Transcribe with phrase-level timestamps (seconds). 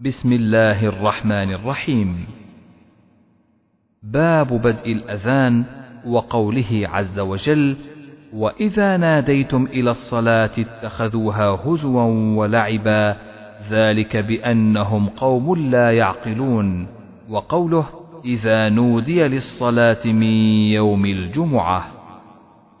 [0.00, 2.26] بسم الله الرحمن الرحيم.
[4.02, 5.64] باب بدء الأذان
[6.06, 7.76] وقوله عز وجل
[8.32, 13.16] وإذا ناديتم إلى الصلاة اتخذوها هزوا ولعبا
[13.70, 16.88] ذلك بأنهم قوم لا يعقلون
[17.28, 17.86] وقوله
[18.24, 20.32] إذا نودي للصلاة من
[20.76, 21.86] يوم الجمعة.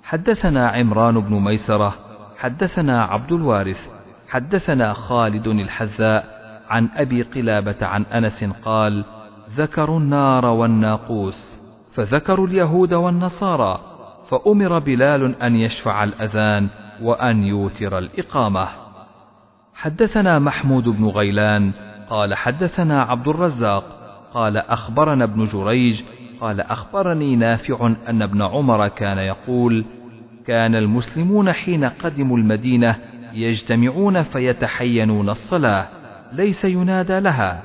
[0.02, 1.94] حدثنا عمران بن ميسرة
[2.36, 3.90] حدثنا عبد الوارث
[4.28, 6.35] حدثنا خالد الحذاء
[6.68, 9.04] عن أبي قلابة عن أنس قال
[9.56, 11.62] ذكروا النار والناقوس
[11.94, 13.80] فذكروا اليهود والنصارى
[14.28, 16.68] فأمر بلال أن يشفع الأذان
[17.02, 18.68] وأن يوتر الإقامة.
[19.74, 21.72] حدثنا محمود بن غيلان
[22.10, 23.84] قال حدثنا عبد الرزاق
[24.34, 26.02] قال أخبرنا ابن جريج
[26.40, 29.84] قال أخبرني نافع أن ابن عمر كان يقول
[30.46, 32.96] كان المسلمون حين قدموا المدينة
[33.32, 35.88] يجتمعون فيتحينون الصلاة
[36.36, 37.62] ليس ينادى لها.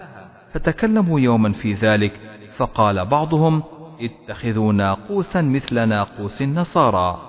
[0.53, 2.19] فتكلموا يوما في ذلك
[2.57, 3.63] فقال بعضهم
[4.01, 7.19] اتخذوا ناقوسا مثل ناقوس النصارى.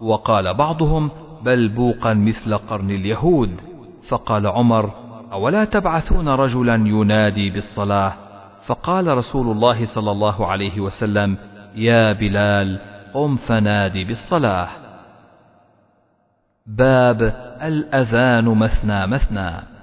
[0.00, 1.10] وقال بعضهم
[1.42, 3.60] بل بوقا مثل قرن اليهود.
[4.08, 4.90] فقال عمر
[5.32, 8.12] أولا تبعثون رجلا ينادي بالصلاة؟
[8.66, 11.36] فقال رسول الله صلى الله عليه وسلم
[11.74, 12.80] يا بلال
[13.14, 14.68] قم فنادي بالصلاة.
[16.66, 17.22] باب
[17.62, 19.77] الأذان مثنى مثنى.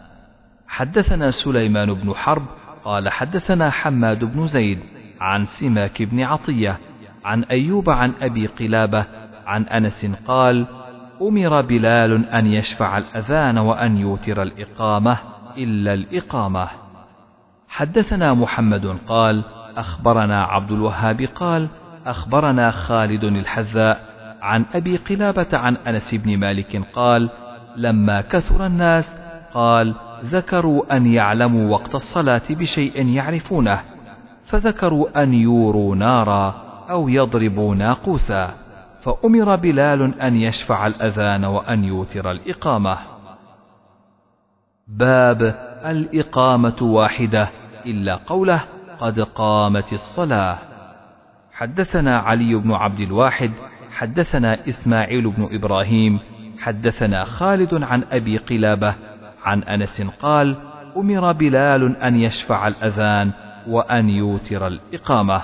[0.67, 2.45] حدثنا سليمان بن حرب
[2.83, 4.79] قال حدثنا حماد بن زيد
[5.21, 6.79] عن سماك بن عطية
[7.25, 9.05] عن أيوب عن أبي قلابة
[9.45, 10.65] عن أنس قال
[11.21, 15.17] أمر بلال أن يشفع الأذان وأن يوتر الإقامة
[15.57, 16.67] إلا الإقامة.
[17.67, 19.43] حدثنا محمد قال
[19.77, 21.67] أخبرنا عبد الوهاب قال
[22.05, 27.29] أخبرنا خالد الحذاء عن أبي قلابة عن أنس بن مالك قال
[27.75, 29.15] لما كثر الناس
[29.53, 33.81] قال ذكروا أن يعلموا وقت الصلاة بشيء يعرفونه
[34.45, 38.53] فذكروا أن يوروا نارا أو يضربوا ناقوسا
[39.01, 42.97] فأمر بلال أن يشفع الأذان وأن يوتر الإقامة.
[44.87, 45.41] باب
[45.85, 47.49] الإقامة واحدة
[47.85, 48.61] إلا قوله
[48.99, 50.57] قد قامت الصلاة.
[51.51, 53.51] حدثنا علي بن عبد الواحد
[53.91, 56.19] حدثنا إسماعيل بن إبراهيم
[56.59, 58.95] حدثنا خالد عن أبي قلابة
[59.45, 60.55] عن أنس قال
[60.97, 63.31] أمر بلال أن يشفع الأذان
[63.67, 65.41] وأن يوتر الإقامة.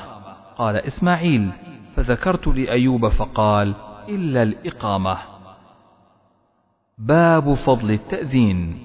[0.57, 1.49] قال إسماعيل
[1.95, 3.73] فذكرت لأيوب فقال
[4.09, 5.17] إلا الإقامة.
[6.97, 8.79] باب فضل التأذين.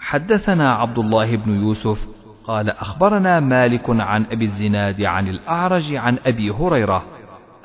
[0.00, 2.08] حدثنا عبد الله بن يوسف
[2.44, 7.04] قال أخبرنا مالك عن أبي الزناد عن الأعرج عن أبي هريرة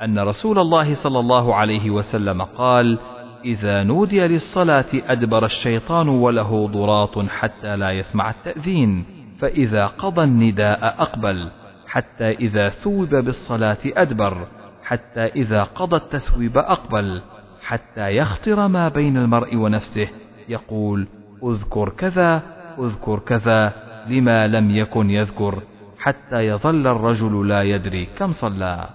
[0.02, 2.98] أن رسول الله صلى الله عليه وسلم قال
[3.44, 9.04] إذا نودي للصلاة أدبر الشيطان وله ضراط حتى لا يسمع التأذين
[9.38, 11.50] فإذا قضى النداء أقبل
[11.86, 14.46] حتى إذا ثوب بالصلاة أدبر
[14.82, 17.22] حتى إذا قضى التثويب أقبل
[17.62, 20.08] حتى يخطر ما بين المرء ونفسه
[20.48, 21.06] يقول
[21.44, 22.42] أذكر كذا
[22.78, 23.72] أذكر كذا
[24.06, 25.62] لما لم يكن يذكر
[25.98, 28.88] حتى يظل الرجل لا يدري كم صلى.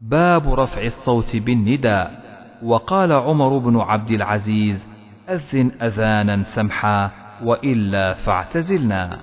[0.00, 2.25] باب رفع الصوت بالنداء.
[2.62, 4.88] وقال عمر بن عبد العزيز
[5.28, 7.10] أذن أذانا سمحا
[7.42, 9.18] وإلا فاعتزلنا.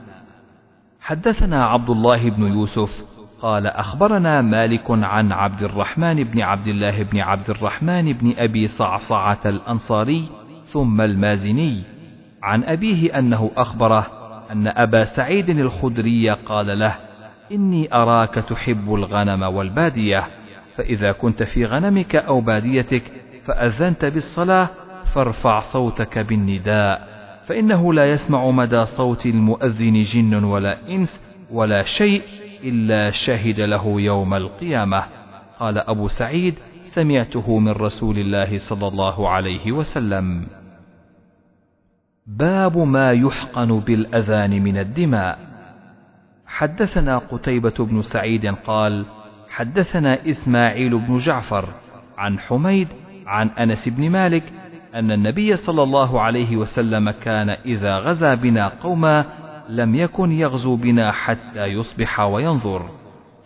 [1.01, 7.19] حدثنا عبد الله بن يوسف قال أخبرنا مالك عن عبد الرحمن بن عبد الله بن
[7.19, 10.25] عبد الرحمن بن أبي صعصعة الأنصاري
[10.65, 11.83] ثم المازني
[12.43, 14.07] عن أبيه أنه أخبره
[14.51, 16.95] أن أبا سعيد الخدري قال له
[17.51, 20.27] إني أراك تحب الغنم والبادية
[20.75, 23.03] فإذا كنت في غنمك أو باديتك
[23.45, 24.69] فأذنت بالصلاة
[25.13, 27.13] فارفع صوتك بالنداء
[27.45, 31.21] فإنه لا يسمع مدى صوت المؤذن جن ولا إنس
[31.51, 32.23] ولا شيء
[32.63, 35.05] إلا شهد له يوم القيامة.
[35.59, 36.55] قال أبو سعيد
[36.85, 40.45] سمعته من رسول الله صلى الله عليه وسلم.
[42.27, 45.39] باب ما يحقن بالأذان من الدماء.
[46.45, 49.05] حدثنا قتيبة بن سعيد قال
[49.49, 51.69] حدثنا إسماعيل بن جعفر
[52.17, 52.87] عن حميد
[53.27, 54.43] عن أنس بن مالك
[54.95, 59.25] أن النبي صلى الله عليه وسلم كان إذا غزا بنا قوما
[59.69, 62.89] لم يكن يغزو بنا حتى يصبح وينظر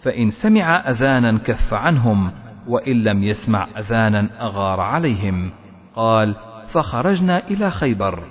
[0.02, 2.32] فإن سمع أذانا كف عنهم
[2.68, 5.52] وإن لم يسمع أذانا أغار عليهم.
[5.96, 6.36] قال
[6.68, 8.24] فخرجنا إلى خيبر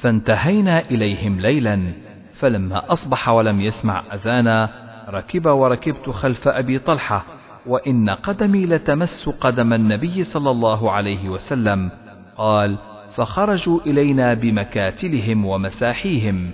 [0.00, 1.92] فانتهينا إليهم ليلا
[2.32, 4.70] فلما أصبح ولم يسمع أذانا
[5.08, 7.24] ركب وركبت خلف أبي طلحة
[7.66, 11.90] وإن قدمي لتمس قدم النبي صلى الله عليه وسلم.
[12.36, 12.78] قال
[13.14, 16.50] فخرجوا إلينا بمكاتلهم ومساحيهم.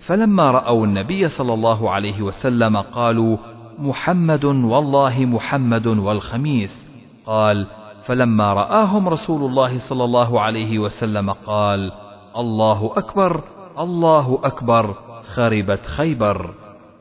[0.00, 3.36] فلما رأوا النبي صلى الله عليه وسلم قالوا
[3.78, 6.86] محمد والله محمد والخميس.
[7.26, 7.66] قال
[8.04, 11.92] فلما رآهم رسول الله صلى الله عليه وسلم قال
[12.36, 13.42] الله أكبر
[13.78, 14.94] الله أكبر
[15.34, 16.54] خربت خيبر.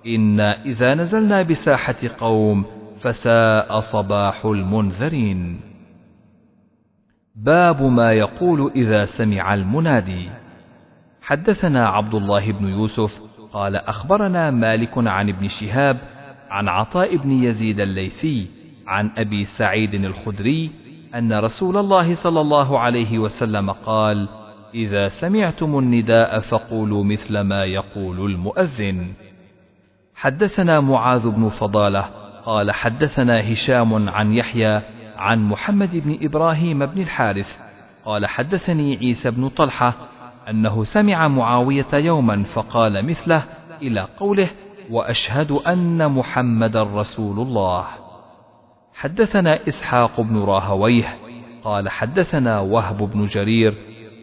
[0.07, 5.59] إنا إذا نزلنا بساحة قوم فساء صباح المنذرين.
[7.35, 10.29] باب ما يقول إذا سمع المنادي.
[11.21, 13.21] حدثنا عبد الله بن يوسف
[13.53, 15.97] قال أخبرنا مالك عن ابن شهاب
[16.49, 18.47] عن عطاء بن يزيد الليثي
[18.87, 20.71] عن أبي سعيد الخدري
[21.15, 24.27] أن رسول الله صلى الله عليه وسلم قال
[24.73, 29.13] إذا سمعتم النداء فقولوا مثل ما يقول المؤذن
[30.15, 34.81] حدثنا معاذ بن فضالة قال حدثنا هشام عن يحيى
[35.17, 37.59] عن محمد بن إبراهيم بن الحارث
[38.05, 39.93] قال حدثني عيسى بن طلحة
[40.49, 43.43] أنه سمع معاوية يوما فقال مثله
[43.81, 44.49] إلى قوله
[44.89, 47.85] وأشهد أن محمد رسول الله.
[48.93, 51.17] حدثنا إسحاق بن راهويه
[51.63, 53.73] قال حدثنا وهب بن جرير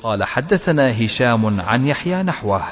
[0.02, 2.62] قال حدثنا هشام عن يحيى نحوه.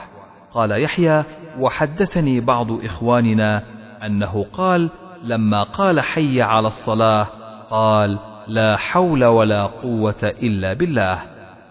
[0.52, 1.25] قال يحيى
[1.58, 3.62] وحدثني بعض إخواننا
[4.06, 4.90] أنه قال
[5.23, 7.27] لما قال حي على الصلاة
[7.71, 11.23] قال لا حول ولا قوة إلا بالله.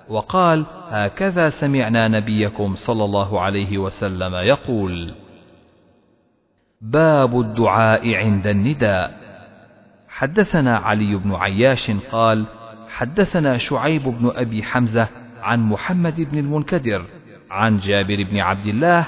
[0.09, 5.13] وقال هكذا سمعنا نبيكم صلى الله عليه وسلم يقول.
[6.81, 9.25] باب الدعاء عند النداء.
[10.09, 12.45] حدثنا علي بن عياش قال
[12.89, 15.07] حدثنا شعيب بن أبي حمزة
[15.41, 17.05] عن محمد بن المنكدر
[17.51, 19.07] عن جابر بن عبد الله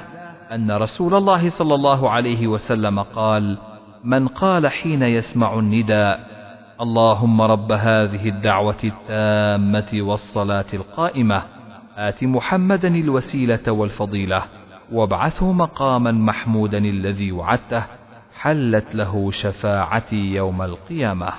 [0.52, 3.58] أن رسول الله صلى الله عليه وسلم قال
[4.04, 6.38] من قال حين يسمع النداء
[6.82, 11.44] اللهم رب هذه الدعوة التامة والصلاة القائمة
[11.98, 14.44] آت محمدا الوسيلة والفضيلة
[14.92, 17.86] وابعثه مقاما محمودا الذي وعدته
[18.40, 21.34] حلت له شفاعتي يوم القيامة.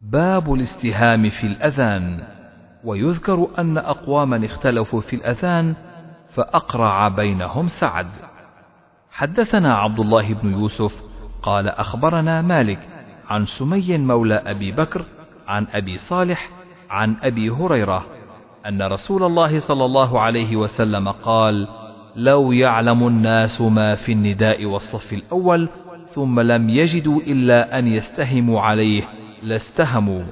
[0.00, 2.20] باب الاستهام في الأذان،
[2.84, 5.74] ويذكر أن أقواما اختلفوا في الأذان
[6.28, 8.29] فأقرع بينهم سعد.
[9.12, 11.02] حدثنا عبد الله بن يوسف
[11.42, 12.78] قال أخبرنا مالك
[13.28, 15.04] عن سمي مولى أبي بكر
[15.48, 16.50] عن أبي صالح
[16.90, 18.06] عن أبي هريرة
[18.66, 21.68] أن رسول الله صلى الله عليه وسلم قال:
[22.16, 25.68] لو يعلم الناس ما في النداء والصف الأول
[26.12, 29.02] ثم لم يجدوا إلا أن يستهموا عليه
[29.42, 30.22] لاستهموا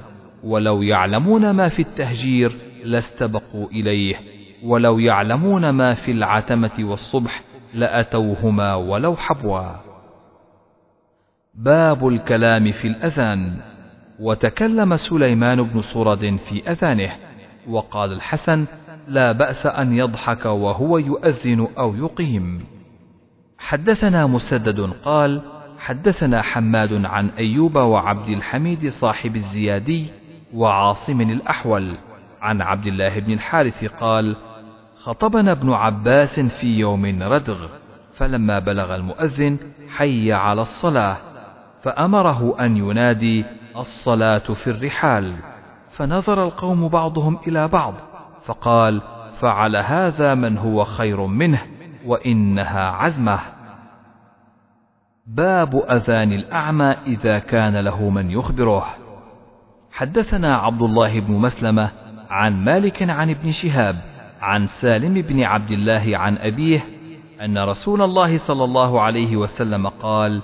[0.43, 4.15] ولو يعلمون ما في التهجير لاستبقوا إليه
[4.63, 7.41] ولو يعلمون ما في العتمة والصبح
[7.73, 9.71] لأتوهما ولو حبوا.
[11.55, 13.57] باب الكلام في الأذان.
[14.19, 17.11] وتكلم سليمان بن صرد في أذانه
[17.67, 18.65] وقال الحسن
[19.07, 22.65] لا بأس أن يضحك وهو يؤذن أو يقيم.
[23.57, 25.41] حدثنا مسدد قال:
[25.79, 30.07] حدثنا حماد عن أيوب وعبد الحميد صاحب الزيادي
[30.53, 31.95] وعاصم الأحول.
[32.41, 34.35] عن عبد الله بن الحارث قال:
[35.03, 37.67] خطبنا ابن عباس في يوم ردغ،
[38.13, 39.57] فلما بلغ المؤذن
[39.97, 41.17] حي على الصلاة،
[41.81, 43.45] فأمره أن ينادي
[43.77, 45.35] الصلاة في الرحال،
[45.91, 47.93] فنظر القوم بعضهم إلى بعض،
[48.45, 49.01] فقال
[49.39, 51.61] فعل هذا من هو خير منه
[52.05, 53.39] وإنها عزمه.
[55.27, 58.85] باب أذان الأعمى إذا كان له من يخبره.
[59.91, 61.91] حدثنا عبد الله بن مسلمة
[62.29, 64.08] عن مالك عن ابن شهاب
[64.41, 66.85] عن سالم بن عبد الله عن أبيه
[67.41, 70.41] أن رسول الله صلى الله عليه وسلم قال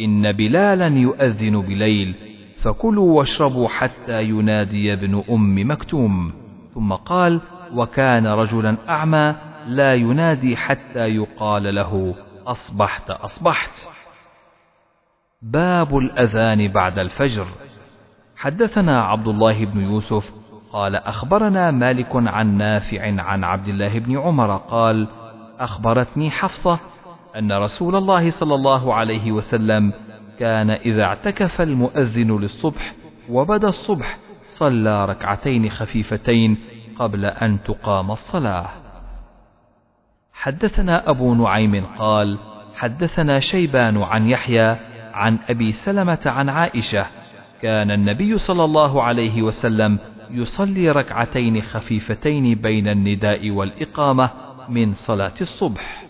[0.00, 2.14] إن بلالا يؤذن بليل
[2.60, 6.32] فكلوا واشربوا حتى ينادي ابن أم مكتوم.
[6.74, 7.40] ثم قال
[7.74, 9.34] وكان رجلا أعمى
[9.66, 12.14] لا ينادي حتى يقال له
[12.46, 13.88] أصبحت أصبحت.
[15.42, 17.46] باب الأذان بعد الفجر.
[18.36, 20.37] حدثنا عبد الله بن يوسف
[20.72, 25.08] قال أخبرنا مالك عن نافع عن عبد الله بن عمر قال
[25.60, 26.78] أخبرتني حفصة
[27.38, 29.92] أن رسول الله صلى الله عليه وسلم
[30.38, 32.94] كان إذا اعتكف المؤذن للصبح
[33.28, 36.58] وبدا الصبح صلى ركعتين خفيفتين
[36.98, 38.66] قبل أن تقام الصلاة.
[40.32, 42.38] حدثنا أبو نعيم قال:
[42.76, 44.76] حدثنا شيبان عن يحيى
[45.12, 47.06] عن أبي سلمة عن عائشة:
[47.62, 49.98] كان النبي صلى الله عليه وسلم
[50.30, 54.30] يصلي ركعتين خفيفتين بين النداء والإقامة
[54.68, 56.04] من صلاة الصبح.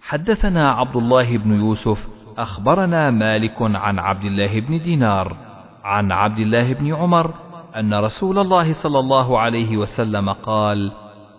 [0.00, 5.36] حدثنا عبد الله بن يوسف أخبرنا مالك عن عبد الله بن دينار
[5.84, 7.34] عن عبد الله بن عمر
[7.76, 10.92] أن رسول الله صلى الله عليه وسلم قال: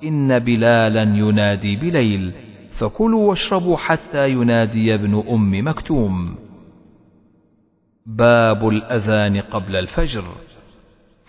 [0.04, 2.32] إن بلالا ينادي بليل
[2.72, 6.36] فكلوا واشربوا حتى ينادي ابن أم مكتوم
[8.06, 10.24] باب الأذان قبل الفجر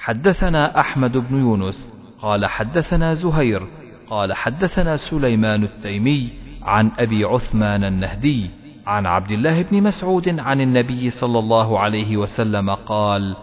[0.02, 3.62] حدثنا أحمد بن يونس قال حدثنا زهير
[4.10, 6.32] قال حدثنا سليمان التيمي
[6.62, 8.50] عن أبي عثمان النهدي
[8.86, 13.36] عن عبد الله بن مسعود عن النبي صلى الله عليه وسلم قال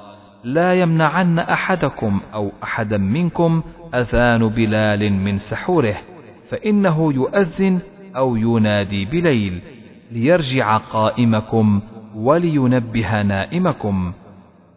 [0.43, 3.63] لا يمنعن أحدكم أو أحدا منكم
[3.95, 5.95] أذان بلال من سحوره
[6.49, 7.79] فإنه يؤذن
[8.15, 9.61] أو ينادي بليل
[10.11, 11.81] ليرجع قائمكم
[12.15, 14.13] ولينبه نائمكم.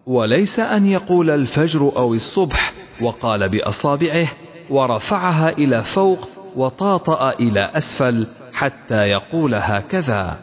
[0.06, 4.28] وليس أن يقول الفجر أو الصبح وقال بأصابعه
[4.71, 10.37] ورفعها إلى فوق وطاطأ إلى أسفل حتى يقول هكذا.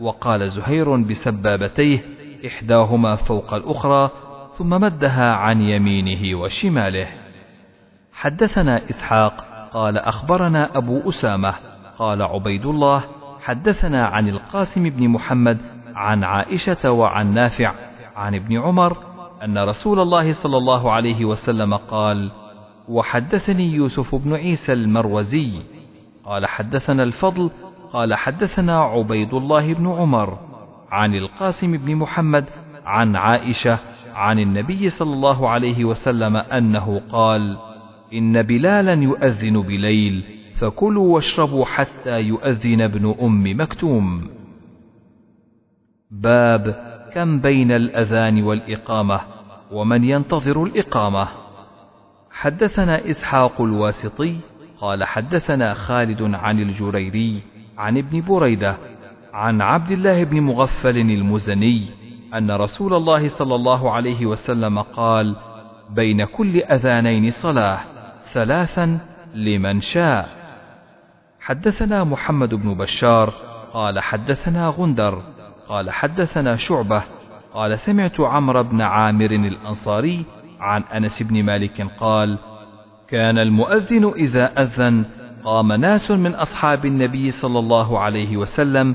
[0.00, 2.04] وقال زهير بسبابتيه
[2.46, 4.10] إحداهما فوق الأخرى
[4.58, 7.06] ثم مدها عن يمينه وشماله.
[8.12, 11.54] حدثنا إسحاق قال أخبرنا أبو أسامة
[11.98, 13.04] قال عبيد الله
[13.42, 15.58] حدثنا عن القاسم بن محمد
[15.94, 17.74] عن عائشة وعن نافع
[18.16, 18.96] عن ابن عمر
[19.44, 22.30] أن رسول الله صلى الله عليه وسلم قال
[22.88, 25.60] وحدثني يوسف بن عيسى المروزي
[26.24, 27.50] قال حدثنا الفضل
[27.92, 30.38] قال حدثنا عبيد الله بن عمر
[30.90, 32.44] عن القاسم بن محمد
[32.86, 33.78] عن عائشة
[34.14, 37.56] عن النبي صلى الله عليه وسلم أنه قال
[38.12, 44.30] إن بلالا يؤذن بليل فكلوا واشربوا حتى يؤذن ابن أم مكتوم
[46.10, 49.20] باب كم بين الأذان والإقامة
[49.72, 51.28] ومن ينتظر الإقامة.
[52.30, 54.36] حدثنا إسحاق الواسطي
[54.80, 57.42] قال حدثنا خالد عن الجريري
[57.78, 58.76] عن ابن بريدة
[59.32, 61.88] عن عبد الله بن مغفل المزني
[62.34, 65.36] أن رسول الله صلى الله عليه وسلم قال
[65.90, 67.80] بين كل أذانين صلاة
[68.32, 68.98] ثلاثا
[69.34, 70.28] لمن شاء.
[71.40, 73.32] حدثنا محمد بن بشار
[73.72, 75.22] قال حدثنا غندر
[75.68, 77.02] قال حدثنا شعبة
[77.54, 80.24] قال سمعت عمرو بن عامر الأنصاري
[80.60, 82.38] عن أنس بن مالك قال
[83.08, 85.04] كان المؤذن إذا أذن
[85.44, 88.94] قام ناس من أصحاب النبي صلى الله عليه وسلم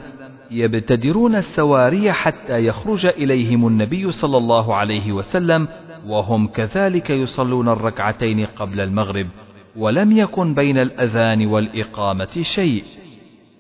[0.52, 5.68] يبتدرون السواري حتى يخرج إليهم النبي صلى الله عليه وسلم
[6.08, 9.28] وهم كذلك يصلون الركعتين قبل المغرب
[9.76, 12.84] ولم يكن بين الأذان والإقامة شيء.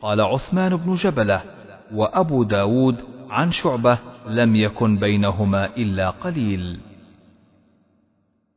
[0.01, 1.42] قال عثمان بن جبلة
[1.93, 2.96] وأبو داود
[3.29, 6.79] عن شعبة لم يكن بينهما إلا قليل.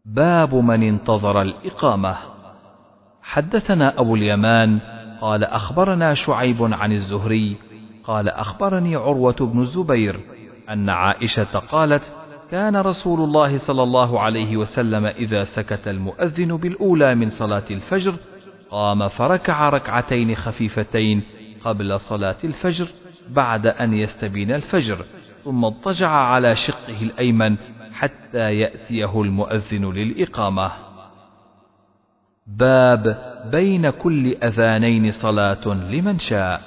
[0.04, 2.16] باب من انتظر الإقامة.
[3.22, 4.78] حدثنا أبو اليمان
[5.20, 7.56] قال أخبرنا شعيب عن الزهري
[8.04, 10.20] قال أخبرني عروة بن الزبير
[10.70, 12.16] أن عائشة قالت
[12.50, 18.14] كان رسول الله صلى الله عليه وسلم إذا سكت المؤذن بالأولى من صلاة الفجر
[18.70, 21.22] قام فركع ركعتين خفيفتين
[21.64, 22.86] قبل صلاة الفجر
[23.32, 25.04] بعد أن يستبين الفجر
[25.44, 27.56] ثم اضطجع على شقه الأيمن
[27.92, 30.72] حتى يأتيه المؤذن للإقامة.
[32.46, 36.60] باب بين كل أذانين صلاة لمن شاء.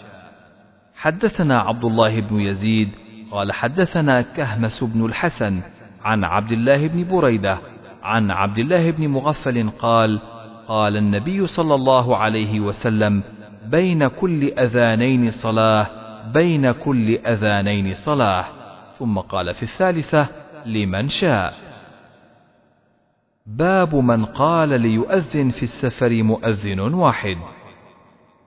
[0.95, 2.89] حدثنا عبد الله بن يزيد
[3.31, 5.61] قال حدثنا كهمس بن الحسن
[6.03, 7.57] عن عبد الله بن بريدة
[8.03, 10.19] عن عبد الله بن مغفل قال
[10.67, 13.23] قال النبي صلى الله عليه وسلم
[13.65, 18.45] بين كل أذانين صلاة بين كل أذانين صلاة.
[18.99, 20.27] ثم قال في الثالثة
[20.65, 21.53] لمن شاء.
[23.45, 27.37] باب من قال ليؤذن في السفر مؤذن واحد.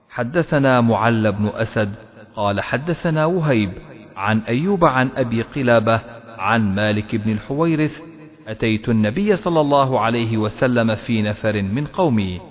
[0.09, 1.95] حدثنا معل بن أسد
[2.35, 3.71] قال حدثنا وهيب
[4.17, 6.01] عن أيوب عن أبي قلابة
[6.37, 8.01] عن مالك بن الحويرث
[8.47, 12.41] أتيت النبي صلى الله عليه وسلم في نفر من قومي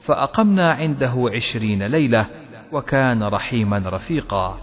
[0.00, 2.26] فأقمنا عنده عشرين ليلة
[2.72, 4.58] وكان رحيما رفيقا.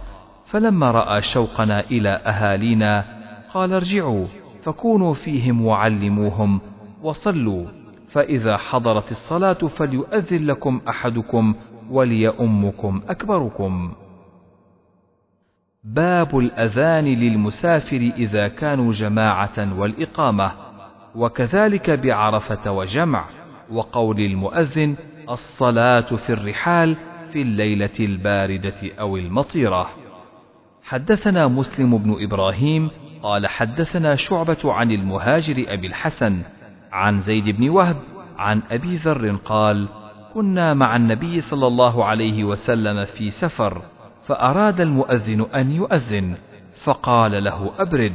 [0.53, 3.05] فلما رأى شوقنا إلى أهالينا
[3.53, 4.25] قال ارجعوا
[4.63, 6.61] فكونوا فيهم وعلموهم
[7.03, 7.65] وصلوا
[8.09, 11.55] فإذا حضرت الصلاة فليؤذن لكم أحدكم
[11.89, 13.93] وليؤمكم أكبركم.
[15.83, 20.51] باب الأذان للمسافر إذا كانوا جماعة والإقامة
[21.15, 23.25] وكذلك بعرفة وجمع
[23.71, 24.95] وقول المؤذن
[25.29, 26.95] الصلاة في الرحال
[27.31, 30.02] في الليلة الباردة أو المطيرة.
[30.83, 32.89] حدثنا مسلم بن إبراهيم
[33.23, 36.41] قال حدثنا شعبة عن المهاجر أبي الحسن
[36.91, 37.95] عن زيد بن وهب
[38.37, 39.87] عن أبي ذر قال
[40.33, 43.81] كنا مع النبي صلى الله عليه وسلم في سفر
[44.25, 46.35] فأراد المؤذن أن يؤذن
[46.83, 48.13] فقال له أبرد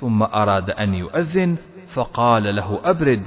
[0.00, 1.56] ثم أراد أن يؤذن
[1.94, 3.22] فقال له أبرد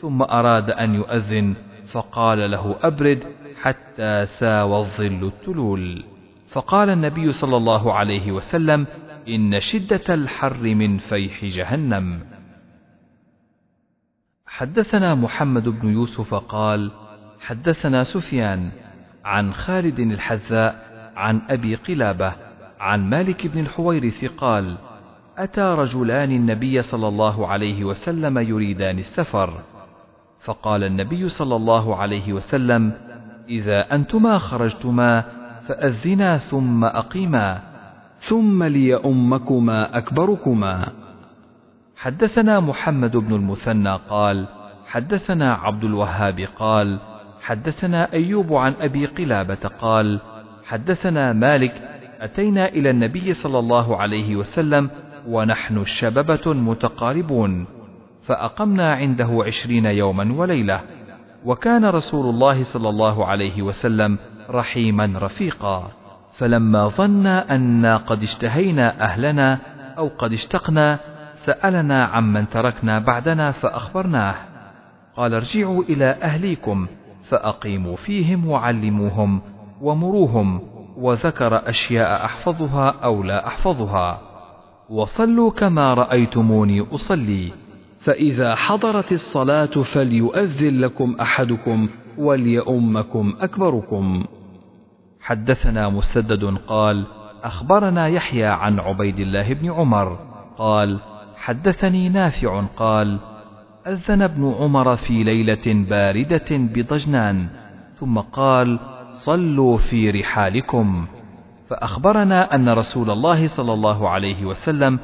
[0.00, 1.54] ثم أراد أن يؤذن
[1.92, 3.24] فقال له أبرد
[3.62, 6.04] حتى ساوى الظل التلول.
[6.56, 8.86] فقال النبي صلى الله عليه وسلم
[9.28, 12.20] إن شدة الحر من فيح جهنم.
[14.46, 16.90] حدثنا محمد بن يوسف قال
[17.40, 18.70] حدثنا سفيان
[19.24, 20.86] عن خالد الحذاء
[21.16, 22.32] عن أبي قلابة
[22.80, 24.78] عن مالك بن الحويرث قال
[25.38, 29.62] أتى رجلان النبي صلى الله عليه وسلم يريدان السفر.
[30.44, 32.92] فقال النبي صلى الله عليه وسلم
[33.48, 37.60] إذا أنتما خرجتما فأذنا ثم أقيما
[38.18, 40.92] ثم ليؤمكما أكبركما.
[41.96, 44.46] حدثنا محمد بن المثنى قال
[44.86, 47.00] حدثنا عبد الوهاب قال
[47.40, 50.20] حدثنا أيوب عن أبي قلابة قال
[50.64, 51.74] حدثنا مالك
[52.20, 54.90] أتينا إلى النبي صلى الله عليه وسلم
[55.28, 57.66] ونحن شببة متقاربون
[58.22, 60.80] فأقمنا عنده عشرين يوما وليلة
[61.44, 64.18] وكان رسول الله صلى الله عليه وسلم
[64.50, 65.90] رحيما رفيقا.
[66.32, 69.58] فلما ظن أنا قد اشتهينا أهلنا
[69.98, 70.98] أو قد اشتقنا
[71.34, 74.34] سألنا عمن تركنا بعدنا فأخبرناه.
[75.16, 76.86] قال ارجعوا إلى أهليكم
[77.22, 79.40] فأقيموا فيهم وعلموهم
[79.80, 80.60] ومروهم
[80.96, 84.20] وذكر أشياء أحفظها أو لا أحفظها.
[84.90, 87.52] وصلوا كما رأيتموني أصلي
[87.98, 91.88] فإذا حضرت الصلاة فليؤذن لكم أحدكم
[92.18, 94.24] وليؤمكم أكبركم.
[95.20, 97.04] حدثنا مسدد قال
[97.44, 100.18] أخبرنا يحيى عن عبيد الله بن عمر
[100.58, 100.98] قال
[101.36, 103.18] حدثني نافع قال
[103.86, 107.48] أذن ابن عمر في ليلة باردة بضجنان
[107.94, 108.78] ثم قال
[109.10, 111.06] صلوا في رحالكم.
[111.68, 114.98] فأخبرنا أن رسول الله صلى الله عليه وسلم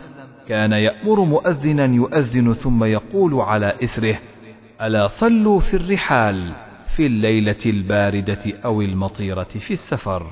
[0.48, 4.18] كان يأمر مؤذنا يؤذن ثم يقول على إثره
[4.82, 6.52] ألا صلوا في الرحال؟
[6.96, 10.26] في الليلة الباردة أو المطيرة في السفر.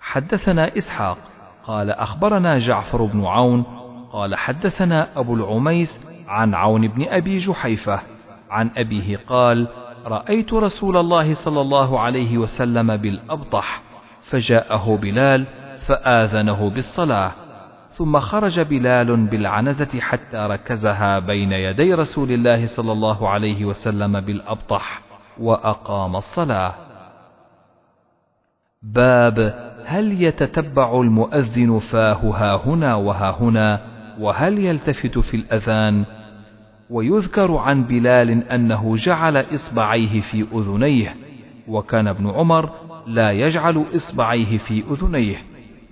[0.00, 1.18] حدثنا إسحاق
[1.64, 3.64] قال أخبرنا جعفر بن عون
[4.12, 8.00] قال حدثنا أبو العميس عن عون بن أبي جحيفة
[8.50, 9.68] عن أبيه قال
[10.06, 13.82] رأيت رسول الله صلى الله عليه وسلم بالأبطح
[14.22, 15.46] فجاءه بلال
[15.86, 17.32] فآذنه بالصلاة
[17.90, 25.03] ثم خرج بلال بالعنزة حتى ركزها بين يدي رسول الله صلى الله عليه وسلم بالأبطح
[25.40, 26.74] وأقام الصلاة.
[28.82, 33.80] باب هل يتتبع المؤذن فاه ها هنا وها هنا
[34.20, 36.04] وهل يلتفت في الأذان؟
[36.90, 41.16] ويذكر عن بلال أنه جعل إصبعيه في أذنيه
[41.68, 42.70] وكان ابن عمر
[43.06, 45.36] لا يجعل إصبعيه في أذنيه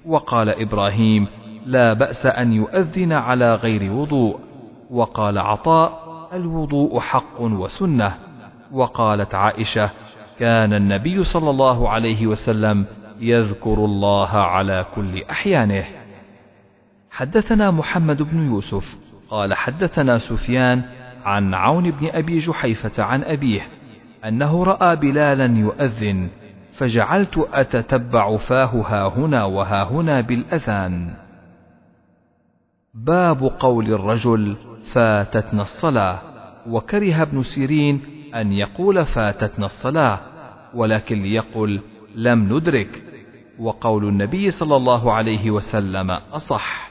[0.06, 1.26] وقال إبراهيم
[1.66, 4.38] لا بأس أن يؤذن على غير وضوء
[4.90, 6.02] وقال عطاء
[6.32, 8.14] الوضوء حق وسنة
[8.72, 9.90] وقالت عائشة
[10.38, 12.86] كان النبي صلى الله عليه وسلم
[13.20, 15.84] يذكر الله على كل أحيانه.
[17.10, 18.98] حدثنا محمد بن يوسف
[19.30, 20.82] قال حدثنا سفيان
[21.24, 23.60] عن عون بن أبي جحيفة عن أبيه
[24.24, 26.28] أنه رأى بلالا يؤذن
[26.72, 31.14] فجعلت أتتبع فاه ها هنا وها هنا بالأذان.
[32.94, 34.56] باب قول الرجل
[34.92, 36.18] فاتتنا الصلاة
[36.66, 38.00] وكره ابن سيرين
[38.34, 40.20] أن يقول فاتتنا الصلاة
[40.74, 41.80] ولكن ليقل
[42.14, 43.02] لم ندرك
[43.58, 46.90] وقول النبي صلى الله عليه وسلم أصح.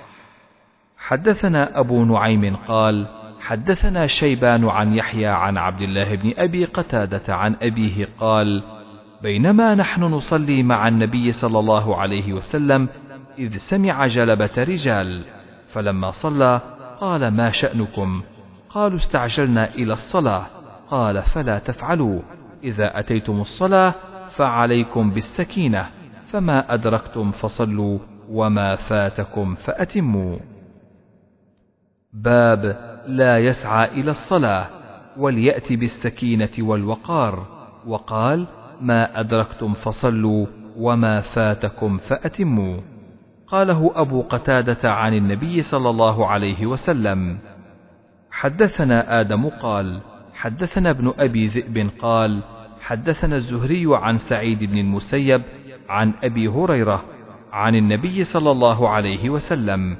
[0.97, 3.07] حدثنا أبو نعيم قال
[3.39, 8.63] حدثنا شيبان عن يحيى عن عبد الله بن أبي قتادة عن أبيه قال
[9.23, 12.89] بينما نحن نصلي مع النبي صلى الله عليه وسلم
[13.39, 15.21] إذ سمع جلبة رجال
[15.67, 16.61] فلما صلى
[16.99, 18.21] قال ما شأنكم؟
[18.69, 20.45] قالوا استعجلنا إلى الصلاة.
[20.91, 22.21] قال فلا تفعلوا.
[22.63, 23.93] إذا أتيتم الصلاة
[24.29, 25.85] فعليكم بالسكينة
[26.25, 27.99] فما أدركتم فصلوا
[28.29, 30.37] وما فاتكم فأتموا.
[32.13, 32.77] باب
[33.07, 34.67] لا يسعى إلى الصلاة
[35.17, 37.45] وليأتي بالسكينة والوقار.
[37.87, 38.47] وقال
[38.81, 40.45] ما أدركتم فصلوا
[40.77, 42.81] وما فاتكم فأتموا.
[43.47, 47.37] قاله أبو قتادة عن النبي صلى الله عليه وسلم.
[48.31, 50.01] حدثنا آدم قال
[50.41, 52.43] حدثنا ابن أبي ذئب قال
[52.81, 55.41] حدثنا الزهري عن سعيد بن المسيب
[55.89, 57.03] عن أبي هريرة
[57.51, 59.97] عن النبي صلى الله عليه وسلم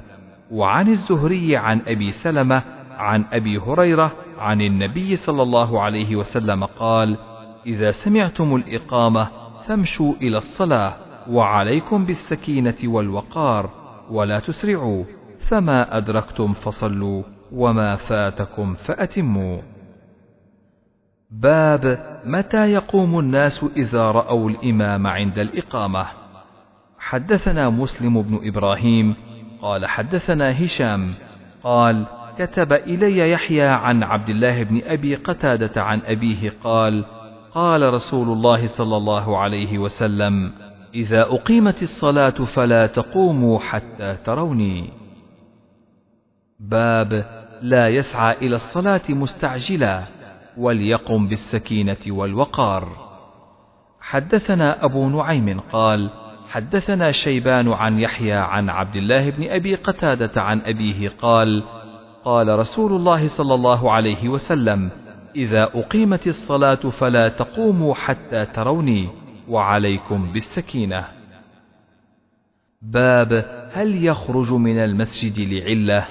[0.50, 7.18] وعن الزهري عن أبي سلمة عن أبي هريرة عن النبي صلى الله عليه وسلم قال
[7.66, 9.28] إذا سمعتم الإقامة
[9.66, 10.94] فامشوا إلى الصلاة
[11.30, 13.70] وعليكم بالسكينة والوقار
[14.10, 15.04] ولا تسرعوا
[15.38, 19.71] فما أدركتم فصلوا وما فاتكم فأتموا.
[21.32, 26.06] باب متى يقوم الناس إذا رأوا الإمام عند الإقامة.
[26.98, 29.14] حدثنا مسلم بن إبراهيم
[29.62, 31.14] قال حدثنا هشام
[31.62, 32.06] قال
[32.38, 37.04] كتب إلي يحيى عن عبد الله بن أبي قتادة عن أبيه قال
[37.54, 40.52] قال رسول الله صلى الله عليه وسلم
[40.94, 44.90] إذا أقيمت الصلاة فلا تقوموا حتى تروني.
[46.60, 47.26] باب
[47.62, 50.02] لا يسعى إلى الصلاة مستعجلا.
[50.56, 53.12] وليقم بالسكينة والوقار.
[54.00, 56.10] حدثنا أبو نعيم قال
[56.48, 61.62] حدثنا شيبان عن يحيى عن عبد الله بن أبي قتادة عن أبيه قال
[62.24, 64.90] قال رسول الله صلى الله عليه وسلم
[65.36, 69.08] إذا أقيمت الصلاة فلا تقوموا حتى تروني
[69.48, 71.04] وعليكم بالسكينة.
[72.82, 76.06] باب هل يخرج من المسجد لعلة؟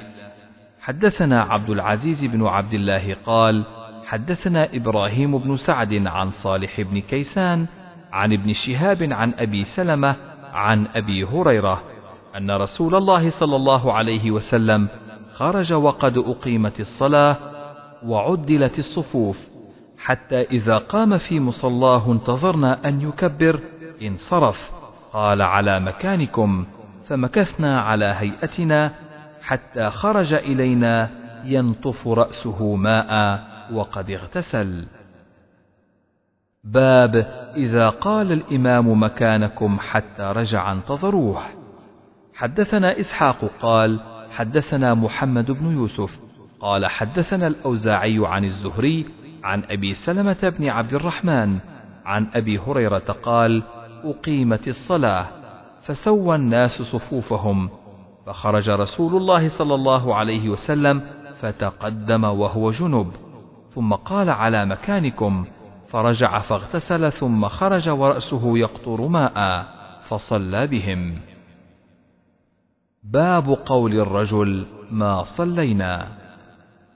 [0.80, 3.64] حدثنا عبد العزيز بن عبد الله قال
[4.12, 7.68] حدثنا إبراهيم بن سعد عن صالح بن كيسان
[8.12, 10.16] عن ابن شهاب عن أبي سلمة
[10.54, 11.82] عن أبي هريرة
[12.38, 14.88] أن رسول الله صلى الله عليه وسلم
[15.34, 17.38] خرج وقد أقيمت الصلاة
[18.04, 19.38] وعدلت الصفوف
[19.98, 23.60] حتى إذا قام في مصلاه انتظرنا أن يكبر
[24.02, 24.72] انصرف.
[25.14, 26.66] قال على مكانكم
[27.08, 28.92] فمكثنا على هيئتنا
[29.42, 31.10] حتى خرج إلينا
[31.46, 33.51] ينطف رأسه ماء.
[33.72, 34.86] وقد اغتسل.
[36.64, 37.16] باب
[37.56, 41.42] إذا قال الإمام مكانكم حتى رجع انتظروه
[42.34, 44.00] حدثنا إسحاق قال
[44.32, 46.20] حدثنا محمد بن يوسف
[46.60, 49.06] قال حدثنا الأوزاعي عن الزهري
[49.44, 51.60] عن أبي سلمة بن عبد الرحمن
[52.06, 53.64] عن أبي هريرة قال
[54.04, 55.28] أقيمت الصلاة
[55.82, 57.70] فسوى الناس صفوفهم
[58.26, 61.02] فخرج رسول الله صلى الله عليه وسلم
[61.40, 63.12] فتقدم وهو جنب.
[63.76, 65.46] ثم قال على مكانكم
[65.90, 69.66] فرجع فاغتسل ثم خرج ورأسه يقطر ماء
[70.08, 71.16] فصلى بهم.
[73.04, 76.08] باب قول الرجل ما صلينا.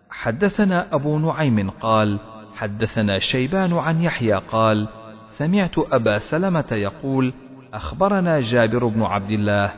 [0.10, 2.20] حدثنا أبو نعيم قال
[2.56, 4.88] حدثنا شيبان عن يحيى قال
[5.28, 7.34] سمعت أبا سلمة يقول
[7.74, 9.74] أخبرنا جابر بن عبد الله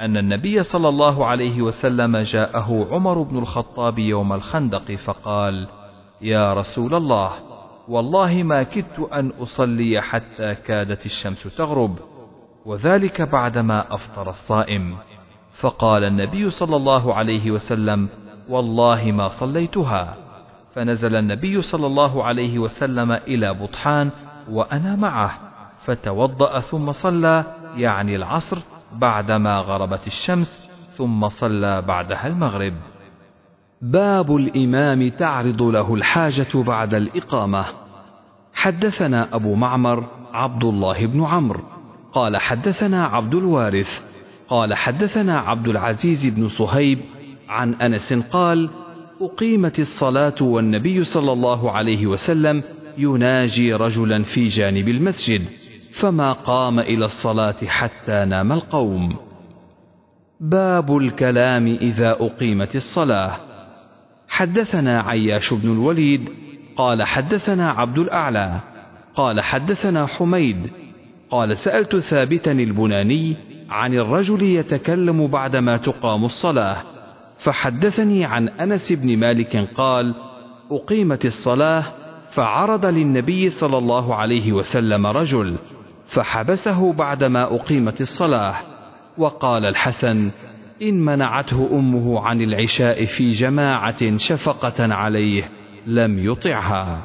[0.00, 5.68] أن النبي صلى الله عليه وسلم جاءه عمر بن الخطاب يوم الخندق فقال
[6.20, 7.30] يا رسول الله
[7.88, 11.98] والله ما كدت أن أصلي حتى كادت الشمس تغرب
[12.66, 14.96] وذلك بعدما أفطر الصائم.
[15.52, 18.08] فقال النبي صلى الله عليه وسلم
[18.48, 20.16] والله ما صليتها.
[20.74, 24.10] فنزل النبي صلى الله عليه وسلم إلى بطحان
[24.50, 25.38] وأنا معه
[25.84, 27.44] فتوضأ ثم صلى
[27.76, 28.58] يعني العصر
[28.92, 32.74] بعدما غربت الشمس ثم صلى بعدها المغرب.
[33.82, 37.64] باب الإمام تعرض له الحاجة بعد الإقامة.
[38.54, 41.60] حدثنا أبو معمر عبد الله بن عمرو.
[42.12, 44.04] قال حدثنا عبد الوارث.
[44.48, 46.98] قال حدثنا عبد العزيز بن صهيب
[47.48, 48.70] عن أنس قال
[49.20, 52.62] أقيمت الصلاة والنبي صلى الله عليه وسلم
[52.98, 55.42] يناجي رجلا في جانب المسجد
[55.92, 59.16] فما قام إلى الصلاة حتى نام القوم.
[60.40, 63.47] باب الكلام إذا أقيمت الصلاة.
[64.28, 66.28] حدثنا عياش بن الوليد
[66.76, 68.60] قال حدثنا عبد الأعلى
[69.14, 70.70] قال حدثنا حميد
[71.30, 73.36] قال سألت ثابتا البناني
[73.70, 76.76] عن الرجل يتكلم بعدما تقام الصلاة
[77.38, 80.14] فحدثني عن أنس بن مالك قال
[80.70, 81.84] أقيمت الصلاة
[82.30, 85.56] فعرض للنبي صلى الله عليه وسلم رجل
[86.06, 88.54] فحبسه بعدما أقيمت الصلاة
[89.18, 90.30] وقال الحسن
[90.82, 95.50] إن منعته أمه عن العشاء في جماعة شفقة عليه
[95.86, 97.02] لم يطعها.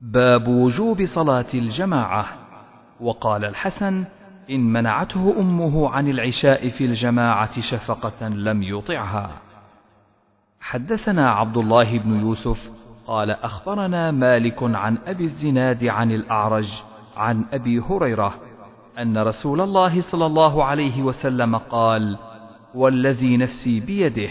[0.00, 2.26] باب وجوب صلاة الجماعة.
[3.00, 4.04] وقال الحسن
[4.50, 9.30] إن منعته أمه عن العشاء في الجماعة شفقة لم يطعها.
[10.60, 12.70] حدثنا عبد الله بن يوسف
[13.06, 16.82] قال أخبرنا مالك عن أبي الزناد عن الأعرج
[17.16, 18.47] عن أبي هريرة
[18.98, 22.16] أن رسول الله صلى الله عليه وسلم قال
[22.74, 24.30] والذي نفسي بيده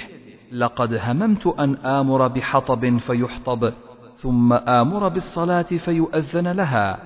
[0.52, 3.74] لقد هممت أن آمر بحطب فيحطب
[4.18, 7.00] ثم آمر بالصلاة فيؤذن لها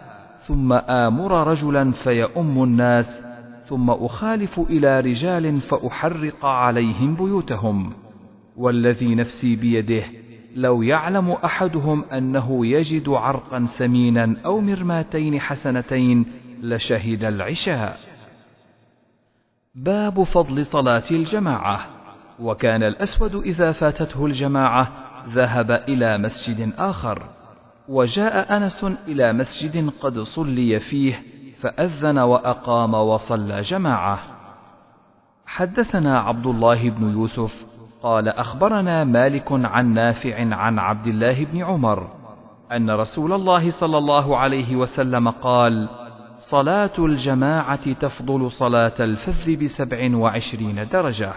[0.48, 3.22] ثم آمر رجلا فيؤم الناس
[3.66, 7.94] ثم أخالف إلى رجال فأحرق عليهم بيوتهم.
[8.58, 10.04] والذي نفسي بيده
[10.56, 16.26] لو يعلم أحدهم أنه يجد عرقا سمينا أو مرماتين حسنتين
[16.62, 17.98] لشهد العشاء.
[19.76, 21.88] باب فضل صلاة الجماعة.
[22.40, 24.92] وكان الأسود إذا فاتته الجماعة
[25.30, 27.24] ذهب إلى مسجد آخر.
[27.90, 31.24] وجاء أنس إلى مسجد قد صلي فيه
[31.60, 34.20] فأذن وأقام وصلى جماعة.
[35.46, 37.66] حدثنا عبد الله بن يوسف
[38.04, 42.08] قال أخبرنا مالك عن نافع عن عبد الله بن عمر
[42.72, 45.90] أن رسول الله صلى الله عليه وسلم قال
[46.52, 51.34] صلاة الجماعة تفضل صلاة الفذ بسبع وعشرين درجة.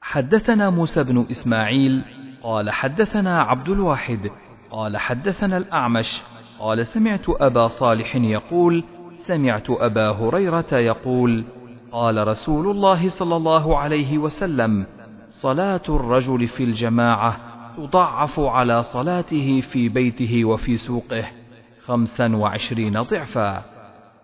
[0.00, 2.02] حدثنا موسى بن إسماعيل
[2.42, 4.30] قال حدثنا عبد الواحد
[4.70, 6.22] قال حدثنا الأعمش
[6.58, 8.84] قال سمعت أبا صالح يقول
[9.16, 11.44] سمعت أبا هريرة يقول
[11.92, 14.86] قال رسول الله صلى الله عليه وسلم
[15.30, 17.36] صلاة الرجل في الجماعة
[17.76, 21.24] تضعف على صلاته في بيته وفي سوقه.
[21.86, 23.62] خمسا وعشرين ضعفا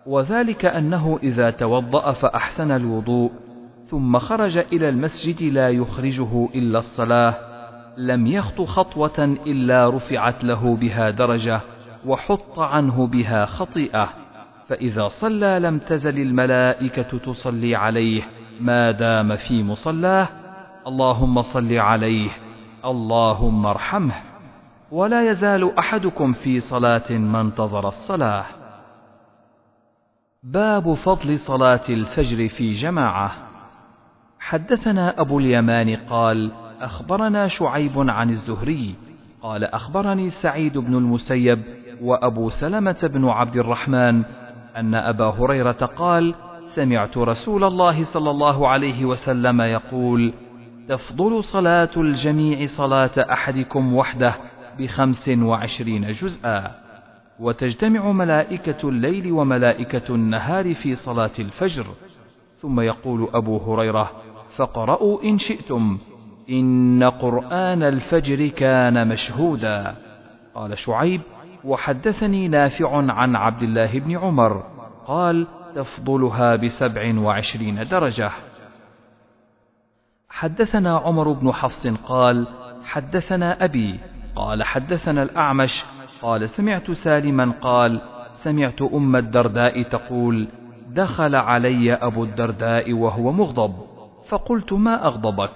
[0.05, 3.31] وذلك أنه إذا توضأ فأحسن الوضوء
[3.85, 7.35] ثم خرج إلى المسجد لا يخرجه إلا الصلاة
[7.97, 11.61] لم يخط خطوة إلا رفعت له بها درجة
[12.05, 14.09] وحط عنه بها خطيئة
[14.67, 18.23] فإذا صلى لم تزل الملائكة تصلي عليه
[18.61, 20.27] ما دام في مصلاه
[20.87, 22.29] اللهم صل عليه
[22.85, 24.32] اللهم ارحمه.
[24.93, 28.45] ولا يزال أحدكم في صلاة ما انتظر الصلاة.
[30.43, 33.31] باب فضل صلاة الفجر في جماعة.
[34.39, 36.51] حدثنا أبو اليمان قال
[36.81, 38.95] أخبرنا شعيب عن الزهري.
[39.41, 41.63] قال أخبرني سعيد بن المسيب
[42.01, 44.23] وأبو سلمة بن عبد الرحمن
[44.75, 50.33] أن أبا هريرة قال سمعت رسول الله صلى الله عليه وسلم يقول
[50.89, 54.35] تفضل صلاة الجميع صلاة أحدكم وحده
[54.79, 56.71] بخمس وعشرين جزءا.
[57.39, 61.85] وتجتمع ملائكة الليل وملائكة النهار في صلاة الفجر.
[62.57, 64.11] ثم يقول أبو هريرة
[64.55, 65.97] فقرأوا إن شئتم.
[66.49, 69.95] إن قرآن الفجر كان مشهودا.
[70.55, 71.21] قال شعيب
[71.63, 74.63] وحدثني نافع عن عبد الله بن عمر.
[75.05, 78.31] قال تفضلها بسبع وعشرين درجة.
[80.29, 82.47] حدثنا عمر بن حفص قال
[82.83, 83.99] حدثنا أبي
[84.35, 85.83] قال حدثنا الأعمش
[86.21, 88.01] قال سمعت سالما قال
[88.33, 90.47] سمعت أم الدرداء تقول
[90.89, 93.75] دخل علي أبو الدرداء وهو مغضب
[94.27, 95.51] فقلت ما أغضبك؟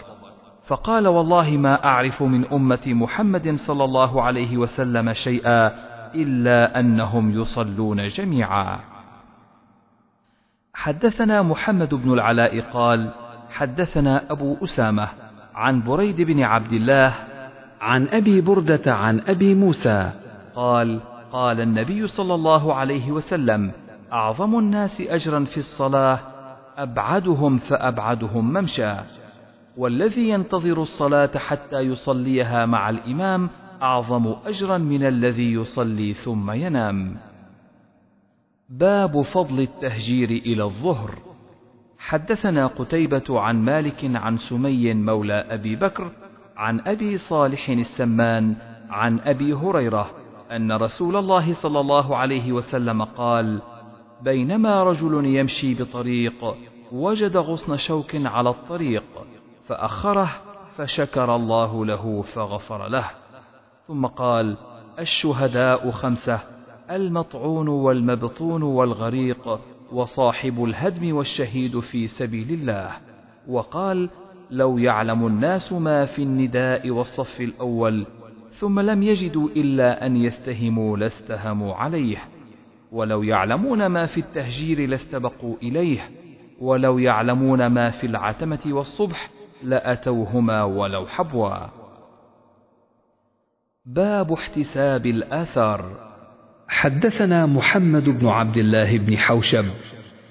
[0.65, 5.71] فقال والله ما أعرف من أمة محمد صلى الله عليه وسلم شيئا
[6.15, 8.79] إلا أنهم يصلون جميعا.
[10.73, 13.09] حدثنا محمد بن العلاء قال
[13.49, 15.07] حدثنا أبو أسامة
[15.55, 17.13] عن بريد بن عبد الله
[17.81, 20.11] عن أبي بردة عن أبي موسى.
[20.55, 20.99] قال
[21.31, 23.71] قال النبي صلى الله عليه وسلم
[24.13, 26.19] أعظم الناس أجرا في الصلاة
[26.77, 28.93] أبعدهم فأبعدهم ممشى.
[29.77, 33.49] والذي ينتظر الصلاة حتى يصليها مع الإمام
[33.81, 37.17] أعظم أجرا من الذي يصلي ثم ينام.
[38.69, 41.11] باب فضل التهجير إلى الظهر.
[41.99, 46.11] حدثنا قتيبة عن مالك عن سمي مولى أبي بكر
[46.57, 48.55] عن أبي صالح السمان
[48.89, 50.11] عن أبي هريرة
[50.51, 53.61] أن رسول الله صلى الله عليه وسلم قال
[54.21, 56.55] بينما رجل يمشي بطريق
[56.91, 59.03] وجد غصن شوك على الطريق
[59.65, 60.29] فأخره
[60.77, 63.05] فشكر الله له فغفر له.
[63.87, 64.57] ثم قال
[64.99, 66.39] الشهداء خمسة
[66.91, 69.59] المطعون والمبطون والغريق
[69.91, 72.91] وصاحب الهدم والشهيد في سبيل الله.
[73.47, 74.09] وقال
[74.51, 78.05] لو يعلم الناس ما في النداء والصف الأول
[78.51, 82.17] ثم لم يجدوا إلا أن يستهموا لاستهموا عليه.
[82.91, 86.09] ولو يعلمون ما في التهجير لاستبقوا إليه.
[86.59, 89.29] ولو يعلمون ما في العتمة والصبح
[89.63, 91.57] لأتوهما ولو حبوا.
[93.85, 96.07] باب احتساب الآثار.
[96.67, 99.65] حدثنا محمد بن عبد الله بن حوشب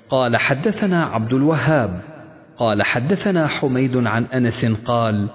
[0.09, 2.16] قال حدثنا عبد الوهاب
[2.59, 5.29] قال حدثنا حميد عن أنس قال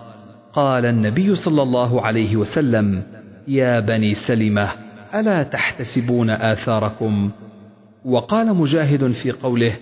[0.54, 3.04] قال النبي صلى الله عليه وسلم
[3.48, 4.70] يا بني سلمة
[5.16, 7.32] ألا تحتسبون آثاركم؟
[8.06, 9.74] وقال مجاهد في قوله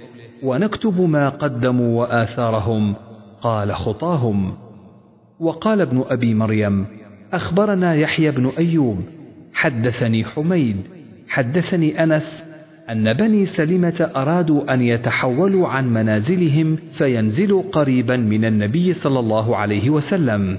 [0.43, 2.95] ونكتب ما قدموا وآثارهم
[3.41, 4.53] قال خطاهم.
[5.39, 6.85] وقال ابن أبي مريم
[7.33, 8.99] أخبرنا يحيى بن أيوب
[9.53, 10.77] حدثني حميد
[11.27, 12.48] حدثني أنس
[12.91, 19.89] أن بني سلمة أرادوا أن يتحولوا عن منازلهم فينزلوا قريبا من النبي صلى الله عليه
[19.89, 20.57] وسلم.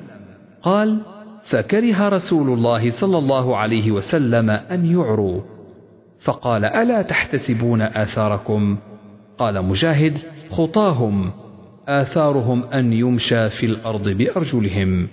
[0.62, 0.98] قال
[1.42, 5.40] فكره رسول الله صلى الله عليه وسلم أن يعروا.
[6.20, 8.76] فقال ألا تحتسبون آثاركم؟
[9.38, 10.18] قال مجاهد
[10.50, 11.30] خطاهم
[11.88, 15.08] آثارهم أن يمشى في الأرض بأرجلهم.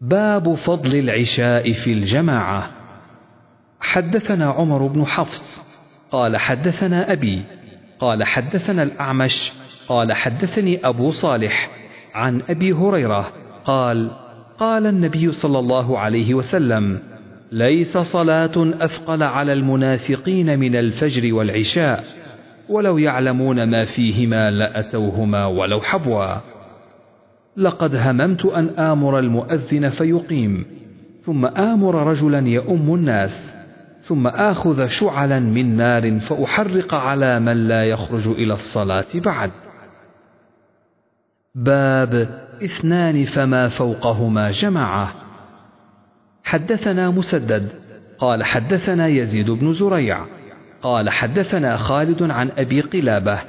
[0.00, 2.70] باب فضل العشاء في الجماعة.
[3.80, 5.67] حدثنا عمر بن حفص.
[6.10, 7.42] قال حدثنا أبي
[7.98, 9.52] قال حدثنا الأعمش
[9.88, 11.70] قال حدثني أبو صالح
[12.14, 13.32] عن أبي هريرة
[13.64, 14.10] قال
[14.58, 16.98] قال النبي صلى الله عليه وسلم
[17.52, 22.04] ليس صلاة أثقل على المنافقين من الفجر والعشاء
[22.68, 26.34] ولو يعلمون ما فيهما لأتوهما ولو حبوا.
[27.56, 30.64] لقد هممت أن آمر المؤذن فيقيم
[31.22, 33.57] ثم آمر رجلا يؤم الناس.
[34.08, 39.50] ثم آخذ شعلا من نار فأحرق على من لا يخرج إلى الصلاة بعد.
[41.54, 42.28] باب
[42.64, 45.14] اثنان فما فوقهما جماعة.
[46.44, 47.68] حدثنا مسدد.
[48.18, 50.24] قال حدثنا يزيد بن زريع.
[50.82, 53.40] قال حدثنا خالد عن أبي قلابة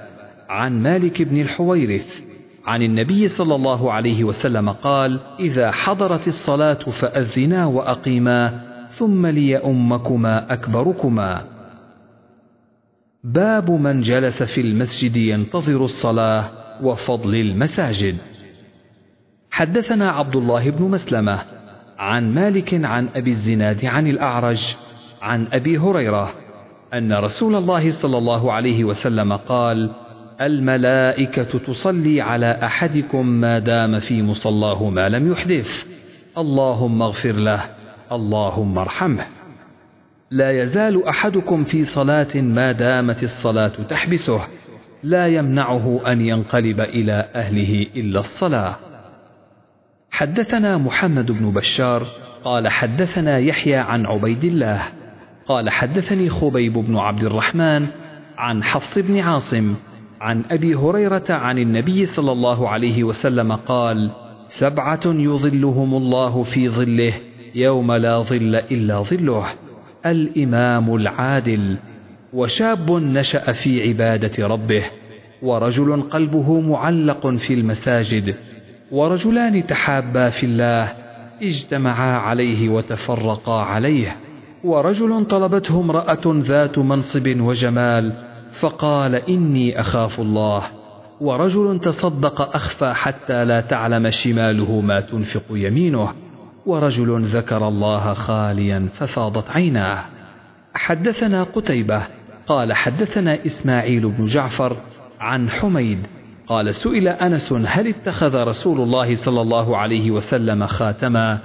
[0.50, 2.22] عن مالك بن الحويرث
[2.66, 11.44] عن النبي صلى الله عليه وسلم قال إذا حضرت الصلاة فأذنا وأقيما ثم ليؤمكما أكبركما.
[13.24, 16.44] باب من جلس في المسجد ينتظر الصلاة
[16.84, 18.18] وفضل المساجد.
[19.52, 21.40] حدثنا عبد الله بن مسلمة
[21.98, 24.76] عن مالك عن أبي الزناد عن الأعرج
[25.22, 26.34] عن أبي هريرة
[26.94, 29.92] أن رسول الله صلى الله عليه وسلم قال
[30.42, 35.86] الملائكة تصلي على أحدكم ما دام في مصلاه ما لم يحدث.
[36.38, 37.79] اللهم اغفر له.
[38.12, 39.26] اللهم ارحمه.
[40.32, 44.42] لا يزال أحدكم في صلاة ما دامت الصلاة تحبسه.
[45.04, 48.76] لا يمنعه أن ينقلب إلى أهله إلا الصلاة.
[50.12, 52.04] حدثنا محمد بن بشار
[52.44, 54.82] قال حدثنا يحيى عن عبيد الله.
[55.48, 57.88] قال حدثني خبيب بن عبد الرحمن
[58.38, 59.76] عن حفص بن عاصم
[60.22, 64.12] عن أبي هريرة عن النبي صلى الله عليه وسلم قال
[64.48, 67.14] سبعة يظلهم الله في ظله
[67.56, 69.46] يوم لا ظل إلا ظله
[70.06, 71.78] الإمام العادل
[72.34, 74.84] وشاب نشأ في عبادة ربه
[75.42, 78.36] ورجل قلبه معلق في المساجد
[78.92, 80.94] ورجلان تحابا في الله
[81.42, 84.16] اجتمعا عليه وتفرقا عليه
[84.64, 88.14] ورجل طلبته امرأة ذات منصب وجمال
[88.52, 90.64] فقال إني أخاف الله.
[91.22, 96.14] ورجل تصدق أخفى حتى لا تعلم شماله ما تنفق يمينه.
[96.70, 100.06] ورجل ذكر الله خاليا ففاضت عيناه.
[100.74, 102.04] حدثنا قتيبة
[102.48, 104.78] قال حدثنا إسماعيل بن جعفر
[105.20, 106.08] عن حميد
[106.48, 111.40] قال سئل أنس هل اتخذ رسول الله صلى الله عليه وسلم خاتما؟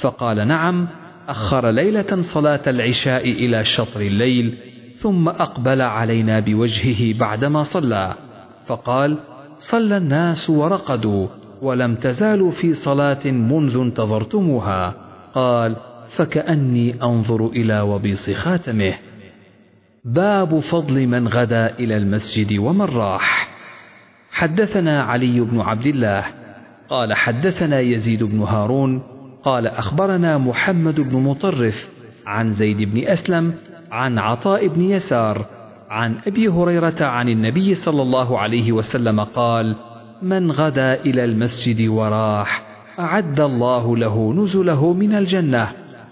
[0.00, 0.88] فقال نعم
[1.28, 4.58] أخر ليلة صلاة العشاء إلى شطر الليل
[4.96, 8.14] ثم أقبل علينا بوجهه بعدما صلى
[8.66, 9.18] فقال
[9.58, 11.26] صلى الناس ورقدوا.
[11.62, 14.94] ولم تزالوا في صلاة منذ انتظرتموها.
[15.34, 15.76] قال
[16.08, 18.94] فكأني أنظر إلى وبيص خاتمه.
[20.04, 23.48] باب فضل من غدا إلى المسجد ومن راح.
[24.30, 26.24] حدثنا علي بن عبد الله.
[26.90, 29.02] قال حدثنا يزيد بن هارون.
[29.42, 31.90] قال أخبرنا محمد بن مطرف
[32.26, 33.54] عن زيد بن أسلم
[33.90, 35.46] عن عطاء بن يسار
[35.90, 39.76] عن أبي هريرة عن النبي صلى الله عليه وسلم قال
[40.22, 42.62] من غدا إلى المسجد وراح
[42.98, 45.68] أعد الله له نزله من الجنة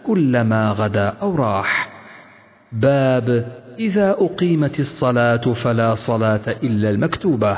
[0.06, 1.88] كلما غدا أو راح.
[2.72, 7.56] باب إذا أقيمت الصلاة فلا صلاة إلا المكتوبة.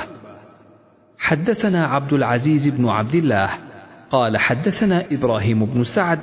[1.18, 3.50] حدثنا عبد العزيز بن عبد الله
[4.10, 6.18] قال حدثنا إبراهيم بن سعد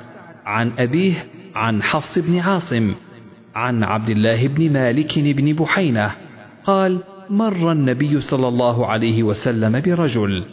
[0.46, 1.14] عن أبيه
[1.54, 2.94] عن حفص بن عاصم
[3.54, 6.10] عن عبد الله بن مالك بن بحينة
[6.64, 10.44] قال مر النبي صلى الله عليه وسلم برجل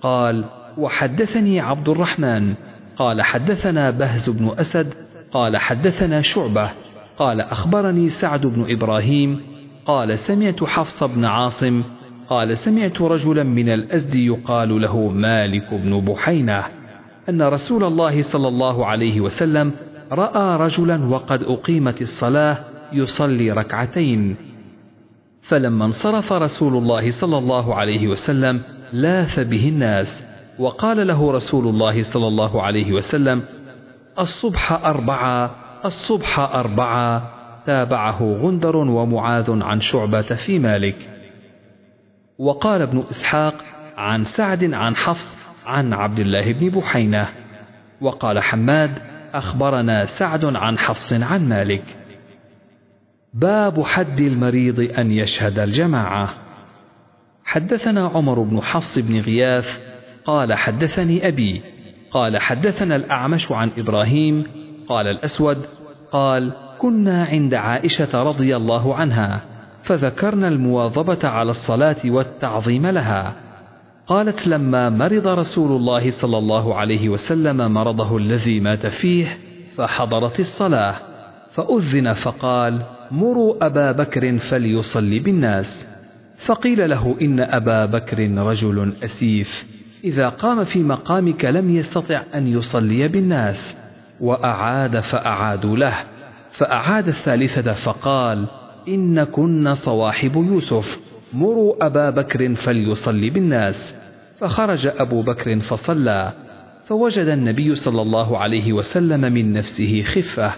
[0.00, 0.44] قال
[0.78, 2.54] وحدثني عبد الرحمن.
[2.96, 4.94] قال حدثنا بهز بن أسد.
[5.32, 6.70] قال حدثنا شعبة.
[7.18, 9.40] قال أخبرني سعد بن إبراهيم.
[9.86, 11.82] قال سمعت حفص بن عاصم.
[12.28, 16.64] قال سمعت رجلا من الأزد يقال له مالك بن بحينة.
[17.28, 19.72] أن رسول الله صلى الله عليه وسلم
[20.12, 22.58] رأى رجلا وقد أقيمت الصلاة
[22.92, 24.36] يصلي ركعتين.
[25.46, 28.60] فلما انصرف رسول الله صلى الله عليه وسلم
[28.92, 30.24] لاث به الناس
[30.58, 33.42] وقال له رسول الله صلى الله عليه وسلم
[34.18, 37.30] الصبح أربعة الصبح أربعة.
[37.66, 40.96] تابعه غندر ومعاذ عن شعبة في مالك.
[42.38, 43.54] وقال ابن إسحاق
[43.96, 45.36] عن سعد عن حفص
[45.66, 47.28] عن عبد الله بن بحينة.
[48.00, 48.90] وقال حماد
[49.34, 51.84] أخبرنا سعد عن حفص عن مالك.
[53.34, 56.34] باب حد المريض أن يشهد الجماعة.
[57.44, 59.78] حدثنا عمر بن حفص بن غياث
[60.24, 61.62] قال حدثني أبي
[62.10, 64.44] قال حدثنا الأعمش عن إبراهيم
[64.88, 65.66] قال الأسود
[66.12, 69.40] قال كنا عند عائشة رضي الله عنها
[69.82, 73.34] فذكرنا المواظبة على الصلاة والتعظيم لها.
[74.06, 79.38] قالت لما مرض رسول الله صلى الله عليه وسلم مرضه الذي مات فيه
[79.76, 80.94] فحضرت الصلاة
[81.50, 85.86] فأذن فقال مروا أبا بكر فليصلي بالناس.
[86.36, 89.66] فقيل له إن أبا بكر رجل أسيف.
[90.04, 93.76] إذا قام في مقامك لم يستطع أن يصلي بالناس.
[94.20, 95.94] وأعاد فأعادوا له.
[96.50, 98.46] فأعاد الثالثة فقال
[98.88, 101.00] إن كن صواحب يوسف.
[101.32, 103.96] مروا أبا بكر فليصلي بالناس.
[104.38, 106.32] فخرج أبو بكر فصلى.
[106.84, 110.52] فوجد النبي صلى الله عليه وسلم من نفسه خفة.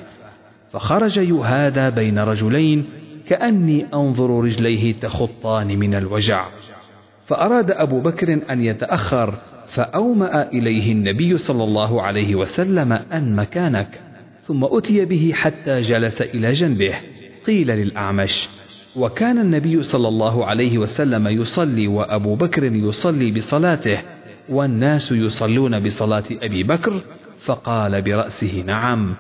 [0.77, 2.85] فخرج يهادى بين رجلين
[3.29, 6.47] كأني أنظر رجليه تخطان من الوجع.
[7.27, 9.35] فأراد أبو بكر أن يتأخر
[9.67, 14.01] فأومأ إليه النبي صلى الله عليه وسلم أن مكانك
[14.43, 16.95] ثم أتي به حتى جلس إلى جنبه
[17.47, 18.49] قيل للأعمش
[18.97, 23.99] وكان النبي صلى الله عليه وسلم يصلي وأبو بكر يصلي بصلاته
[24.49, 27.01] والناس يصلون بصلاة أبي بكر
[27.39, 29.17] فقال برأسه نعم.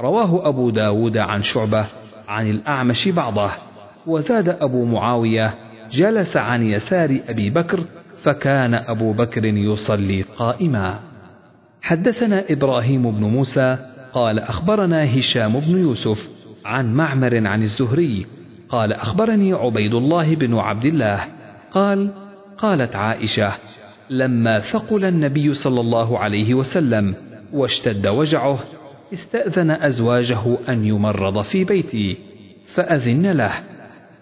[0.00, 1.86] رواه أبو داود عن شعبة
[2.28, 3.50] عن الأعمش بعضه
[4.06, 5.54] وزاد أبو معاوية
[5.90, 7.84] جلس عن يسار أبي بكر
[8.22, 10.98] فكان أبو بكر يصلي قائما.
[11.82, 13.78] حدثنا إبراهيم بن موسى
[14.12, 16.28] قال أخبرنا هشام بن يوسف
[16.64, 18.26] عن معمر عن الزهري
[18.68, 21.20] قال أخبرني عبيد الله بن عبد الله
[21.72, 22.10] قال
[22.58, 23.52] قالت عائشة
[24.10, 27.14] لما ثقل النبي صلى الله عليه وسلم
[27.52, 28.58] واشتد وجعه
[29.12, 32.16] استأذن أزواجه أن يمرض في بيتي
[32.74, 33.52] فأذن له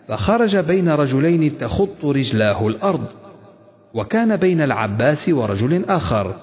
[0.09, 3.07] فخرج بين رجلين تخط رجلاه الأرض
[3.95, 6.35] وكان بين العباس ورجل آخر.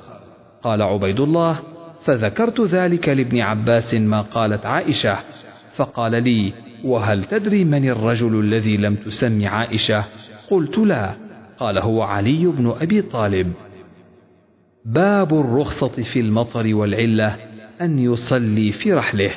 [0.64, 1.60] قال عبيد الله
[2.02, 5.18] فذكرت ذلك لابن عباس ما قالت عائشة.
[5.76, 10.04] فقال لي وهل تدري من الرجل الذي لم تسم عائشة؟
[10.50, 11.14] قلت لا.
[11.58, 13.54] قال هو علي بن أبي طالب.
[14.86, 17.38] باب الرخصة في المطر والعلة.
[17.82, 19.32] أن يصلي في رحله.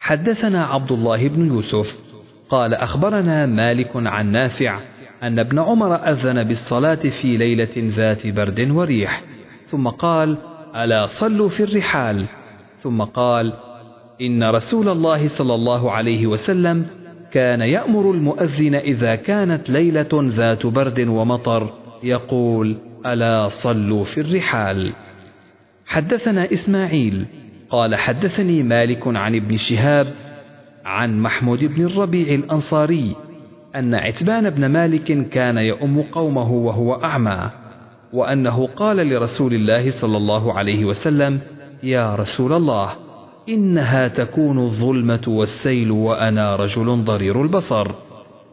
[0.00, 1.98] حدثنا عبد الله بن يوسف
[2.48, 4.80] قال أخبرنا مالك عن نافع
[5.22, 9.22] أن ابن عمر أذن بالصلاة في ليلة ذات برد وريح
[9.66, 10.38] ثم قال
[10.76, 12.26] ألا صلوا في الرحال؟
[12.78, 13.52] ثم قال
[14.20, 16.86] إن رسول الله صلى الله عليه وسلم
[17.32, 24.92] كان يأمر المؤذن إذا كانت ليلة ذات برد ومطر يقول ألا صلوا في الرحال؟
[25.86, 27.26] حدثنا إسماعيل.
[27.70, 30.06] قال حدثني مالك عن ابن شهاب
[30.84, 33.16] عن محمود بن الربيع الأنصاري
[33.76, 37.50] أن عتبان بن مالك كان يؤم قومه وهو أعمى
[38.12, 41.40] وأنه قال لرسول الله صلى الله عليه وسلم
[41.82, 42.90] يا رسول الله
[43.48, 47.90] إنها تكون الظلمة والسيل وأنا رجل ضرير البصر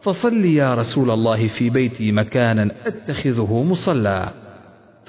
[0.02, 4.28] فصل يا رسول الله في بيتي مكانا أتخذه مصلى.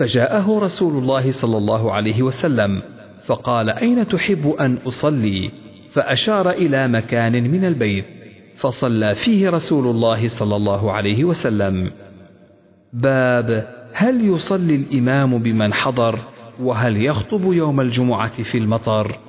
[0.01, 2.81] فجاءه رسول الله صلى الله عليه وسلم
[3.25, 5.51] فقال أين تحب أن أصلي؟
[5.91, 8.05] فأشار إلى مكان من البيت
[8.55, 11.91] فصلى فيه رسول الله صلى الله عليه وسلم.
[12.93, 16.19] باب هل يصلي الإمام بمن حضر؟
[16.59, 19.19] وهل يخطب يوم الجمعة في المطر؟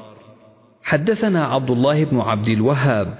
[0.82, 3.14] حدثنا عبد الله بن عبد الوهاب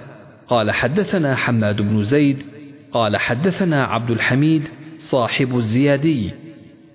[0.47, 2.43] قال حدثنا حماد بن زيد
[2.91, 4.63] قال حدثنا عبد الحميد
[4.97, 6.42] صاحب الزيادي.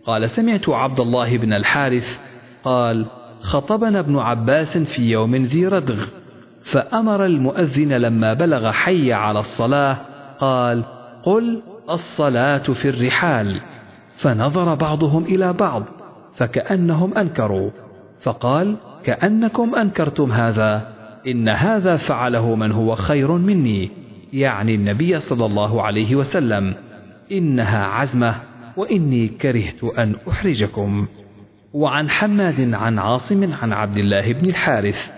[0.09, 2.20] قال سمعت عبد الله بن الحارث
[2.64, 3.06] قال
[3.40, 6.04] خطبنا ابن عباس في يوم ذي ردغ
[6.62, 9.98] فأمر المؤذن لما بلغ حي على الصلاة
[10.40, 10.84] قال
[11.22, 13.61] قل الصلاة في الرحال.
[14.12, 15.82] فنظر بعضهم إلى بعض
[16.34, 17.70] فكأنهم أنكروا.
[18.20, 20.88] فقال كأنكم أنكرتم هذا.
[21.26, 23.90] إن هذا فعله من هو خير مني.
[24.32, 26.74] يعني النبي صلى الله عليه وسلم.
[27.32, 28.47] إنها عزمة
[28.79, 31.07] وإني كرهت أن أحرجكم.
[31.72, 35.11] وعن حماد عن عاصم عن عبد الله بن الحارث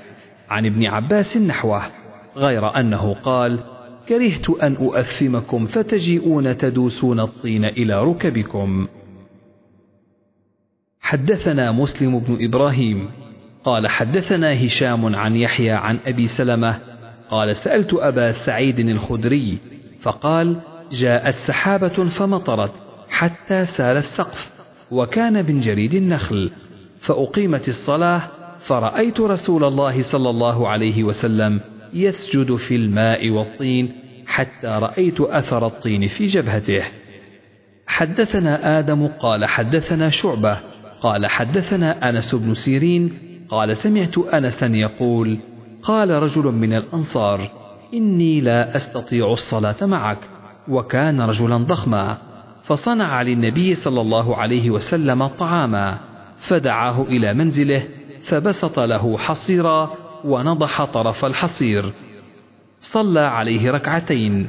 [0.49, 1.83] عن ابن عباس نحوه
[2.37, 3.59] غير أنه قال
[4.09, 8.87] كرهت أن أؤثمكم فتجيئون تدوسون الطين إلى ركبكم.
[11.01, 13.11] حدثنا مسلم بن إبراهيم
[13.65, 16.79] قال حدثنا هشام عن يحيى عن أبي سلمة
[17.31, 19.59] قال سألت أبا سعيد الخدري
[20.01, 20.61] فقال
[20.93, 24.51] جاءت سحابة فمطرت حتى سال السقف
[24.91, 26.51] وكان من جريد النخل.
[27.01, 28.23] فأقيمت الصلاة
[28.61, 31.61] فرأيت رسول الله صلى الله عليه وسلم
[31.93, 33.93] يسجد في الماء والطين
[34.27, 36.83] حتى رأيت أثر الطين في جبهته.
[37.87, 40.59] حدثنا آدم قال حدثنا شعبة
[41.01, 43.13] قال حدثنا أنس بن سيرين
[43.49, 45.39] قال سمعت أنسا يقول
[45.83, 47.51] قال رجل من الأنصار
[47.95, 50.19] إني لا أستطيع الصلاة معك
[50.69, 52.19] وكان رجلا ضخما.
[52.71, 55.99] فصنع للنبي صلى الله عليه وسلم طعاما
[56.39, 57.89] فدعاه إلى منزله
[58.23, 59.91] فبسط له حصيرا
[60.25, 61.93] ونضح طرف الحصير.
[62.81, 64.49] صلى عليه ركعتين.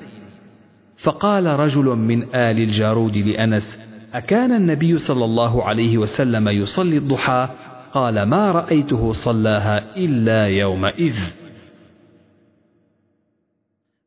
[0.98, 3.80] فقال رجل من آل الجارود لأنس
[4.14, 7.50] أكان النبي صلى الله عليه وسلم يصلي الضحى؟
[7.94, 11.20] قال ما رأيته صلاها إلا يومئذ.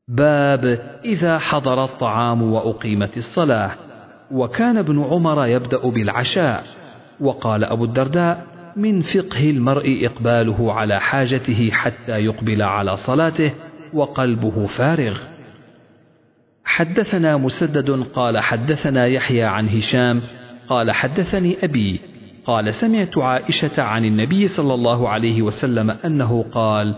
[0.08, 0.64] باب
[1.04, 3.83] إذا حضر الطعام وأقيمت الصلاة.
[4.34, 6.64] وكان ابن عمر يبدأ بالعشاء
[7.20, 13.52] وقال أبو الدرداء من فقه المرء إقباله على حاجته حتى يقبل على صلاته
[13.92, 15.18] وقلبه فارغ.
[16.64, 20.20] حدثنا مسدد قال حدثنا يحيى عن هشام
[20.68, 22.00] قال حدثني أبي
[22.44, 26.94] قال سمعت عائشة عن النبي صلى الله عليه وسلم أنه قال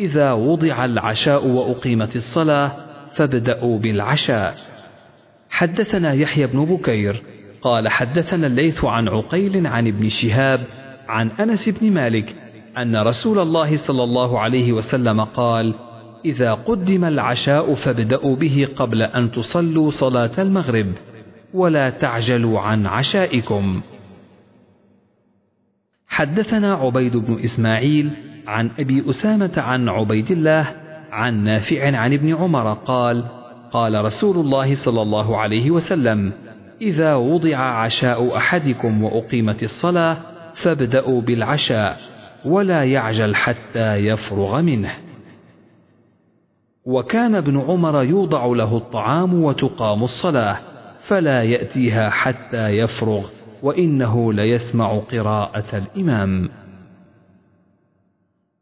[0.00, 2.72] إذا وضع العشاء وأقيمت الصلاة
[3.14, 4.77] فابدأوا بالعشاء.
[5.58, 7.22] حدثنا يحيى بن بكير
[7.62, 10.60] قال حدثنا الليث عن عقيل عن ابن شهاب
[11.08, 12.34] عن أنس بن مالك
[12.78, 15.74] أن رسول الله صلى الله عليه وسلم قال
[16.24, 20.92] إذا قدم العشاء فابدأوا به قبل أن تصلوا صلاة المغرب
[21.54, 23.80] ولا تعجلوا عن عشائكم.
[26.08, 28.10] حدثنا عبيد بن إسماعيل
[28.46, 30.74] عن أبي أسامة عن عبيد الله
[31.10, 33.37] عن نافع عن ابن عمر قال
[33.72, 36.32] قال رسول الله صلى الله عليه وسلم
[36.80, 40.16] إذا وضع عشاء أحدكم وأقيمت الصلاة
[40.54, 41.98] فابدأوا بالعشاء
[42.44, 44.92] ولا يعجل حتى يفرغ منه.
[46.84, 50.58] وكان ابن عمر يوضع له الطعام وتقام الصلاة
[51.00, 53.26] فلا يأتيها حتى يفرغ
[53.62, 56.48] وإنه ليسمع قراءة الإمام.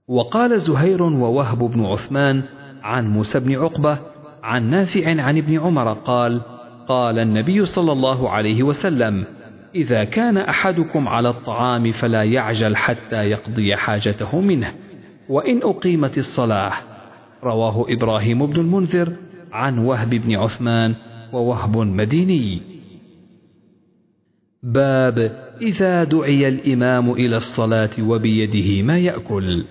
[0.08, 2.42] وقال زهير ووهب بن عثمان
[2.82, 3.98] عن موسى بن عقبة
[4.46, 6.42] عن نافع عن ابن عمر قال
[6.88, 9.24] قال النبي صلى الله عليه وسلم
[9.74, 14.74] إذا كان أحدكم على الطعام فلا يعجل حتى يقضي حاجته منه
[15.28, 16.72] وإن أقيمت الصلاة.
[17.44, 19.12] رواه إبراهيم بن المنذر
[19.52, 20.94] عن وهب بن عثمان
[21.32, 22.60] ووهب مديني.
[24.62, 25.18] باب
[25.60, 29.64] إذا دعي الإمام إلى الصلاة وبيده ما يأكل.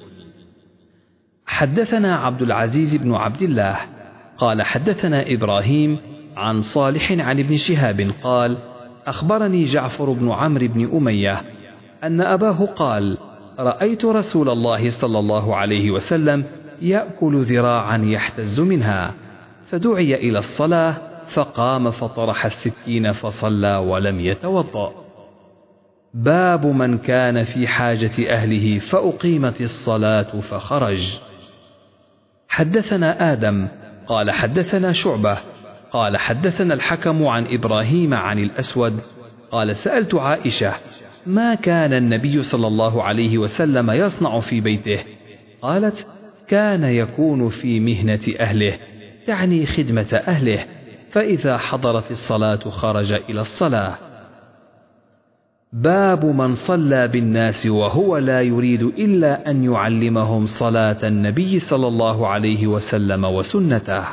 [1.46, 3.95] حدثنا عبد العزيز بن عبد الله
[4.38, 5.98] قال حدثنا إبراهيم
[6.38, 8.58] عن صالح عن ابن شهاب قال
[9.08, 11.42] أخبرني جعفر بن عمرو بن أمية
[12.04, 13.18] أن أباه قال
[13.60, 16.46] رأيت رسول الله صلى الله عليه وسلم
[16.82, 19.14] يأكل ذراعا يحتز منها
[19.66, 24.94] فدعي إلى الصلاة فقام فطرح السكين فصلى ولم يتوضأ.
[26.14, 31.20] باب من كان في حاجة أهله فأقيمت الصلاة فخرج.
[32.48, 33.68] حدثنا آدم
[34.08, 35.38] قال حدثنا شعبة
[35.92, 39.00] قال حدثنا الحكم عن إبراهيم عن الأسود
[39.52, 40.74] قال سألت عائشة
[41.26, 45.04] ما كان النبي صلى الله عليه وسلم يصنع في بيته؟
[45.62, 46.08] قالت
[46.48, 48.80] كان يكون في مهنة أهله
[49.28, 50.66] يعني خدمة أهله
[51.12, 53.96] فإذا حضرت الصلاة خرج إلى الصلاة.
[55.74, 62.68] باب من صلى بالناس وهو لا يريد إلا أن يعلمهم صلاة النبي صلى الله عليه
[62.68, 64.04] وسلم وسنته.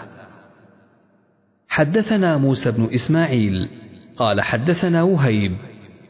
[1.68, 3.68] حدثنا موسى بن إسماعيل
[4.16, 5.56] قال حدثنا وهيب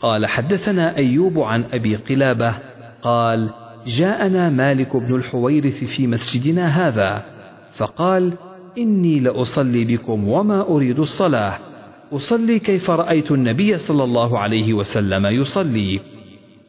[0.01, 2.55] قال حدثنا أيوب عن أبي قلابة
[3.03, 3.51] قال
[3.87, 7.25] جاءنا مالك بن الحويرث في مسجدنا هذا
[7.73, 8.33] فقال
[8.79, 11.72] إني لأصلي بكم وما أريد الصلاة.
[12.13, 16.01] أصلي كيف رأيت النبي صلى الله عليه وسلم يصلي.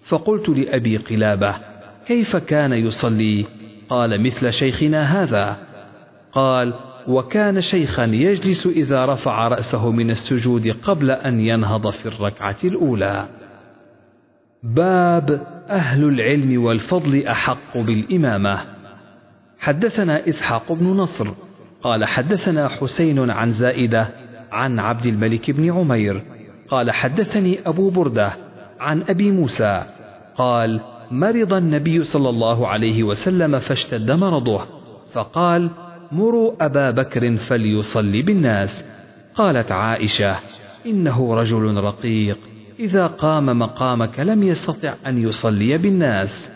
[0.03, 1.55] فقلت لأبي قلابة
[2.07, 3.45] كيف كان يصلي؟
[3.89, 5.57] قال مثل شيخنا هذا.
[6.31, 6.73] قال
[7.07, 13.27] وكان شيخا يجلس إذا رفع رأسه من السجود قبل أن ينهض في الركعة الأولى.
[14.63, 18.59] باب أهل العلم والفضل أحق بالإمامة.
[19.59, 21.27] حدثنا إسحاق بن نصر
[21.81, 24.22] قال حدثنا حسين عن زائدة
[24.53, 26.23] عن عبد الملك بن عمير.
[26.69, 28.31] قال حدثني أبو بردة
[28.79, 29.83] عن أبي موسى.
[30.37, 30.81] قال
[31.11, 34.61] مرض النبي صلى الله عليه وسلم فاشتد مرضه.
[35.11, 35.69] فقال
[36.11, 38.85] مروا أبا بكر فليصلي بالناس.
[39.35, 40.35] قالت عائشة
[40.85, 42.37] إنه رجل رقيق.
[42.79, 46.51] إذا قام مقامك لم يستطع أن يصلي بالناس.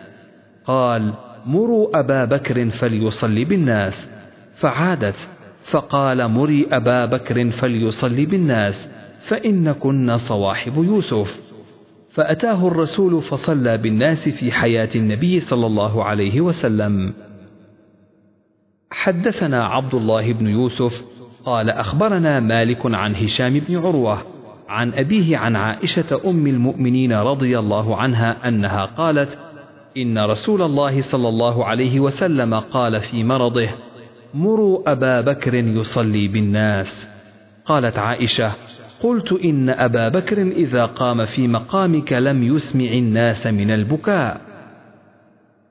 [0.66, 1.14] قال
[1.45, 4.10] مروا أبا بكر فليصلي بالناس.
[4.56, 5.30] فعادت
[5.70, 8.89] فقال مري أبا بكر فليصلي بالناس
[9.20, 11.41] فإنكن صواحب يوسف.
[12.09, 17.13] فأتاه الرسول فصلى بالناس في حياة النبي صلى الله عليه وسلم.
[18.91, 21.05] حدثنا عبد الله بن يوسف
[21.45, 24.24] قال أخبرنا مالك عن هشام بن عروة
[24.70, 29.39] عن أبيه عن عائشة أم المؤمنين رضي الله عنها أنها قالت
[29.97, 33.70] إن رسول الله صلى الله عليه وسلم قال في مرضه
[34.34, 37.10] مروا أبا بكر يصلي بالناس.
[37.66, 38.52] قالت عائشة
[39.04, 44.42] قلت إن أبا بكر إذا قام في مقامك لم يسمع الناس من البكاء.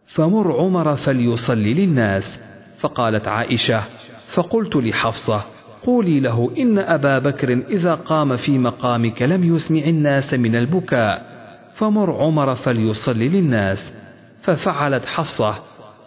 [0.07, 2.41] فمر عمر فليصلي للناس.
[2.79, 3.83] فقالت عائشة
[4.27, 5.45] فقلت لحفصة
[5.83, 11.37] قولي له إن أبا بكر إذا قام في مقامك لم يسمع الناس من البكاء.
[11.75, 13.95] فمر عمر فليصلي للناس.
[14.43, 15.55] ففعلت حفصة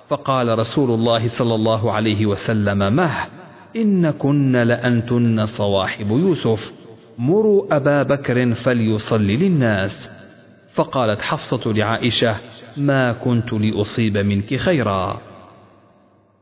[0.10, 3.12] فقال رسول الله صلى الله عليه وسلم مه
[3.76, 6.74] إن كن لأنتن صواحب يوسف.
[7.18, 10.12] مروا أبا بكر فليصلي للناس.
[10.74, 12.36] فقالت حفصة لعائشة
[12.78, 15.22] ما كنت لأصيب منك خيرا.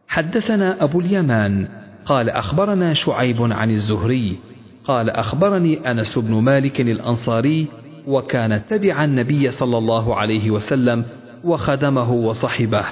[0.07, 1.67] حدثنا أبو اليمان
[2.05, 4.37] قال أخبرنا شعيب عن الزهري
[4.85, 7.67] قال أخبرني أنس بن مالك الأنصاري
[8.07, 11.05] وكان تبع النبي صلى الله عليه وسلم
[11.43, 12.85] وخدمه وصحبه.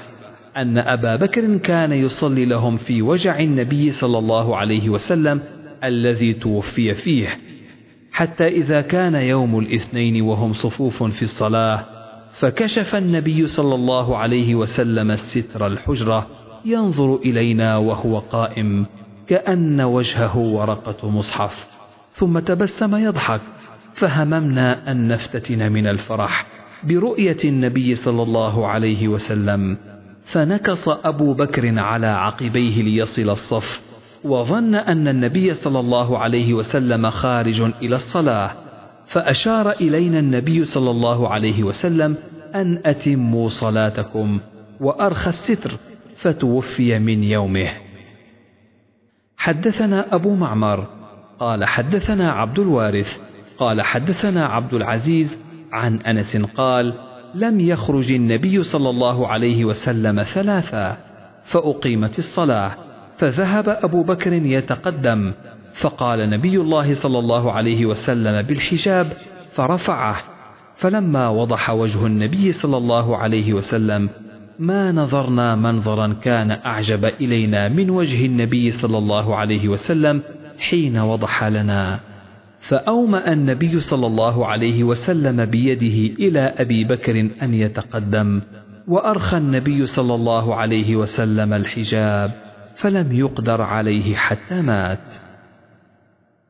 [0.56, 5.40] أن أبا بكر كان يصلي لهم في وجع النبي صلى الله عليه وسلم
[5.84, 7.38] الذي توفي فيه
[8.12, 11.84] حتى إذا كان يوم الاثنين وهم صفوف في الصلاة
[12.30, 16.26] فكشف النبي صلى الله عليه وسلم الستر الحجرة
[16.64, 18.86] ينظر إلينا وهو قائم
[19.26, 21.70] كأن وجهه ورقة مصحف
[22.12, 23.40] ثم تبسم يضحك
[23.92, 26.46] فهممنا أن نفتتن من الفرح
[26.84, 29.76] برؤية النبي صلى الله عليه وسلم.
[30.26, 33.82] فنكص أبو بكر على عقبيه ليصل الصف
[34.24, 38.50] وظن أن النبي صلى الله عليه وسلم خارج إلى الصلاة
[39.06, 42.16] فأشار إلينا النبي صلى الله عليه وسلم
[42.54, 44.40] أن أتموا صلاتكم
[44.80, 45.72] وأرخى الستر
[46.16, 47.68] فتوفي من يومه.
[49.36, 50.86] حدثنا أبو معمر
[51.40, 53.20] قال حدثنا عبد الوارث
[53.58, 55.38] قال حدثنا عبد العزيز
[55.72, 56.94] عن أنس قال
[57.36, 60.96] لم يخرج النبي صلى الله عليه وسلم ثلاثا
[61.44, 62.72] فأقيمت الصلاة
[63.16, 65.32] فذهب أبو بكر يتقدم
[65.72, 69.12] فقال نبي الله صلى الله عليه وسلم بالحجاب
[69.52, 70.16] فرفعه
[70.76, 74.10] فلما وضح وجه النبي صلى الله عليه وسلم
[74.58, 80.22] ما نظرنا منظرا كان أعجب إلينا من وجه النبي صلى الله عليه وسلم
[80.70, 82.00] حين وضح لنا.
[82.60, 88.40] فأومأ النبي صلى الله عليه وسلم بيده إلى أبي بكر أن يتقدم
[88.88, 92.30] وأرخى النبي صلى الله عليه وسلم الحجاب
[92.76, 95.14] فلم يقدر عليه حتى مات.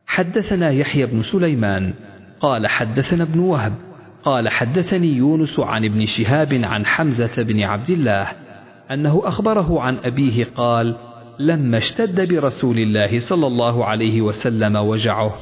[0.07, 1.95] حدثنا يحيى بن سليمان
[2.41, 3.73] قال حدثنا ابن وهب
[4.25, 8.29] قال حدثني يونس عن ابن شهاب عن حمزة بن عبد الله
[8.91, 10.97] أنه أخبره عن أبيه قال
[11.39, 15.35] لما اشتد برسول الله صلى الله عليه وسلم وجعه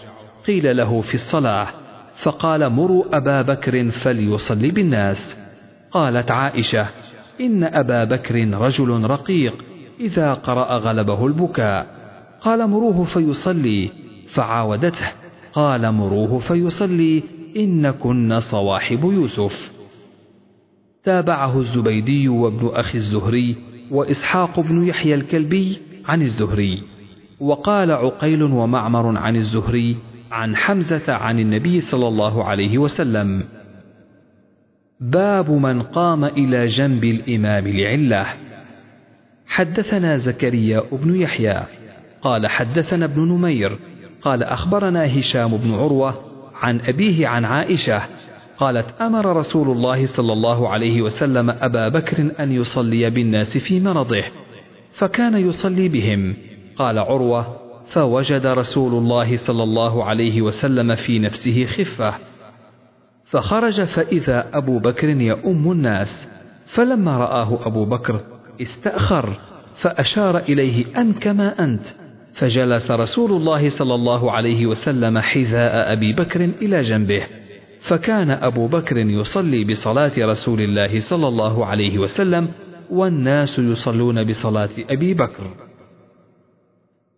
[0.47, 1.69] قيل له في الصلاة
[2.15, 5.39] فقال مروا أبا بكر فليصلي بالناس.
[5.93, 6.87] قالت عائشة
[7.41, 9.65] إن أبا بكر رجل رقيق
[10.01, 11.87] إذا قرأ غلبه البكاء.
[12.41, 13.91] قال مروه فيصلي.
[14.27, 15.07] فعاودته
[15.53, 17.23] قال مروه فيصلي
[17.57, 19.73] إن كن صواحب يوسف.
[21.05, 23.57] تابعه الزبيدي وابن أخي الزهري
[23.91, 26.83] وإسحاق بن يحيى الكلبي عن الزهري
[27.41, 29.97] وقال عقيل ومعمر عن الزهري
[30.35, 33.45] عن حمزة عن النبي صلى الله عليه وسلم.
[35.01, 38.27] باب من قام إلى جنب الإمام لعلة.
[39.47, 41.63] حدثنا زكريا بن يحيى.
[42.23, 43.79] قال حدثنا ابن نمير.
[44.23, 46.15] قال أخبرنا هشام بن عروة
[46.55, 48.03] عن أبيه عن عائشة.
[48.59, 54.25] قالت أمر رسول الله صلى الله عليه وسلم أبا بكر أن يصلي بالناس في مرضه
[54.93, 56.37] فكان يصلي بهم.
[56.77, 62.15] قال عروة فوجد رسول الله صلى الله عليه وسلم في نفسه خفة.
[63.25, 66.29] فخرج فإذا أبو بكر يؤم الناس
[66.67, 68.21] فلما رآه أبو بكر
[68.63, 69.33] استأخر
[69.75, 71.87] فأشار إليه أن كما أنت.
[72.35, 77.27] فجلس رسول الله صلى الله عليه وسلم حذاء أبي بكر إلى جنبه.
[77.81, 82.49] فكان أبو بكر يصلي بصلاة رسول الله صلى الله عليه وسلم
[82.91, 85.64] والناس يصلون بصلاة أبي بكر.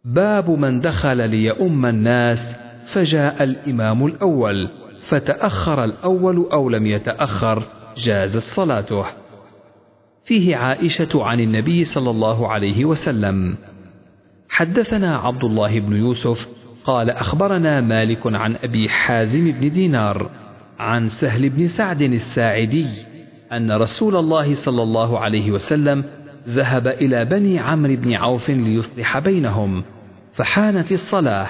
[0.07, 2.57] باب من دخل ليؤم الناس
[2.93, 4.69] فجاء الإمام الأول
[5.03, 7.63] فتأخر الأول أو لم يتأخر
[7.97, 9.05] جازت صلاته.
[10.25, 13.57] فيه عائشة عن النبي صلى الله عليه وسلم.
[14.49, 16.49] حدثنا عبد الله بن يوسف
[16.85, 20.31] قال أخبرنا مالك عن أبي حازم بن دينار
[20.79, 22.87] عن سهل بن سعد الساعدي
[23.53, 26.05] أن رسول الله صلى الله عليه وسلم
[26.49, 29.85] ذهب إلى بني عمرو بن عوف ليصلح بينهم.
[30.37, 31.49] فحانت الصلاة.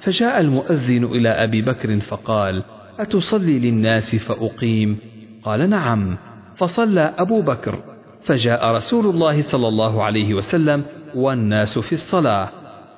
[0.00, 2.62] فجاء المؤذن إلى أبي بكر فقال
[2.98, 4.98] أتصلي للناس فأقيم؟
[5.42, 6.18] قال نعم.
[6.54, 7.78] فصلى أبو بكر.
[8.20, 10.84] فجاء رسول الله صلى الله عليه وسلم
[11.14, 12.48] والناس في الصلاة.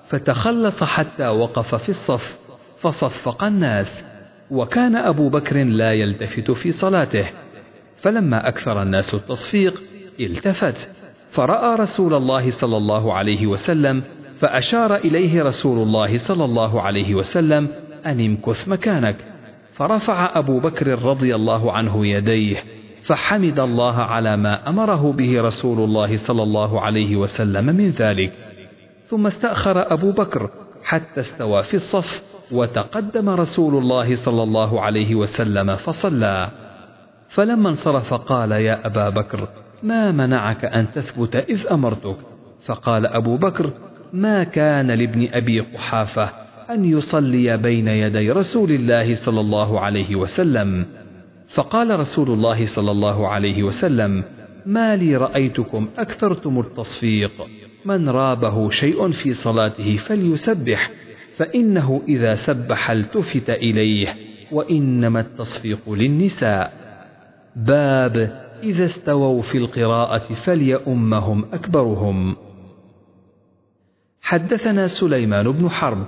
[0.08, 2.38] فتخلص حتى وقف في الصف
[2.78, 4.04] فصفق الناس.
[4.50, 7.26] وكان أبو بكر لا يلتفت في صلاته.
[7.96, 9.80] فلما أكثر الناس التصفيق
[10.20, 10.90] التفت.
[11.30, 14.02] فرأى رسول الله صلى الله عليه وسلم
[14.40, 17.68] فأشار إليه رسول الله صلى الله عليه وسلم
[18.06, 19.16] أن امكث مكانك.
[19.72, 22.56] فرفع أبو بكر رضي الله عنه يديه
[23.02, 28.32] فحمد الله على ما أمره به رسول الله صلى الله عليه وسلم من ذلك.
[29.06, 30.50] ثم استأخر أبو بكر
[30.84, 32.22] حتى استوى في الصف
[32.52, 36.48] وتقدم رسول الله صلى الله عليه وسلم فصلى.
[37.28, 39.48] فلما انصرف قال يا أبا بكر
[39.82, 42.16] ما منعك أن تثبت إذ أمرتك؟
[42.66, 43.70] فقال أبو بكر
[44.12, 46.30] ما كان لابن أبي قحافة
[46.70, 50.86] أن يصلي بين يدي رسول الله صلى الله عليه وسلم.
[51.48, 54.24] فقال رسول الله صلى الله عليه وسلم
[54.66, 57.30] ما لي رأيتكم أكثرتم التصفيق.
[57.84, 60.90] من رابه شيء في صلاته فليسبح
[61.36, 64.08] فإنه إذا سبح التفت إليه
[64.52, 66.72] وإنما التصفيق للنساء.
[67.56, 72.36] باب إذا استووا في القراءة فليؤمهم أكبرهم.
[74.22, 76.06] حدثنا سليمان بن حرب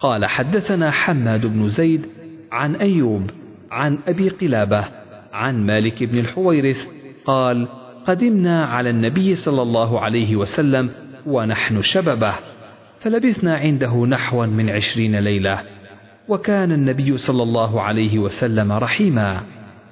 [0.00, 2.06] قال حدثنا حماد بن زيد
[2.52, 3.30] عن أيوب
[3.70, 4.84] عن أبي قلابة
[5.32, 6.88] عن مالك بن الحويرث
[7.24, 7.68] قال
[8.06, 10.90] قدمنا على النبي صلى الله عليه وسلم
[11.26, 12.32] ونحن شببة
[13.00, 15.58] فلبثنا عنده نحوا من عشرين ليلة
[16.28, 19.42] وكان النبي صلى الله عليه وسلم رحيما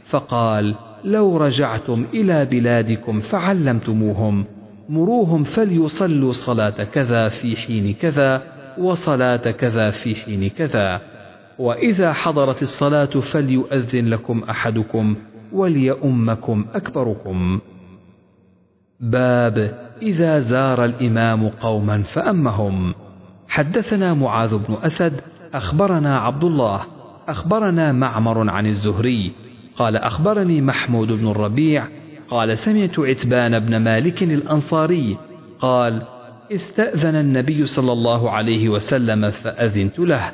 [0.04, 4.44] فقال لو رجعتم إلى بلادكم فعلمتموهم
[4.90, 8.42] مروهم فليصلوا صلاة كذا في حين كذا
[8.78, 11.00] وصلاة كذا في حين كذا.
[11.58, 15.16] وإذا حضرت الصلاة فليؤذن لكم أحدكم
[15.52, 17.60] وليؤمكم أكبركم.
[19.00, 22.94] باب إذا زار الإمام قوما فأمهم.
[23.48, 25.20] حدثنا معاذ بن أسد
[25.54, 26.80] أخبرنا عبد الله
[27.28, 29.32] أخبرنا معمر عن الزهري
[29.76, 31.86] قال أخبرني محمود بن الربيع
[32.30, 35.16] قال سمعت عتبان بن مالك الأنصاري
[35.60, 36.02] قال
[36.52, 40.32] استأذن النبي صلى الله عليه وسلم فأذنت له.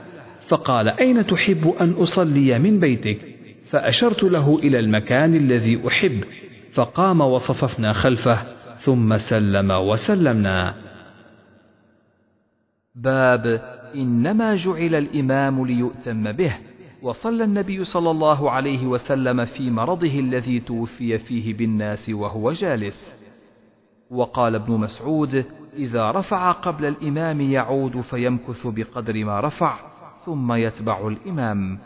[0.49, 3.18] فقال أين تحب أن أصلي من بيتك؟
[3.70, 6.24] فأشرت له إلى المكان الذي أحب.
[6.72, 8.38] فقام وصففنا خلفه
[8.78, 10.74] ثم سلم وسلمنا.
[12.94, 13.61] باب
[13.94, 16.57] إنما جعل الإمام ليؤتم به.
[17.03, 23.16] وصلى النبي صلى الله عليه وسلم في مرضه الذي توفي فيه بالناس وهو جالس.
[24.11, 25.44] وقال ابن مسعود
[25.76, 29.78] إذا رفع قبل الإمام يعود فيمكث بقدر ما رفع
[30.24, 31.78] ثم يتبع الإمام.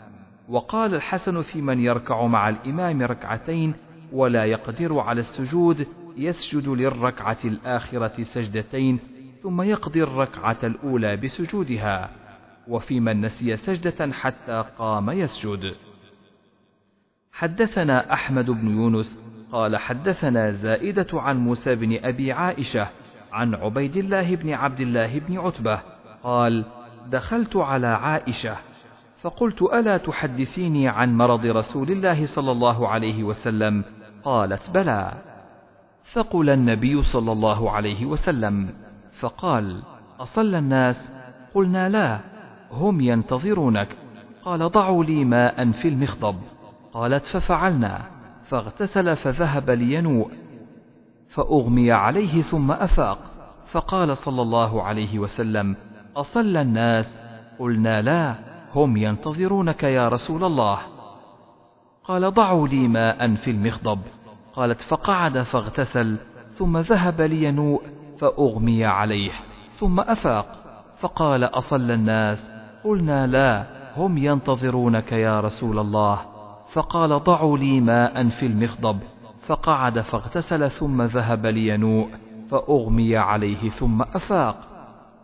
[0.49, 3.73] وقال الحسن في من يركع مع الإمام ركعتين
[4.13, 5.87] ولا يقدر على السجود
[6.17, 8.99] يسجد للركعة الآخرة سجدتين
[9.43, 12.20] ثم يقضي الركعة الأولى بسجودها.
[12.71, 15.75] وفي من نسي سجدة حتى قام يسجد.
[17.31, 19.19] حدثنا أحمد بن يونس
[19.51, 22.87] قال حدثنا زائدة عن موسى بن أبي عائشة
[23.31, 25.81] عن عبيد الله بن عبد الله بن عتبة
[26.23, 26.65] قال
[27.07, 28.55] دخلت على عائشة
[29.21, 33.83] فقلت ألا تحدثيني عن مرض رسول الله صلى الله عليه وسلم؟
[34.23, 35.13] قالت بلى.
[36.13, 38.73] فقل النبي صلى الله عليه وسلم
[39.19, 39.81] فقال
[40.19, 41.11] أصلى الناس؟
[41.53, 42.30] قلنا لا.
[42.71, 43.97] هم ينتظرونك.
[44.45, 46.35] قال ضعوا لي ماء في المخضب.
[46.93, 48.01] قالت ففعلنا.
[48.43, 50.31] فاغتسل فذهب لينوء.
[51.29, 53.17] فأغمي عليه ثم أفاق.
[53.71, 55.75] فقال صلى الله عليه وسلم
[56.17, 57.17] أصلى الناس؟
[57.59, 58.35] قلنا لا
[58.75, 60.79] هم ينتظرونك يا رسول الله.
[62.03, 63.99] قال ضعوا لي ماء في المخضب.
[64.53, 66.17] قالت فقعد فاغتسل
[66.53, 67.81] ثم ذهب لينوء
[68.19, 69.31] فأغمي عليه
[69.73, 70.45] ثم أفاق.
[70.99, 73.65] فقال أصلى الناس؟ قلنا لا
[73.97, 76.19] هم ينتظرونك يا رسول الله.
[76.73, 78.99] فقال ضعوا لي ماء في المخضب.
[79.45, 82.09] فقعد فاغتسل ثم ذهب لينوء
[82.49, 84.57] فأغمي عليه ثم أفاق.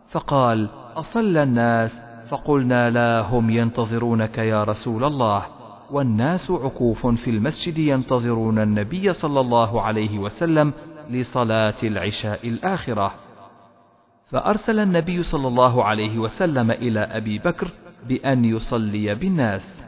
[0.09, 5.43] فقال أصلى الناس؟ فقلنا لا هم ينتظرونك يا رسول الله.
[5.91, 10.73] والناس عكوف في المسجد ينتظرون النبي صلى الله عليه وسلم
[11.09, 13.11] لصلاة العشاء الآخرة.
[14.29, 17.67] فأرسل النبي صلى الله عليه وسلم إلى أبي بكر
[18.07, 19.83] بأن يصلي بالناس.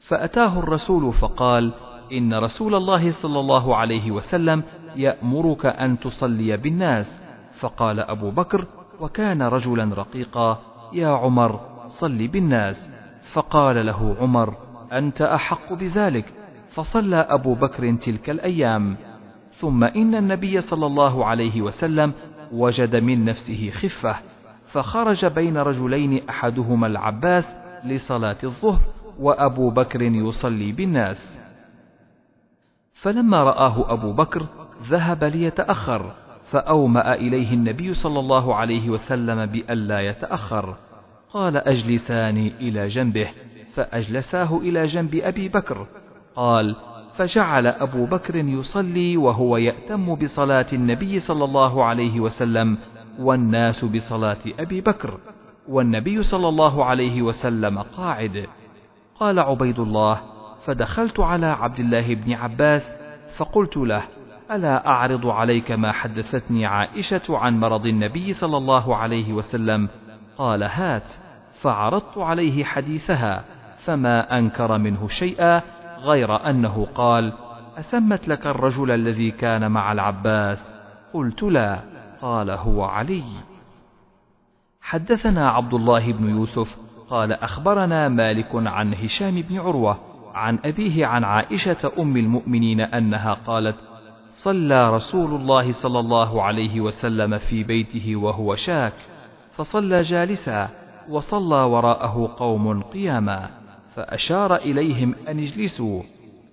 [0.00, 1.72] فأتاه الرسول فقال
[2.12, 4.62] إن رسول الله صلى الله عليه وسلم
[4.96, 7.20] يأمرك أن تصلي بالناس.
[7.58, 8.66] فقال أبو بكر
[9.00, 10.58] وكان رجلا رقيقا
[10.92, 12.90] يا عمر صل بالناس.
[13.32, 14.54] فقال له عمر
[14.92, 16.32] أنت أحق بذلك.
[16.70, 18.96] فصلى أبو بكر تلك الأيام.
[19.52, 22.12] ثم إن النبي صلى الله عليه وسلم
[22.52, 24.16] وجد من نفسه خفة
[24.66, 28.80] فخرج بين رجلين أحدهما العباس لصلاة الظهر
[29.18, 31.40] وأبو بكر يصلي بالناس.
[32.92, 34.46] فلما رآه أبو بكر
[34.88, 36.12] ذهب ليتأخر
[36.50, 40.76] فأومأ إليه النبي صلى الله عليه وسلم بألا يتأخر.
[41.32, 43.28] قال أجلساني إلى جنبه.
[43.74, 45.86] فأجلساه إلى جنب أبي بكر.
[46.36, 46.76] قال
[47.20, 52.78] فجعل أبو بكر يصلي وهو يأتم بصلاة النبي صلى الله عليه وسلم
[53.18, 55.18] والناس بصلاة أبي بكر
[55.68, 58.46] والنبي صلى الله عليه وسلم قاعد.
[59.20, 60.20] قال عبيد الله
[60.64, 62.90] فدخلت على عبد الله بن عباس
[63.36, 64.02] فقلت له
[64.50, 69.88] ألا أعرض عليك ما حدثتني عائشة عن مرض النبي صلى الله عليه وسلم؟
[70.38, 71.12] قال هات.
[71.60, 73.44] فعرضت عليه حديثها
[73.78, 75.62] فما أنكر منه شيئا
[76.02, 77.32] غير أنه قال
[77.78, 80.70] أسمت لك الرجل الذي كان مع العباس؟
[81.14, 81.80] قلت لا.
[82.22, 83.22] قال هو علي.
[84.80, 86.76] حدثنا عبد الله بن يوسف
[87.10, 89.98] قال أخبرنا مالك عن هشام بن عروة
[90.34, 93.76] عن أبيه عن عائشة أم المؤمنين أنها قالت
[94.28, 98.94] صلى رسول الله صلى الله عليه وسلم في بيته وهو شاك
[99.52, 100.68] فصلى جالسا
[101.08, 103.59] وصلى وراءه قوم قياما.
[103.94, 106.02] فأشار إليهم أن اجلسوا.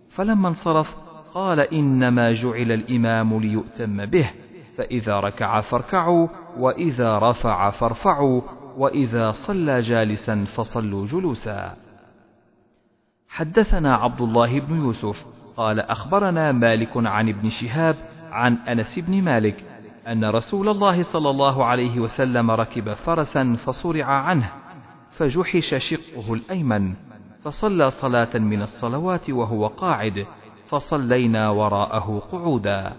[0.09, 0.97] فلما انصرف
[1.33, 4.29] قال إنما جعل الإمام ليؤتم به
[4.77, 6.27] فإذا ركع فاركعوا
[6.57, 8.41] وإذا رفع فارفعوا
[8.77, 11.75] وإذا صلى جالسا فصلوا جلوسا.
[13.29, 15.25] حدثنا عبد الله بن يوسف
[15.57, 17.95] قال أخبرنا مالك عن ابن شهاب
[18.31, 19.63] عن أنس بن مالك
[20.07, 24.51] أن رسول الله صلى الله عليه وسلم ركب فرسا فصرع عنه
[25.11, 26.93] فجحش شقه الأيمن.
[27.43, 30.25] فصلى صلاة من الصلوات وهو قاعد
[30.69, 32.93] فصلينا وراءه قعودا.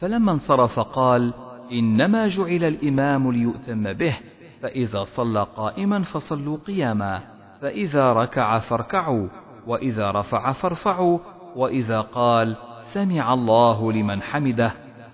[0.00, 1.34] فلما انصرف قال
[1.72, 4.18] إنما جعل الإمام ليؤتم به
[4.62, 7.20] فإذا صلى قائما فصلوا قياما
[7.60, 9.28] فإذا ركع فاركعوا
[9.66, 11.18] وإذا رفع فارفعوا
[11.56, 12.56] وإذا قال
[12.92, 14.72] سمع الله لمن حمده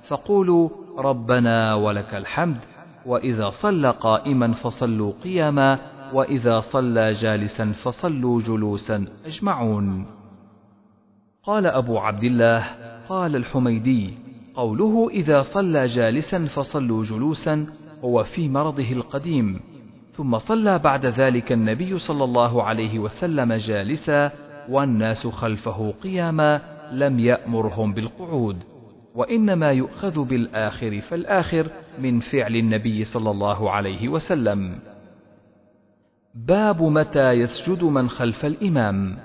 [0.08, 0.68] فقولوا
[0.98, 2.58] ربنا ولك الحمد
[3.06, 5.78] وإذا صلى قائما فصلوا قياما
[6.14, 9.06] وإذا صلى جالسا فصلوا جلوسا.
[9.26, 10.06] أجمعون.
[11.42, 12.64] قال أبو عبد الله
[13.08, 14.14] قال الحميدي
[14.54, 17.66] قوله إذا صلى جالسا فصلوا جلوسا
[18.04, 19.60] هو في مرضه القديم.
[20.12, 24.30] ثم صلى بعد ذلك النبي صلى الله عليه وسلم جالسا
[24.68, 26.60] والناس خلفه قياما
[26.92, 28.56] لم يأمرهم بالقعود.
[29.14, 31.66] وإنما يؤخذ بالآخر فالآخر
[31.98, 34.78] من فعل النبي صلى الله عليه وسلم.
[36.34, 39.18] باب متى يسجد من خلف الإمام.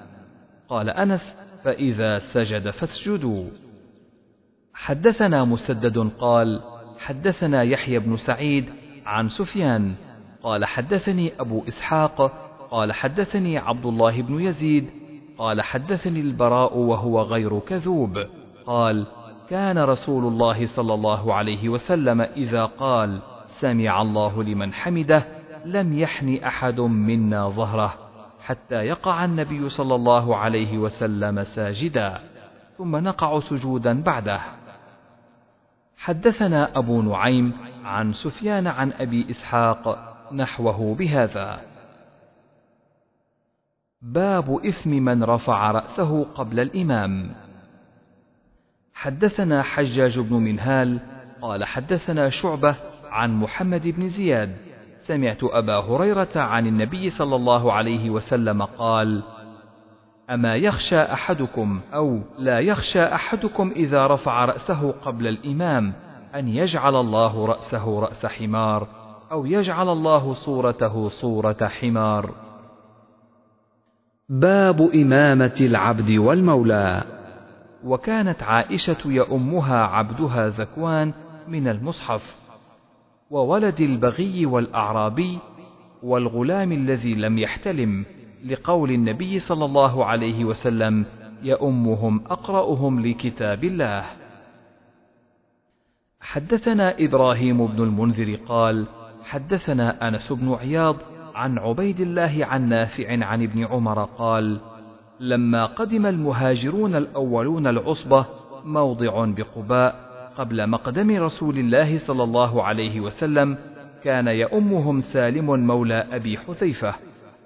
[0.70, 3.46] قال أنس فإذا سجد فاسجدوا.
[4.74, 6.62] حدثنا مسدد قال
[7.00, 8.70] حدثنا يحيى بن سعيد
[9.06, 9.94] عن سفيان.
[10.44, 12.22] قال حدثني أبو إسحاق.
[12.72, 14.90] قال حدثني عبد الله بن يزيد.
[15.38, 18.26] قال حدثني البراء وهو غير كذوب.
[18.66, 19.06] قال
[19.50, 26.36] كان رسول الله صلى الله عليه وسلم إذا قال سمع الله لمن حمده لم يحن
[26.36, 27.94] أحد منا ظهره
[28.46, 32.22] حتى يقع النبي صلى الله عليه وسلم ساجدا
[32.78, 34.42] ثم نقع سجودا بعده.
[35.98, 37.54] حدثنا أبو نعيم
[37.84, 41.62] عن سفيان عن أبي إسحاق نحوه بهذا.
[44.02, 47.32] باب إثم من رفع رأسه قبل الإمام.
[48.94, 51.00] حدثنا حجاج بن منهال
[51.42, 52.76] قال حدثنا شعبة
[53.10, 54.69] عن محمد بن زياد
[55.10, 59.24] سمعت أبا هريرة عن النبي صلى الله عليه وسلم قال
[60.30, 65.94] أما يخشى أحدكم أو لا يخشى أحدكم إذا رفع رأسه قبل الإمام
[66.36, 68.88] أن يجعل الله رأسه رأس حمار
[69.32, 72.32] أو يجعل الله صورته صورة حمار.
[74.30, 77.04] باب إمامة العبد والمولى.
[77.84, 81.14] وكانت عائشة يؤمها عبدها ذكوان
[81.48, 82.39] من المصحف.
[83.30, 85.40] وولد البغي والأعرابي
[86.04, 88.06] والغلام الذي لم يحتلم
[88.46, 91.06] لقول النبي صلى الله عليه وسلم
[91.44, 94.06] يؤمهم أقرأهم لكتاب الله.
[96.22, 98.88] حدثنا إبراهيم بن المنذر قال
[99.24, 100.96] حدثنا أنس بن عياض
[101.36, 104.60] عن عبيد الله عن نافع عن ابن عمر قال
[105.20, 108.26] لما قدم المهاجرون الأولون العصبة
[108.66, 110.09] موضع بقباء
[110.40, 113.58] قبل مقدم رسول الله صلى الله عليه وسلم
[114.04, 116.96] كان يؤمهم سالم مولى أبي حذيفة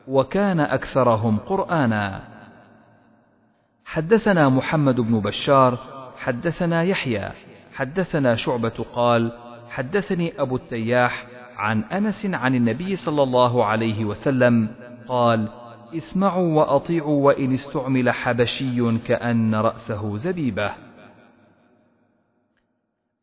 [0.08, 2.22] وكان أكثرهم قرآنا.
[3.86, 5.78] حدثنا محمد بن بشار
[6.18, 7.30] حدثنا يحيى
[7.74, 9.32] حدثنا شعبة قال
[9.70, 11.26] حدثني أبو التياح
[11.58, 14.68] عن أنس عن النبي صلى الله عليه وسلم
[15.08, 15.48] قال
[15.98, 20.93] اسمعوا وأطيعوا وإن استعمل حبشي كأن رأسه زبيبة.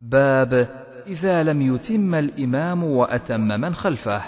[0.01, 0.69] باب
[1.07, 4.23] إذا لم يتم الإمام وأتم من خلفه.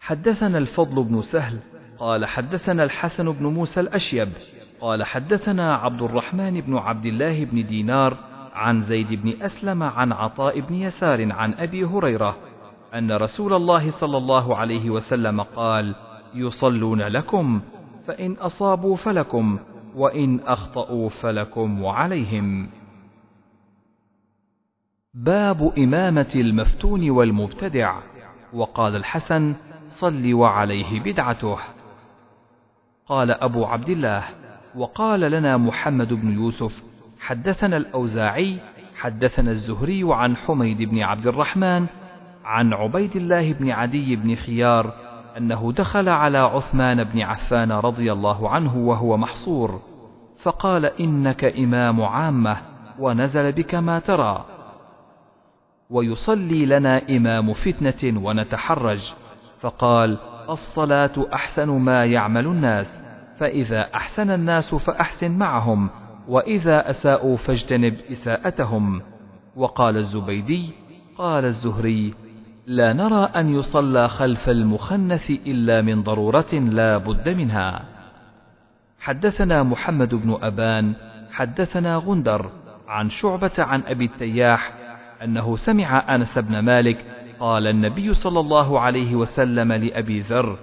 [0.00, 1.58] حدثنا الفضل بن سهل
[1.98, 4.28] قال حدثنا الحسن بن موسى الأشيب
[4.80, 8.16] قال حدثنا عبد الرحمن بن عبد الله بن دينار
[8.52, 12.36] عن زيد بن أسلم عن عطاء بن يسار عن أبي هريرة
[12.94, 15.94] أن رسول الله صلى الله عليه وسلم قال
[16.34, 17.60] يصلون لكم
[18.06, 19.58] فإن أصابوا فلكم
[19.94, 22.68] وإن أخطأوا فلكم وعليهم.
[25.14, 27.98] باب إمامة المفتون والمبتدع.
[28.52, 29.54] وقال الحسن
[29.88, 31.58] صل وعليه بدعته.
[33.06, 34.24] قال أبو عبد الله
[34.76, 36.82] وقال لنا محمد بن يوسف
[37.20, 38.58] حدثنا الأوزاعي
[38.96, 41.86] حدثنا الزهري عن حميد بن عبد الرحمن
[42.44, 44.92] عن عبيد الله بن عدي بن خيار
[45.38, 49.80] أنه دخل على عثمان بن عفان رضي الله عنه وهو محصور
[50.42, 52.56] فقال إنك إمام عامة
[52.98, 54.53] ونزل بك ما ترى.
[55.94, 59.12] ويصلي لنا إمام فتنة ونتحرج.
[59.60, 60.18] فقال
[60.50, 63.00] الصلاة أحسن ما يعمل الناس
[63.38, 65.90] فإذا أحسن الناس فأحسن معهم
[66.28, 69.02] وإذا أساءوا فاجتنب إساءتهم.
[69.56, 70.70] وقال الزبيدي
[71.18, 72.14] قال الزهري
[72.66, 77.84] لا نرى أن يصلى خلف المخنث إلا من ضرورة لا بد منها.
[79.00, 80.92] حدثنا محمد بن أبان
[81.30, 82.50] حدثنا غندر
[82.88, 84.83] عن شعبة عن أبي التياح
[85.24, 87.04] أنه سمع أنس بن مالك
[87.40, 90.58] قال النبي صلى الله عليه وسلم لأبي ذر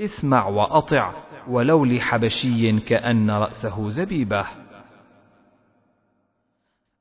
[0.00, 1.12] اسمع وأطع
[1.48, 4.44] ولو لحبشي كأن رأسه زبيبة.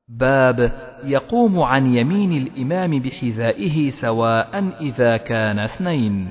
[0.07, 0.71] باب
[1.03, 6.27] يقوم عن يمين الإمام بحذائه سواء إذا كان اثنين.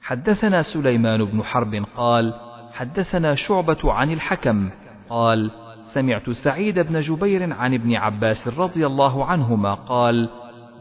[0.00, 2.34] حدثنا سليمان بن حرب قال
[2.72, 4.70] حدثنا شعبة عن الحكم
[5.08, 5.50] قال
[5.94, 10.28] سمعت سعيد بن جبير عن ابن عباس رضي الله عنهما قال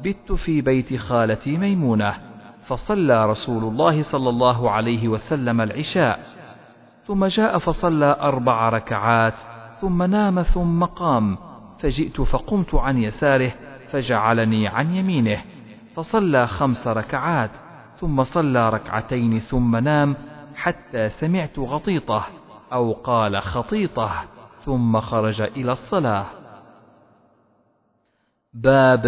[0.04, 2.14] بت في بيت خالتي ميمونة
[2.66, 6.20] فصلى رسول الله صلى الله عليه وسلم العشاء
[7.04, 9.34] ثم جاء فصلى أربع ركعات
[9.82, 11.38] ثم نام ثم قام
[11.80, 13.52] فجئت فقمت عن يساره
[13.92, 15.42] فجعلني عن يمينه
[15.96, 17.52] فصلى خمس ركعات
[17.98, 20.16] ثم صلى ركعتين ثم نام
[20.56, 22.26] حتى سمعت غطيطة
[22.74, 24.39] أو قال خطيطة.
[24.66, 26.26] ثم خرج إلى الصلاة.
[28.54, 29.06] باب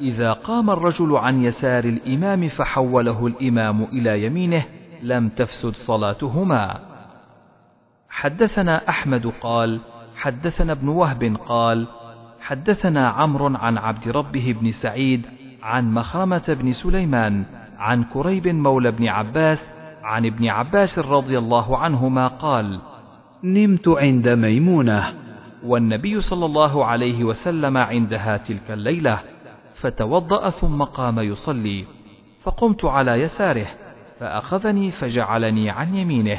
[0.00, 4.64] إذا قام الرجل عن يسار الإمام فحوله الإمام إلى يمينه
[5.02, 6.80] لم تفسد صلاتهما.
[8.08, 9.80] حدثنا أحمد قال
[10.16, 11.86] حدثنا ابن وهب قال
[12.40, 15.26] حدثنا عمرو عن عبد ربه بن سعيد
[15.62, 17.44] عن مخرمة بن سليمان
[17.78, 19.68] عن كريب مولى بن عباس
[20.02, 22.80] عن ابن عباس رضي الله عنهما قال
[23.44, 25.14] نمت عند ميمونة
[25.64, 29.20] والنبي صلى الله عليه وسلم عندها تلك الليلة
[29.74, 31.84] فتوضأ ثم قام يصلي
[32.42, 33.66] فقمت على يساره
[34.20, 36.38] فأخذني فجعلني عن يمينه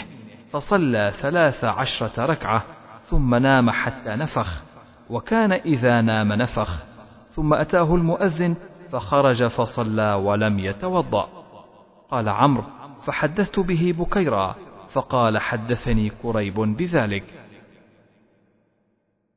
[0.52, 2.64] فصلى ثلاث عشرة ركعة
[3.06, 4.64] ثم نام حتى نفخ
[5.10, 6.84] وكان إذا نام نفخ
[7.32, 8.56] ثم أتاه المؤذن
[8.92, 11.30] فخرج فصلى ولم يتوضأ.
[12.12, 12.64] قال عمرو
[13.06, 14.56] فحدثت به بكيرا
[14.94, 17.24] فقال حدثني كريب بذلك.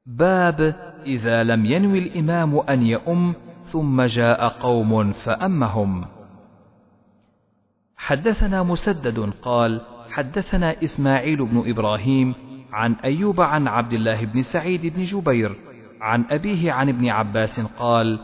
[0.06, 0.60] باب
[1.06, 3.34] إذا لم ينوي الإمام أن يؤم
[3.64, 6.04] ثم جاء قوم فأمهم.
[7.96, 9.80] حدثنا مسدد قال
[10.10, 12.34] حدثنا إسماعيل بن إبراهيم
[12.72, 15.56] عن أيوب عن عبد الله بن سعيد بن جبير
[16.00, 18.18] عن أبيه عن ابن عباس قال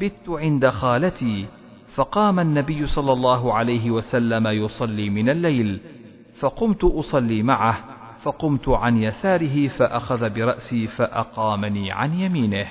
[0.00, 1.46] بت عند خالتي
[1.94, 5.80] فقام النبي صلى الله عليه وسلم يصلي من الليل
[6.42, 7.78] فقمت أصلي معه
[8.22, 12.66] فقمت عن يساره فأخذ برأسي فأقامني عن يمينه.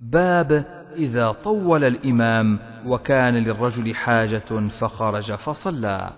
[0.00, 0.52] باب
[0.96, 6.10] إذا طول الإمام وكان للرجل حاجة فخرج فصلى.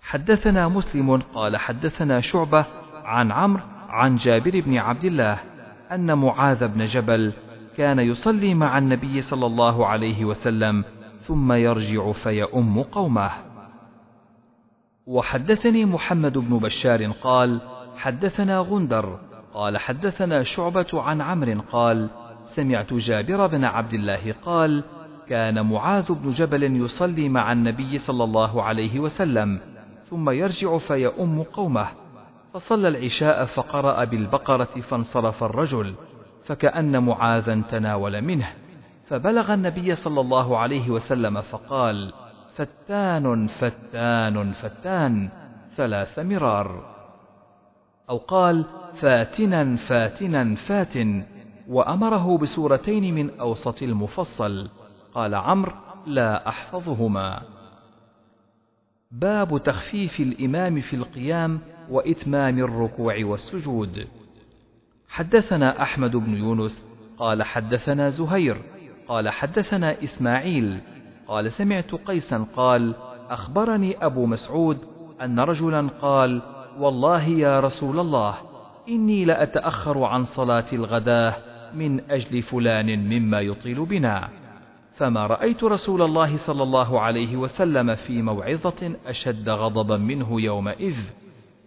[0.00, 2.66] حدثنا مسلم قال حدثنا شعبة
[3.04, 5.38] عن عمرو عن جابر بن عبد الله
[5.92, 7.32] أن معاذ بن جبل
[7.76, 10.84] كان يصلي مع النبي صلى الله عليه وسلم
[11.20, 13.49] ثم يرجع فيؤم قومه.
[15.10, 17.60] وحدثني محمد بن بشار قال
[17.96, 19.18] حدثنا غندر
[19.54, 22.10] قال حدثنا شعبة عن عمرو قال
[22.46, 24.84] سمعت جابر بن عبد الله قال
[25.28, 29.60] كان معاذ بن جبل يصلي مع النبي صلى الله عليه وسلم
[30.04, 31.88] ثم يرجع فيؤم قومه
[32.54, 35.94] فصلى العشاء فقرأ بالبقرة فانصرف الرجل
[36.44, 38.48] فكأن معاذا تناول منه
[39.06, 42.12] فبلغ النبي صلى الله عليه وسلم فقال
[42.54, 45.28] فتان فتان فتان
[45.76, 46.96] ثلاث مرار.
[48.10, 51.24] أو قال فاتنا فاتنا فاتن
[51.68, 54.68] وأمره بسورتين من أوسط المفصل.
[55.14, 55.72] قال عمرو
[56.06, 57.42] لا أحفظهما.
[59.10, 64.06] باب تخفيف الإمام في القيام وإتمام الركوع والسجود.
[65.08, 66.84] حدثنا أحمد بن يونس
[67.18, 68.56] قال حدثنا زهير
[69.08, 70.80] قال حدثنا إسماعيل
[71.30, 72.94] قال سمعت قيسا قال
[73.30, 74.78] أخبرني أبو مسعود
[75.22, 76.42] أن رجلا قال
[76.78, 78.34] والله يا رسول الله
[78.88, 81.34] إني لأتأخر عن صلاة الغداة
[81.74, 84.28] من أجل فلان مما يطيل بنا
[84.94, 90.96] فما رأيت رسول الله صلى الله عليه وسلم في موعظة أشد غضبا منه يومئذ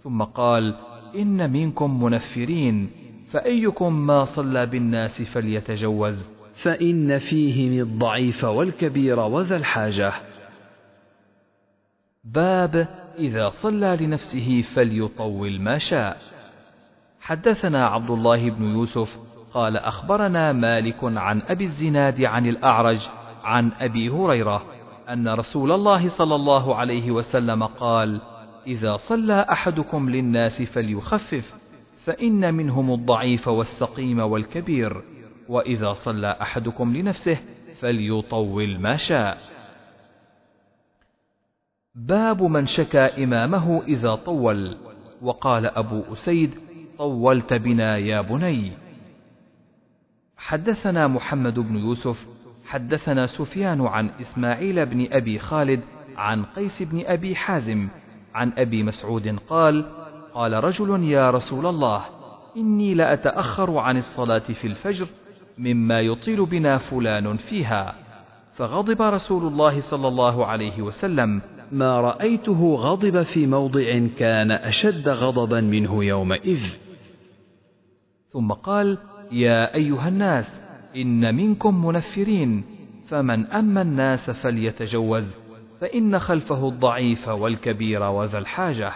[0.03, 0.76] ثم قال
[1.16, 2.89] إن منكم منفرين
[3.30, 10.13] فأيكم ما صلى بالناس فليتجوز فإن فيهم الضعيف والكبير وذا الحاجة.
[12.23, 12.87] باب
[13.19, 16.17] إذا صلى لنفسه فليطول ما شاء.
[17.21, 19.17] حدثنا عبد الله بن يوسف
[19.53, 23.09] قال أخبرنا مالك عن أبي الزناد عن الأعرج
[23.43, 24.63] عن أبي هريرة
[25.09, 28.21] أن رسول الله صلى الله عليه وسلم قال
[28.67, 31.53] إذا صلى أحدكم للناس فليخفف
[32.05, 35.01] فإن منهم الضعيف والسقيم والكبير.
[35.53, 37.37] وإذا صلى أحدكم لنفسه
[37.79, 39.37] فليطول ما شاء.
[41.95, 44.77] باب من شكى إمامه إذا طول.
[45.21, 46.55] وقال أبو أسيد
[46.97, 48.71] طولت بنا يا بني.
[50.37, 52.27] حدثنا محمد بن يوسف
[52.65, 55.81] حدثنا سفيان عن إسماعيل بن أبي خالد
[56.17, 57.87] عن قيس بن أبي حازم
[58.33, 59.85] عن أبي مسعود قال
[60.33, 62.05] قال رجل يا رسول الله
[62.57, 65.07] إني لأتأخر عن الصلاة في الفجر
[65.57, 67.95] مما يطيل بنا فلان فيها.
[68.53, 71.41] فغضب رسول الله صلى الله عليه وسلم.
[71.71, 76.63] ما رأيته غضب في موضع كان أشد غضبا منه يومئذ.
[78.29, 78.97] ثم قال
[79.31, 80.61] يا أيها الناس
[80.95, 82.63] إن منكم منفرين
[83.07, 85.35] فمن أما الناس فليتجوز
[85.81, 88.91] فإن خلفه الضعيف والكبير وذا الحاجة.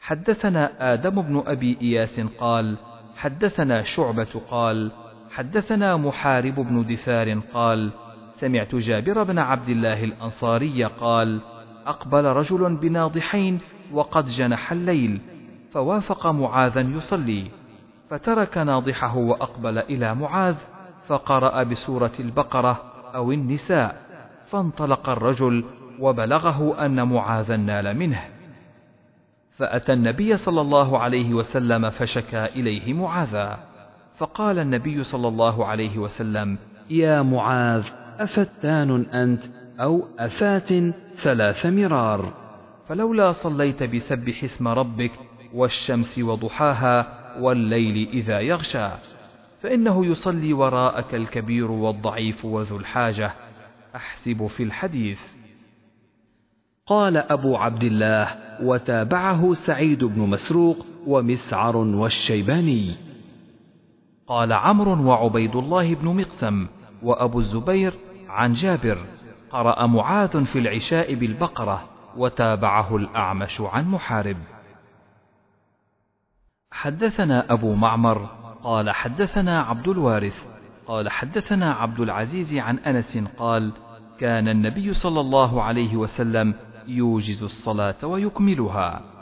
[0.00, 2.76] حدثنا آدم بن أبي إياس قال
[3.16, 4.90] حدثنا شعبة قال
[5.36, 7.90] حدثنا محارب بن دثار قال
[8.32, 11.40] سمعت جابر بن عبد الله الأنصاري قال
[11.86, 13.60] أقبل رجل بناضحين
[13.92, 15.20] وقد جنح الليل
[15.72, 17.46] فوافق معاذا يصلي
[18.10, 20.56] فترك ناضحه وأقبل إلى معاذ
[21.06, 22.82] فقرأ بسورة البقرة
[23.14, 24.02] أو النساء
[24.46, 25.64] فانطلق الرجل
[26.00, 28.24] وبلغه أن معاذا نال منه.
[29.56, 33.75] فأتى النبي صلى الله عليه وسلم فشكى إليه معاذا.
[34.16, 36.58] فقال النبي صلى الله عليه وسلم
[36.90, 37.84] يا معاذ
[38.18, 39.42] أفتان أنت
[39.80, 40.68] أو أفات
[41.16, 42.34] ثلاث مرار.
[42.88, 45.10] فلولا صليت بسبح اسم ربك
[45.54, 47.06] والشمس وضحاها
[47.40, 48.88] والليل إذا يغشى
[49.62, 53.32] فإنه يصلي وراءك الكبير والضعيف وذو الحاجة
[53.96, 55.20] أحسب في الحديث.
[56.86, 58.28] قال أبو عبد الله
[58.62, 63.05] وتابعه سعيد بن مسروق ومسعر والشيباني.
[64.26, 66.66] قال عمرو وعبيد الله بن مقسم
[67.02, 67.94] وأبو الزبير
[68.28, 68.98] عن جابر
[69.50, 71.84] قرأ معاذ في العشاء بالبقرة
[72.16, 74.36] وتابعه الأعمش عن محارب.
[76.72, 78.28] حدثنا أبو معمر
[78.64, 80.46] قال حدثنا عبد الوارث
[80.86, 83.72] قال حدثنا عبد العزيز عن أنس قال
[84.18, 86.54] كان النبي صلى الله عليه وسلم
[86.86, 89.15] يوجز الصلاة ويكملها.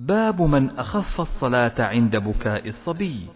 [0.00, 3.26] باب من أخف الصلاة عند بكاء الصبي.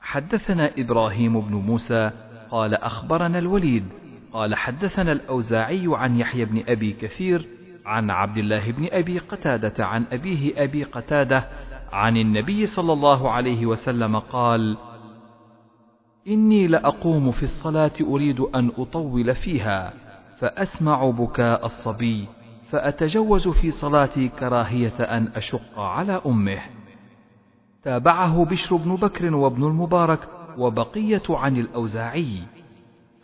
[0.00, 2.10] حدثنا إبراهيم بن موسى
[2.50, 3.84] قال أخبرنا الوليد
[4.32, 7.48] قال حدثنا الأوزاعي عن يحيى بن أبي كثير
[7.86, 11.48] عن عبد الله بن أبي قتادة عن أبيه أبي قتادة
[11.92, 14.76] عن النبي صلى الله عليه وسلم قال
[16.28, 19.92] إني لأقوم في الصلاة أريد أن أطول فيها
[20.38, 22.28] فأسمع بكاء الصبي.
[22.72, 26.58] فأتجوز في صلاتي كراهية أن أشق على أمه.
[27.82, 30.28] تابعه بشر بن بكر وابن المبارك
[30.58, 32.42] وبقية عن الأوزاعي.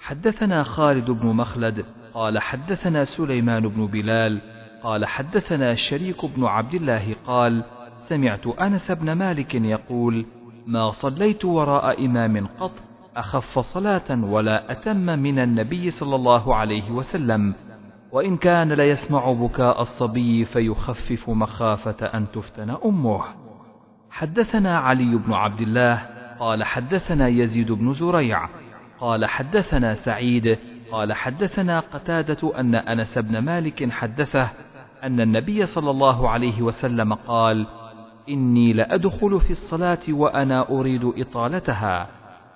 [0.00, 1.84] حدثنا خالد بن مخلد
[2.14, 4.40] قال حدثنا سليمان بن بلال
[4.82, 7.64] قال حدثنا شريك بن عبد الله قال
[7.98, 10.26] سمعت أنس بن مالك يقول
[10.66, 12.72] ما صليت وراء إمام قط
[13.16, 17.54] أخف صلاة ولا أتم من النبي صلى الله عليه وسلم.
[18.12, 23.24] وإن كان ليسمع بكاء الصبي فيخفف مخافة أن تفتن أمه.
[24.10, 26.06] حدثنا علي بن عبد الله
[26.40, 28.48] قال حدثنا يزيد بن زريع
[29.00, 30.58] قال حدثنا سعيد
[30.92, 34.50] قال حدثنا قتادة أن أنس بن مالك حدثه
[35.04, 37.66] أن النبي صلى الله عليه وسلم قال:
[38.28, 42.08] إني لأدخل في الصلاة وأنا أريد إطالتها،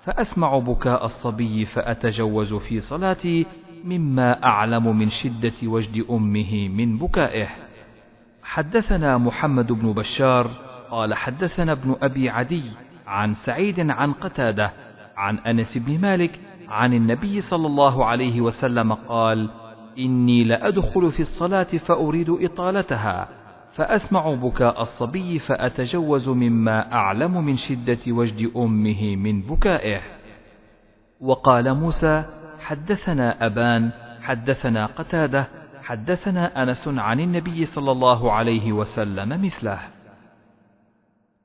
[0.02, 3.46] فأسمع بكاء الصبي فأتجوز في صلاتي
[3.84, 7.48] مما أعلم من شدة وجد أمه من بكائه.
[8.42, 10.50] حدثنا محمد بن بشار
[10.90, 12.62] قال حدثنا ابن أبي عدي
[13.06, 14.72] عن سعيد عن قتادة
[15.16, 19.50] عن أنس بن مالك عن النبي صلى الله عليه وسلم قال
[19.98, 23.28] إني لأدخل في الصلاة فأريد إطالتها
[23.72, 30.00] فأسمع بكاء الصبي فأتجوز مما أعلم من شدة وجد أمه من بكائه
[31.20, 32.24] وقال موسى
[32.62, 33.90] حدثنا أبان
[34.22, 35.48] حدثنا قتادة
[35.82, 39.78] حدثنا أنس عن النبي صلى الله عليه وسلم مثله.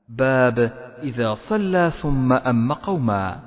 [0.08, 0.72] باب
[1.02, 3.40] إذا صلى ثم أم قوما.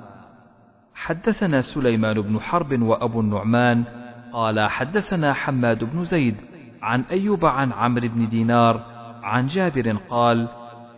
[0.94, 3.84] حدثنا سليمان بن حرب وأبو النعمان
[4.32, 6.36] قال حدثنا حماد بن زيد
[6.82, 8.80] عن أيوب عن عمرو بن دينار
[9.22, 10.48] عن جابر قال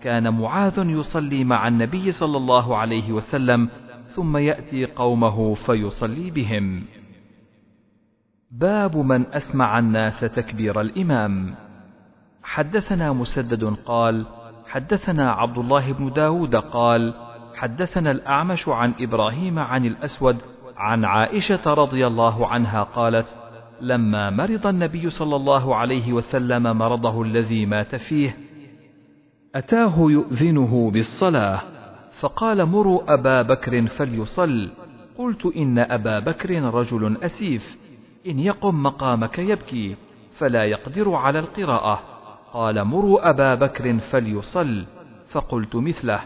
[0.02, 3.68] كان معاذ يصلي مع النبي صلى الله عليه وسلم
[4.14, 6.82] ثم يأتي قومه فيصلي بهم.
[8.50, 11.54] باب من أسمع الناس تكبير الإمام.
[12.42, 14.26] حدثنا مسدد قال
[14.66, 17.14] حدثنا عبد الله بن داود قال
[17.54, 20.36] حدثنا الأعمش عن إبراهيم عن الأسود
[20.76, 23.36] عن عائشة رضي الله عنها قالت:
[23.80, 28.36] لما مرض النبي صلى الله عليه وسلم مرضه الذي مات فيه،
[29.54, 31.60] أتاه يؤذنه بالصلاة،
[32.24, 34.68] فقال مروا أبا بكر فليصل،
[35.18, 37.76] قلت إن أبا بكر رجل أسيف،
[38.26, 39.96] إن يقم مقامك يبكي،
[40.38, 42.01] فلا يقدر على القراءة،
[42.52, 44.84] قال مروا أبا بكر فليصل،
[45.28, 46.20] فقلت مثله،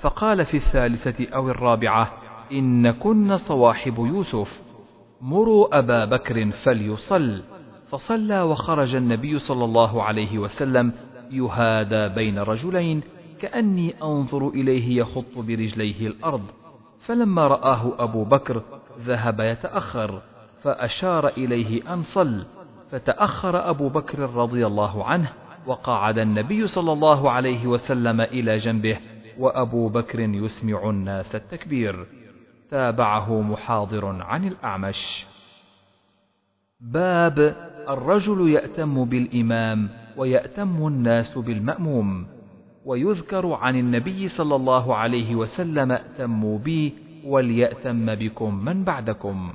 [0.00, 2.12] فقال في الثالثة أو الرابعة:
[2.52, 4.62] إن كن صواحب يوسف.
[5.20, 7.42] مروا أبا بكر فليصل.
[7.88, 10.92] فصلى وخرج النبي صلى الله عليه وسلم.
[11.30, 13.02] يهادى بين رجلين.
[13.44, 16.42] كأني أنظر إليه يخط برجليه الأرض.
[17.00, 18.62] فلما رآه أبو بكر
[19.00, 20.22] ذهب يتأخر
[20.62, 22.46] فأشار إليه أن صل.
[22.90, 25.32] فتأخر أبو بكر رضي الله عنه
[25.66, 28.98] وقعد النبي صلى الله عليه وسلم إلى جنبه
[29.38, 32.06] وأبو بكر يسمع الناس التكبير.
[32.70, 35.26] تابعه محاضر عن الأعمش.
[36.80, 37.56] باب
[37.88, 42.33] الرجل يأتم بالإمام ويأتم الناس بالمأموم.
[42.84, 46.94] ويذكر عن النبي صلى الله عليه وسلم ائتموا بي
[47.24, 49.52] وليأتم بكم من بعدكم.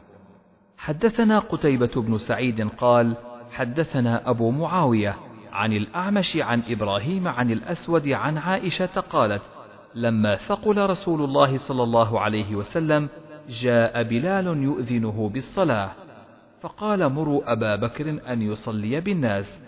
[0.78, 3.16] حدثنا قتيبة بن سعيد قال
[3.52, 5.16] حدثنا أبو معاوية
[5.52, 9.42] عن الأعمش عن إبراهيم عن الأسود عن عائشة قالت
[9.96, 13.10] لما ثقل رسول الله صلى الله عليه وسلم
[13.50, 15.90] جاء بلال يؤذنه بالصلاة
[16.62, 19.60] فقال مروا أبا بكر أن يصلي بالناس.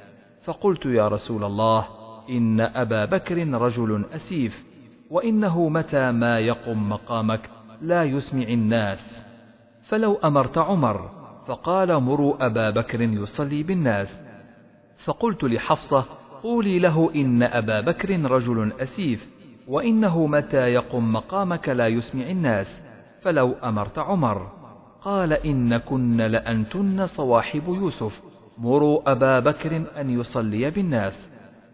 [0.43, 1.87] فقلت يا رسول الله
[2.29, 4.65] إن أبا بكر رجل أسيف
[5.09, 7.49] وإنه متى ما يقم مقامك
[7.81, 9.23] لا يسمع الناس.
[9.83, 11.09] فلو أمرت عمر
[11.47, 14.21] فقال مروا أبا بكر يصلي بالناس.
[15.03, 16.05] فقلت لحفصة
[16.43, 19.29] قولي له إن أبا بكر رجل أسيف
[19.67, 22.81] وإنه متى يقم مقامك لا يسمع الناس.
[23.21, 24.51] فلو أمرت عمر
[25.01, 28.21] قال إن كن لأنتن صواحب يوسف
[28.57, 31.30] مروا أبا بكر أن يصلي بالناس.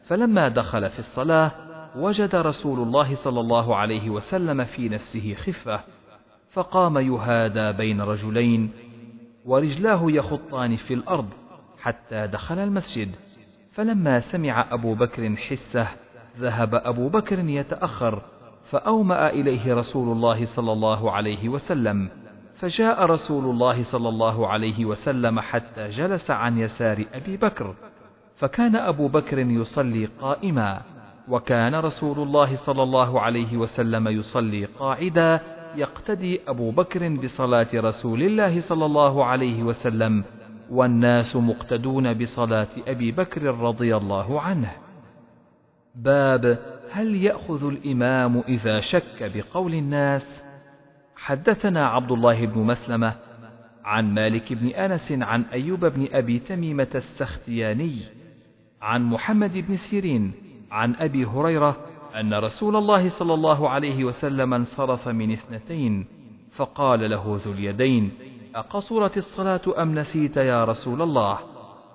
[0.07, 1.51] فلما دخل في الصلاة
[1.95, 5.79] وجد رسول الله صلى الله عليه وسلم في نفسه خفة
[6.49, 8.71] فقام يهادى بين رجلين
[9.45, 11.29] ورجلاه يخطان في الأرض
[11.81, 13.15] حتى دخل المسجد.
[13.71, 15.88] فلما سمع أبو بكر حسة
[16.39, 18.21] ذهب أبو بكر يتأخر
[18.63, 22.09] فأومأ إليه رسول الله صلى الله عليه وسلم.
[22.55, 27.75] فجاء رسول الله صلى الله عليه وسلم حتى جلس عن يسار أبي بكر.
[28.38, 30.81] فكان أبو بكر يصلي قائما
[31.27, 35.41] وكان رسول الله صلى الله عليه وسلم يصلي قاعدا
[35.76, 40.23] يقتدي أبو بكر بصلاة رسول الله صلى الله عليه وسلم
[40.72, 44.72] والناس مقتدون بصلاة أبي بكر رضي الله عنه.
[45.95, 46.59] باب
[46.91, 50.43] هل يأخذ الإمام إذا شك بقول الناس؟
[51.15, 53.14] حدثنا عبد الله بن مسلمة
[53.85, 58.16] عن مالك بن أنس عن أيوب بن أبي تميمة السختياني
[58.81, 60.33] عن محمد بن سيرين
[60.71, 61.77] عن أبي هريرة
[62.15, 66.05] أن رسول الله صلى الله عليه وسلم انصرف من اثنتين
[66.51, 68.11] فقال له ذو اليدين
[68.55, 71.39] أقصرت الصلاة أم نسيت يا رسول الله؟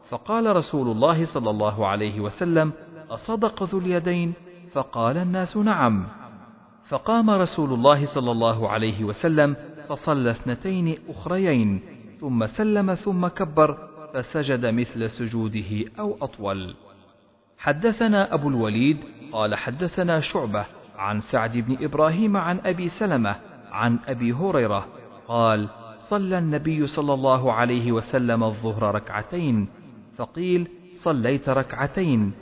[0.09, 2.73] فقال رسول الله صلى الله عليه وسلم
[3.11, 4.33] أصدق ذو اليدين؟
[4.73, 6.07] فقال الناس نعم.
[6.89, 9.57] فقام رسول الله صلى الله عليه وسلم
[9.89, 11.81] فصلى اثنتين أخريين
[12.21, 16.75] ثم سلم ثم كبر فسجد مثل سجوده أو أطول.
[17.59, 18.97] حدثنا أبو الوليد
[19.33, 20.67] قال حدثنا شعبة
[20.97, 23.37] عن سعد بن إبراهيم عن أبي سلمة
[23.71, 24.89] عن أبي هريرة
[25.29, 29.69] قال صلى النبي صلى الله عليه وسلم الظهر ركعتين
[30.17, 32.33] فقيل صليت ركعتين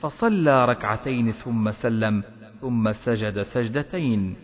[0.00, 2.22] فصلى ركعتين ثم سلم
[2.60, 4.36] ثم سجد سجدتين.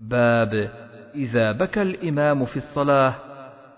[0.00, 0.70] باب
[1.14, 3.31] إذا بكى الإمام في الصلاة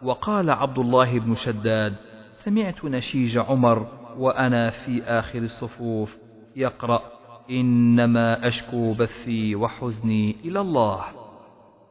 [0.04, 1.94] وقال عبد الله بن شداد
[2.34, 3.86] سمعت نشيج عمر
[4.18, 6.16] وأنا في آخر الصفوف
[6.56, 7.02] يقرأ
[7.50, 11.00] إنما أشكو بثي وحزني إلى الله.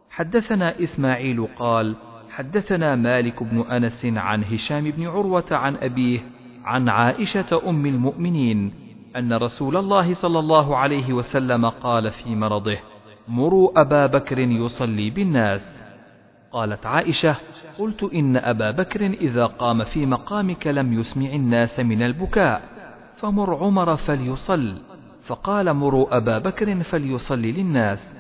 [0.10, 1.95] حدثنا إسماعيل قال
[2.30, 6.19] حدثنا مالك بن أنس عن هشام بن عروة عن أبيه
[6.64, 8.73] عن عائشة أم المؤمنين
[9.15, 12.77] أن رسول الله صلى الله عليه وسلم قال في مرضه
[13.27, 15.82] مروا أبا بكر يصلي بالناس.
[16.53, 17.35] قالت عائشة
[17.80, 22.61] قلت إن أبا بكر إذا قام في مقامك لم يسمع الناس من البكاء
[23.17, 24.77] فمر عمر فليصل
[25.23, 28.15] فقال مروا أبا بكر فليصلي للناس.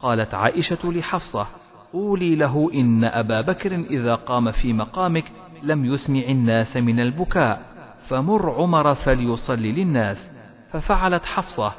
[0.00, 1.46] قالت عائشة لحفصة
[1.92, 5.24] قولي له إن أبا بكر إذا قام في مقامك
[5.62, 7.62] لم يسمع الناس من البكاء
[8.08, 10.30] فمر عمر فليصلي للناس.
[10.70, 11.72] ففعلت حفصة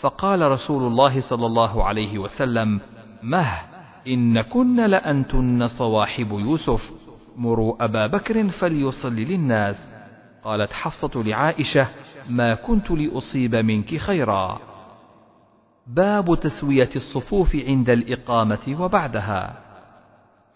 [0.00, 2.80] فقال رسول الله صلى الله عليه وسلم
[3.22, 3.73] مه!
[4.08, 6.92] إن كن لأنتن صواحب يوسف.
[7.36, 9.90] مروا أبا بكر فليصلي للناس.
[10.44, 11.88] قالت حفصة لعائشة
[12.28, 14.60] ما كنت لأصيب منك خيرا.
[15.86, 19.60] باب تسوية الصفوف عند الإقامة وبعدها.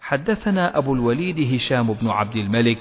[0.01, 2.79] حدثنا أبو الوليد هشام بن عبد الملك.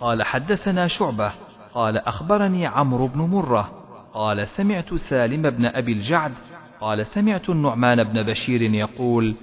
[0.00, 1.32] قال حدثنا شعبة.
[1.74, 3.70] قال أخبرني عمرو بن مرة.
[4.14, 6.32] قال سمعت سالم بن أبي الجعد.
[6.80, 9.34] قال سمعت النعمان بن بشير يقول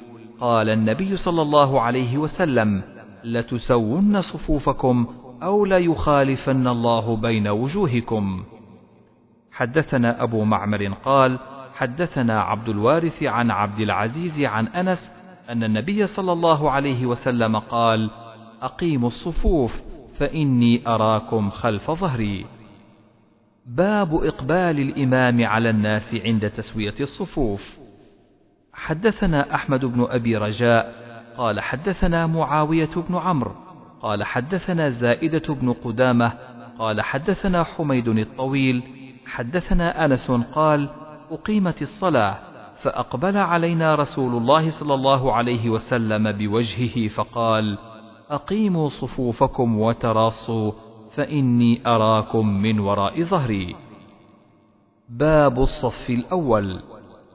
[0.41, 2.81] قال النبي صلى الله عليه وسلم
[3.23, 5.07] لتسون صفوفكم
[5.43, 8.43] أو ليخالفن الله بين وجوهكم.
[9.51, 11.39] حدثنا أبو معمر قال
[11.73, 15.11] حدثنا عبد الوارث عن عبد العزيز عن أنس
[15.49, 18.09] أن النبي صلى الله عليه وسلم قال
[18.61, 19.81] أقيموا الصفوف
[20.17, 22.45] فإني أراكم خلف ظهري.
[23.65, 27.80] باب إقبال الإمام على الناس عند تسوية الصفوف.
[28.73, 30.93] حدثنا أحمد بن أبي رجاء
[31.37, 33.51] قال حدثنا معاوية بن عمرو
[34.01, 36.33] قال حدثنا زائدة بن قدامة
[36.79, 38.83] قال حدثنا حميد الطويل
[39.25, 40.89] حدثنا أنس قال
[41.31, 42.37] أقيمت الصلاة
[42.75, 47.77] فأقبل علينا رسول الله صلى الله عليه وسلم بوجهه فقال
[48.29, 50.71] أقيموا صفوفكم وتراصوا
[51.11, 53.75] فإني أراكم من وراء ظهري.
[55.09, 56.81] باب الصف الأول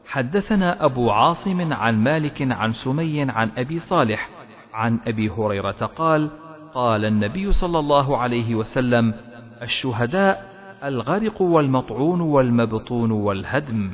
[0.06, 4.30] حدثنا أبو عاصم عن مالك عن سمي عن أبي صالح
[4.74, 6.30] عن أبي هريرة قال:
[6.74, 9.14] قال النبي صلى الله عليه وسلم:
[9.62, 10.50] الشهداء
[10.84, 13.90] الغرق والمطعون والمبطون والهدم.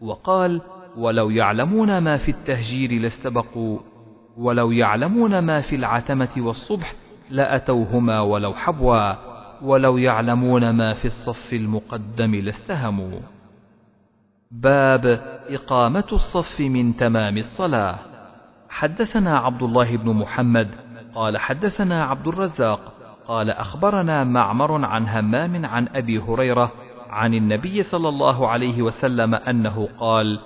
[0.00, 0.60] وقال:
[0.96, 3.78] ولو يعلمون ما في التهجير لاستبقوا
[4.36, 6.94] ولو يعلمون ما في العتمة والصبح
[7.30, 9.12] لأتوهما ولو حبوا
[9.62, 13.20] ولو يعلمون ما في الصف المقدم لاستهموا
[14.50, 15.06] باب
[15.48, 17.98] إقامة الصف من تمام الصلاة.
[18.70, 20.68] حدثنا عبد الله بن محمد
[21.14, 22.92] قال حدثنا عبد الرزاق
[23.26, 26.72] قال أخبرنا معمر عن همام عن أبي هريرة
[27.10, 30.40] عن النبي صلى الله عليه وسلم أنه قال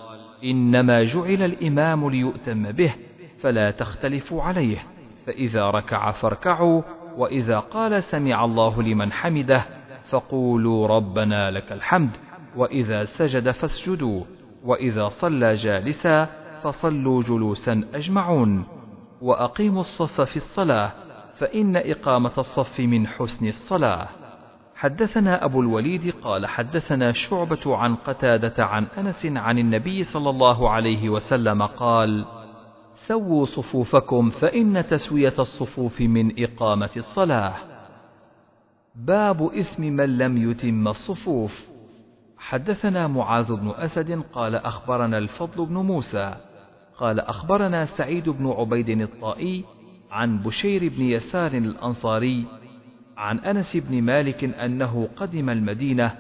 [0.45, 2.95] إنما جعل الإمام ليؤتم به
[3.41, 4.79] فلا تختلفوا عليه
[5.27, 6.83] فإذا ركع فاركعوا
[7.17, 9.65] وإذا قال سمع الله لمن حمده
[10.11, 12.11] فقولوا ربنا لك الحمد.
[12.57, 14.25] وإذا سجد فاسجدوا
[14.65, 16.25] وإذا صلى جالسا
[16.63, 18.65] فصلوا جلوسا أجمعون
[19.23, 20.93] وأقيموا الصف في الصلاة
[21.39, 24.09] فإن إقامة الصف من حسن الصلاة
[24.83, 31.09] حدثنا أبو الوليد قال حدثنا شعبة عن قتادة عن أنس عن النبي صلى الله عليه
[31.09, 32.25] وسلم قال:
[32.95, 37.55] سووا صفوفكم فإن تسوية الصفوف من إقامة الصلاة.
[38.95, 41.72] باب إثم من لم يتم الصفوف.
[42.43, 46.35] حدثنا معاذ بن أسد قال أخبرنا الفضل بن موسى.
[46.99, 49.65] قال أخبرنا سعيد بن عبيد الطائي
[50.11, 52.47] عن بشير بن يسار الأنصاري
[53.17, 56.19] عن أنس بن مالك أنه قدم المدينة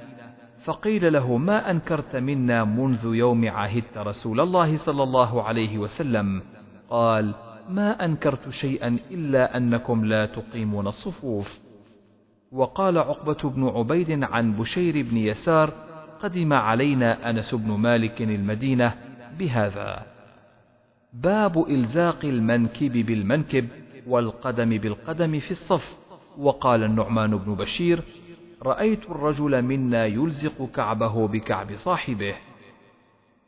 [0.65, 6.43] فقيل له ما أنكرت منا منذ يوم عهدت رسول الله صلى الله عليه وسلم؟
[6.90, 7.35] قال
[7.69, 11.61] ما أنكرت شيئا إلا أنكم لا تقيمون الصفوف.
[12.53, 15.91] وقال عقبة بن عبيد عن بشير بن يسار
[16.23, 18.94] قدم علينا أنس بن مالك المدينة
[19.39, 20.07] بهذا.
[21.12, 23.69] باب إلزاق المنكب بالمنكب
[24.07, 25.97] والقدم بالقدم في الصف.
[26.39, 28.01] وقال النعمان بن بشير
[28.62, 32.35] رأيت الرجل منا يلزق كعبه بكعب صاحبه.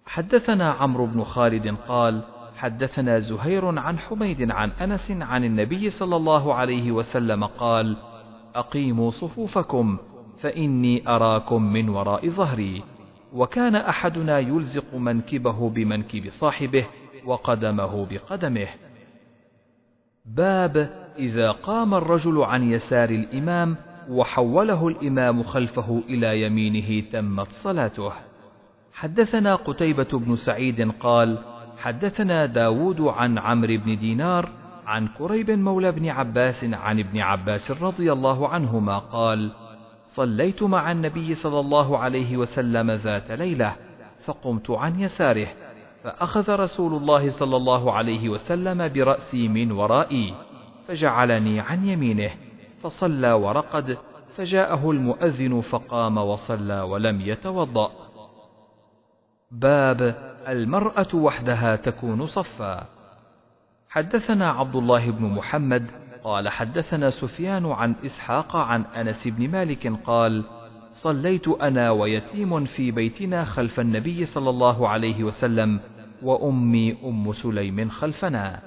[0.06, 2.22] حدثنا عمرو بن خالد قال
[2.56, 7.96] حدثنا زهير عن حميد عن أنس عن النبي صلى الله عليه وسلم قال
[8.55, 9.98] أقيموا صفوفكم
[10.44, 12.82] فإني أراكم من وراء ظهري.
[13.32, 16.86] وكان أحدنا يلزق منكبه بمنكب صاحبه
[17.24, 18.68] وقدمه بقدمه.
[20.24, 23.76] باب إذا قام الرجل عن يسار الإمام
[24.08, 28.12] وحوله الإمام خلفه إلى يمينه تمت صلاته.
[28.92, 31.38] حدثنا قتيبة بن سعيد قال
[31.78, 34.48] حدثنا داود عن عمرو بن دينار
[34.86, 39.63] عن كريب مولى بن عباس عن ابن عباس رضي الله عنهما قال
[40.14, 43.76] صليت مع النبي صلى الله عليه وسلم ذات ليلة
[44.24, 45.48] فقمت عن يساره
[46.04, 50.34] فأخذ رسول الله صلى الله عليه وسلم برأسي من ورائي
[50.88, 52.30] فجعلني عن يمينه
[52.82, 53.98] فصلى ورقد
[54.36, 57.90] فجاءه المؤذن فقام وصلى ولم يتوضأ.
[59.50, 60.00] باب
[60.48, 62.86] المرأة وحدها تكون صفا.
[63.88, 65.90] حدثنا عبد الله بن محمد
[66.24, 70.44] قال حدثنا سفيان عن إسحاق عن أنس بن مالك قال
[70.90, 75.80] صليت أنا ويتيم في بيتنا خلف النبي صلى الله عليه وسلم
[76.22, 78.62] وأمي أم سليم خلفنا.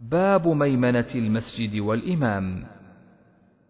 [0.00, 2.64] باب ميمنة المسجد والإمام.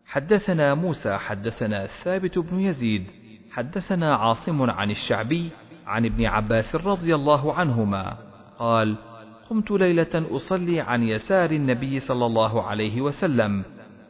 [0.07, 3.07] حدثنا موسى حدثنا ثابت بن يزيد
[3.51, 5.51] حدثنا عاصم عن الشعبي
[5.87, 8.17] عن ابن عباس رضي الله عنهما
[8.59, 8.97] قال
[9.51, 13.65] قمت ليلة أصلي عن يسار النبي صلى الله عليه وسلم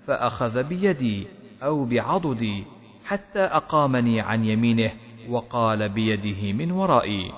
[0.07, 1.27] فأخذ بيدي
[1.63, 2.65] أو بعضدي
[3.05, 4.91] حتى أقامني عن يمينه
[5.29, 7.33] وقال بيده من ورائي.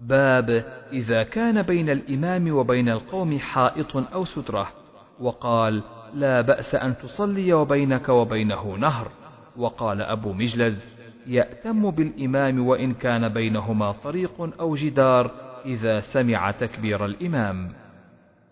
[0.00, 4.68] باب إذا كان بين الإمام وبين القوم حائط أو سترة.
[5.20, 5.82] وقال
[6.14, 9.08] لا بأس أن تصلي وبينك وبينه نهر.
[9.56, 10.84] وقال أبو مجلز
[11.26, 15.30] يأتم بالإمام وإن كان بينهما طريق أو جدار
[15.64, 17.72] إذا سمع تكبير الإمام.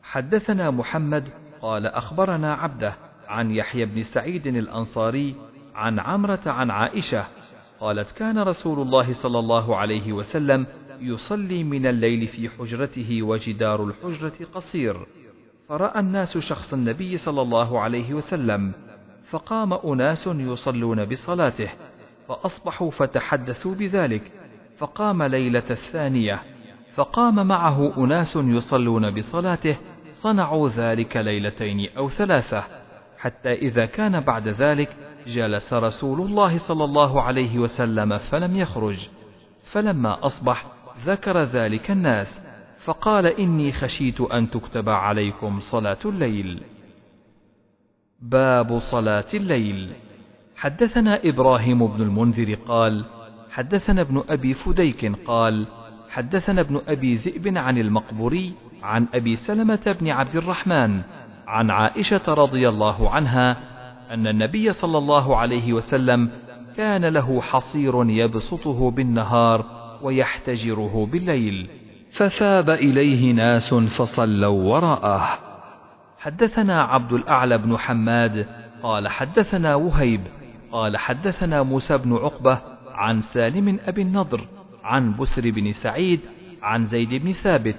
[0.02, 1.28] حدثنا محمد
[1.62, 2.94] قال أخبرنا عبده
[3.28, 5.34] عن يحيى بن سعيد الأنصاري
[5.74, 7.24] عن عمرة عن عائشة
[7.80, 10.66] قالت كان رسول الله صلى الله عليه وسلم
[11.00, 15.06] يصلي من الليل في حجرته وجدار الحجرة قصير.
[15.68, 18.72] فرأى الناس شخص النبي صلى الله عليه وسلم
[19.30, 21.68] فقام أناس يصلون بصلاته
[22.28, 24.32] فأصبحوا فتحدثوا بذلك
[24.78, 26.42] فقام ليلة الثانية.
[26.94, 29.76] فقام معه أناس يصلون بصلاته
[30.10, 32.64] صنعوا ذلك ليلتين أو ثلاثة
[33.18, 34.96] حتى إذا كان بعد ذلك
[35.26, 39.08] جلس رسول الله صلى الله عليه وسلم فلم يخرج.
[39.64, 40.66] فلما أصبح
[41.06, 42.40] ذكر ذلك الناس
[42.84, 46.62] فقال إني خشيت أن تكتب عليكم صلاة الليل.
[48.20, 49.92] باب صلاة الليل.
[50.56, 53.04] حدثنا إبراهيم بن المنذر قال
[53.50, 55.66] حدثنا ابن أبي فديك قال
[56.10, 61.00] حدثنا ابن أبي ذئب عن المقبوري عن أبي سلمة بن عبد الرحمن
[61.46, 63.56] عن عائشة رضي الله عنها
[64.10, 66.30] أن النبي صلى الله عليه وسلم
[66.76, 69.64] كان له حصير يبسطه بالنهار
[70.02, 71.70] ويحتجره بالليل
[72.12, 75.38] فثاب إليه ناس فصلوا وراءه.
[76.18, 78.46] حدثنا عبد الأعلى بن حماد
[78.82, 80.20] قال حدثنا وهيب
[80.72, 82.58] قال حدثنا موسى بن عقبة
[82.94, 84.59] عن سالم أبي النضر
[84.90, 86.20] عن بسر بن سعيد
[86.62, 87.76] عن زيد بن ثابت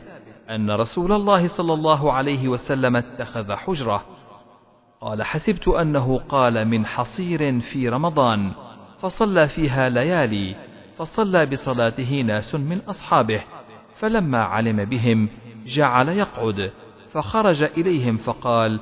[0.49, 4.05] أن رسول الله صلى الله عليه وسلم اتخذ حجرة.
[5.01, 8.51] قال حسبت أنه قال من حصير في رمضان
[8.99, 10.55] فصلى فيها ليالي
[10.97, 13.41] فصلى بصلاته ناس من أصحابه
[13.95, 15.29] فلما علم بهم
[15.65, 16.71] جعل يقعد
[17.11, 18.79] فخرج إليهم فقال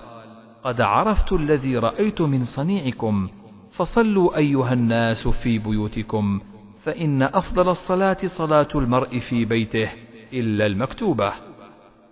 [0.63, 3.29] قد عرفت الذي رأيت من صنيعكم
[3.71, 6.41] فصلوا أيها الناس في بيوتكم
[6.83, 9.89] فإن أفضل الصلاة صلاة المرء في بيته
[10.33, 11.33] إلا المكتوبة.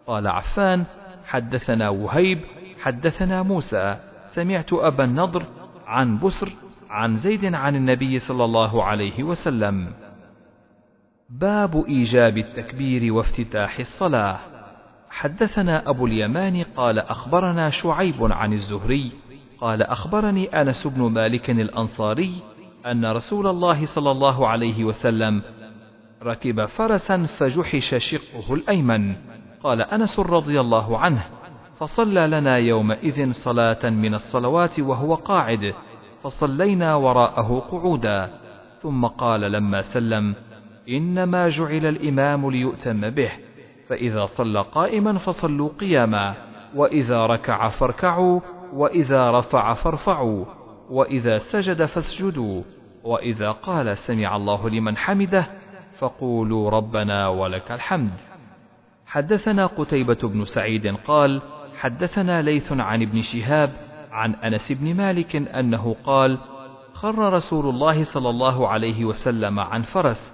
[0.07, 0.85] قال عفان
[1.26, 2.39] حدثنا وهيب
[2.81, 3.98] حدثنا موسى.
[4.27, 5.45] سمعت أبا النضر
[5.85, 6.49] عن بسر
[6.89, 9.94] عن زيد عن النبي صلى الله عليه وسلم.
[11.30, 14.39] باب إيجاب التكبير وافتتاح الصلاة.
[15.10, 19.11] حدثنا أبو اليمان قال أخبرنا شعيب عن الزهري
[19.60, 22.34] قال أخبرني أنس بن مالك الأنصاري
[22.91, 25.41] أن رسول الله صلى الله عليه وسلم
[26.23, 29.15] ركب فرسا فجحش شقه الأيمن.
[29.64, 31.23] قال أنس رضي الله عنه
[31.80, 35.73] فصلى لنا يومئذ صلاة من الصلوات وهو قاعد
[36.23, 38.30] فصلينا وراءه قعودا.
[38.81, 40.35] ثم قال لما سلم
[40.89, 43.31] إنما جعل الإمام ليؤتم به
[43.88, 46.35] فإذا صلى قائما فصلوا قياما
[46.76, 48.39] وإذا ركع فاركعوا
[48.73, 50.45] وإذا رفع فارفعوا
[50.89, 52.61] وإذا سجد فاسجدوا.
[53.08, 55.48] وإذا قال سمع الله لمن حمده
[56.00, 58.12] فقولوا ربنا ولك الحمد.
[59.06, 61.42] حدثنا قتيبة بن سعيد قال
[61.78, 63.70] حدثنا ليث عن ابن شهاب
[64.12, 66.38] عن أنس بن مالك أنه قال
[66.94, 70.34] خر رسول الله صلى الله عليه وسلم عن فرس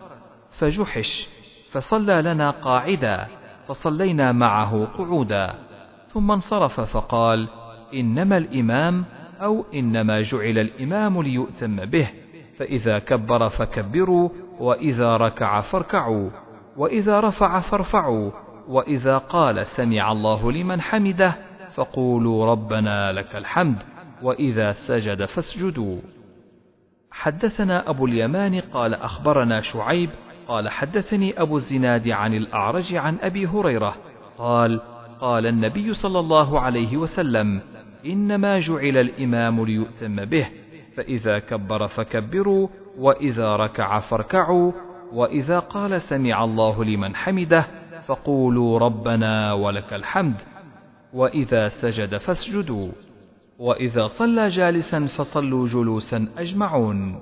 [0.49, 1.29] فجحش
[1.71, 3.27] فصلى لنا قاعدا
[3.67, 5.53] فصلينا معه قعودا.
[6.07, 7.47] ثم انصرف فقال
[7.93, 9.05] إنما الإمام
[9.41, 12.22] أو إنما جعل الإمام ليؤتم به.
[12.63, 14.29] فإذا كبر فكبروا
[14.59, 16.29] وإذا ركع فاركعوا
[16.77, 18.31] وإذا رفع فارفعوا
[18.67, 21.35] وإذا قال سمع الله لمن حمده
[21.75, 23.77] فقولوا ربنا لك الحمد
[24.21, 25.99] وإذا سجد فاسجدوا.
[27.11, 30.09] حدثنا أبو اليمان قال أخبرنا شعيب
[30.47, 33.95] قال حدثني أبو الزناد عن الأعرج عن أبي هريرة
[34.37, 34.81] قال
[35.21, 37.61] قال النبي صلى الله عليه وسلم
[38.05, 40.62] إنما جعل الإمام ليؤتم به
[40.95, 42.67] فإذا كبر فكبروا
[42.97, 44.71] وإذا ركع فاركعوا
[45.13, 47.65] وإذا قال سمع الله لمن حمده
[48.05, 50.35] فقولوا ربنا ولك الحمد
[51.13, 52.91] وإذا سجد فاسجدوا
[53.59, 57.19] وإذا صلى جالسا فصلوا جلوسا أجمعون.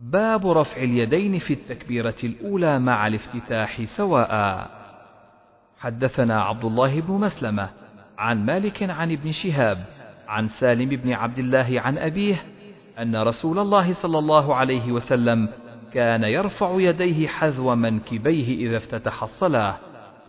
[0.00, 4.70] باب رفع اليدين في التكبيرة الأولى مع الافتتاح سواء.
[5.78, 7.70] حدثنا عبد الله بن مسلمة
[8.18, 9.86] عن مالك عن ابن شهاب
[10.32, 12.42] عن سالم بن عبد الله عن أبيه
[12.98, 15.48] أن رسول الله صلى الله عليه وسلم
[15.92, 19.74] كان يرفع يديه حذو منكبيه إذا افتتح الصلاة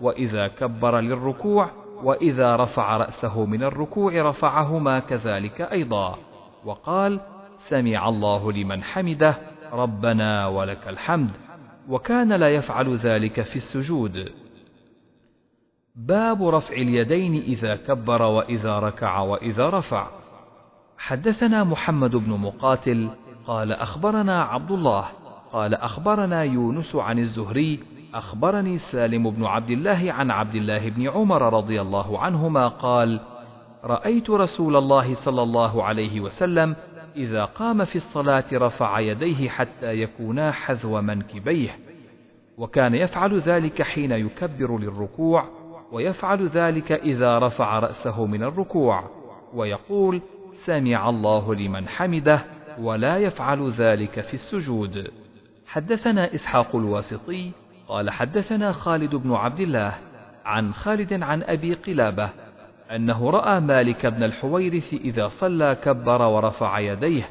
[0.01, 1.69] وإذا كبر للركوع
[2.03, 6.17] وإذا رفع رأسه من الركوع رفعهما كذلك أيضا.
[6.65, 7.19] وقال
[7.55, 9.37] سمع الله لمن حمده
[9.73, 11.31] ربنا ولك الحمد
[11.89, 14.31] وكان لا يفعل ذلك في السجود.
[15.95, 20.07] باب رفع اليدين إذا كبر وإذا ركع وإذا رفع.
[20.97, 23.09] حدثنا محمد بن مقاتل
[23.47, 25.05] قال أخبرنا عبد الله
[25.51, 27.79] قال أخبرنا يونس عن الزهري
[28.13, 33.19] أخبرني سالم بن عبد الله عن عبد الله بن عمر رضي الله عنهما قال
[33.83, 36.75] رأيت رسول الله صلى الله عليه وسلم
[37.15, 41.79] إذا قام في الصلاة رفع يديه حتى يكونا حذو منكبيه
[42.57, 45.62] وكان يفعل ذلك حين يكبر للركوع
[45.93, 49.03] ويفعل ذلك إذا رفع رأسه من الركوع
[49.53, 50.21] ويقول
[50.53, 52.45] سمع الله لمن حمده
[52.79, 55.11] ولا يفعل ذلك في السجود.
[55.67, 57.51] حدثنا إسحاق الواسطي
[57.87, 59.93] قال حدثنا خالد بن عبد الله
[60.45, 62.29] عن خالد عن أبي قلابة
[62.91, 67.29] أنه رأى مالك بن الحويرث إذا صلى كبر ورفع يديه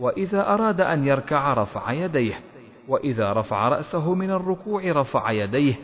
[0.00, 2.40] وإذا أراد أن يركع رفع يديه
[2.88, 5.74] وإذا رفع رأسه من الركوع رفع يديه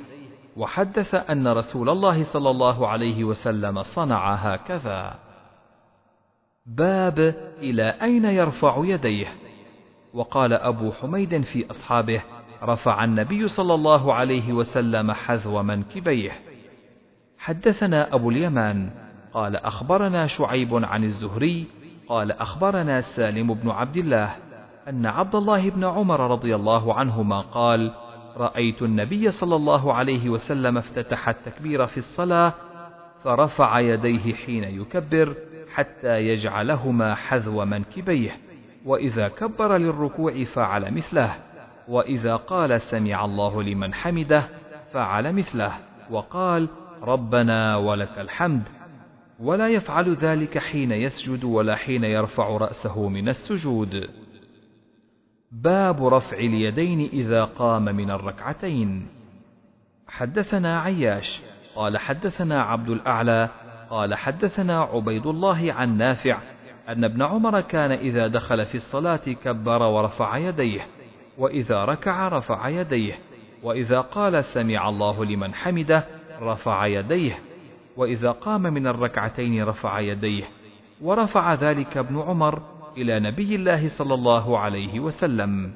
[0.56, 5.14] وحدث أن رسول الله صلى الله عليه وسلم صنع هكذا.
[6.66, 7.18] باب
[7.58, 9.26] إلى أين يرفع يديه.
[10.14, 12.22] وقال أبو حميد في أصحابه
[12.62, 16.32] رفع النبي صلى الله عليه وسلم حذو منكبيه.
[17.38, 18.90] حدثنا أبو اليمان
[19.34, 21.66] قال أخبرنا شعيب عن الزهري
[22.08, 24.36] قال أخبرنا سالم بن عبد الله
[24.88, 27.92] أن عبد الله بن عمر رضي الله عنهما قال
[28.36, 32.52] رأيت النبي صلى الله عليه وسلم افتتح التكبير في الصلاة
[33.24, 35.34] فرفع يديه حين يكبر
[35.74, 38.30] حتى يجعلهما حذو منكبيه.
[38.84, 41.34] وإذا كبر للركوع فعل مثله
[41.88, 44.48] وإذا قال سمع الله لمن حمده
[44.92, 45.72] فعل مثله
[46.10, 46.68] وقال
[47.02, 48.62] ربنا ولك الحمد.
[49.40, 54.08] ولا يفعل ذلك حين يسجد ولا حين يرفع رأسه من السجود.
[55.52, 59.08] باب رفع اليدين إذا قام من الركعتين.
[60.08, 61.42] حدثنا عياش
[61.76, 63.48] قال حدثنا عبد الأعلى
[63.90, 66.38] قال حدثنا عبيد الله عن نافع
[66.88, 70.86] أن ابن عمر كان إذا دخل في الصلاة كبر ورفع يديه
[71.38, 73.18] وإذا ركع رفع يديه
[73.62, 76.04] وإذا قال سمع الله لمن حمده
[76.40, 77.38] رفع يديه
[77.96, 80.44] وإذا قام من الركعتين رفع يديه
[81.02, 82.62] ورفع ذلك ابن عمر
[82.96, 85.72] إلى نبي الله صلى الله عليه وسلم.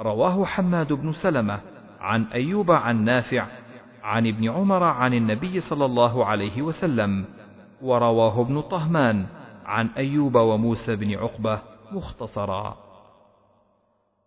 [0.00, 1.60] رواه حماد بن سلمة
[2.00, 3.46] عن أيوب عن نافع
[4.02, 7.24] عن ابن عمر عن النبي صلى الله عليه وسلم
[7.82, 9.26] ورواه ابن طهمان
[9.66, 12.76] عن أيوب وموسى بن عقبة مختصرا.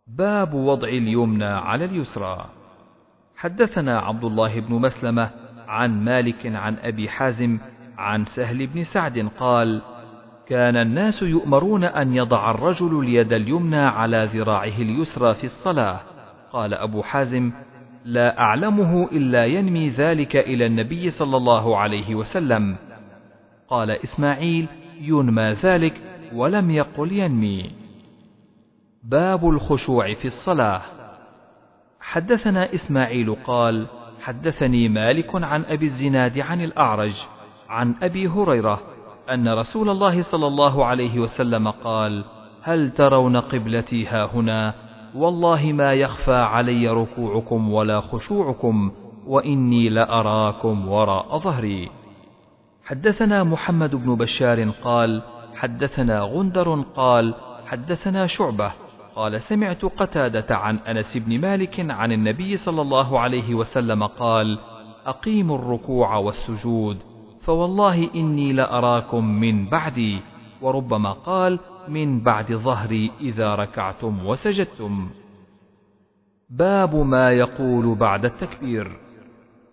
[0.07, 2.45] باب وضع اليمنى على اليسرى.
[3.35, 5.29] حدثنا عبد الله بن مسلمة
[5.67, 7.59] عن مالك عن أبي حازم
[7.97, 9.81] عن سهل بن سعد قال
[10.49, 15.99] كان الناس يؤمرون أن يضع الرجل اليد اليمنى على ذراعه اليسرى في الصلاة.
[16.51, 17.51] قال أبو حازم
[18.05, 22.75] لا أعلمه إلا ينمي ذلك إلى النبي صلى الله عليه وسلم.
[23.67, 24.67] قال إسماعيل
[25.01, 26.01] ينمى ذلك
[26.33, 27.71] ولم يقل ينمي.
[29.03, 30.81] باب الخشوع في الصلاة.
[31.99, 33.87] حدثنا إسماعيل قال
[34.21, 37.25] حدثني مالك عن أبي الزناد عن الأعرج
[37.69, 38.81] عن أبي هريرة
[39.33, 42.23] أن رسول الله صلى الله عليه وسلم قال
[42.61, 44.73] هل ترون قبلتي ها هنا؟
[45.15, 48.91] والله ما يخفى علي ركوعكم ولا خشوعكم
[49.27, 51.89] وإني لأراكم وراء ظهري.
[52.85, 55.21] حدثنا محمد بن بشار قال
[55.55, 57.35] حدثنا غندر قال
[57.65, 58.71] حدثنا شعبة
[59.15, 64.59] قال سمعت قتادة عن أنس بن مالك عن النبي صلى الله عليه وسلم قال
[65.05, 66.97] أقيموا الركوع والسجود
[67.41, 70.21] فوالله إني لأراكم من بعدي
[70.61, 75.09] وربما قال من بعد ظهري إذا ركعتم وسجدتم.
[76.49, 78.97] باب ما يقول بعد التكبير.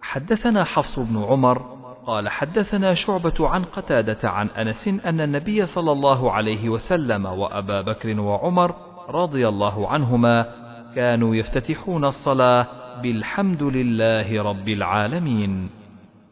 [0.01, 1.77] حدثنا حفص بن عمر
[2.07, 8.21] قال حدثنا شعبة عن قتادة عن أنس أن النبي صلى الله عليه وسلم وأبا بكر
[8.21, 8.75] وعمر
[9.09, 10.47] رضي الله عنهما
[10.95, 12.67] كانوا يفتتحون الصلاة
[13.03, 15.71] بالحمد لله رب العالمين.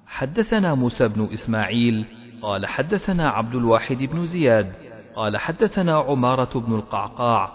[0.07, 2.05] حدثنا موسى بن إسماعيل
[2.43, 4.73] قال حدثنا عبد الواحد بن زياد
[5.17, 7.47] قال حدثنا عمارة بن القعقاع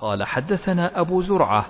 [0.00, 1.66] قال حدثنا أبو زرعة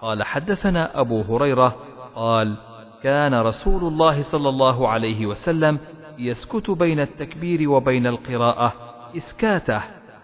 [0.00, 1.76] قال حدثنا أبو هريرة
[2.14, 2.56] قال
[3.02, 5.78] كان رسول الله صلى الله عليه وسلم
[6.18, 8.72] يسكت بين التكبير وبين القراءة
[9.16, 9.82] إسكاته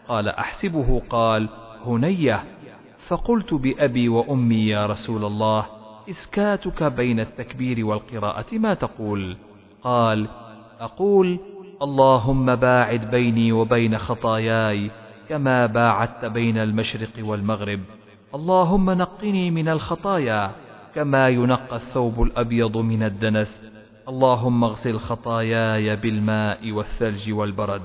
[0.08, 1.48] قال أحسبه قال
[1.86, 2.44] هنية
[3.08, 5.66] فقلت بأبي وأمي يا رسول الله
[6.10, 9.36] إسكاتك بين التكبير والقراءة ما تقول؟
[9.86, 10.28] قال
[10.80, 11.38] أقول
[11.82, 14.90] اللهم باعد بيني وبين خطاياي
[15.28, 17.80] كما باعدت بين المشرق والمغرب.
[18.34, 20.50] اللهم نقني من الخطايا
[20.94, 23.62] كما ينقى الثوب الأبيض من الدنس.
[24.08, 27.82] اللهم اغسل خطاياي بالماء والثلج والبرد.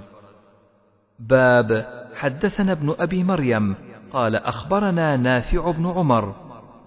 [1.19, 3.75] باب حدثنا ابن أبي مريم.
[4.13, 6.35] قال أخبرنا نافع بن عمر.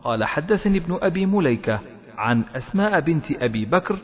[0.05, 1.81] قال حدثني ابن أبي مليكة
[2.17, 3.99] عن أسماء بنت أبي بكر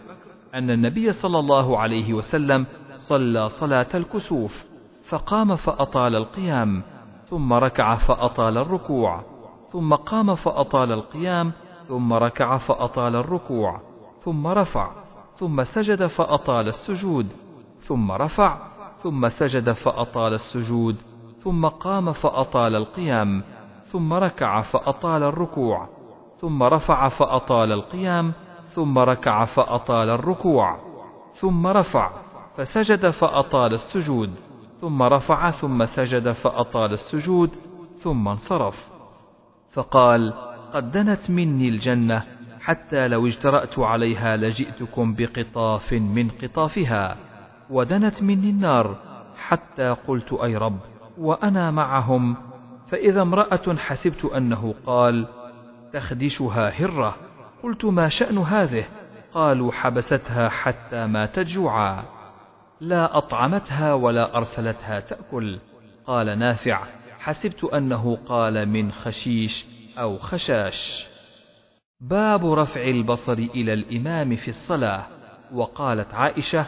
[0.54, 4.64] أن النبي صلى الله عليه وسلم صلى صلاة الكسوف
[5.08, 6.82] فقام فأطال القيام
[7.26, 9.24] ثم ركع فأطال الركوع
[9.72, 11.52] ثم قام فأطال القيام
[11.88, 13.80] ثم ركع فأطال الركوع
[14.24, 14.90] ثم رفع
[15.36, 17.26] ثم سجد فأطال السجود
[17.78, 18.58] ثم رفع
[19.02, 20.96] ثم سجد فأطال السجود
[21.42, 23.42] ثم قام فأطال القيام
[23.84, 25.88] ثم ركع فأطال الركوع
[26.38, 28.32] ثم رفع فأطال القيام
[28.74, 30.78] ثم ركع فأطال الركوع
[31.34, 32.10] ثم رفع
[32.56, 34.30] فسجد فأطال السجود
[34.80, 37.50] ثم رفع ثم سجد فأطال السجود
[38.02, 38.90] ثم انصرف.
[39.72, 40.34] فقال
[40.72, 42.22] قد دنت مني الجنة
[42.60, 47.16] حتى لو اجترأت عليها لجئتكم بقطاف من قطافها
[47.70, 48.96] ودنت مني النار
[49.36, 50.78] حتى قلت أي رب
[51.18, 52.36] وأنا معهم.
[52.88, 55.26] فإذا امرأة حسبت أنه قال
[55.92, 57.14] تخدشها هرة.
[57.62, 58.84] قلت ما شأن هذه؟
[59.34, 62.04] قالوا حبستها حتى ماتت جوعا
[62.80, 65.58] لا أطعمتها ولا أرسلتها تأكل.
[66.06, 66.84] قال نافع
[67.18, 69.66] حسبت أنه قال من خشيش
[69.98, 71.06] أو خشاش.
[72.00, 75.06] باب رفع البصر إلى الإمام في الصلاة.
[75.52, 76.66] وقالت عائشة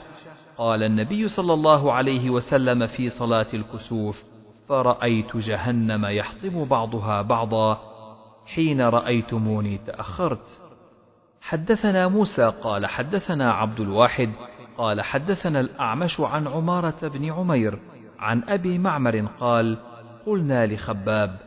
[0.58, 4.24] قال النبي صلى الله عليه وسلم في صلاة الكسوف
[4.68, 7.80] فرأيت جهنم يحطم بعضها بعضا.
[8.54, 10.61] حين رأيتموني تأخرت.
[11.42, 14.30] حدثنا موسى قال حدثنا عبد الواحد
[14.78, 17.78] قال حدثنا الأعمش عن عمارة بن عمير
[18.18, 19.78] عن أبي معمر قال
[20.26, 21.38] قلنا لخباب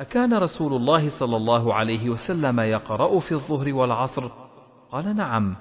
[0.00, 4.30] أكان رسول الله صلى الله عليه وسلم يقرأ في الظهر والعصر؟
[4.92, 5.56] قال نعم.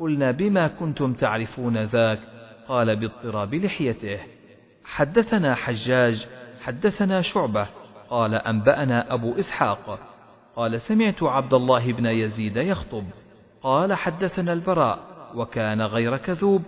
[0.00, 2.18] قلنا بما كنتم تعرفون ذاك؟
[2.68, 4.18] قال باضطراب لحيته.
[4.84, 6.26] حدثنا حجاج
[6.62, 7.66] حدثنا شعبة
[8.10, 9.98] قال أنبأنا أبو إسحاق.
[10.56, 13.04] قال سمعت عبد الله بن يزيد يخطب.
[13.66, 14.98] قال حدثنا البراء
[15.34, 16.62] وكان غير كذوب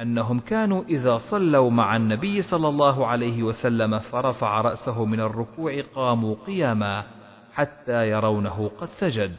[0.00, 6.36] أنهم كانوا إذا صلوا مع النبي صلى الله عليه وسلم فرفع رأسه من الركوع قاموا
[6.46, 7.04] قياما
[7.52, 9.32] حتى يرونه قد سجد.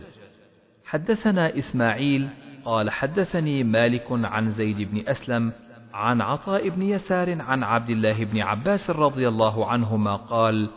[0.86, 2.30] حدثنا إسماعيل
[2.66, 5.52] قال حدثني مالك عن زيد بن أسلم
[5.94, 10.70] عن عطاء بن يسار عن عبد الله بن عباس رضي الله عنهما قال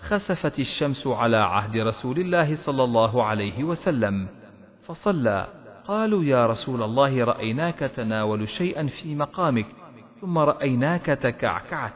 [0.00, 4.28] خسفت الشمس على عهد رسول الله صلى الله عليه وسلم
[4.82, 5.59] فصلى
[5.90, 9.66] قالوا يا رسول الله رأيناك تناول شيئا في مقامك
[10.20, 11.94] ثم رأيناك تكعكعت.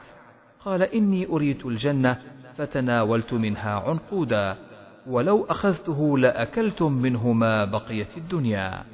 [0.65, 2.19] قال إني أريت الجنة
[2.57, 4.57] فتناولت منها عنقودا
[5.07, 8.85] ولو أخذته لأكلتم منه ما بقيت الدنيا.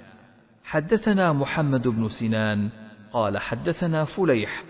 [0.64, 2.68] حدثنا محمد بن سنان
[3.12, 4.64] قال حدثنا فليح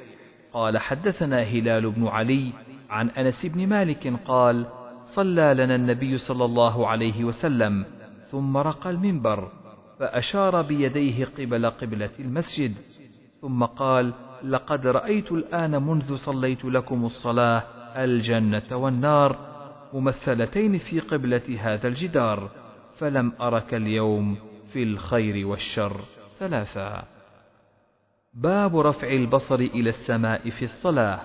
[0.52, 2.52] قال حدثنا هلال بن علي
[2.90, 4.66] عن أنس بن مالك قال
[5.04, 7.84] صلى لنا النبي صلى الله عليه وسلم
[8.30, 9.59] ثم رقى المنبر.
[10.00, 12.74] فأشار بيديه قبل قبلة المسجد
[13.40, 14.12] ثم قال
[14.44, 17.62] لقد رأيت الآن منذ صليت لكم الصلاة
[17.96, 19.38] الجنة والنار
[19.92, 22.50] ممثلتين في قبلة هذا الجدار
[22.98, 24.36] فلم أرك اليوم
[24.72, 26.00] في الخير والشر.
[26.38, 27.04] ثلاثا
[28.34, 31.20] باب رفع البصر إلى السماء في الصلاة.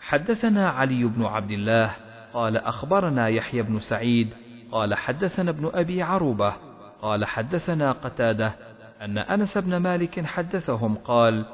[0.00, 1.96] حدثنا علي بن عبد الله
[2.34, 4.34] قال أخبرنا يحيى بن سعيد
[4.72, 6.69] قال حدثنا ابن أبي عروبة
[7.02, 8.54] قال حدثنا قتادة
[9.02, 11.44] أن أنس بن مالك حدثهم قال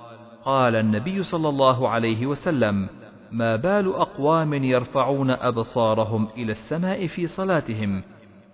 [0.44, 2.88] قال النبي صلى الله عليه وسلم
[3.32, 8.02] ما بال أقوام يرفعون أبصارهم إلى السماء في صلاتهم؟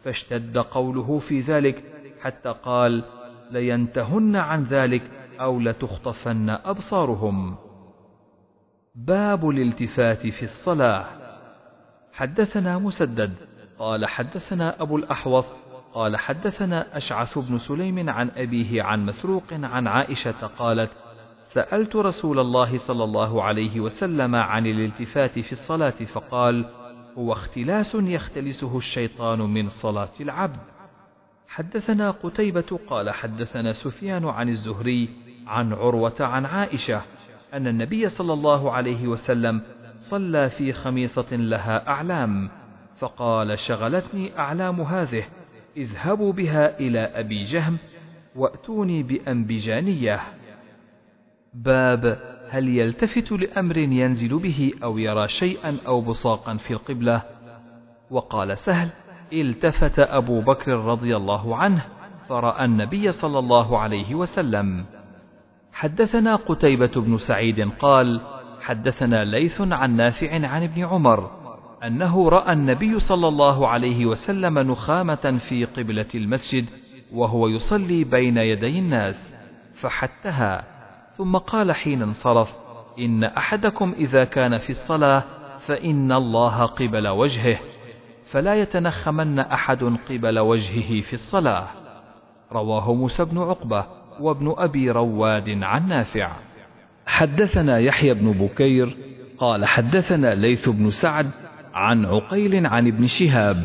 [0.04, 1.84] فاشتد قوله في ذلك
[2.20, 3.04] حتى قال
[3.50, 5.02] لينتهن عن ذلك
[5.40, 7.56] أو لتخطفن أبصارهم.
[8.94, 11.04] باب الالتفات في الصلاة.
[12.12, 13.34] حدثنا مسدد
[13.78, 15.56] قال حدثنا أبو الأحوص
[15.94, 20.90] قال حدثنا أشعث بن سليم عن أبيه عن مسروق عن عائشة قالت
[21.44, 26.64] سألت رسول الله صلى الله عليه وسلم عن الالتفات في الصلاة فقال
[27.18, 30.60] هو اختلاس يختلسه الشيطان من صلاة العبد.
[31.48, 35.08] حدثنا قتيبة قال حدثنا سفيان عن الزهري
[35.46, 37.02] عن عروة عن عائشة
[37.54, 39.62] أن النبي صلى الله عليه وسلم
[39.94, 42.50] صلى في خميصة لها أعلام
[42.98, 45.24] فقال شغلتني أعلام هذه
[45.76, 47.78] اذهبوا بها إلى أبي جهم
[48.36, 50.20] وأتوني بأنبجانية.
[51.54, 52.18] باب
[52.50, 57.22] هل يلتفت لأمر ينزل به أو يرى شيئا أو بصاقا في القبلة؟
[58.10, 58.88] وقال سهل
[59.32, 61.84] التفت أبو بكر رضي الله عنه
[62.28, 64.84] فرأى النبي صلى الله عليه وسلم.
[65.72, 68.20] حدثنا قتيبة بن سعيد قال
[68.60, 71.41] حدثنا ليث عن نافع عن ابن عمر
[71.86, 76.64] أنه رأى النبي صلى الله عليه وسلم نخامة في قبلة المسجد
[77.12, 79.32] وهو يصلي بين يدي الناس
[79.74, 80.64] فحتها.
[81.16, 82.54] ثم قال حين انصرف
[82.98, 85.24] إن أحدكم إذا كان في الصلاة
[85.58, 87.58] فإن الله قبل وجهه
[88.24, 91.66] فلا يتنخمن أحد قبل وجهه في الصلاة.
[92.52, 93.86] رواه موسى بن عقبة
[94.20, 96.32] وابن أبي رواد عن نافع.
[97.06, 98.96] حدثنا يحيى بن بكير
[99.38, 101.30] قال حدثنا ليث بن سعد
[101.74, 103.64] عن عقيل عن ابن شهاب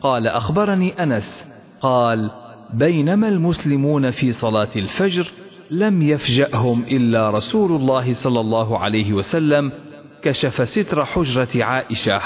[0.00, 1.46] قال أخبرني أنس
[1.80, 2.30] قال
[2.74, 5.30] بينما المسلمون في صلاة الفجر
[5.70, 9.72] لم يفجأهم إلا رسول الله صلى الله عليه وسلم
[10.22, 12.20] كشف ستر حجرة عائشة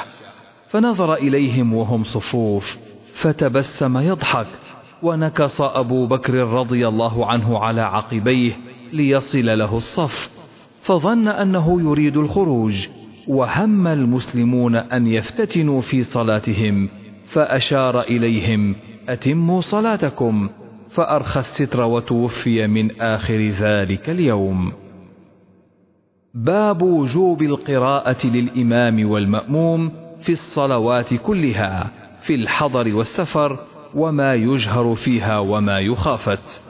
[0.69, 2.79] فنظر إليهم وهم صفوف
[3.13, 4.47] فتبسم يضحك
[5.03, 8.53] ونكص أبو بكر رضي الله عنه على عقبيه
[8.93, 10.31] ليصل له الصف
[10.81, 12.89] فظن أنه يريد الخروج.
[13.29, 16.89] وهم المسلمون أن يفتتنوا في صلاتهم
[17.25, 18.75] فأشار إليهم
[19.09, 20.51] أتموا صلاتكم
[20.89, 24.73] فأرخى الستر وتوفي من آخر ذلك اليوم.
[26.35, 31.91] باب وجوب القراءة للإمام والمأموم في الصلوات كلها
[32.21, 33.59] في الحضر والسفر
[33.95, 36.63] وما يجهر فيها وما يخافت.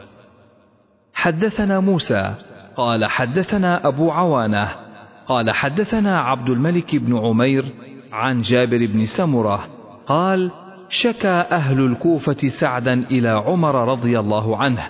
[1.14, 2.34] حدثنا موسى
[2.76, 4.91] قال حدثنا أبو عوانة
[5.26, 7.64] قال حدثنا عبد الملك بن عمير
[8.12, 9.66] عن جابر بن سمرة
[10.06, 10.50] قال
[10.88, 14.88] شكى أهل الكوفة سعدا إلى عمر رضي الله عنه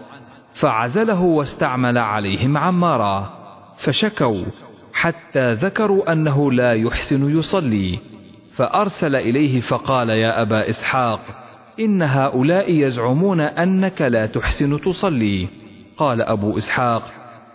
[0.55, 3.33] فعزله واستعمل عليهم عمارا
[3.77, 4.45] فشكوا
[4.93, 7.99] حتى ذكروا أنه لا يحسن يصلي
[8.55, 11.21] فأرسل إليه فقال يا أبا إسحاق
[11.81, 15.49] إن هؤلاء يزعمون أنك لا تحسن تصلي
[15.97, 17.03] قال أبو إسحاق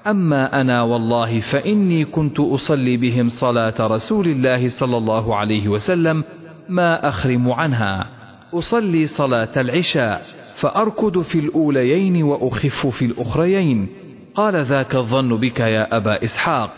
[0.07, 6.23] أما أنا والله فإني كنت أصلي بهم صلاة رسول الله صلى الله عليه وسلم
[6.69, 8.07] ما أخرم عنها.
[8.53, 10.21] أصلي صلاة العشاء
[10.55, 13.87] فأركض في الأوليين وأخف في الأخريين.
[14.35, 16.69] قال ذاك الظن بك يا أبا إسحاق.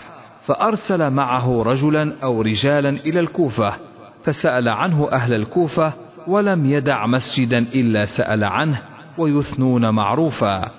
[0.41, 3.73] فأرسل معه رجلا أو رجالا إلى الكوفة
[4.23, 5.93] فسأل عنه أهل الكوفة
[6.27, 8.81] ولم يدع مسجدا إلا سأل عنه
[9.17, 10.71] ويثنون معروفا.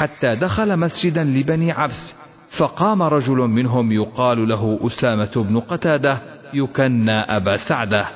[0.00, 2.16] حتى دخل مسجدا لبني عبس
[2.56, 6.18] فقام رجل منهم يقال له أسامة بن قتادة
[6.54, 8.06] يكنى أبا سعدة.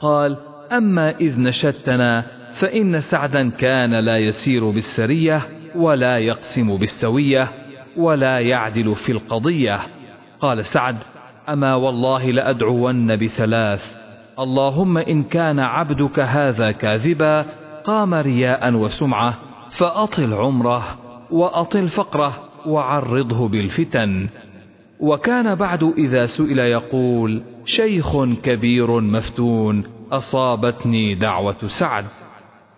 [0.00, 0.36] قال
[0.72, 5.42] أما إذ نشدتنا فإن سعدا كان لا يسير بالسرية
[5.76, 7.48] ولا يقسم بالسوية
[7.96, 9.80] ولا يعدل في القضية.
[10.40, 10.96] قال سعد
[11.48, 13.96] أما والله لأدعون بثلاث.
[14.38, 17.46] اللهم إن كان عبدك هذا كاذبا
[17.84, 19.34] قام رياء وسمعة
[19.70, 21.03] فأطل عمره.
[21.34, 24.28] وأطل فقره وعرضه بالفتن.
[25.00, 29.82] وكان بعد إذا سئل يقول شيخ كبير مفتون
[30.12, 32.04] أصابتني دعوة سعد.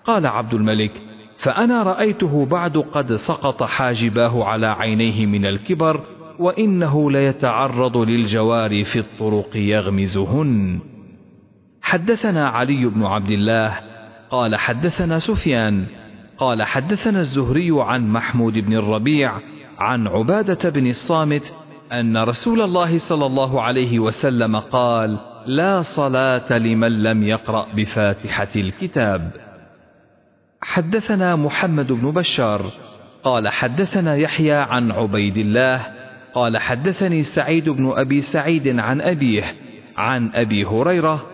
[0.05, 0.93] قال عبد الملك
[1.37, 6.01] فأنا رأيته بعد قد سقط حاجباه على عينيه من الكبر
[6.39, 10.81] وإنه ليتعرض للجوار في الطرق يغمزهن.
[11.83, 13.78] حدثنا علي بن عبد الله
[14.31, 15.87] قال حدثنا سفيان
[16.39, 19.41] قال حدثنا الزهري عن محمود بن الربيع
[19.79, 21.55] عن عبادة بن الصامت
[21.93, 29.31] أن رسول الله صلى الله عليه وسلم قال لا صلاة لمن لم يقرأ بفاتحة الكتاب.
[30.63, 32.63] حدثنا محمد بن بشار
[33.23, 35.87] قال حدثنا يحيى عن عبيد الله
[36.35, 39.45] قال حدثني سعيد بن أبي سعيد عن أبيه
[39.97, 41.27] عن أبي هريرة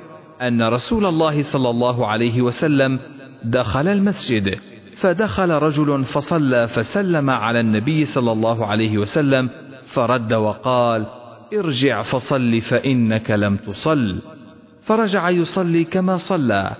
[0.42, 2.98] أن رسول الله صلى الله عليه وسلم
[3.44, 4.58] دخل المسجد
[5.02, 9.50] فدخل رجل فصلى فسلم على النبي صلى الله عليه وسلم
[9.84, 11.06] فرد وقال
[11.54, 14.22] ارجع فصل فإنك لم تصل.
[14.82, 16.70] فرجع يصلي كما صلى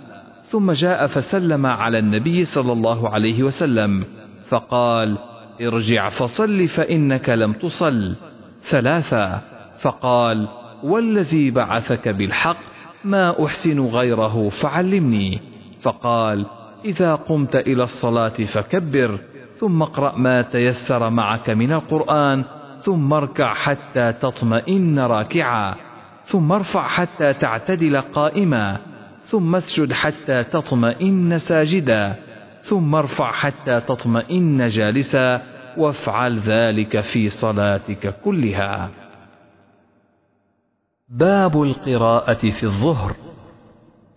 [0.43, 4.05] ثم جاء فسلم على النبي صلى الله عليه وسلم
[4.49, 5.19] فقال
[5.61, 8.17] ارجع فصل فإنك لم تصل.
[8.63, 9.41] ثلاثة
[9.81, 10.49] فقال
[10.83, 12.57] والذي بعثك بالحق
[13.05, 15.41] ما أحسن غيره فعلمني.
[15.81, 16.47] فقال
[16.85, 19.19] إذا قمت إلى الصلاة فكبر
[19.57, 22.45] ثم اقرأ ما تيسر معك من القرآن
[22.79, 25.75] ثم اركع حتى تطمئن راكعا
[26.25, 28.79] ثم ارفع حتى تعتدل قائما
[29.25, 32.17] ثم اسجد حتى تطمئن ساجدا
[32.63, 35.43] ثم ارفع حتى تطمئن جالسا
[35.77, 38.91] وافعل ذلك في صلاتك كلها.
[41.09, 43.13] باب القراءة في الظهر.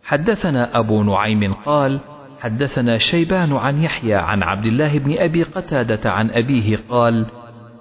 [0.03, 1.99] حدثنا أبو نعيم قال
[2.41, 7.25] حدثنا شيبان عن يحيى عن عبد الله بن أبي قتادة عن أبيه قال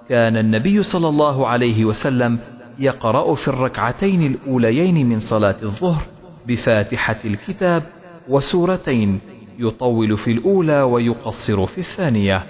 [0.09, 2.39] كان النبي صلى الله عليه وسلم
[2.79, 6.01] يقرأ في الركعتين الأوليين من صلاة الظهر
[6.47, 7.83] بفاتحة الكتاب
[8.29, 9.19] وسورتين
[9.59, 12.43] يطول في الأولى ويقصر في الثانية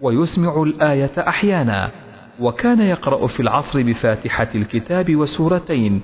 [0.00, 1.90] ويسمع الآية أحيانا
[2.40, 6.00] وكان يقرأ في العصر بفاتحة الكتاب وسورتين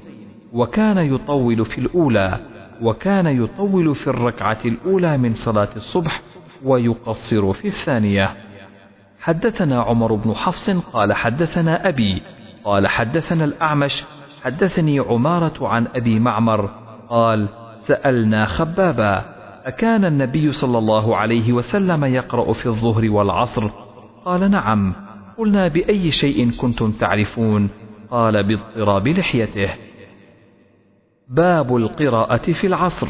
[0.52, 2.38] وكان يطول في الأولى
[2.82, 6.22] وكان يطول في الركعة الأولى من صلاة الصبح
[6.64, 8.36] ويقصر في الثانية.
[9.20, 12.22] حدثنا عمر بن حفص قال حدثنا أبي
[12.64, 14.04] قال حدثنا الأعمش
[14.44, 16.70] حدثني عمارة عن أبي معمر
[17.08, 17.48] قال
[17.80, 19.24] سألنا خبابا
[19.64, 23.70] أكان النبي صلى الله عليه وسلم يقرأ في الظهر والعصر؟
[24.24, 24.94] قال نعم.
[25.38, 27.68] قلنا بأي شيء كنتم تعرفون؟
[28.10, 29.68] قال باضطراب لحيته.
[31.28, 33.08] باب القراءة في العصر.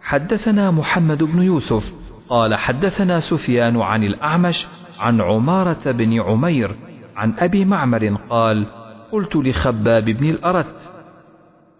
[0.00, 1.94] حدثنا محمد بن يوسف
[2.28, 4.66] قال حدثنا سفيان عن الأعمش
[4.98, 6.76] عن عمارة بن عمير
[7.16, 8.66] عن أبي معمر قال
[9.12, 10.90] قلت لخباب بن الأرت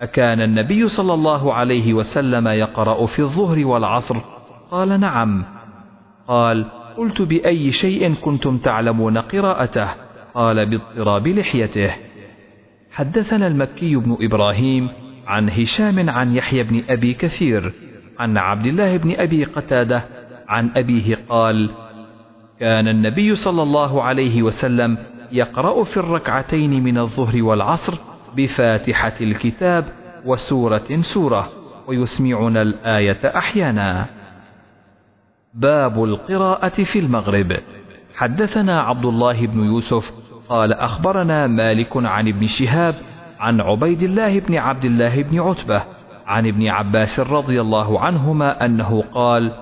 [0.01, 4.17] أكان النبي صلى الله عليه وسلم يقرأ في الظهر والعصر؟
[4.71, 5.45] قال نعم.
[6.29, 6.67] قال
[6.97, 9.89] قلت بأي شيء كنتم تعلمون قراءته؟
[10.35, 11.91] قال باضطراب لحيته.
[12.93, 17.73] حدثنا المكي بن إبراهيم عن هشام عن يحيى بن أبي كثير
[18.19, 20.05] عن عبد الله بن أبي قتادة
[20.49, 21.71] عن أبيه قال
[22.61, 24.99] كان النبي صلى الله عليه وسلم
[25.33, 27.95] يقرأ في الركعتين من الظهر والعصر
[28.37, 29.85] بفاتحة الكتاب
[30.25, 31.49] وسورة سورة
[31.87, 34.07] ويسمعنا الآية أحيانا.
[35.55, 37.57] باب القراءة في المغرب.
[38.15, 40.13] حدثنا عبد الله بن يوسف
[40.49, 42.95] قال أخبرنا مالك عن ابن شهاب
[43.41, 45.83] عن عبيد الله بن عبد الله بن عتبة
[46.27, 49.53] عن ابن عباس رضي الله عنهما أنه قال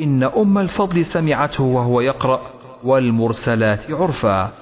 [0.00, 2.40] إن أم الفضل سمعته وهو يقرأ
[2.84, 4.52] والمرسلات عرفا.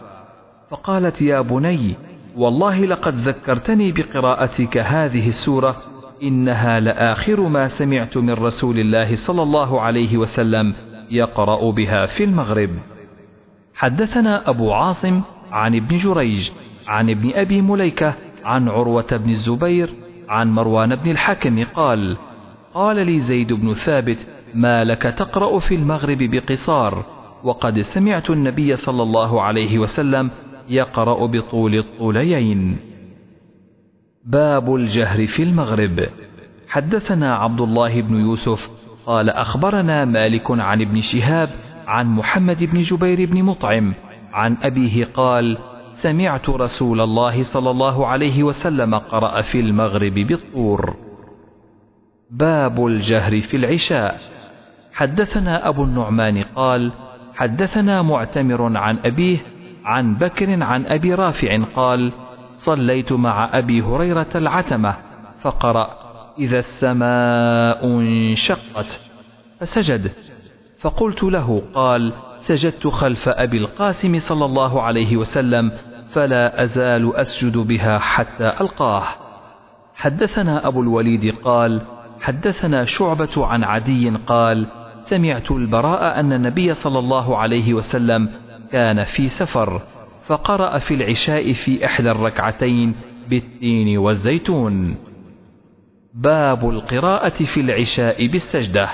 [0.70, 1.96] فقالت يا بني
[2.36, 5.76] والله لقد ذكرتني بقراءتك هذه السورة
[6.22, 10.74] إنها لآخر ما سمعت من رسول الله صلى الله عليه وسلم
[11.10, 12.70] يقرأ بها في المغرب.
[13.74, 15.20] حدثنا أبو عاصم
[15.50, 16.50] عن ابن جريج
[16.88, 18.14] عن ابن أبي مليكة
[18.48, 19.94] عن عروة بن الزبير
[20.28, 22.16] عن مروان بن الحكم قال
[22.74, 27.04] قال لي زيد بن ثابت ما لك تقرأ في المغرب بقصار؟
[27.44, 30.30] وقد سمعت النبي صلى الله عليه وسلم
[30.68, 32.76] يقرأ بطول الطوليين.
[34.24, 36.08] باب الجهر في المغرب.
[36.68, 38.70] حدثنا عبد الله بن يوسف
[39.06, 41.48] قال أخبرنا مالك عن ابن شهاب
[41.86, 43.94] عن محمد بن جبير بن مطعم
[44.32, 45.58] عن أبيه قال
[46.00, 50.96] سمعت رسول الله صلى الله عليه وسلم قرأ في المغرب بالطور.
[52.30, 54.20] باب الجهر في العشاء.
[54.92, 56.92] حدثنا أبو النعمان قال
[57.34, 59.38] حدثنا معتمر عن أبيه
[59.84, 62.12] عن بكر عن أبي رافع قال
[62.54, 64.94] صليت مع أبي هريرة العتمة
[65.40, 65.90] فقرأ
[66.38, 69.00] إذا السماء انشقت
[69.60, 70.10] فسجد.
[70.78, 75.72] فقلت له قال سجدت خلف أبي القاسم صلى الله عليه وسلم
[76.10, 79.02] فلا أزال أسجد بها حتى ألقاه.
[79.94, 81.82] حدثنا أبو الوليد قال
[82.20, 84.66] حدثنا شعبة عن عدي قال
[85.00, 88.28] سمعت البراء أن النبي صلى الله عليه وسلم
[88.72, 89.82] كان في سفر
[90.26, 92.94] فقرأ في العشاء في إحدى الركعتين
[93.28, 94.96] بالتين والزيتون.
[96.14, 98.88] باب القراءة في العشاء بالسجدة.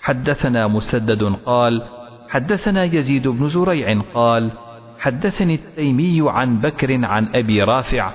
[0.00, 1.82] حدثنا مسدد قال
[2.28, 4.50] حدثنا يزيد بن زريع قال
[4.98, 8.12] حدثني التيمي عن بكر عن أبي رافع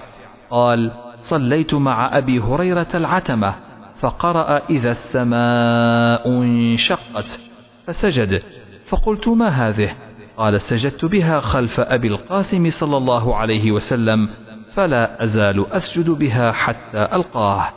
[0.50, 3.56] قال صليت مع أبي هريرة العتمة
[4.00, 7.40] فقرأ إذا السماء انشقت
[7.88, 8.44] فسجد.
[8.86, 9.96] فقلت ما هذه؟
[10.38, 14.30] قال سجدت بها خلف أبي القاسم صلى الله عليه وسلم
[14.74, 17.70] فلا أزال أسجد بها حتى ألقاه.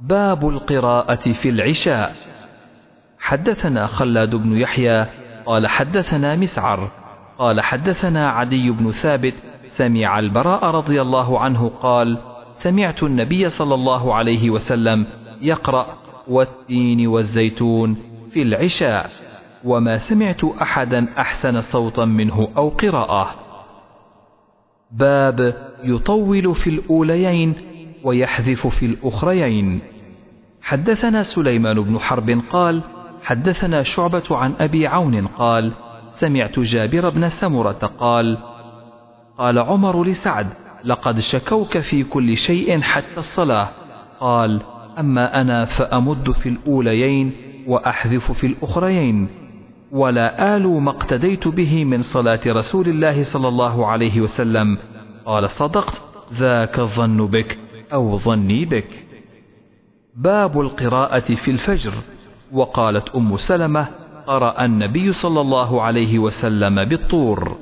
[0.00, 2.14] باب القراءة في العشاء.
[3.18, 5.06] حدثنا خلاد بن يحيى
[5.46, 6.90] قال حدثنا مسعر
[7.42, 9.34] قال حدثنا عدي بن ثابت
[9.66, 12.18] سمع البراء رضي الله عنه قال
[12.52, 15.06] سمعت النبي صلى الله عليه وسلم
[15.40, 15.86] يقرأ
[16.28, 17.96] والتين والزيتون
[18.30, 19.10] في العشاء
[19.64, 23.34] وما سمعت أحدا أحسن صوتا منه أو قراءة.
[24.90, 25.54] باب
[25.84, 27.54] يطول في الأوليين
[28.04, 29.80] ويحذف في الأخريين.
[30.62, 32.82] حدثنا سليمان بن حرب قال
[33.22, 35.72] حدثنا شعبة عن أبي عون قال
[36.22, 38.38] سمعت جابر بن سمرة قال
[39.38, 40.46] قال عمر لسعد
[40.84, 43.68] لقد شكوك في كل شيء حتى الصلاة.
[44.20, 44.60] قال
[44.98, 47.32] أما أنا فأمد في الأوليين
[47.66, 49.28] وأحذف في الأخريين
[49.92, 54.78] ولا آل ما اقتديت به من صلاة رسول الله صلى الله عليه وسلم.
[55.26, 57.58] قال صدقت ذاك الظن بك
[57.92, 59.06] أو ظني بك.
[60.16, 61.92] باب القراءة في الفجر.
[62.52, 67.56] وقالت أم سلمة قرأ النبي صلى الله عليه وسلم بالطور.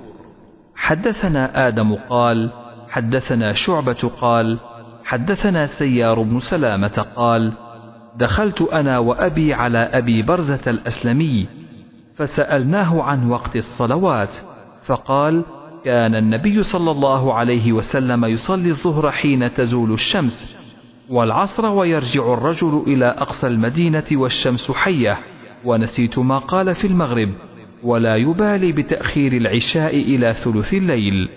[0.77, 2.51] حدثنا آدم قال
[2.89, 4.59] حدثنا شعبة قال
[5.05, 7.53] حدثنا سيار بن سلامة قال
[8.17, 11.47] دخلت أنا وأبي على أبي برزة الأسلمي
[12.17, 14.37] فسألناه عن وقت الصلوات
[14.85, 15.43] فقال
[15.85, 20.57] كان النبي صلى الله عليه وسلم يصلي الظهر حين تزول الشمس
[21.11, 25.19] والعصر ويرجع الرجل إلى أقصى المدينة والشمس حية.
[25.65, 27.31] ونسيت ما قال في المغرب
[27.83, 31.29] ولا يبالي بتأخير العشاء إلى ثلث الليل.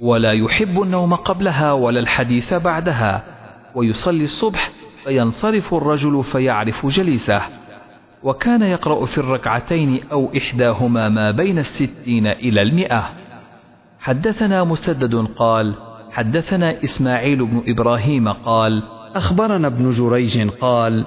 [0.00, 3.24] ولا يحب النوم قبلها ولا الحديث بعدها.
[3.74, 4.70] ويصلي الصبح
[5.04, 7.42] فينصرف الرجل فيعرف جليسه.
[8.22, 13.10] وكان يقرأ في الركعتين أو إحداهما ما بين الستين إلى المئة.
[14.00, 15.74] حدثنا مسدد قال
[16.10, 18.82] حدثنا إسماعيل بن إبراهيم قال
[19.14, 21.04] أخبرنا ابن جريج قال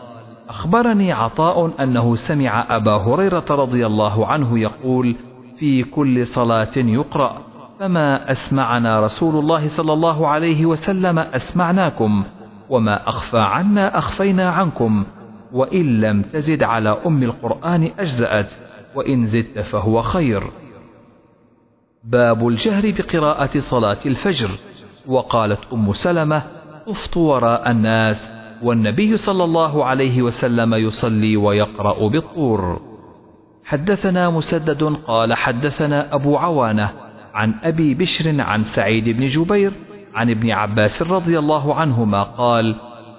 [0.51, 5.15] أخبرني عطاء أنه سمع أبا هريرة رضي الله عنه يقول
[5.57, 7.37] في كل صلاة يقرأ
[7.79, 12.23] فما أسمعنا رسول الله صلى الله عليه وسلم أسمعناكم
[12.69, 15.05] وما أخفى عنا أخفينا عنكم
[15.53, 18.53] وإن لم تزد على أم القرآن أجزأت
[18.95, 20.43] وإن زدت فهو خير.
[22.03, 24.49] باب الجهر بقراءة صلاة الفجر
[25.07, 26.43] وقالت أم سلمة
[26.87, 28.40] طفت وراء الناس.
[28.63, 32.81] والنبي صلى الله عليه وسلم يصلي ويقرأ بالطور.
[33.65, 36.89] حدثنا مسدد قال حدثنا أبو عوانة
[37.33, 39.73] عن أبي بشر عن سعيد بن جبير
[40.15, 42.75] عن ابن عباس رضي الله عنهما قال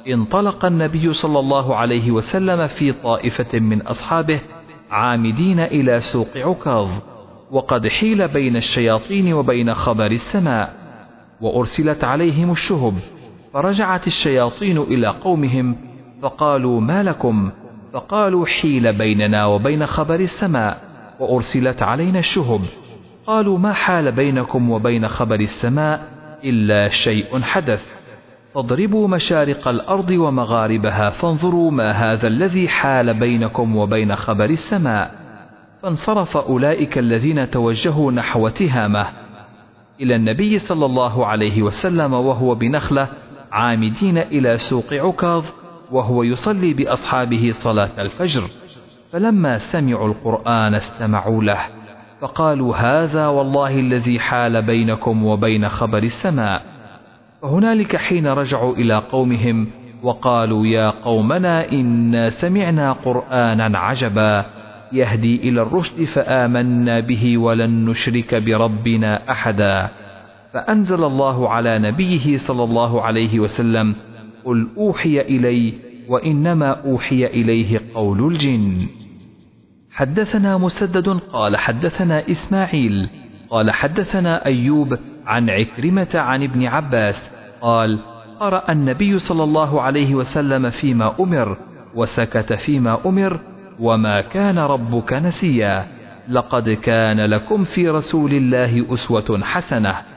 [0.09, 4.41] انطلق النبي صلى الله عليه وسلم في طائفة من أصحابه
[4.91, 6.89] عامدين إلى سوق عكاظ
[7.51, 10.75] وقد حيل بين الشياطين وبين خبر السماء
[11.41, 12.95] وأرسلت عليهم الشهب
[13.55, 15.77] فرجعت الشياطين إلى قومهم
[16.23, 17.51] فقالوا ما لكم؟
[17.93, 20.81] فقالوا حيل بيننا وبين خبر السماء
[21.21, 22.61] وأرسلت علينا الشهب
[23.27, 26.09] قالوا ما حال بينكم وبين خبر السماء
[26.45, 27.89] إلا شيء حدث.
[28.55, 35.15] فاضربوا مشارق الأرض ومغاربها فانظروا ما هذا الذي حال بينكم وبين خبر السماء.
[35.83, 39.07] فانصرف أولئك الذين توجهوا نحو تهامة
[40.01, 43.09] إلى النبي صلى الله عليه وسلم وهو بنخلة
[43.53, 45.45] عامدين إلى سوق عكاظ
[45.91, 48.43] وهو يصلي بأصحابه صلاة الفجر.
[49.13, 51.59] فلما سمعوا القرآن استمعوا له
[52.21, 56.63] فقالوا هذا والله الذي حال بينكم وبين خبر السماء.
[57.43, 59.69] فهنالك حين رجعوا إلى قومهم
[60.03, 64.45] وقالوا يا قومنا إنا سمعنا قرآنا عجبا
[64.93, 69.91] يهدي إلى الرشد فآمنا به ولن نشرك بربنا أحدا.
[70.55, 73.95] فأنزل الله على نبيه صلى الله عليه وسلم
[74.45, 75.75] قل أوحي إلي
[76.09, 78.87] وإنما أوحي إليه قول الجن.
[79.91, 83.09] حدثنا مسدد قال حدثنا إسماعيل
[83.51, 87.31] قال حدثنا أيوب عن عكرمة عن ابن عباس
[87.61, 87.99] قال
[88.41, 91.57] قرأ النبي صلى الله عليه وسلم فيما أمر
[91.95, 93.41] وسكت فيما أمر
[93.81, 95.87] وما كان ربك نسيا.
[96.29, 100.12] لقد كان لكم في رسول الله أسوة حسنة.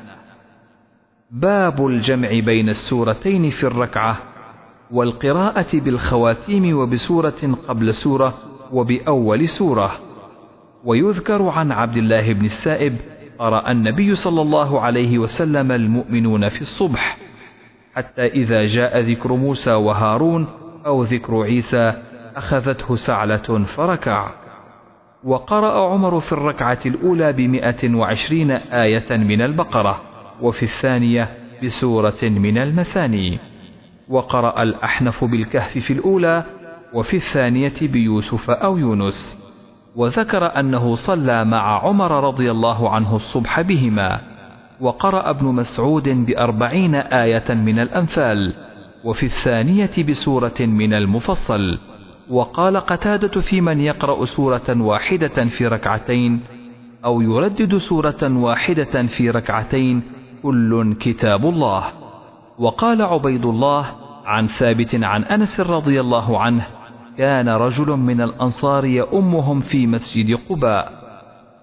[1.31, 4.17] باب الجمع بين السورتين في الركعة
[4.91, 8.33] والقراءة بالخواتيم وبسورة قبل سورة
[8.71, 9.91] وبأول سورة.
[10.83, 12.97] ويذكر عن عبد الله بن السائب
[13.39, 17.17] قرأ النبي صلى الله عليه وسلم المؤمنون في الصبح
[17.95, 20.47] حتى إذا جاء ذكر موسى وهارون
[20.85, 22.01] أو ذكر عيسى
[22.35, 24.29] أخذته سعلة فركع.
[25.23, 30.01] وقرأ عمر في الركعة الأولى بمئة وعشرين آية من البقرة.
[30.41, 31.29] وفي الثانية
[31.63, 33.39] بسورة من المثاني.
[34.09, 36.43] وقرأ الأحنف بالكهف في الأولى
[36.93, 39.39] وفي الثانية بيوسف أو يونس.
[39.95, 44.21] وذكر أنه صلى مع عمر رضي الله عنه الصبح بهما.
[44.81, 48.53] وقرأ ابن مسعود بأربعين آية من الأنفال.
[49.03, 51.77] وفي الثانية بسورة من المفصل.
[52.29, 56.39] وقال قتادة في من يقرأ سورة واحدة في ركعتين
[57.05, 60.01] أو يردد سورة واحدة في ركعتين
[60.43, 61.83] كل كتاب الله.
[62.59, 63.85] وقال عبيد الله
[64.25, 66.67] عن ثابت عن أنس رضي الله عنه
[67.17, 71.05] كان رجل من الأنصار يؤمهم في مسجد قباء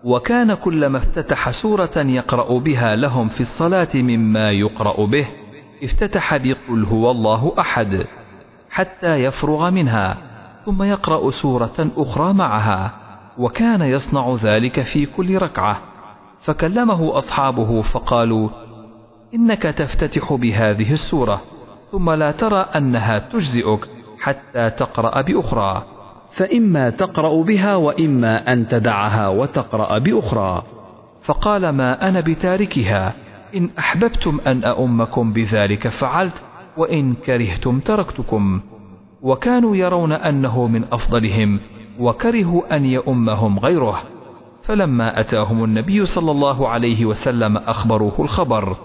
[0.05, 5.27] وكان كلما افتتح سورة يقرأ بها لهم في الصلاة مما يقرأ به
[5.82, 8.07] افتتح بقل هو الله أحد
[8.70, 10.16] حتى يفرغ منها
[10.66, 12.93] ثم يقرأ سورة أخرى معها
[13.39, 15.91] وكان يصنع ذلك في كل ركعة.
[16.43, 18.48] فكلمه أصحابه فقالوا
[19.35, 21.43] إنك تفتتح بهذه السورة
[21.93, 23.89] ثم لا ترى أنها تجزئك
[24.20, 25.82] حتى تقرأ بأخرى.
[26.31, 30.62] فإما تقرأ بها وإما أن تدعها وتقرأ بأخرى.
[31.23, 33.14] فقال ما أنا بتاركها
[33.55, 36.43] إن أحببتم أن أؤمكم بذلك فعلت
[36.77, 38.60] وإن كرهتم تركتكم.
[39.23, 41.60] وكانوا يرون أنه من أفضلهم
[41.98, 44.02] وكرهوا أن يؤمهم غيره.
[44.62, 48.76] فلما أتاهم النبي صلى الله عليه وسلم أخبروه الخبر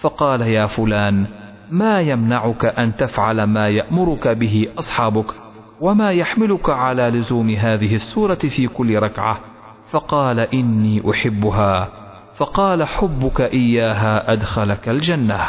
[0.00, 1.26] فقال يا فلان
[1.70, 5.34] ما يمنعك أن تفعل ما يأمرك به أصحابك
[5.80, 9.40] وما يحملك على لزوم هذه السورة في كل ركعة؟
[9.90, 11.88] فقال إني أحبها.
[12.36, 15.40] فقال حبك إياها أدخلك الجنة.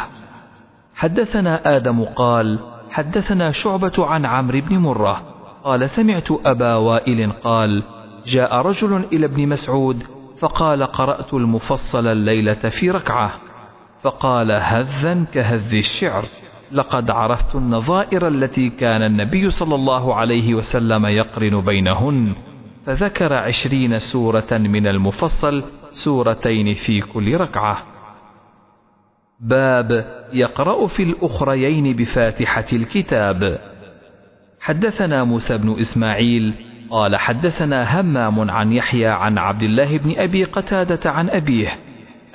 [0.94, 2.58] حدثنا آدم قال
[2.90, 5.22] حدثنا شعبة عن عمرو بن مرة
[5.64, 7.82] قال سمعت أبا وائل قال
[8.28, 10.02] جاء رجل إلى ابن مسعود
[10.38, 13.32] فقال قرأت المفصل الليلة في ركعة.
[14.02, 16.24] فقال هذا كهذ الشعر
[16.72, 22.34] لقد عرفت النظائر التي كان النبي صلى الله عليه وسلم يقرن بينهن.
[22.86, 27.78] فذكر عشرين سورة من المفصل سورتين في كل ركعة.
[29.40, 33.58] باب يقرأ في الأخريين بفاتحة الكتاب.
[34.60, 36.54] حدثنا موسى بن إسماعيل
[36.90, 41.68] قال حدثنا همام عن يحيى عن عبد الله بن أبي قتادة عن أبيه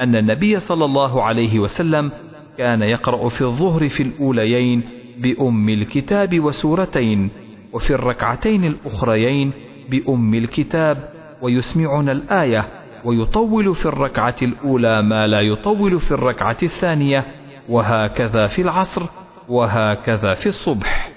[0.01, 2.11] أن النبي صلى الله عليه وسلم
[2.57, 4.83] كان يقرأ في الظهر في الأوليين
[5.17, 7.29] بأم الكتاب وسورتين
[7.73, 9.51] وفي الركعتين الأخريين
[9.89, 11.09] بأم الكتاب
[11.41, 12.65] ويسمعنا الآية
[13.05, 17.25] ويطول في الركعة الأولى ما لا يطول في الركعة الثانية
[17.69, 19.03] وهكذا في العصر
[19.49, 21.12] وهكذا في الصبح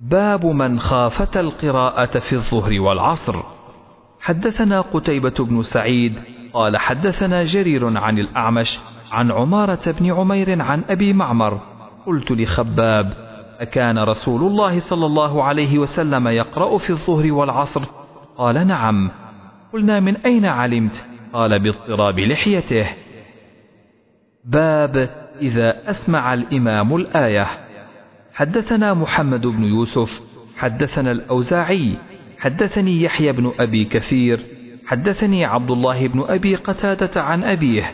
[0.00, 3.42] باب من خافت القراءة في الظهر والعصر.
[4.20, 6.14] حدثنا قتيبة بن سعيد
[6.52, 8.80] قال حدثنا جرير عن الأعمش
[9.12, 11.60] عن عمارة بن عمير عن أبي معمر.
[12.06, 13.12] قلت لخباب
[13.60, 17.82] أكان رسول الله صلى الله عليه وسلم يقرأ في الظهر والعصر؟
[18.36, 19.10] قال نعم.
[19.72, 22.86] قلنا من أين علمت؟ قال باضطراب لحيته.
[24.44, 25.10] باب
[25.40, 27.63] إذا أسمع الإمام الآية.
[28.34, 30.22] حدثنا محمد بن يوسف
[30.56, 31.94] حدثنا الأوزاعي
[32.38, 34.40] حدثني يحيى بن أبي كثير
[34.86, 37.92] حدثني عبد الله بن أبي قتادة عن أبيه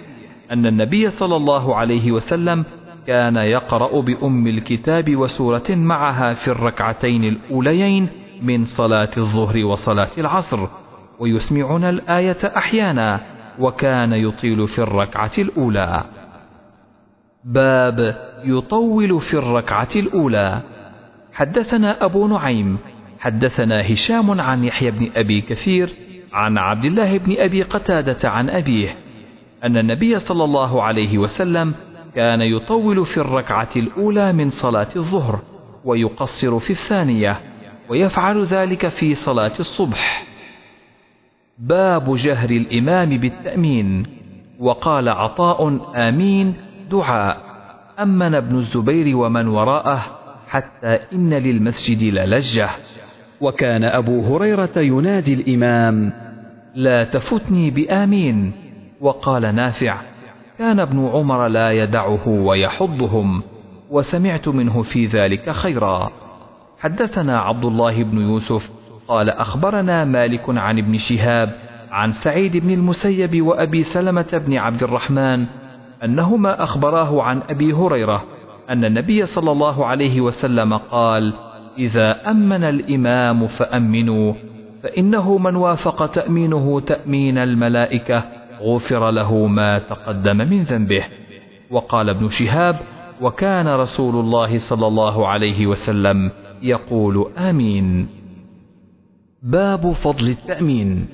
[0.51, 2.65] أن النبي صلى الله عليه وسلم
[3.07, 8.09] كان يقرأ بأم الكتاب وسورة معها في الركعتين الأوليين
[8.43, 10.69] من صلاة الظهر وصلاة العصر
[11.19, 13.21] ويسمعنا الآية أحيانا
[13.59, 16.05] وكان يطيل في الركعة الأولى.
[17.45, 20.61] باب يطول في الركعة الأولى.
[21.33, 22.79] حدثنا أبو نعيم
[23.21, 25.95] حدثنا هشام عن يحيى بن أبي كثير
[26.33, 28.97] عن عبد الله بن أبي قتادة عن أبيه
[29.65, 31.75] أن النبي صلى الله عليه وسلم
[32.15, 35.41] كان يطول في الركعة الأولى من صلاة الظهر
[35.85, 37.41] ويقصر في الثانية
[37.89, 40.25] ويفعل ذلك في صلاة الصبح.
[41.59, 44.07] باب جهر الإمام بالتأمين
[44.59, 46.55] وقال عطاء آمين
[46.91, 47.41] دعاء
[48.01, 50.01] أمن ابن الزبير ومن وراءه
[50.49, 52.69] حتى إن للمسجد للجة.
[53.41, 56.13] وكان أبو هريرة ينادي الإمام
[56.75, 58.53] لا تفتني بآمين.
[59.01, 59.97] وقال نافع
[60.59, 63.43] كان ابن عمر لا يدعه ويحضهم
[63.91, 66.11] وسمعت منه في ذلك خيرا.
[66.81, 68.71] حدثنا عبد الله بن يوسف
[69.09, 71.57] قال أخبرنا مالك عن ابن شهاب
[71.91, 75.47] عن سعيد بن المسيب وأبي سلمة بن عبد الرحمن
[76.05, 78.25] أنهما أخبراه عن أبي هريرة
[78.71, 81.33] أن النبي صلى الله عليه وسلم قال
[81.79, 84.35] إذا أمن الإمام فأمنوا
[84.83, 88.25] فإنه من وافق تأمينه تأمين الملائكة
[88.61, 91.05] غفر له ما تقدم من ذنبه.
[91.71, 92.77] وقال ابن شهاب
[93.21, 96.31] وكان رسول الله صلى الله عليه وسلم
[96.63, 98.09] يقول آمين.
[99.43, 101.09] باب فضل التأمين.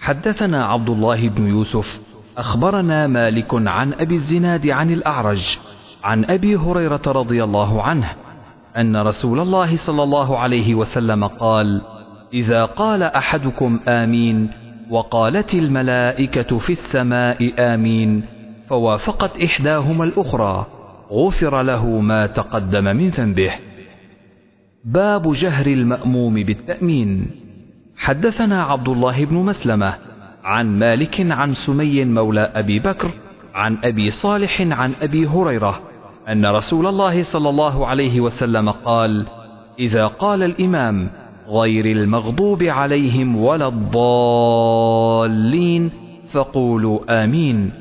[0.00, 2.03] حدثنا عبد الله بن يوسف
[2.38, 5.58] أخبرنا مالك عن أبي الزناد عن الأعرج
[6.04, 8.12] عن أبي هريرة رضي الله عنه
[8.76, 11.82] أن رسول الله صلى الله عليه وسلم قال
[12.32, 14.50] إذا قال أحدكم آمين
[14.90, 18.24] وقالت الملائكة في السماء آمين
[18.68, 20.66] فوافقت إحداهما الأخرى
[21.10, 23.50] غفر له ما تقدم من ذنبه.
[24.84, 27.30] باب جهر المأموم بالتأمين.
[27.96, 29.94] حدثنا عبد الله بن مسلمة
[30.44, 33.10] عن مالك عن سمي مولى أبي بكر
[33.54, 35.80] عن أبي صالح عن أبي هريرة
[36.28, 39.26] أن رسول الله صلى الله عليه وسلم قال
[39.78, 41.10] إذا قال الإمام
[41.48, 45.90] غير المغضوب عليهم ولا الضالين
[46.30, 47.72] فقولوا آمين.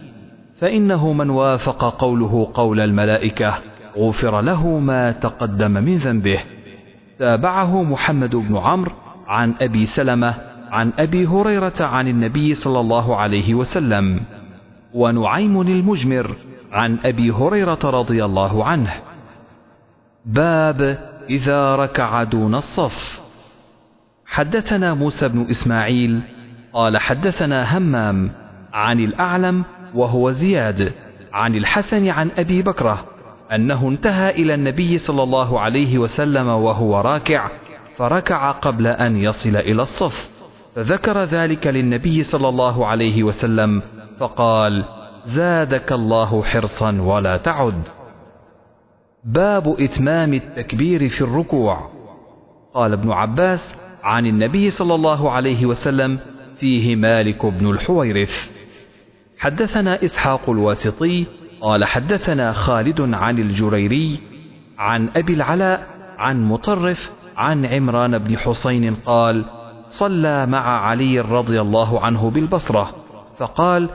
[0.57, 3.53] فإنه من وافق قوله قول الملائكة
[3.97, 6.39] غفر له ما تقدم من ذنبه.
[7.19, 8.91] تابعه محمد بن عمرو
[9.27, 14.19] عن أبي سلمة عن أبي هريرة عن النبي صلى الله عليه وسلم
[14.93, 16.35] ونعيم المجمر
[16.71, 18.93] عن أبي هريرة رضي الله عنه.
[20.25, 23.21] باب إذا ركع دون الصف.
[24.25, 26.21] حدثنا موسى بن إسماعيل
[26.73, 28.31] قال حدثنا همام
[28.73, 29.63] عن الأعلم
[29.95, 30.93] وهو زياد
[31.33, 33.05] عن الحسن عن أبي بكرة
[33.55, 37.49] أنه انتهى إلى النبي صلى الله عليه وسلم وهو راكع
[37.97, 40.42] فركع قبل أن يصل إلى الصف.
[40.75, 43.81] فذكر ذلك للنبي صلى الله عليه وسلم
[44.19, 44.85] فقال
[45.25, 47.81] زادك الله حرصا ولا تعد.
[49.23, 51.89] باب إتمام التكبير في الركوع.
[52.73, 53.73] قال ابن عباس
[54.03, 56.19] عن النبي صلى الله عليه وسلم
[56.59, 58.51] فيه مالك بن الحويرث.
[59.39, 61.25] حدثنا إسحاق الواسطي
[61.61, 64.19] قال حدثنا خالد عن الجريري
[64.77, 65.87] عن أبي العلاء
[66.17, 69.45] عن مطرف عن عمران بن حسين قال
[69.93, 72.89] صلى مع علي رضي الله عنه بالبصرة
[73.37, 73.89] فقال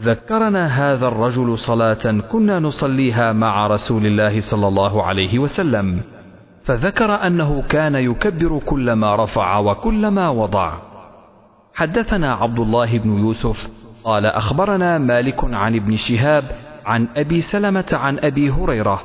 [0.00, 6.00] ذكرنا هذا الرجل صلاة كنا نصليها مع رسول الله صلى الله عليه وسلم
[6.64, 10.78] فذكر أنه كان يكبر كلما رفع وكلما وضع.
[11.74, 13.70] حدثنا عبد الله بن يوسف
[14.04, 16.44] قال أخبرنا مالك عن ابن شهاب
[16.86, 19.02] عن أبي سلمة عن أبي هريرة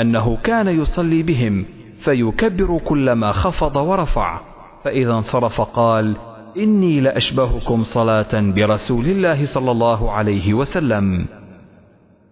[0.00, 1.64] أنه كان يصلي بهم
[2.04, 4.55] فيكبر كلما خفض ورفع.
[4.86, 6.16] فإذا انصرف قال
[6.56, 11.26] إني لأشبهكم صلاة برسول الله صلى الله عليه وسلم.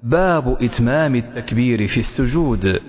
[0.03, 2.81] باب إتمام التكبير في السجود.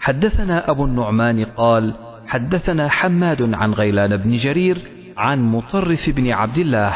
[0.00, 1.94] حدثنا أبو النعمان قال
[2.26, 4.78] حدثنا حماد عن غيلان بن جرير
[5.16, 6.92] عن مطرف بن عبد الله.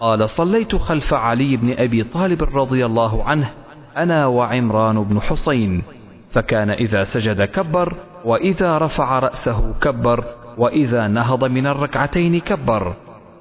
[0.00, 3.50] قال صليت خلف علي بن أبي طالب رضي الله عنه
[3.96, 5.82] أنا وعمران بن حسين
[6.30, 7.94] فكان إذا سجد كبر
[8.24, 12.94] وإذا رفع رأسه كبر وإذا نهض من الركعتين كبر.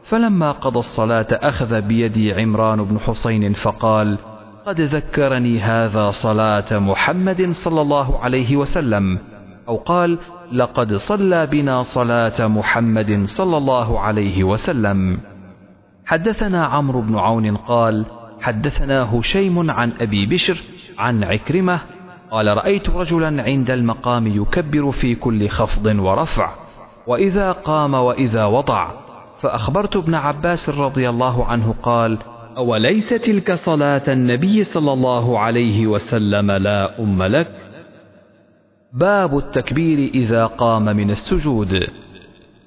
[0.03, 4.18] فلما قضى الصلاة أخذ بيدي عمران بن حسين فقال
[4.65, 9.19] قد ذكرني هذا صلاة محمد صلى الله عليه وسلم.
[9.68, 10.18] أو قال
[10.52, 15.19] لقد صلى بنا صلاة محمد صلى الله عليه وسلم.
[16.06, 18.06] حدثنا عمرو بن عون قال
[18.41, 20.57] حدثنا هشيم عن أبي بشر
[20.98, 21.80] عن عكرمة
[22.31, 26.66] قال رأيت رجلا عند المقام يكبر في كل خفض ورفع.
[27.08, 28.92] وإذا قام وإذا وضع.
[29.42, 32.18] فأخبرت ابن عباس رضي الله عنه قال
[32.58, 37.48] أوليس تلك صلاة النبي صلى الله عليه وسلم لا أم لك؟
[38.94, 41.88] باب التكبير إذا قام من السجود.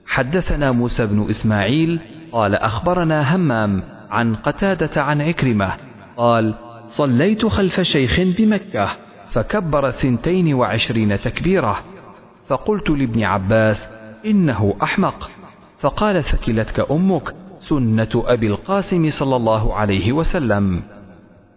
[0.06, 2.00] حدثنا موسى بن إسماعيل
[2.32, 5.72] قال أخبرنا همام عن قتادة عن عكرمة
[6.16, 6.54] قال
[6.84, 8.88] صليت خلف شيخ بمكة.
[9.30, 11.78] فكبر ثنتين وعشرين تكبيرة.
[12.48, 15.30] فقلت لابن عباس إنه أحمق.
[15.78, 20.82] فقال ثكلتك أمك سنة أبي القاسم صلى الله عليه وسلم.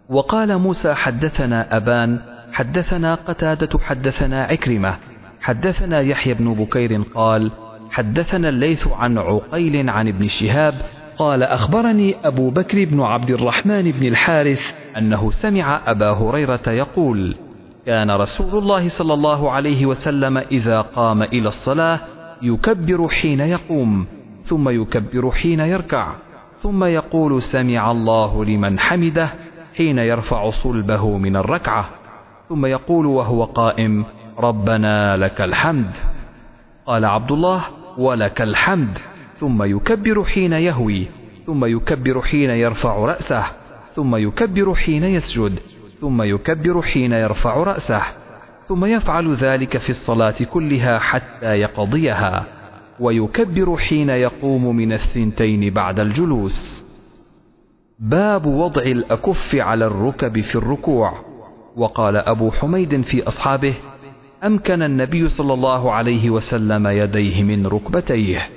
[0.08, 2.20] وقال موسى حدثنا أبان
[2.52, 4.96] حدثنا قتادة حدثنا عكرمة
[5.40, 7.50] حدثنا يحيى بن بكير قال
[7.90, 10.74] حدثنا الليث عن عقيل عن ابن شهاب
[11.18, 17.36] قال أخبرني أبو بكر بن عبد الرحمن بن الحارث أنه سمع أبا هريرة يقول
[17.86, 22.00] كان رسول الله صلى الله عليه وسلم إذا قام إلى الصلاة
[22.44, 24.06] يكبر حين يقوم
[24.42, 26.12] ثم يكبر حين يركع
[26.60, 29.34] ثم يقول سمع الله لمن حمده
[29.76, 31.88] حين يرفع صلبه من الركعة
[32.48, 34.04] ثم يقول وهو قائم
[34.38, 35.90] ربنا لك الحمد.
[36.86, 37.62] قال عبد الله
[37.98, 38.98] ولك الحمد.
[39.40, 41.06] ثم يكبر حين يهوي
[41.46, 43.44] ثم يكبر حين يرفع رأسه
[43.94, 45.58] ثم يكبر حين يسجد
[46.00, 48.02] ثم يكبر حين يرفع رأسه.
[48.68, 52.44] ثم يفعل ذلك في الصلاة كلها حتى يقضيها
[53.00, 56.84] ويكبر حين يقوم من الثنتين بعد الجلوس.
[57.98, 61.12] باب وضع الأكف على الركب في الركوع.
[61.76, 63.74] وقال أبو حميد في أصحابه
[64.44, 68.48] أمكن النبي صلى الله عليه وسلم يديه من ركبتيه.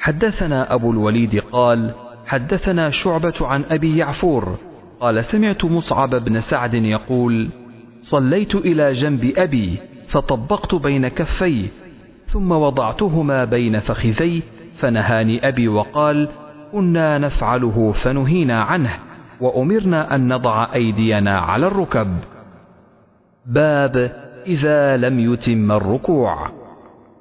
[0.00, 1.94] حدثنا أبو الوليد قال
[2.26, 4.56] حدثنا شعبة عن أبي يعفور
[5.00, 7.50] قال سمعت مصعب بن سعد يقول
[8.06, 9.78] صليت إلى جنب أبي
[10.08, 11.68] فطبقت بين كفيه
[12.26, 14.42] ثم وضعتهما بين فخذي
[14.76, 16.28] فنهاني أبي وقال
[16.72, 18.90] كنا نفعله فنهينا عنه
[19.40, 22.16] وأمرنا أن نضع أيدينا على الركب.
[23.46, 24.12] باب
[24.46, 26.48] إذا لم يتم الركوع.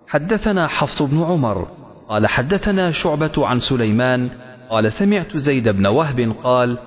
[0.08, 1.68] حدثنا حفص بن عمر
[2.10, 4.30] قال حدثنا شعبة عن سليمان
[4.70, 6.78] قال سمعت زيد بن وهب قال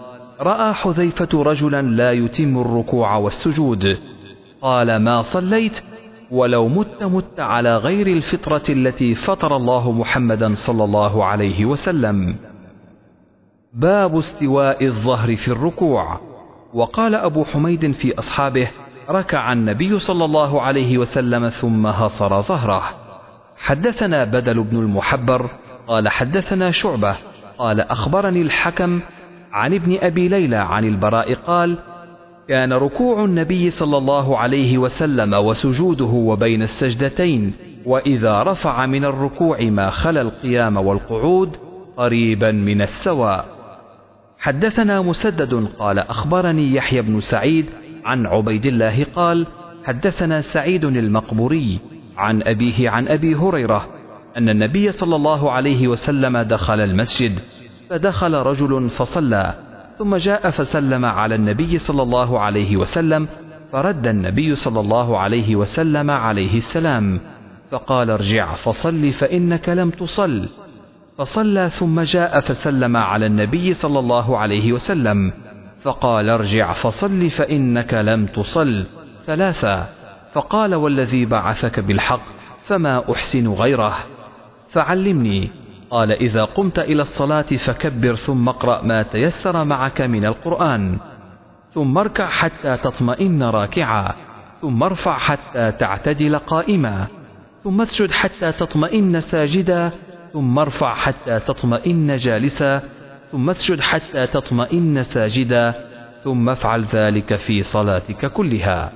[0.40, 3.98] رأى حذيفة رجلا لا يتم الركوع والسجود.
[4.62, 5.82] قال ما صليت؟
[6.30, 12.36] ولو مت مت على غير الفطرة التي فطر الله محمدا صلى الله عليه وسلم.
[13.72, 16.20] باب استواء الظهر في الركوع.
[16.74, 18.70] وقال أبو حميد في أصحابه
[19.10, 22.82] ركع النبي صلى الله عليه وسلم ثم هصر ظهره.
[23.56, 25.50] حدثنا بدل بن المحبر
[25.88, 27.16] قال حدثنا شعبة
[27.58, 29.00] قال أخبرني الحكم
[29.52, 31.78] عن ابن أبي ليلى عن البراء قال
[32.48, 37.52] كان ركوع النبي صلى الله عليه وسلم وسجوده وبين السجدتين
[37.86, 41.56] وإذا رفع من الركوع ما خلا القيام والقعود
[41.96, 43.44] قريبا من السواء
[44.38, 47.66] حدثنا مسدد قال أخبرني يحيى بن سعيد
[48.04, 49.46] عن عبيد الله قال
[49.84, 51.78] حدثنا سعيد المقبوري
[52.16, 53.88] عن أبيه عن أبي هريرة
[54.36, 57.38] أن النبي صلى الله عليه وسلم دخل المسجد
[57.90, 59.54] فدخل رجل فصلى
[59.98, 63.28] ثم جاء فسلم على النبي صلى الله عليه وسلم
[63.72, 67.20] فرد النبي صلى الله عليه وسلم عليه السلام
[67.70, 70.48] فقال ارجع فصل فإنك لم تصل.
[71.18, 75.32] فصلى ثم جاء فسلم على النبي صلى الله عليه وسلم
[75.82, 78.84] فقال ارجع فصل فإنك لم تصل.
[79.26, 79.88] ثلاثا
[80.32, 82.20] فقال والذي بعثك بالحق
[82.66, 83.94] فما أحسن غيره؟
[84.70, 85.50] فعلمني
[85.90, 90.98] قال إذا قمت إلى الصلاة فكبر ثم اقرأ ما تيسر معك من القرآن.
[91.70, 94.12] ثم اركع حتى تطمئن راكعا.
[94.60, 97.06] ثم ارفع حتى تعتدل قائما.
[97.64, 99.90] ثم اسجد حتى تطمئن ساجدا.
[100.32, 102.82] ثم ارفع حتى تطمئن جالسا.
[103.32, 105.74] ثم اسجد حتى تطمئن ساجدا.
[106.24, 108.92] ثم افعل ذلك في صلاتك كلها.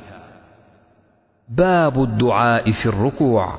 [1.49, 3.59] باب الدعاء في الركوع.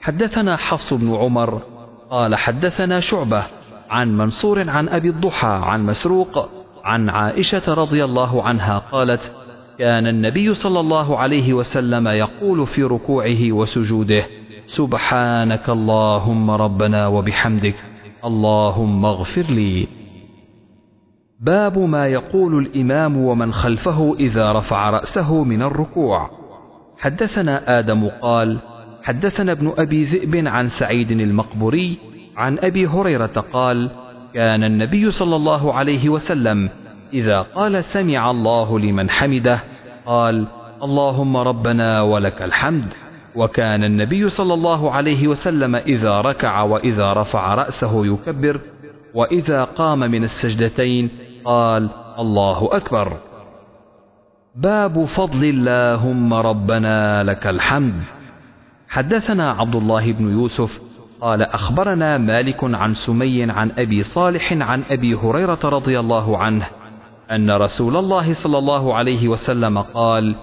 [0.00, 1.71] حدثنا حفص بن عمر
[2.12, 3.44] قال حدثنا شعبة
[3.90, 6.48] عن منصور عن أبي الضحى عن مسروق
[6.84, 9.36] عن عائشة رضي الله عنها قالت
[9.78, 14.24] كان النبي صلى الله عليه وسلم يقول في ركوعه وسجوده
[14.66, 17.74] سبحانك اللهم ربنا وبحمدك
[18.24, 19.88] اللهم اغفر لي.
[21.40, 26.30] باب ما يقول الإمام ومن خلفه إذا رفع رأسه من الركوع.
[26.98, 28.58] حدثنا آدم قال
[29.02, 31.98] حدثنا ابن أبي ذئب عن سعيد المقبوري
[32.36, 33.90] عن أبي هريرة قال
[34.34, 36.70] كان النبي صلى الله عليه وسلم
[37.12, 39.60] إذا قال سمع الله لمن حمده
[40.06, 40.46] قال
[40.82, 42.92] اللهم ربنا ولك الحمد.
[43.34, 48.60] وكان النبي صلى الله عليه وسلم إذا ركع وإذا رفع رأسه يكبر
[49.14, 51.10] وإذا قام من السجدتين
[51.44, 51.88] قال
[52.18, 53.16] الله أكبر.
[54.54, 58.21] باب فضل اللهم ربنا لك الحمد.
[58.92, 60.80] حدثنا عبد الله بن يوسف
[61.20, 66.66] قال أخبرنا مالك عن سمي عن أبي صالح عن أبي هريرة رضي الله عنه
[67.30, 70.34] أن رسول الله صلى الله عليه وسلم قال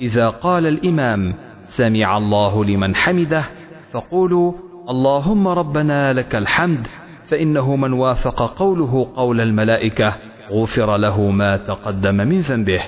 [0.00, 1.34] إذا قال الإمام
[1.66, 3.44] سمع الله لمن حمده
[3.92, 4.52] فقولوا
[4.88, 6.86] اللهم ربنا لك الحمد
[7.28, 10.14] فإنه من وافق قوله قول الملائكة
[10.50, 12.80] غفر له ما تقدم من ذنبه.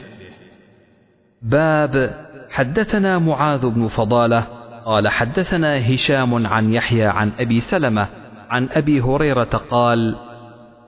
[1.43, 4.60] باب حدثنا معاذ بن فضالة
[4.91, 8.09] قال حدثنا هشام عن يحيى عن أبي سلمة
[8.51, 10.17] عن أبي هريرة قال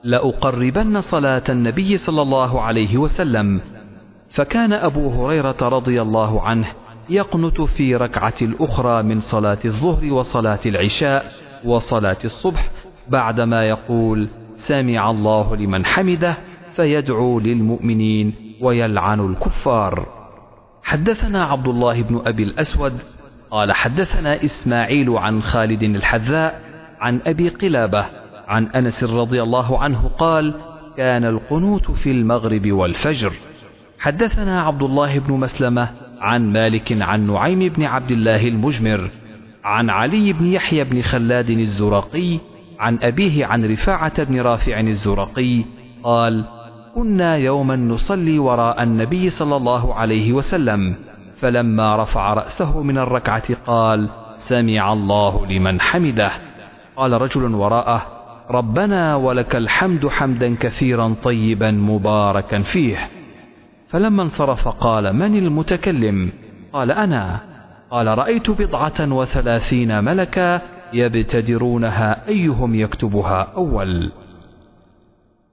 [0.03, 3.61] لأقربن صلاة النبي صلى الله عليه وسلم
[4.29, 6.67] فكان أبو هريرة رضي الله عنه
[7.09, 11.25] يقنت في ركعة الأخرى من صلاة الظهر وصلاة العشاء
[11.65, 12.69] وصلاة الصبح
[13.09, 16.37] بعدما يقول سمع الله لمن حمده
[16.75, 20.07] فيدعو للمؤمنين ويلعن الكفار.
[20.83, 22.93] حدثنا عبد الله بن أبي الأسود
[23.53, 26.61] قال حدثنا إسماعيل عن خالد الحذاء
[27.01, 28.05] عن أبي قلابة
[28.47, 30.53] عن أنس رضي الله عنه قال
[30.97, 33.33] كان القنوت في المغرب والفجر.
[33.99, 35.89] حدثنا عبد الله بن مسلمة
[36.19, 39.09] عن مالك عن نعيم بن عبد الله المجمر
[39.63, 42.39] عن علي بن يحيى بن خلاد الزرقي
[42.79, 45.63] عن أبيه عن رفاعة بن رافع الزرقي
[46.03, 46.45] قال
[46.95, 50.95] كنا يوما نصلي وراء النبي صلى الله عليه وسلم.
[51.43, 56.31] فلما رفع رأسه من الركعة قال سمع الله لمن حمده.
[56.95, 58.05] قال رجل وراءه
[58.49, 62.97] ربنا ولك الحمد حمدا كثيرا طيبا مباركا فيه.
[63.87, 66.31] فلما انصرف قال من المتكلم؟
[66.73, 67.39] قال أنا.
[67.91, 70.61] قال رأيت بضعة وثلاثين ملكا
[70.93, 74.11] يبتدرونها أيهم يكتبها أول؟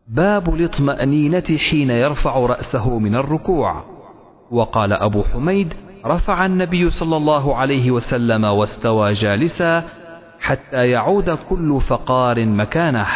[0.09, 4.00] باب الاطمأنينة حين يرفع رأسه من الركوع.
[4.51, 5.75] وقال أبو حميد
[6.07, 9.85] رفع النبي صلى الله عليه وسلم واستوى جالسا
[10.41, 13.07] حتى يعود كل فقار مكانه.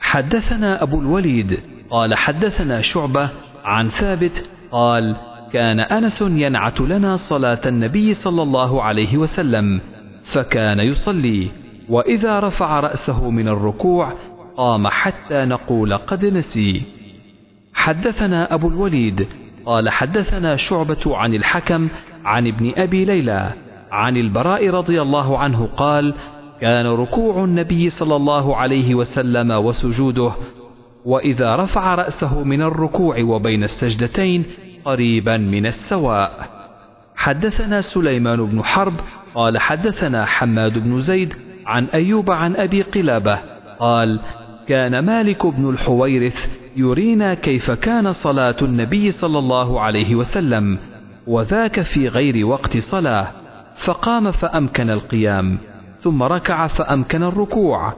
[0.00, 3.30] حدثنا أبو الوليد قال حدثنا شعبة
[3.64, 5.16] عن ثابت قال
[5.52, 9.80] كان أنس ينعت لنا صلاة النبي صلى الله عليه وسلم
[10.24, 11.48] فكان يصلي
[11.88, 14.12] وإذا رفع رأسه من الركوع
[14.56, 16.82] قام حتى نقول قد نسي.
[17.74, 19.26] حدثنا أبو الوليد
[19.66, 21.88] قال حدثنا شعبة عن الحكم
[22.24, 23.52] عن ابن أبي ليلى
[23.92, 26.14] عن البراء رضي الله عنه قال
[26.60, 30.32] كان ركوع النبي صلى الله عليه وسلم وسجوده
[31.04, 34.44] وإذا رفع رأسه من الركوع وبين السجدتين
[34.84, 36.48] قريبا من السواء.
[37.16, 38.92] حدثنا سليمان بن حرب
[39.34, 41.34] قال حدثنا حماد بن زيد
[41.66, 43.38] عن أيوب عن أبي قلابة
[43.78, 44.20] قال
[44.68, 50.78] كان مالك بن الحويرث يرينا كيف كان صلاة النبي صلى الله عليه وسلم
[51.26, 53.26] وذاك في غير وقت صلاة
[53.74, 55.58] فقام فأمكن القيام
[56.00, 57.92] ثم ركع فأمكن الركوع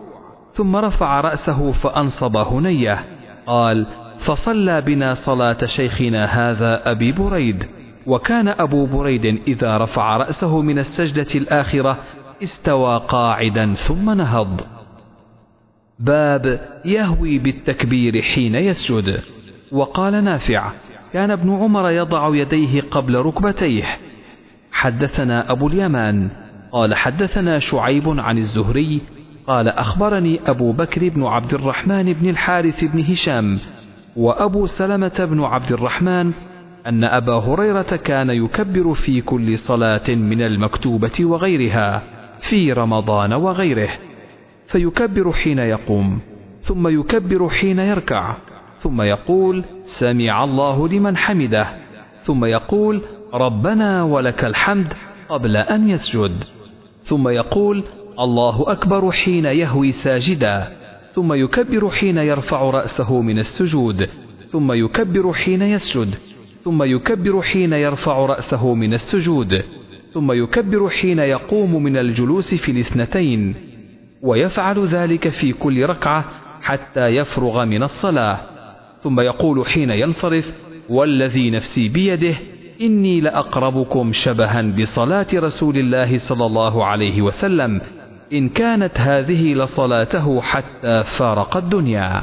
[0.52, 3.04] ثم رفع رأسه فأنصب هنيه
[3.46, 3.86] قال
[4.18, 7.66] فصلى بنا صلاة شيخنا هذا أبي بريد
[8.06, 11.98] وكان أبو بريد إذا رفع رأسه من السجدة الآخرة
[12.42, 14.60] استوى قاعدا ثم نهض.
[16.02, 19.20] باب يهوي بالتكبير حين يسجد.
[19.72, 20.70] وقال نافع
[21.12, 23.84] كان ابن عمر يضع يديه قبل ركبتيه.
[24.72, 26.28] حدثنا أبو اليمان.
[26.72, 29.00] قال حدثنا شعيب عن الزهري
[29.46, 33.58] قال أخبرني أبو بكر بن عبد الرحمن بن الحارث بن هشام
[34.16, 36.32] وأبو سلمة بن عبد الرحمن
[36.86, 42.02] أن أبا هريرة كان يكبر في كل صلاة من المكتوبة وغيرها
[42.40, 43.88] في رمضان وغيره.
[44.72, 46.18] فيكبر حين يقوم
[46.62, 48.34] ثم يكبر حين يركع
[48.78, 51.66] ثم يقول سمع الله لمن حمده
[52.22, 53.00] ثم يقول
[53.34, 54.92] ربنا ولك الحمد
[55.28, 56.44] قبل أن يسجد
[57.02, 57.84] ثم يقول
[58.20, 60.72] الله أكبر حين يهوي ساجدا
[61.14, 64.08] ثم يكبر حين يرفع رأسه من السجود
[64.52, 66.14] ثم يكبر حين يسجد
[66.64, 69.62] ثم يكبر حين يرفع رأسه من السجود
[70.12, 73.71] ثم يكبر حين يقوم من الجلوس في الاثنتين.
[74.22, 76.24] ويفعل ذلك في كل ركعة
[76.62, 78.38] حتى يفرغ من الصلاة.
[79.00, 80.52] ثم يقول حين ينصرف
[80.88, 82.34] والذي نفسي بيده
[82.80, 87.80] إني لأقربكم شبها بصلاة رسول الله صلى الله عليه وسلم
[88.32, 92.22] إن كانت هذه لصلاته حتى فارق الدنيا.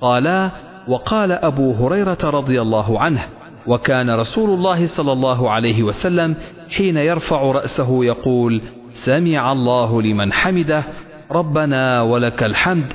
[0.00, 0.50] قالا
[0.88, 3.26] وقال أبو هريرة رضي الله عنه
[3.66, 6.36] وكان رسول الله صلى الله عليه وسلم
[6.76, 10.84] حين يرفع رأسه يقول سمع الله لمن حمده
[11.32, 12.92] ربنا ولك الحمد.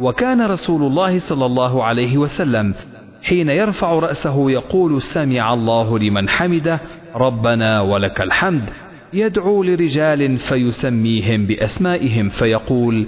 [0.00, 2.74] وكان رسول الله صلى الله عليه وسلم
[3.22, 6.80] حين يرفع رأسه يقول سمع الله لمن حمده
[7.14, 8.70] ربنا ولك الحمد.
[9.12, 13.06] يدعو لرجال فيسميهم بأسمائهم فيقول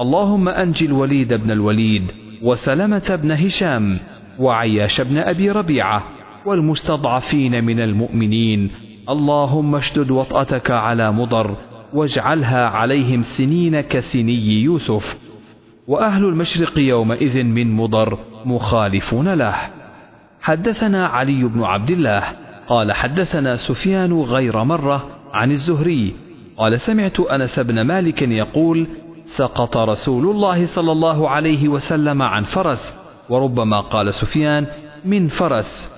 [0.00, 2.12] اللهم أنجي الوليد بن الوليد
[2.42, 3.98] وسلمة بن هشام
[4.38, 6.02] وعياش بن أبي ربيعة
[6.46, 8.70] والمستضعفين من المؤمنين.
[9.08, 11.56] اللهم اشدد وطأتك على مضر
[11.94, 15.18] واجعلها عليهم سنين كسني يوسف.
[15.86, 19.54] وأهل المشرق يومئذ من مضر مخالفون له.
[20.40, 22.22] حدثنا علي بن عبد الله.
[22.68, 26.14] قال حدثنا سفيان غير مرة عن الزهري.
[26.56, 28.86] قال سمعت أنس بن مالك يقول
[29.24, 32.96] سقط رسول الله صلى الله عليه وسلم عن فرس
[33.28, 34.66] وربما قال سفيان
[35.04, 35.90] من فرس.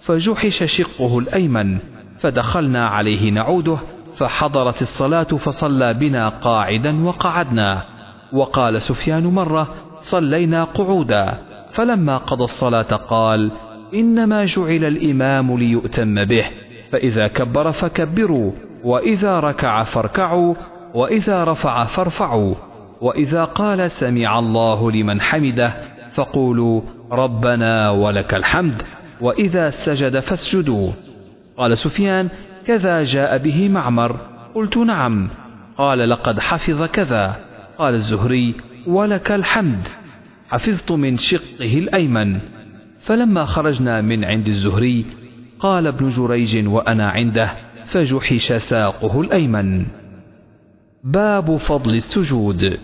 [0.00, 1.78] فجحش شقه الأيمن
[2.20, 3.78] فدخلنا عليه نعوده
[4.18, 7.82] فحضرت الصلاة فصلى بنا قاعدا وقعدنا.
[8.32, 9.68] وقال سفيان مرة
[10.00, 11.38] صلينا قعودا.
[11.72, 13.50] فلما قضى الصلاة قال
[13.94, 16.44] إنما جعل الإمام ليؤتم به
[16.92, 18.52] فإذا كبر فكبروا
[18.84, 20.54] وإذا ركع فاركعوا
[20.94, 22.54] وإذا رفع فارفعوا.
[23.00, 25.74] وإذا قال سمع الله لمن حمده
[26.14, 26.80] فقولوا
[27.12, 28.82] ربنا ولك الحمد
[29.20, 30.90] وإذا سجد فاسجدوا.
[31.58, 32.28] قال سفيان
[32.68, 34.16] كذا جاء به معمر.
[34.54, 35.28] قلت نعم.
[35.76, 37.36] قال لقد حفظ كذا.
[37.78, 38.54] قال الزهري
[38.86, 39.88] ولك الحمد.
[40.48, 42.38] حفظت من شقه الأيمن.
[43.00, 45.04] فلما خرجنا من عند الزهري
[45.60, 47.50] قال ابن جريج وأنا عنده
[47.86, 49.86] فجحش ساقه الأيمن.
[51.04, 52.78] باب فضل السجود.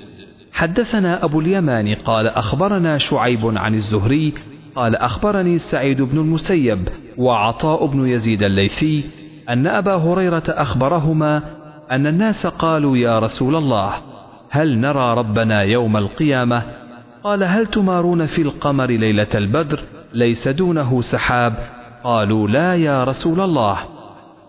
[0.52, 4.32] حدثنا أبو اليمان قال أخبرنا شعيب عن الزهري
[4.76, 6.88] قال أخبرني سعيد بن المسيب
[7.18, 9.04] وعطاء بن يزيد الليثي
[9.48, 11.42] أن أبا هريرة أخبرهما
[11.90, 13.92] أن الناس قالوا يا رسول الله
[14.50, 16.62] هل نرى ربنا يوم القيامة؟
[17.24, 19.80] قال هل تمارون في القمر ليلة البدر؟
[20.12, 21.54] ليس دونه سحاب.
[22.04, 23.78] قالوا لا يا رسول الله.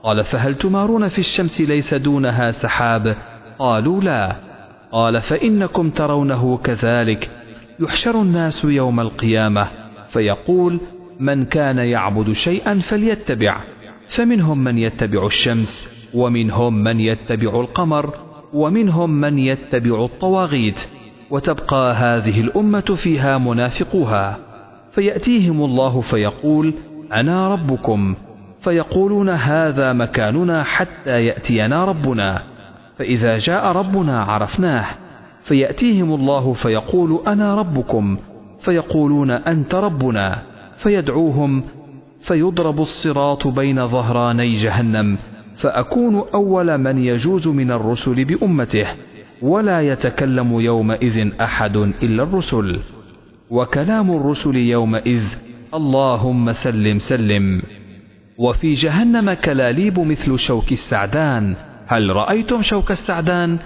[0.03, 3.15] قال فهل تمارون في الشمس ليس دونها سحاب؟
[3.59, 4.35] قالوا لا.
[4.91, 7.29] قال فإنكم ترونه كذلك.
[7.79, 9.67] يحشر الناس يوم القيامة
[10.09, 10.79] فيقول
[11.19, 13.74] من كان يعبد شيئا فليتبع.
[14.15, 18.13] فمنهم من يتبع الشمس ومنهم من يتبع القمر
[18.53, 20.89] ومنهم من يتبع الطواغيت
[21.29, 24.37] وتبقى هذه الأمة فيها منافقوها.
[24.91, 26.73] فيأتيهم الله فيقول
[27.13, 28.15] أنا ربكم
[28.61, 32.41] فيقولون هذا مكاننا حتى يأتينا ربنا
[32.97, 34.85] فإذا جاء ربنا عرفناه.
[35.43, 38.17] فيأتيهم الله فيقول أنا ربكم
[38.59, 40.41] فيقولون أنت ربنا
[40.77, 41.63] فيدعوهم
[42.25, 45.17] فيضرب الصراط بين ظهراني جهنم
[45.55, 48.87] فأكون أول من يجوز من الرسل بأمته
[49.41, 52.79] ولا يتكلم يومئذ أحد إلا الرسل.
[53.49, 55.23] وكلام الرسل يومئذ
[55.73, 57.61] اللهم سلم سلم.
[58.37, 61.55] وفي جهنم كلاليب مثل شوك السعدان.
[61.87, 63.57] هل رأيتم شوك السعدان؟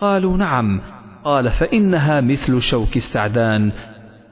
[0.00, 0.80] قالوا نعم.
[1.24, 3.72] قال فإنها مثل شوك السعدان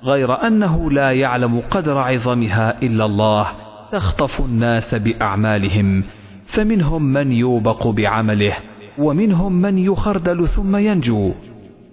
[0.04, 3.65] غير أنه لا يعلم قدر عظمها إلا الله.
[3.92, 6.04] تخطف الناس بأعمالهم
[6.44, 8.56] فمنهم من يوبق بعمله
[8.98, 11.32] ومنهم من يخردل ثم ينجو.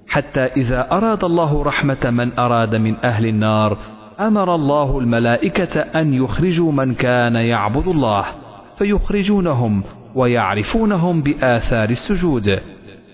[0.07, 3.77] حتى إذا أراد الله رحمة من أراد من أهل النار
[4.19, 8.25] أمر الله الملائكة أن يخرجوا من كان يعبد الله
[8.77, 9.83] فيخرجونهم
[10.15, 12.59] ويعرفونهم بآثار السجود.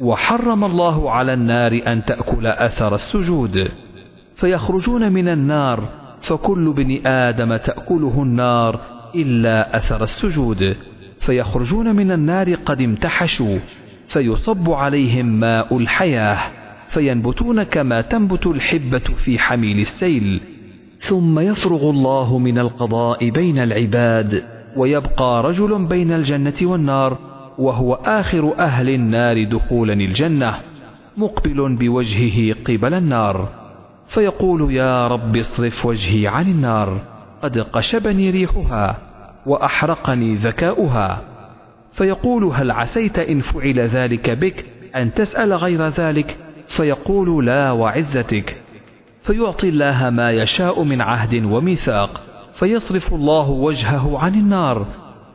[0.02, 3.72] وحرم الله على النار أن تأكل أثر السجود.
[4.36, 5.84] فيخرجون من النار
[6.22, 8.80] فكل ابن آدم تأكله النار
[9.16, 10.76] إلا أثر السجود
[11.20, 13.60] فيخرجون من النار قد امتحشوا
[14.08, 16.38] فيصب عليهم ماء الحياة
[16.88, 20.42] فينبتون كما تنبت الحبة في حميل السيل.
[21.00, 24.44] ثم يفرغ الله من القضاء بين العباد
[24.76, 27.18] ويبقى رجل بين الجنة والنار
[27.58, 30.56] وهو آخر أهل النار دخولا الجنة
[31.18, 33.59] مقبل بوجهه قبل النار.
[34.10, 37.02] فيقول يا رب اصرف وجهي عن النار
[37.44, 38.98] قد قشبني ريحها
[39.46, 41.22] وأحرقني ذكاؤها.
[41.94, 44.66] فيقول هل عسيت إن فعل ذلك بك
[44.96, 46.38] أن تسأل غير ذلك؟
[46.68, 48.58] فيقول لا وعزتك.
[49.24, 52.22] فيعطي الله ما يشاء من عهد وميثاق
[52.54, 54.86] فيصرف الله وجهه عن النار.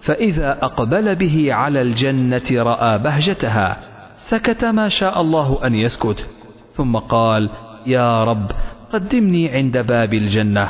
[0.00, 3.76] فإذا أقبل به على الجنة رأى بهجتها
[4.16, 6.26] سكت ما شاء الله أن يسكت.
[6.74, 7.50] ثم قال
[7.86, 8.50] يا رب
[8.92, 10.68] قدمني عند باب الجنة.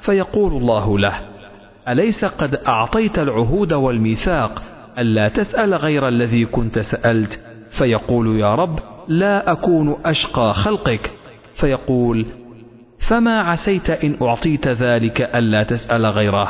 [0.00, 1.14] فيقول الله له
[1.88, 4.62] أليس قد أعطيت العهود والميثاق
[4.98, 7.40] ألا تسأل غير الذي كنت سألت؟
[7.70, 8.78] فيقول يا رب
[9.08, 11.10] لا أكون أشقى خلقك.
[11.54, 12.26] فيقول
[12.98, 16.48] فما عسيت إن أعطيت ذلك ألا تسأل غيره؟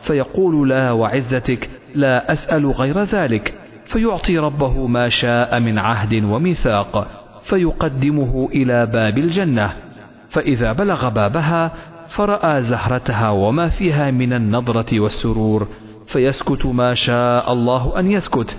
[0.00, 3.54] فيقول لا وعزتك لا أسأل غير ذلك.
[3.84, 7.23] فيعطي ربه ما شاء من عهد وميثاق.
[7.44, 9.72] فيقدمه إلى باب الجنة.
[10.28, 11.72] فإذا بلغ بابها
[12.08, 15.68] فرأى زهرتها وما فيها من النضرة والسرور
[16.06, 18.56] فيسكت ما شاء الله أن يسكت.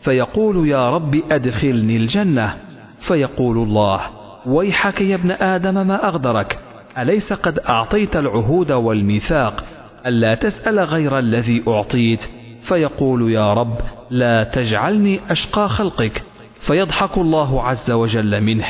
[0.00, 2.56] فيقول يا رب أدخلني الجنة.
[3.00, 4.00] فيقول الله
[4.46, 6.58] ويحك يا ابن آدم ما أغدرك.
[6.98, 9.64] أليس قد أعطيت العهود والميثاق؟
[10.06, 12.30] ألا تسأل غير الذي أعطيت؟
[12.62, 13.76] فيقول يا رب
[14.10, 16.22] لا تجعلني أشقى خلقك.
[16.62, 18.66] فيضحك الله عز وجل منه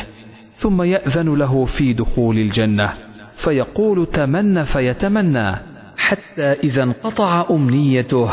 [0.56, 2.92] ثم يأذن له في دخول الجنة
[3.34, 5.56] فيقول تمن فيتمنى
[5.96, 8.30] حتى إذا انقطع أمنيته.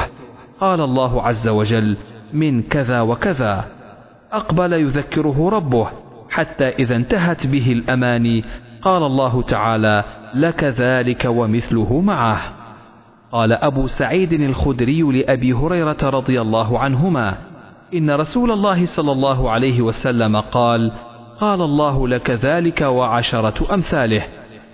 [0.60, 1.98] قال الله عز وجل
[2.34, 3.65] من كذا وكذا
[4.31, 5.88] أقبل يذكره ربه
[6.30, 8.44] حتى إذا انتهت به الأماني
[8.81, 10.03] قال الله تعالى
[10.34, 12.41] لك ذلك ومثله معه
[13.31, 17.48] قال أبو سعيد الخدري لأبي هريرة رضي الله عنهما
[17.93, 20.91] إن رسول الله صلى الله عليه وسلم قال
[21.39, 24.23] قال الله لك ذلك وعشرة أمثاله.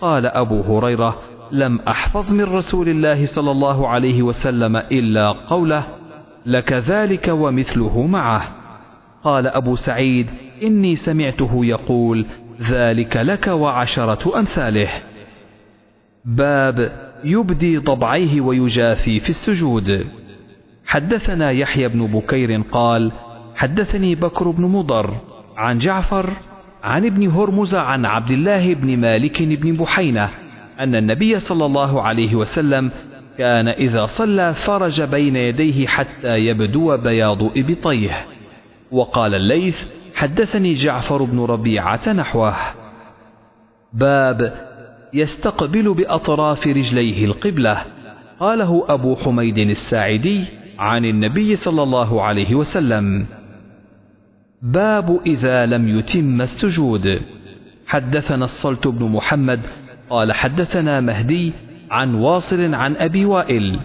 [0.02, 1.20] قال أبو هريرة
[1.52, 5.86] لم أحفظ من رسول الله صلى الله عليه وسلم إلا قوله
[6.46, 8.56] لك ذلك ومثله معه.
[9.24, 10.28] قال أبو سعيد
[10.64, 12.26] إني سمعته يقول
[12.62, 14.90] ذلك لك وعشرة أمثاله.
[16.26, 16.92] باب
[17.24, 20.06] يبدي ضبعيه ويجافي في السجود.
[20.86, 23.12] حدثنا يحيى بن بكير قال
[23.56, 25.16] حدثني بكر بن مضر
[25.58, 26.30] عن جعفر
[26.84, 30.30] عن ابن هرمز عن عبد الله بن مالك بن بحينة
[30.80, 32.92] أن النبي صلى الله عليه وسلم
[33.38, 38.26] كان إذا صلى فرج بين يديه حتى يبدو بياض إبطيه.
[38.92, 42.56] وقال الليث حدثني جعفر بن ربيعة نحوه.
[43.94, 44.54] باب
[45.14, 47.78] يستقبل بأطراف رجليه القبلة.
[48.40, 50.46] قاله أبو حميد الساعدي
[50.80, 53.26] عن النبي صلى الله عليه وسلم.
[54.62, 57.22] باب إذا لم يتم السجود.
[57.88, 59.60] حدثنا الصلت بن محمد
[60.10, 61.54] قال حدثنا مهدي
[61.92, 63.80] عن واصل عن أبي وائل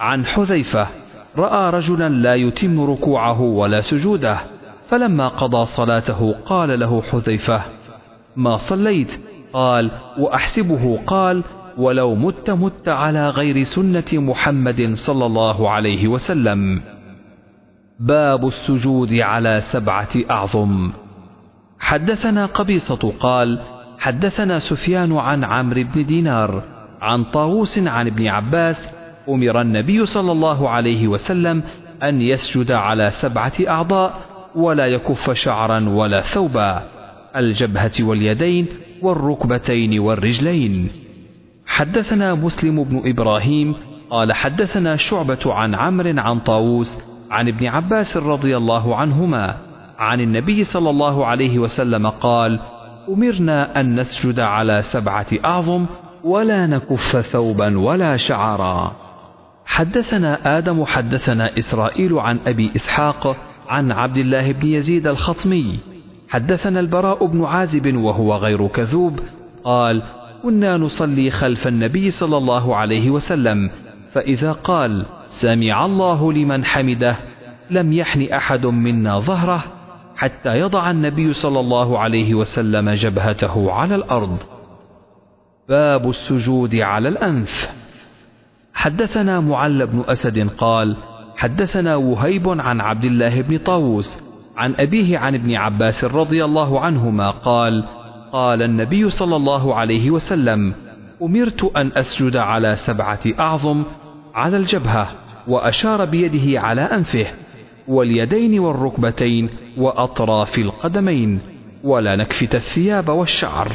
[0.00, 0.86] عن حذيفة
[1.36, 4.38] رأى رجلا لا يتم ركوعه ولا سجوده
[4.88, 7.62] فلما قضى صلاته قال له حذيفة
[8.36, 9.20] ما صليت؟
[9.52, 10.98] قال وأحسبه.
[11.06, 11.42] قال
[11.78, 16.80] ولو مت مت على غير سنة محمد صلى الله عليه وسلم.
[18.00, 20.92] باب السجود على سبعة أعظم.
[21.78, 23.60] حدثنا قبيصة قال
[23.98, 26.62] حدثنا سفيان عن عمرو بن دينار
[27.00, 28.94] عن طاووس عن ابن عباس
[29.28, 31.62] أمر النبي صلى الله عليه وسلم
[32.02, 34.20] أن يسجد على سبعة أعضاء
[34.54, 36.82] ولا يكف شعرا ولا ثوبا
[37.36, 38.66] الجبهة واليدين
[39.02, 41.01] والركبتين والرجلين.
[41.72, 43.74] حدثنا مسلم بن إبراهيم
[44.10, 46.98] قال حدثنا شعبة عن عمرو عن طاووس
[47.30, 49.56] عن ابن عباس رضي الله عنهما
[49.98, 52.60] عن النبي صلى الله عليه وسلم قال
[53.08, 55.86] أمرنا أن نسجد على سبعة أعظم
[56.24, 58.92] ولا نكف ثوبا ولا شعرا.
[59.66, 63.36] حدثنا آدم حدثنا إسرائيل عن أبي إسحاق
[63.68, 65.78] عن عبد الله بن يزيد الخطمي.
[66.28, 69.20] حدثنا البراء بن عازب وهو غير كذوب
[69.64, 70.02] قال
[70.42, 73.70] كنا نصلي خلف النبي صلى الله عليه وسلم
[74.12, 77.16] فإذا قال سمع الله لمن حمده
[77.70, 79.64] لم يحن أحد منا ظهره
[80.16, 84.36] حتى يضع النبي صلى الله عليه وسلم جبهته على الأرض.
[85.68, 87.74] باب السجود على الأنف.
[88.74, 90.96] حدثنا معل بن أسد قال
[91.36, 94.22] حدثنا وهيب عن عبد الله بن طاووس
[94.56, 97.84] عن أبيه عن ابن عباس رضي الله عنهما قال
[98.32, 100.74] قال النبي صلى الله عليه وسلم
[101.22, 103.84] أمرت أن أسجد على سبعة أعظم
[104.34, 105.08] على الجبهة
[105.48, 107.26] وأشار بيده على أنفه
[107.88, 111.40] واليدين والركبتين وأطراف القدمين
[111.84, 113.72] ولا نكفت الثياب والشعر.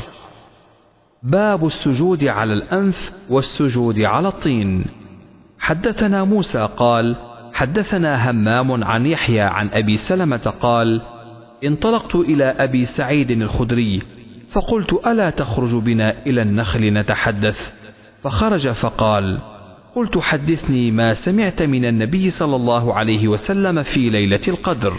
[1.24, 4.86] باب السجود على الأنف والسجود على الطين.
[5.60, 7.16] حدثنا موسى قال
[7.54, 11.02] حدثنا همام عن يحيى عن أبي سلمة قال
[11.64, 14.17] انطلقت إلى أبي سعيد الخدري
[14.50, 17.74] فقلت ألا تخرج بنا إلى النخل نتحدث؟
[18.24, 19.40] فخرج فقال
[19.96, 24.94] قلت حدثني ما سمعت من النبي صلى الله عليه وسلم في ليلة القدر.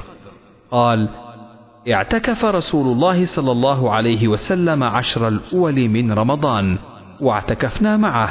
[0.70, 1.08] قال
[1.92, 6.78] اعتكف رسول الله صلى الله عليه وسلم عشر الأول من رمضان
[7.20, 8.30] واعتكفنا معه.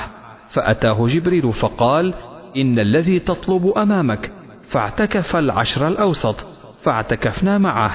[0.50, 2.14] فأتاه جبريل فقال
[2.58, 4.32] إن الذي تطلب أمامك.
[4.70, 6.46] فاعتكف العشر الأوسط
[6.82, 7.92] فاعتكفنا معه.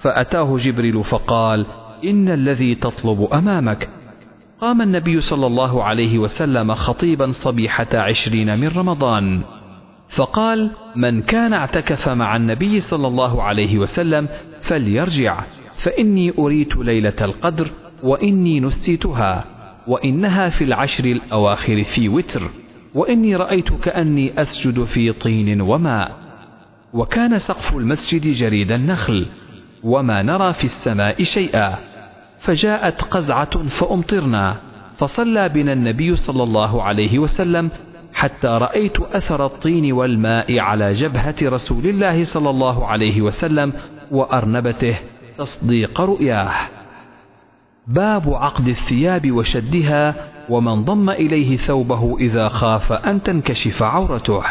[0.00, 1.66] فأتاه جبريل فقال
[2.10, 3.88] إن الذي تطلب أمامك.
[4.60, 9.40] قام النبي صلى الله عليه وسلم خطيبا صبيحة عشرين من رمضان.
[10.08, 14.28] فقال من كان اعتكف مع النبي صلى الله عليه وسلم
[14.62, 17.70] فليرجع فإني أريت ليلة القدر
[18.02, 19.44] وإني نسيتها
[19.86, 22.50] وإنها في العشر الأواخر في وتر
[22.94, 26.16] وإني رأيت كأني أسجد في طين وماء.
[26.92, 29.26] وكان سقف المسجد جريد النخل
[29.82, 31.78] وما نرى في السماء شيئا.
[32.44, 34.56] فجاءت قزعة فأمطرنا
[34.96, 37.70] فصلى بنا النبي صلى الله عليه وسلم
[38.14, 43.72] حتى رأيت أثر الطين والماء على جبهة رسول الله صلى الله عليه وسلم
[44.10, 44.98] وأرنبته
[45.38, 46.52] تصديق رؤياه.
[47.86, 50.14] باب عقد الثياب وشدها
[50.48, 54.42] ومن ضم إليه ثوبه إذا خاف أن تنكشف عورته.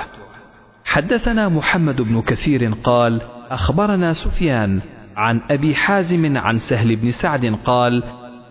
[0.85, 4.81] حدثنا محمد بن كثير قال أخبرنا سفيان
[5.15, 8.03] عن أبي حازم عن سهل بن سعد قال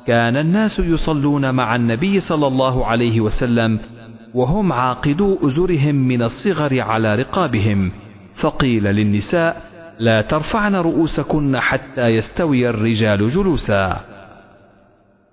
[0.06, 3.78] كان الناس يصلون مع النبي صلى الله عليه وسلم
[4.34, 7.92] وهم عاقدو أزرهم من الصغر على رقابهم.
[8.34, 9.62] فقيل للنساء
[9.98, 14.00] لا ترفعن رؤوسكن حتى يستوي الرجال جلوسا.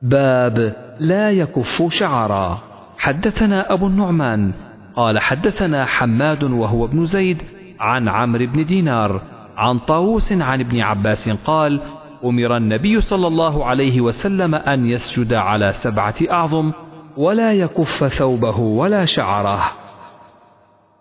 [0.01, 2.59] باب لا يكف شعرا.
[2.97, 4.51] حدثنا أبو النعمان
[4.95, 7.41] قال حدثنا حماد وهو ابن زيد
[7.79, 9.21] عن عمرو بن دينار
[9.59, 11.81] عن طاووس عن ابن عباس قال
[12.25, 16.71] أمر النبي صلى الله عليه وسلم أن يسجد على سبعة أعظم
[17.17, 19.61] ولا يكف ثوبه ولا شعره.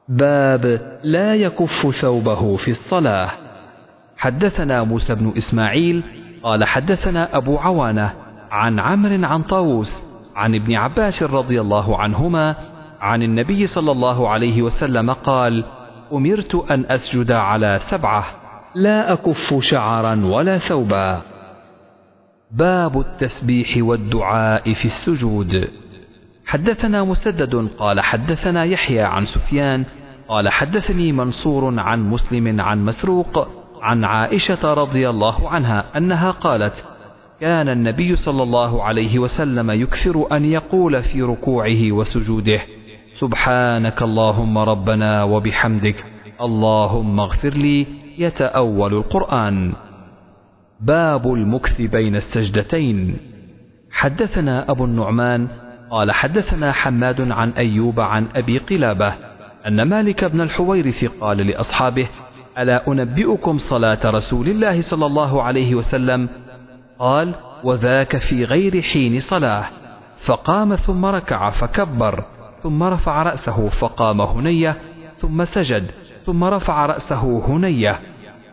[0.08, 3.30] باب لا يكف ثوبه في الصلاة.
[4.16, 6.02] حدثنا موسى بن إسماعيل
[6.42, 8.14] قال حدثنا أبو عوانة
[8.50, 12.54] عن عمرو عن طاووس عن ابن عباس رضي الله عنهما
[13.00, 15.64] عن النبي صلى الله عليه وسلم قال
[16.12, 18.37] أمرت أن أسجد على سبعة.
[18.78, 21.22] لا أكف شعرا ولا ثوبا.
[22.50, 25.68] باب التسبيح والدعاء في السجود.
[26.46, 29.84] حدثنا مسدد قال حدثنا يحيى عن سفيان
[30.28, 33.48] قال حدثني منصور عن مسلم عن مسروق
[33.82, 36.88] عن عائشة رضي الله عنها أنها قالت
[37.40, 42.60] كان النبي صلى الله عليه وسلم يكثر أن يقول في ركوعه وسجوده
[43.12, 46.04] سبحانك اللهم ربنا وبحمدك
[46.40, 47.86] اللهم اغفر لي
[48.18, 49.72] يتأول القرآن.
[50.80, 53.16] باب المكث بين السجدتين.
[53.90, 55.48] حدثنا أبو النعمان
[55.90, 59.14] قال حدثنا حماد عن أيوب عن أبي قلابة
[59.66, 62.08] أن مالك بن الحويرث قال لأصحابه
[62.58, 66.28] ألا أنبئكم صلاة رسول الله صلى الله عليه وسلم؟
[66.98, 69.64] قال وذاك في غير حين صلاة.
[70.18, 72.24] فقام ثم ركع فكبر
[72.62, 74.76] ثم رفع رأسه فقام هنية
[75.16, 75.90] ثم سجد.
[76.28, 78.00] ثم رفع رأسه هنية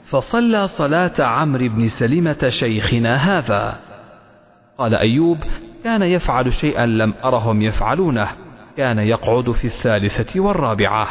[0.05, 3.79] فصلى صلاة عمرو بن سلمة شيخنا هذا.
[4.77, 5.37] قال أيوب
[5.83, 8.27] كان يفعل شيئا لم أرهم يفعلونه
[8.77, 11.07] كان يقعد في الثالثة والرابعة.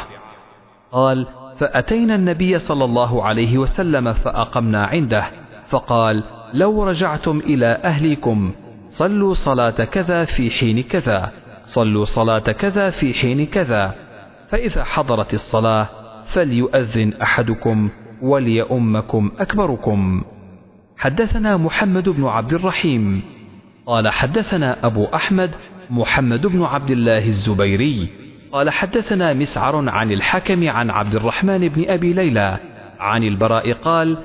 [0.91, 1.27] قال
[1.57, 5.25] فأتينا النبي صلى الله عليه وسلم فأقمنا عنده
[5.67, 8.51] فقال لو رجعتم إلى أهلكم
[8.87, 11.31] صلوا صلاة كذا في حين كذا
[11.63, 13.95] صلوا صلاة كذا في حين كذا.
[14.49, 17.89] فإذا حضرت الصلاة فليؤذن أحدكم
[18.21, 20.23] وليؤمكم أكبركم.
[20.97, 23.21] حدثنا محمد بن عبد الرحيم.
[23.85, 25.51] قال حدثنا أبو أحمد
[25.89, 28.09] محمد بن عبد الله الزبيري.
[28.51, 32.57] قال حدثنا مسعر عن الحكم عن عبد الرحمن بن أبي ليلى
[32.99, 34.17] عن البراء قال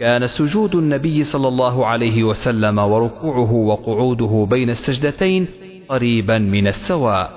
[0.00, 5.46] كان سجود النبي صلى الله عليه وسلم وركوعه وقعوده بين السجدتين
[5.88, 7.32] قريبا من السواء.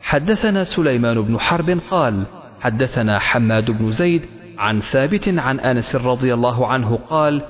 [0.00, 2.22] حدثنا سليمان بن حرب قال
[2.64, 4.22] حدثنا حماد بن زيد
[4.58, 7.42] عن ثابت عن أنس رضي الله عنه قال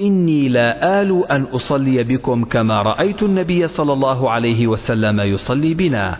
[0.00, 6.16] إني لا آل أن أصلي بكم كما رأيت النبي صلى الله عليه وسلم يصلي بنا.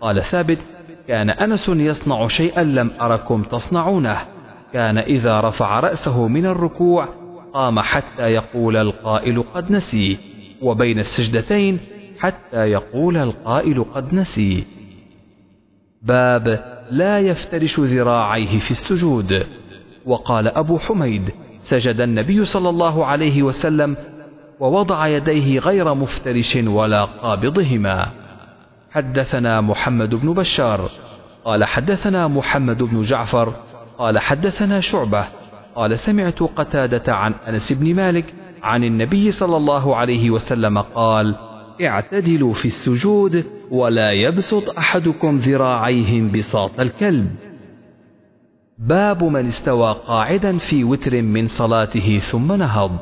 [0.00, 0.58] قال ثابت
[1.08, 4.18] كان أنس يصنع شيئا لم أركم تصنعونه.
[4.72, 7.08] كان إذا رفع رأسه من الركوع
[7.54, 10.18] قام حتى يقول القائل قد نسي
[10.62, 11.80] وبين السجدتين
[12.18, 14.64] حتى يقول القائل قد نسي.
[16.02, 19.46] باب لا يفترش ذراعيه في السجود.
[20.06, 21.30] وقال أبو حميد
[21.60, 23.96] سجد النبي صلى الله عليه وسلم
[24.60, 28.06] ووضع يديه غير مفترش ولا قابضهما.
[28.90, 30.90] حدثنا محمد بن بشار.
[31.44, 33.54] قال حدثنا محمد بن جعفر.
[33.98, 35.24] قال حدثنا شعبة.
[35.74, 41.34] قال سمعت قتادة عن أنس بن مالك عن النبي صلى الله عليه وسلم قال
[41.82, 47.30] اعتدلوا في السجود ولا يبسط أحدكم ذراعيه بساط الكلب.
[48.78, 52.98] باب من استوى قاعدا في وتر من صلاته ثم نهض.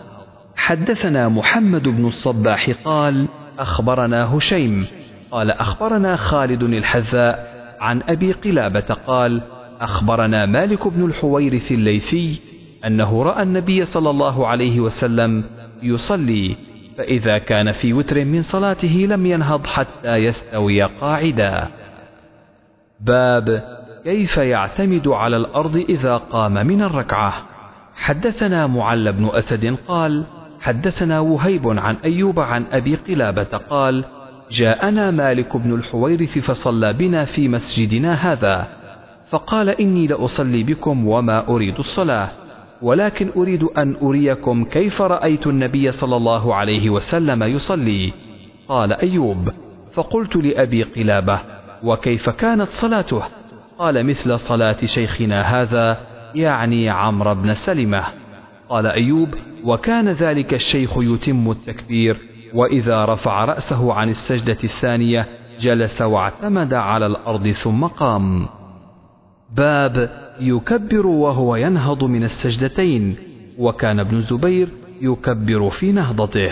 [0.57, 4.87] حدثنا محمد بن الصباح قال أخبرنا هشيم.
[5.31, 7.51] قال أخبرنا خالد الحذاء
[7.81, 9.43] عن أبي قلابة قال
[9.81, 12.41] أخبرنا مالك بن الحويرث الليثي
[12.87, 15.45] أنه رأى النبي صلى الله عليه وسلم
[15.83, 16.57] يصلي
[16.99, 21.69] فإذا كان في وتر من صلاته لم ينهض حتى يستوي قاعدا.
[23.01, 23.63] باب
[24.05, 27.33] كيف يعتمد على الأرض إذا قام من الركعة.
[27.95, 30.25] حدثنا معل بن أسد قال
[30.61, 34.05] حدثنا وهيب عن أيوب عن أبي قلابة قال
[34.51, 38.69] جاءنا مالك بن الحويرث فصلى بنا في مسجدنا هذا
[39.29, 42.31] فقال إني لأصلي بكم وما أريد الصلاة.
[42.83, 48.13] ولكن أريد أن أريكم كيف رأيت النبي صلى الله عليه وسلم يصلي.
[48.69, 49.49] قال أيوب
[49.93, 51.41] فقلت لأبي قلابة
[51.83, 53.23] وكيف كانت صلاته؟
[53.79, 56.01] قال مثل صلاة شيخنا هذا
[56.35, 58.03] يعني عمرو بن سلمة.
[58.69, 59.35] قال أيوب
[59.65, 62.19] وكان ذلك الشيخ يتم التكبير
[62.55, 65.27] وإذا رفع رأسه عن السجدة الثانية
[65.61, 68.49] جلس واعتمد على الأرض ثم قام.
[69.57, 70.11] باب
[70.41, 73.17] يكبر وهو ينهض من السجدتين
[73.59, 74.69] وكان ابن الزبير
[75.01, 76.51] يكبر في نهضته.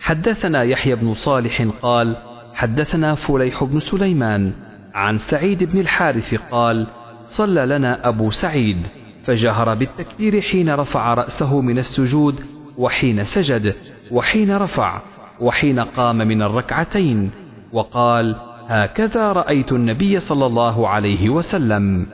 [0.00, 2.16] حدثنا يحيى بن صالح قال
[2.54, 4.52] حدثنا فليح بن سليمان
[4.94, 6.86] عن سعيد بن الحارث قال
[7.26, 8.76] صلى لنا أبو سعيد
[9.24, 12.34] فجهر بالتكبير حين رفع رأسه من السجود
[12.78, 13.74] وحين سجد
[14.10, 15.00] وحين رفع
[15.40, 17.30] وحين قام من الركعتين
[17.72, 22.06] وقال هكذا رأيت النبي صلى الله عليه وسلم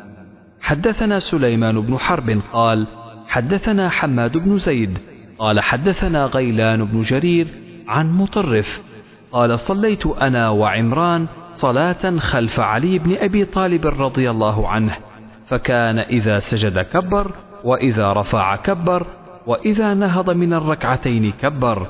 [0.60, 2.86] حدثنا سليمان بن حرب قال
[3.28, 4.99] حدثنا حماد بن زيد
[5.39, 7.47] قال حدثنا غيلان بن جرير
[7.89, 8.83] عن مطرف
[9.33, 14.97] قال صليت أنا وعمران صلاة خلف علي بن أبي طالب رضي الله عنه
[15.47, 19.07] فكان إذا سجد كبر وإذا رفع كبر
[19.47, 21.86] وإذا نهض من الركعتين كبر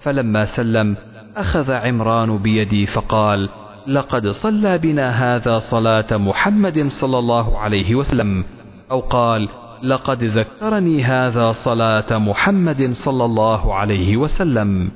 [0.00, 0.96] فلما سلم
[1.36, 3.48] أخذ عمران بيدي فقال
[3.86, 8.44] لقد صلى بنا هذا صلاة محمد صلى الله عليه وسلم
[8.90, 9.48] أو قال
[9.82, 14.90] لقد ذكرني هذا صلاة محمد صلى الله عليه وسلم.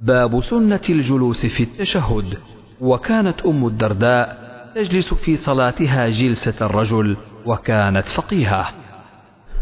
[0.00, 2.38] باب سنة الجلوس في التشهد.
[2.80, 4.38] وكانت أم الدرداء
[4.74, 7.16] تجلس في صلاتها جلسة الرجل
[7.46, 8.66] وكانت فقيهة.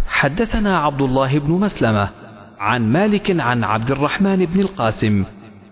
[0.08, 2.08] حدثنا عبد الله بن مسلمة
[2.58, 5.24] عن مالك عن عبد الرحمن بن القاسم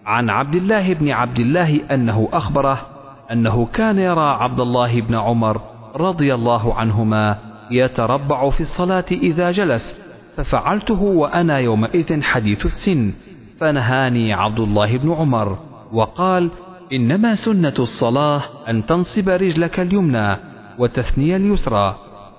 [0.06, 2.86] عن عبد الله بن عبد الله أنه أخبره
[3.32, 5.60] أنه كان يرى عبد الله بن عمر
[5.96, 7.38] رضي الله عنهما
[7.70, 10.00] يتربع في الصلاة إذا جلس
[10.36, 13.12] ففعلته وأنا يومئذ حديث السن
[13.60, 15.58] فنهاني عبد الله بن عمر
[15.92, 16.50] وقال
[16.92, 20.36] إنما سنة الصلاة أن تنصب رجلك اليمنى
[20.78, 21.96] وتثني اليسرى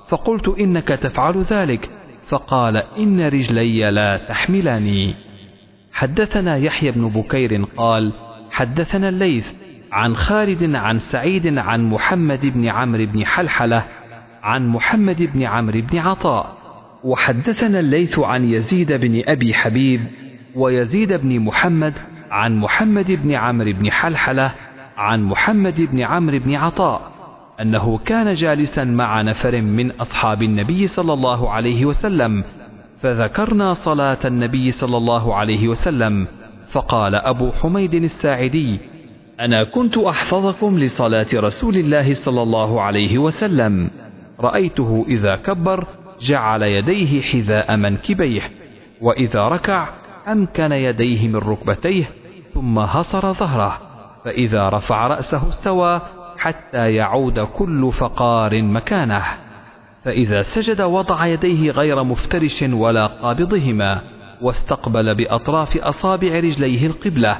[0.08, 1.90] فقلت إنك تفعل ذلك
[2.28, 5.27] فقال إن رجلي لا تحملني
[5.98, 8.14] حدثنا يحيى بن بكير قال
[8.52, 9.54] حدثنا الليث
[9.92, 13.84] عن خالد عن سعيد عن محمد بن عمرو بن حلحلة
[14.44, 16.58] عن محمد بن عمرو بن عطاء.
[17.04, 20.02] وحدثنا الليث عن يزيد بن أبي حبيب
[20.56, 21.94] ويزيد بن محمد
[22.32, 24.54] عن محمد بن عمرو بن حلحلة
[24.98, 27.12] عن محمد بن عمرو بن عطاء
[27.62, 32.44] أنه كان جالسا مع نفر من أصحاب النبي صلى الله عليه وسلم
[33.02, 36.28] فذكرنا صلاة النبي صلى الله عليه وسلم
[36.70, 38.80] فقال أبو حميد الساعدي
[39.40, 43.90] أنا كنت أحفظكم لصلاة رسول الله صلى الله عليه وسلم.
[44.40, 45.88] رأيته إذا كبر
[46.22, 48.42] جعل يديه حذاء منكبيه
[49.02, 49.88] وإذا ركع
[50.28, 52.10] أمكن يديه من ركبتيه
[52.54, 53.78] ثم هصر ظهره
[54.26, 56.02] فإذا رفع رأسه استوى
[56.38, 59.24] حتى يعود كل فقار مكانه.
[60.08, 64.02] فإذا سجد وضع يديه غير مفترش ولا قابضهما
[64.42, 67.38] واستقبل بأطراف أصابع رجليه القبلة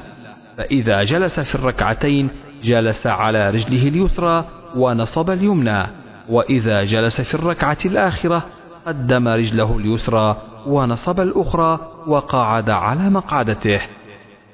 [0.58, 2.30] فإذا جلس في الركعتين
[2.62, 4.44] جلس على رجله اليسرى
[4.76, 5.86] ونصب اليمنى
[6.28, 8.46] وإذا جلس في الركعة الآخرة
[8.86, 13.80] قدم رجله اليسرى ونصب الأخرى وقعد على مقعدته.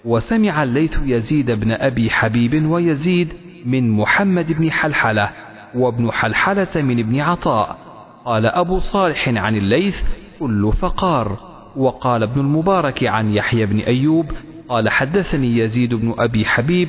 [0.05, 3.33] وسمع الليث يزيد بن أبي حبيب ويزيد
[3.67, 5.31] من محمد بن حلحلة
[5.75, 7.84] وابن حلحلة من ابن عطاء
[8.25, 10.03] قال أبو صالح عن الليث
[10.41, 11.39] كل فقار.
[11.77, 14.31] وقال ابن المبارك عن يحيى بن أيوب
[14.69, 16.89] قال حدثني يزيد بن أبي حبيب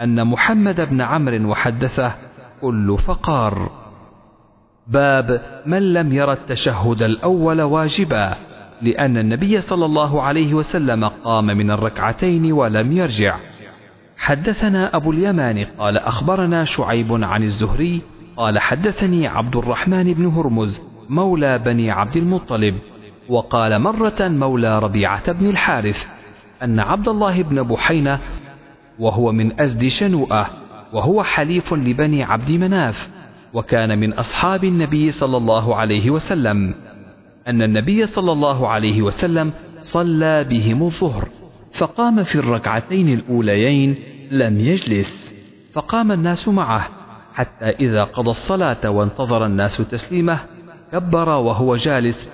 [0.00, 2.14] أن محمد بن عمرو وحدثه
[2.60, 3.70] كل فقار.
[4.86, 8.34] باب من لم ير التشهد الأول واجبا
[8.82, 13.36] لأن النبي صلى الله عليه وسلم قام من الركعتين ولم يرجع.
[14.16, 18.02] حدثنا أبو اليمان قال أخبرنا شعيب عن الزهري
[18.36, 22.74] قال حدثني عبد الرحمن بن هرمز مولى بني عبد المطلب
[23.28, 26.08] وقال مرة مولى ربيعة بن الحارث
[26.62, 28.18] أن عبد الله بن بحينة
[28.98, 30.50] وهو من أزد شنوءة
[30.92, 33.10] وهو حليف لبني عبد مناف
[33.54, 36.74] وكان من أصحاب النبي صلى الله عليه وسلم
[37.48, 41.28] أن النبي صلى الله عليه وسلم صلى بهم الظهر
[41.72, 43.94] فقام في الركعتين الأوليين
[44.30, 45.34] لم يجلس
[45.72, 46.88] فقام الناس معه
[47.36, 50.38] حتى إذا قضى الصلاة وانتظر الناس تسليمه
[50.92, 52.30] كبر وهو جالس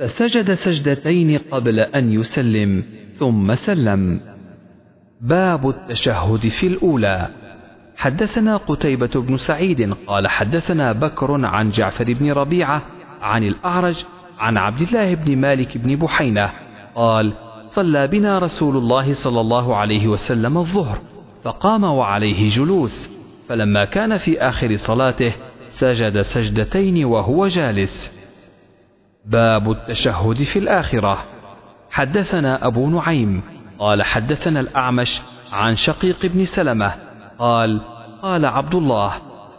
[0.00, 2.84] فسجد سجدتين قبل أن يسلم
[3.14, 4.20] ثم سلم.
[5.20, 7.28] باب التشهد في الأولى.
[7.96, 12.82] حدثنا قتيبة بن سعيد قال حدثنا بكر عن جعفر بن ربيعة
[13.22, 14.04] عن الأعرج
[14.38, 16.50] عن عبد الله بن مالك بن بحينة
[16.94, 17.32] قال
[17.68, 20.98] صلى بنا رسول الله صلى الله عليه وسلم الظهر
[21.44, 23.13] فقام وعليه جلوس.
[23.48, 25.32] فلما كان في آخر صلاته
[25.68, 28.12] سجد سجدتين وهو جالس.
[29.24, 31.18] باب التشهد في الآخرة.
[31.90, 33.42] حدثنا أبو نعيم
[33.78, 35.20] قال حدثنا الأعمش
[35.52, 36.94] عن شقيق بن سلمة
[37.38, 37.80] قال
[38.22, 39.12] قال عبد الله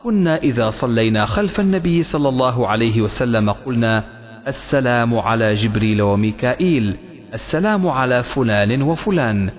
[0.04, 4.04] كنا إذا صلينا خلف النبي صلى الله عليه وسلم قلنا
[4.48, 6.98] السلام على جبريل وميكائيل
[7.34, 9.50] السلام على فلان وفلان.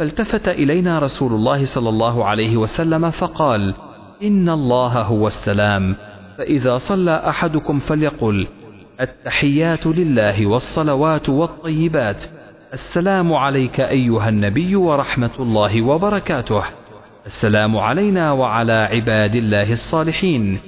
[0.00, 3.74] فالتفت إلينا رسول الله صلى الله عليه وسلم فقال
[4.22, 5.96] إن الله هو السلام.
[6.38, 8.46] فإذا صلى أحدكم فليقل
[9.00, 12.24] التحيات لله والصلوات والطيبات.
[12.72, 16.62] السلام عليك أيها النبي ورحمة الله وبركاته.
[17.26, 20.58] السلام علينا وعلى عباد الله الصالحين.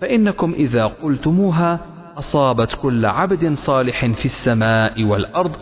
[0.00, 1.80] فإنكم إذا قلتموها
[2.18, 5.52] أصابت كل عبد صالح في السماء والأرض.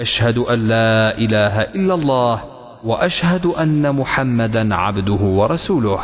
[0.00, 2.59] أشهد أن لا إله إلا الله.
[2.84, 6.00] وأشهد أن محمدا عبده ورسوله.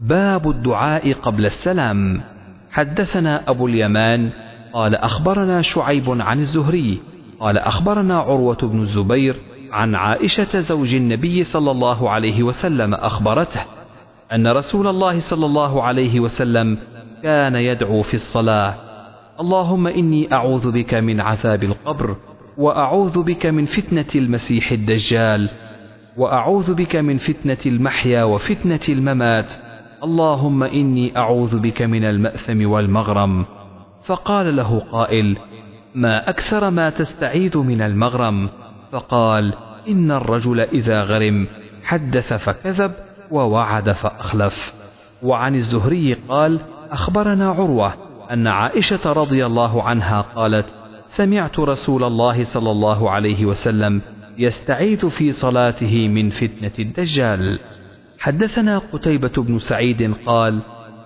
[0.00, 2.22] باب الدعاء قبل السلام.
[2.70, 4.30] حدثنا أبو اليمان
[4.72, 7.00] قال أخبرنا شعيب عن الزهري
[7.40, 9.36] قال أخبرنا عروة بن الزبير
[9.72, 13.60] عن عائشة زوج النبي صلى الله عليه وسلم أخبرته
[14.32, 16.78] أن رسول الله صلى الله عليه وسلم
[17.22, 18.74] كان يدعو في الصلاة.
[19.40, 22.16] اللهم إني أعوذ بك من عذاب القبر
[22.58, 25.48] وأعوذ بك من فتنة المسيح الدجال.
[26.16, 29.52] وأعوذ بك من فتنة المحيا وفتنة الممات.
[30.04, 33.44] اللهم إني أعوذ بك من المأثم والمغرم.
[34.04, 35.36] فقال له قائل
[35.94, 38.48] ما أكثر ما تستعيذ من المغرم؟
[38.92, 39.54] فقال
[39.88, 41.46] إن الرجل إذا غرم
[41.84, 42.92] حدث فكذب
[43.30, 44.74] ووعد فأخلف.
[45.22, 47.94] وعن الزهري قال أخبرنا عروة
[48.30, 50.66] أن عائشة رضي الله عنها قالت
[51.06, 54.02] سمعت رسول الله صلى الله عليه وسلم
[54.40, 57.58] يستعيذ في صلاته من فتنة الدجال.
[58.18, 60.60] حدثنا قتيبة بن سعيد قال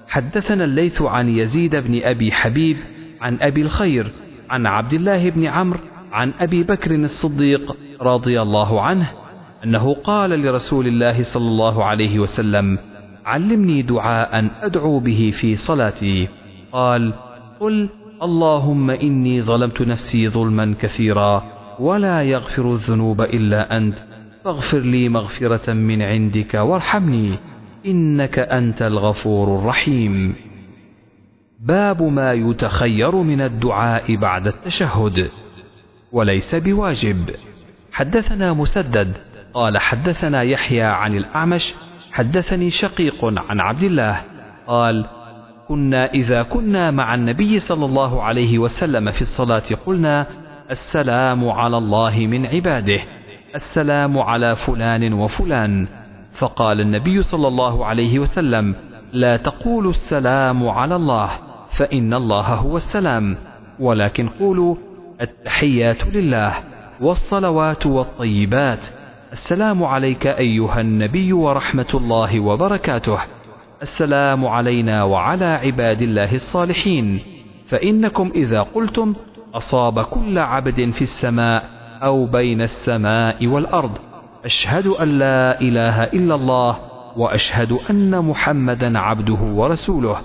[0.08, 2.76] حدثنا الليث عن يزيد بن أبي حبيب
[3.20, 4.10] عن أبي الخير
[4.50, 5.80] عن عبد الله بن عمرو
[6.12, 9.10] عن أبي بكر الصديق رضي الله عنه
[9.64, 12.78] أنه قال لرسول الله صلى الله عليه وسلم
[13.26, 16.28] علمني دعاء أدعو به في صلاتي.
[16.72, 17.12] قال
[17.60, 17.88] قل
[18.22, 21.53] اللهم إني ظلمت نفسي ظلما كثيرا.
[21.78, 23.98] ولا يغفر الذنوب إلا أنت.
[24.44, 27.38] فاغفر لي مغفرة من عندك وارحمني
[27.86, 30.34] إنك أنت الغفور الرحيم.
[31.60, 35.30] باب ما يتخير من الدعاء بعد التشهد.
[36.12, 37.30] وليس بواجب.
[37.92, 39.12] حدثنا مسدد.
[39.54, 41.74] قال حدثنا يحيى عن الأعمش.
[42.12, 44.22] حدثني شقيق عن عبد الله.
[44.66, 45.06] قال
[45.68, 50.26] كنا إذا كنا مع النبي صلى الله عليه وسلم في الصلاة قلنا
[50.70, 53.00] السلام على الله من عباده.
[53.54, 55.86] السلام على فلان وفلان.
[56.32, 58.74] فقال النبي صلى الله عليه وسلم
[59.12, 61.30] لا تقولوا السلام على الله
[61.68, 63.36] فإن الله هو السلام.
[63.80, 64.76] ولكن قولوا
[65.20, 66.52] التحيات لله
[67.00, 68.86] والصلوات والطيبات.
[69.32, 73.18] السلام عليك أيها النبي ورحمة الله وبركاته.
[73.82, 77.20] السلام علينا وعلى عباد الله الصالحين.
[77.66, 79.14] فإنكم إذا قلتم
[79.55, 81.65] أصاب كل عبد في السماء
[82.02, 83.99] أو بين السماء والأرض.
[84.44, 86.78] أشهد أن لا إله إلا الله
[87.16, 90.16] وأشهد أن محمدا عبده ورسوله.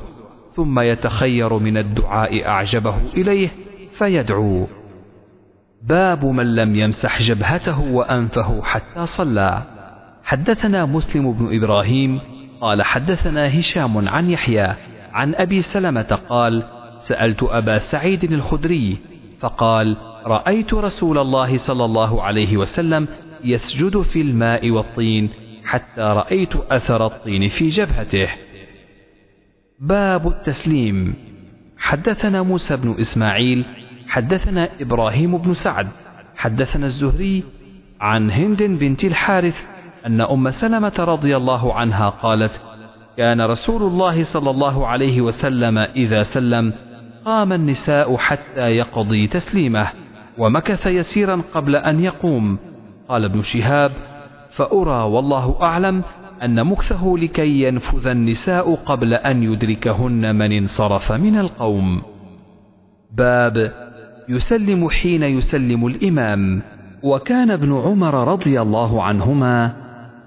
[0.53, 3.49] ثم يتخير من الدعاء أعجبه إليه
[3.91, 4.67] فيدعو.
[5.83, 9.61] باب من لم يمسح جبهته وأنفه حتى صلى.
[10.23, 12.21] حدثنا مسلم بن إبراهيم
[12.61, 14.75] قال حدثنا هشام عن يحيى
[15.13, 16.63] عن أبي سلمة قال
[16.99, 18.97] سألت أبا سعيد الخدري
[19.39, 23.07] فقال رأيت رسول الله صلى الله عليه وسلم
[23.43, 25.29] يسجد في الماء والطين
[25.65, 28.29] حتى رأيت أثر الطين في جبهته.
[29.79, 31.13] باب التسليم.
[31.77, 33.65] حدثنا موسى بن إسماعيل
[34.07, 35.87] حدثنا إبراهيم بن سعد
[36.35, 37.43] حدثنا الزهري
[38.01, 39.63] عن هند بنت الحارث
[40.05, 42.63] أن أم سلمة رضي الله عنها قالت
[43.17, 46.73] كان رسول الله صلى الله عليه وسلم إذا سلم
[47.25, 49.87] قام النساء حتى يقضي تسليمه
[50.37, 52.57] ومكث يسيرا قبل أن يقوم.
[53.09, 53.91] قال ابن شهاب
[54.49, 56.03] فأرى والله أعلم
[56.43, 62.01] أن مكثه لكي ينفذ النساء قبل أن يدركهن من انصرف من القوم.
[63.11, 63.73] باب
[64.29, 66.61] يسلم حين يسلم الإمام.
[67.03, 69.73] وكان ابن عمر رضي الله عنهما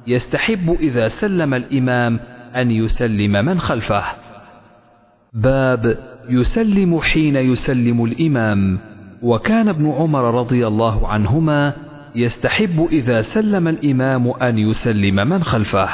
[0.07, 2.21] يستحب إذا سلم الإمام
[2.57, 4.05] أن يسلم من خلفه.
[5.33, 8.79] باب يسلم حين يسلم الإمام
[9.23, 11.75] وكان ابن عمر رضي الله عنهما
[12.15, 15.89] يستحب إذا سلم الإمام أن يسلم من خلفه.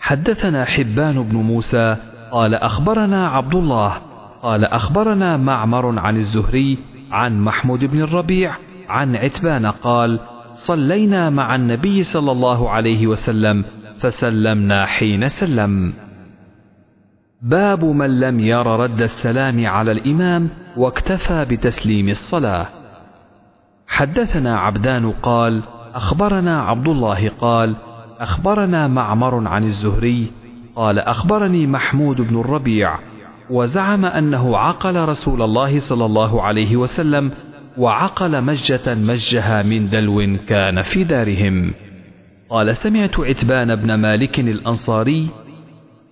[0.00, 1.96] حدثنا حبان بن موسى
[2.32, 3.92] قال أخبرنا عبد الله
[4.42, 6.78] قال أخبرنا معمر عن الزهري
[7.10, 8.52] عن محمود بن الربيع
[8.88, 10.20] عن عتبان قال
[10.54, 13.64] صلينا مع النبي صلى الله عليه وسلم
[14.00, 15.92] فسلمنا حين سلم.
[17.42, 22.66] باب من لم ير رد السلام على الإمام واكتفى بتسليم الصلاة.
[23.88, 25.62] حدثنا عبدان قال
[25.94, 27.76] أخبرنا عبد الله قال
[28.18, 30.30] أخبرنا معمر عن الزهري
[30.76, 32.98] قال أخبرني محمود بن الربيع
[33.50, 37.30] وزعم أنه عقل رسول الله صلى الله عليه وسلم
[37.78, 41.72] وعقل مجة مجها من دلو كان في دارهم.
[42.50, 45.28] قال سمعت عتبان بن مالك الأنصاري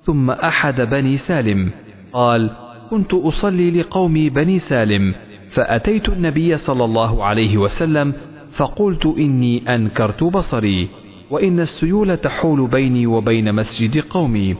[0.07, 1.70] ثم أحد بني سالم.
[2.12, 2.51] قال
[2.91, 5.15] كنت أصلي لقومي بني سالم
[5.51, 8.15] فأتيت النبي صلى الله عليه وسلم
[8.51, 10.89] فقلت إني أنكرت بصري
[11.31, 14.57] وإن السيول تحول بيني وبين مسجد قومي.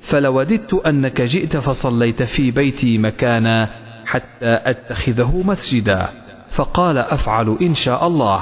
[0.00, 3.70] فلوددت أنك جئت فصليت في بيتي مكانا
[4.06, 6.08] حتى أتخذه مسجدا.
[6.50, 8.40] فقال أفعل إن شاء الله.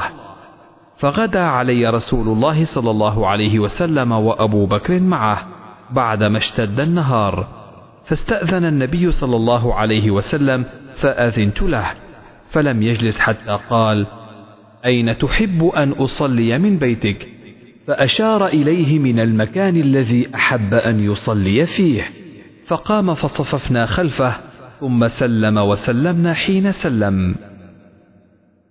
[0.96, 5.53] فغدا علي رسول الله صلى الله عليه وسلم وأبو بكر معه.
[5.90, 7.48] بعدما اشتد النهار
[8.04, 10.64] فاستأذن النبي صلى الله عليه وسلم
[10.94, 11.86] فأذنت له
[12.48, 14.06] فلم يجلس حتى قال
[14.84, 17.28] أين تحب أن أصلي من بيتك؟
[17.86, 22.02] فأشار إليه من المكان الذي أحب أن يصلي فيه
[22.66, 24.32] فقام فصففنا خلفه
[24.80, 27.34] ثم سلم وسلمنا حين سلم.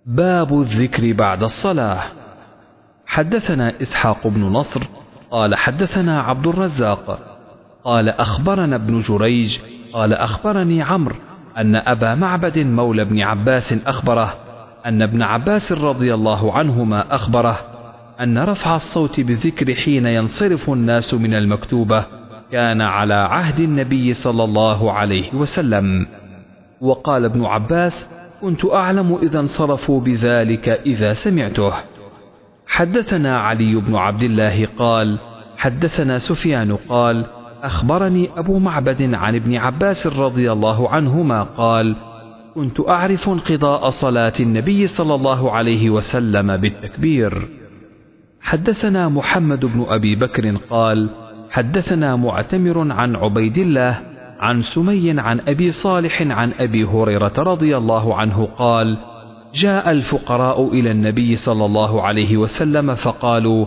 [0.06, 2.02] باب الذكر بعد الصلاة.
[3.06, 4.82] حدثنا إسحاق بن نصر
[5.34, 7.18] قال حدثنا عبد الرزاق.
[7.84, 9.58] قال أخبرنا ابن جريج.
[9.92, 11.14] قال أخبرني عمرو
[11.58, 14.34] أن أبا معبد مولى بن عباس أخبره
[14.86, 17.56] أن ابن عباس رضي الله عنهما أخبره
[18.20, 22.04] أن رفع الصوت بالذكر حين ينصرف الناس من المكتوبة
[22.52, 26.06] كان على عهد النبي صلى الله عليه وسلم.
[26.80, 31.72] وقال ابن عباس كنت أعلم إذا انصرفوا بذلك إذا سمعته.
[32.66, 35.18] حدثنا علي بن عبد الله قال
[35.56, 37.26] حدثنا سفيان قال
[37.62, 41.96] أخبرني أبو معبد عن ابن عباس رضي الله عنهما قال
[42.54, 47.48] كنت أعرف انقضاء صلاة النبي صلى الله عليه وسلم بالتكبير.
[48.40, 51.10] حدثنا محمد بن أبي بكر قال
[51.50, 54.00] حدثنا معتمر عن عبيد الله
[54.40, 58.98] عن سمي عن أبي صالح عن أبي هريرة رضي الله عنه قال
[59.54, 63.66] جاء الفقراء إلى النبي صلى الله عليه وسلم فقالوا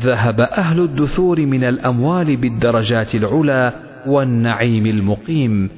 [0.00, 3.72] ذهب أهل الدثور من الأموال بالدرجات العلى
[4.06, 5.70] والنعيم المقيم.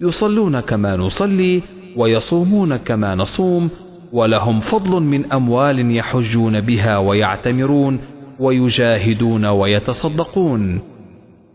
[0.00, 1.62] يصلون كما نصلي
[1.96, 3.70] ويصومون كما نصوم
[4.12, 7.98] ولهم فضل من أموال يحجون بها ويعتمرون
[8.40, 10.80] ويجاهدون ويتصدقون.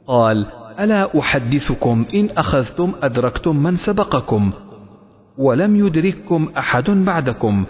[0.08, 0.46] قال
[0.80, 4.52] ألا أحدثكم إن أخذتم أدركتم من سبقكم
[5.40, 7.66] ولم يدرككم أحد بعدكم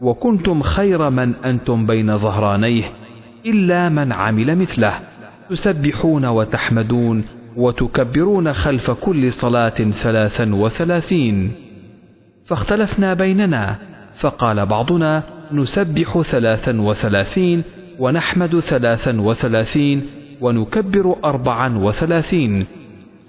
[0.00, 2.84] وكنتم خير من أنتم بين ظهرانيه
[3.46, 4.92] إلا من عمل مثله
[5.50, 7.24] تسبحون وتحمدون
[7.56, 11.52] وتكبرون خلف كل صلاة ثلاثا وثلاثين.
[12.44, 13.76] فاختلفنا بيننا
[14.14, 15.22] فقال بعضنا
[15.52, 17.62] نسبح ثلاثا وثلاثين
[17.98, 20.06] ونحمد ثلاثا وثلاثين
[20.40, 22.66] ونكبر أربعا وثلاثين.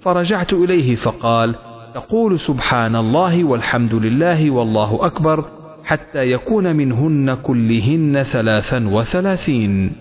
[0.00, 1.54] فرجعت إليه فقال
[1.94, 5.44] تقول سبحان الله والحمد لله والله أكبر
[5.84, 9.92] حتى يكون منهن كلهن ثلاثا وثلاثين.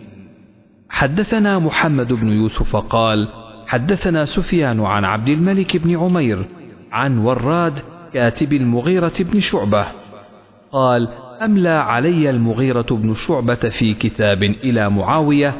[0.89, 3.27] حدثنا محمد بن يوسف قال
[3.67, 6.45] حدثنا سفيان عن عبد الملك بن عمير
[6.91, 7.79] عن وراد
[8.13, 9.85] كاتب المغيرة بن شعبة
[10.71, 11.07] قال
[11.41, 15.53] أملى علي المغيرة بن شعبة في كتاب إلى معاوية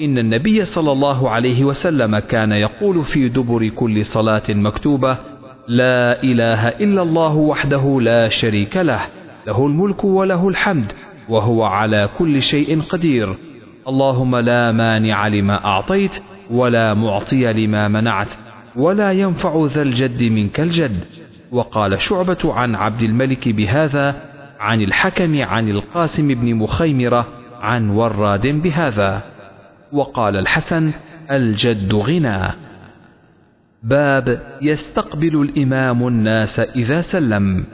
[0.00, 5.29] إن النبي صلى الله عليه وسلم كان يقول في دبر كل صلاة مكتوبة
[5.70, 9.00] لا إله إلا الله وحده لا شريك له
[9.46, 10.92] له الملك وله الحمد
[11.28, 13.36] وهو على كل شيء قدير.
[13.88, 18.34] اللهم لا مانع لما أعطيت ولا معطي لما منعت
[18.76, 21.04] ولا ينفع ذا الجد منك الجد.
[21.52, 24.22] وقال شعبة عن عبد الملك بهذا
[24.60, 27.26] عن الحكم عن القاسم بن مخيمرة
[27.60, 29.22] عن وراد بهذا.
[29.92, 30.92] وقال الحسن
[31.30, 32.69] الجد غنى.
[33.82, 37.64] باب يستقبل الإمام الناس إذا سلم.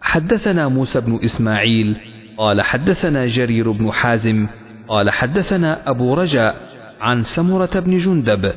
[0.00, 1.96] حدثنا موسى بن إسماعيل
[2.38, 4.46] قال حدثنا جرير بن حازم
[4.88, 6.56] قال حدثنا أبو رجاء
[7.00, 8.52] عن سمرة بن جندب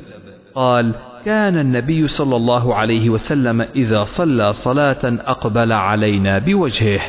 [0.56, 7.02] قال كان النبي صلى الله عليه وسلم إذا صلى صلاة أقبل علينا بوجهه.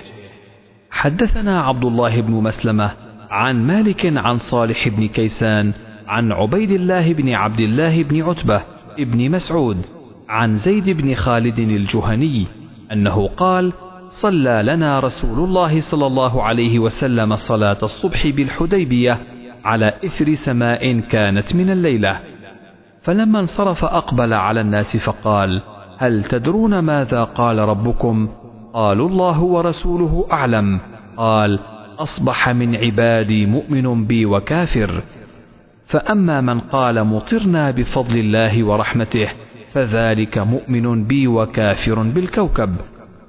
[0.91, 2.91] حدثنا عبد الله بن مسلمة
[3.31, 5.73] عن مالك عن صالح بن كيسان
[6.07, 9.77] عن عبيد الله بن عبد الله بن عتبة ابن مسعود
[10.28, 12.47] عن زيد بن خالد الجهني
[12.93, 13.73] أنه قال
[14.09, 19.20] صلى لنا رسول الله صلى الله عليه وسلم صلاة الصبح بالحديبية
[19.65, 22.20] على إثر سماء كانت من الليلة.
[23.02, 25.62] فلما انصرف أقبل على الناس فقال
[25.99, 28.28] هل تدرون ماذا قال ربكم؟
[28.75, 30.81] قالوا الله ورسوله أعلم
[31.17, 31.59] قال
[31.99, 35.02] أصبح من عبادي مؤمن بي وكافر
[35.89, 39.28] فأما من قال مطرنا بفضل الله ورحمته
[39.73, 42.76] فذلك مؤمن بي وكافر بالكوكب.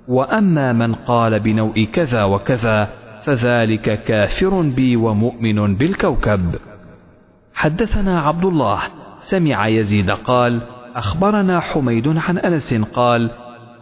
[0.07, 2.89] وأما من قال بنوء كذا وكذا
[3.23, 6.55] فذلك كافر بي ومؤمن بالكوكب.
[7.53, 8.79] حدثنا عبد الله
[9.19, 10.61] سمع يزيد قال
[10.95, 13.31] أخبرنا حميد عن أنس قال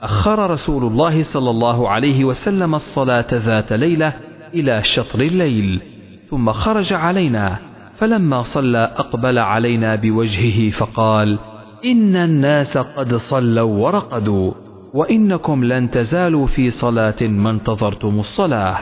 [0.03, 4.13] أخر رسول الله صلى الله عليه وسلم الصلاة ذات ليلة
[4.53, 5.81] إلى شطر الليل
[6.29, 7.66] ثم خرج علينا.
[7.97, 11.39] فلما صلى أقبل علينا بوجهه فقال
[11.85, 14.53] إن الناس قد صلوا ورقدوا
[14.93, 18.77] وإنكم لن تزالوا في صلاة ما انتظرتم الصلاة.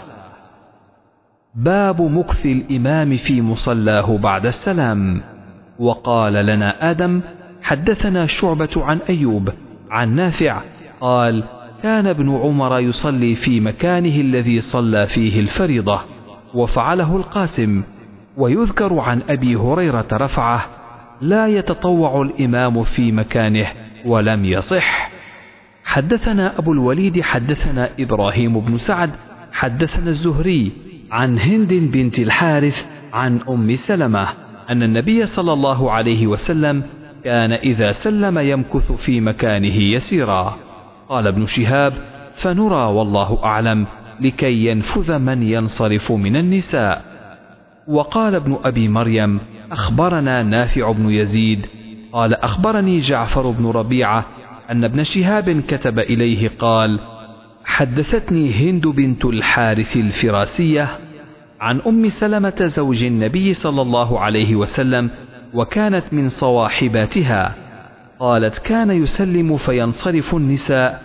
[1.56, 5.22] باب مكث الإمام في مصلاه بعد السلام.
[5.80, 7.22] وقال لنا آدم
[7.62, 9.50] حدثنا شعبة عن أيوب
[9.90, 10.62] عن نافع
[11.02, 11.44] قال
[11.84, 16.00] كان ابن عمر يصلي في مكانه الذي صلى فيه الفريضة
[16.54, 17.84] وفعله القاسم.
[18.38, 20.66] ويذكر عن أبي هريرة رفعه
[21.22, 23.68] لا يتطوع الإمام في مكانه
[24.06, 25.12] ولم يصح
[25.84, 29.12] حدثنا أبو الوليد حدثنا إبراهيم بن سعد
[29.52, 30.72] حدثنا الزهري
[31.12, 34.28] عن هند بنت الحارث عن أم سلمة
[34.70, 36.84] أن النبي صلى الله عليه وسلم
[37.24, 40.58] كان إذا سلم يمكث في مكانه يسيرا.
[41.10, 41.94] قال ابن شهاب
[42.34, 43.88] فنرى والله أعلم
[44.20, 47.15] لكي ينفذ من ينصرف من النساء
[47.88, 49.40] وقال ابن أبي مريم
[49.72, 51.66] أخبرنا نافع بن يزيد.
[52.14, 54.26] قال أخبرني جعفر بن ربيعة
[54.72, 57.00] أن ابن شهاب كتب إليه قال
[57.66, 60.90] حدثتني هند بنت الحارث الفراسية
[61.60, 65.10] عن أم سلمة زوج النبي صلى الله عليه وسلم
[65.54, 67.56] وكانت من صواحباتها.
[68.20, 71.02] قالت كان يسلم فينصرف النساء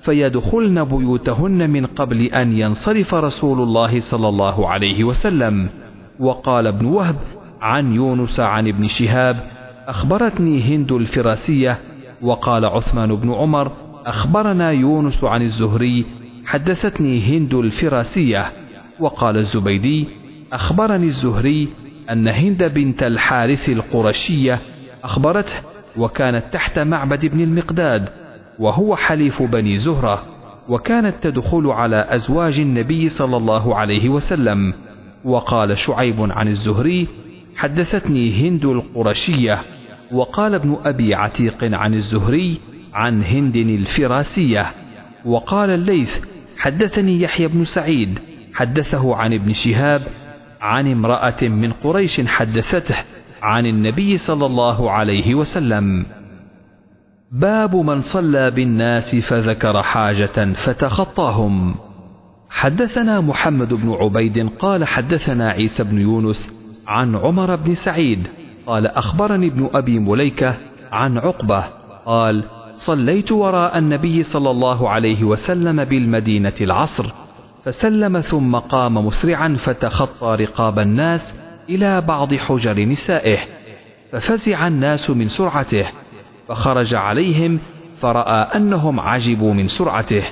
[0.00, 5.68] فيدخلن بيوتهن من قبل أن ينصرف رسول الله صلى الله عليه وسلم.
[6.20, 7.16] وقال ابن وهب
[7.60, 9.36] عن يونس عن ابن شهاب
[9.88, 11.78] أخبرتني هند الفراسية
[12.22, 13.72] وقال عثمان بن عمر
[14.06, 16.06] أخبرنا يونس عن الزهري
[16.46, 18.52] حدثتني هند الفراسية
[19.00, 20.08] وقال الزبيدي
[20.52, 21.68] أخبرني الزهري
[22.10, 24.58] أن هند بنت الحارث القرشية
[25.04, 25.56] أخبرته
[25.96, 28.08] وكانت تحت معبد بن المقداد
[28.58, 30.22] وهو حليف بني زهرة
[30.68, 34.74] وكانت تدخل على أزواج النبي صلى الله عليه وسلم.
[35.24, 37.08] وقال شعيب عن الزهري
[37.56, 39.58] حدثتني هند القرشية
[40.12, 42.58] وقال ابن أبي عتيق عن الزهري
[42.94, 44.66] عن هند الفراسية
[45.24, 46.20] وقال الليث
[46.58, 48.18] حدثني يحيى بن سعيد
[48.54, 50.02] حدثه عن ابن شهاب
[50.60, 52.96] عن امرأة من قريش حدثته
[53.42, 56.06] عن النبي صلى الله عليه وسلم.
[57.32, 61.74] باب من صلى بالناس فذكر حاجة فتخطاهم.
[62.52, 66.52] حدثنا محمد بن عبيد قال حدثنا عيسى بن يونس
[66.86, 68.28] عن عمر بن سعيد
[68.66, 70.56] قال أخبرني ابن أبي مليكة
[70.92, 71.64] عن عقبة
[72.06, 77.12] قال صليت وراء النبي صلى الله عليه وسلم بالمدينة العصر
[77.64, 81.34] فسلم ثم قام مسرعا فتخطى رقاب الناس
[81.68, 83.38] إلى بعض حجر نسائه
[84.12, 85.86] ففزع الناس من سرعته
[86.48, 87.60] فخرج عليهم
[88.00, 90.22] فرأى أنهم عجبوا من سرعته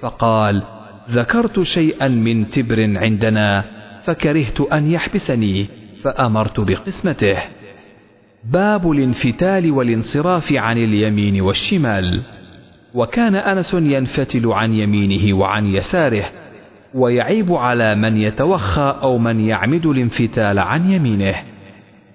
[0.00, 0.62] فقال
[1.10, 3.64] ذكرت شيئا من تبر عندنا
[4.02, 5.66] فكرهت أن يحبسني
[6.02, 7.36] فأمرت بقسمته.
[8.44, 12.20] باب الانفتال والانصراف عن اليمين والشمال.
[12.94, 16.24] وكان أنس ينفتل عن يمينه وعن يساره
[16.94, 21.34] ويعيب على من يتوخى أو من يعمد الانفتال عن يمينه.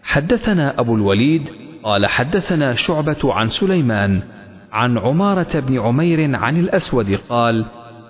[0.03, 1.49] حدثنا أبو الوليد
[1.83, 4.21] قال حدثنا شعبة عن سليمان
[4.71, 7.65] عن عمارة بن عمير عن الأسود قال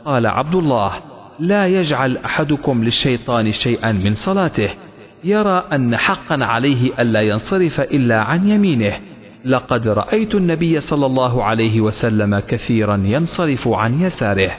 [0.06, 0.92] قال عبد الله
[1.40, 4.70] لا يجعل أحدكم للشيطان شيئا من صلاته.
[5.24, 8.94] يرى أن حقا عليه ألا ينصرف إلا عن يمينه.
[9.46, 14.52] لقد رأيت النبي صلى الله عليه وسلم كثيرا ينصرف عن يساره.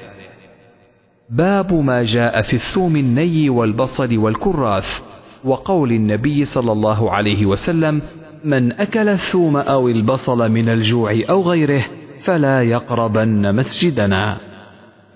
[1.31, 5.03] باب ما جاء في الثوم الني والبصل والكراث.
[5.45, 8.03] وقول النبي صلى الله عليه وسلم
[8.45, 11.85] من أكل الثوم أو البصل من الجوع أو غيره
[12.21, 14.54] فلا يقربن مسجدنا.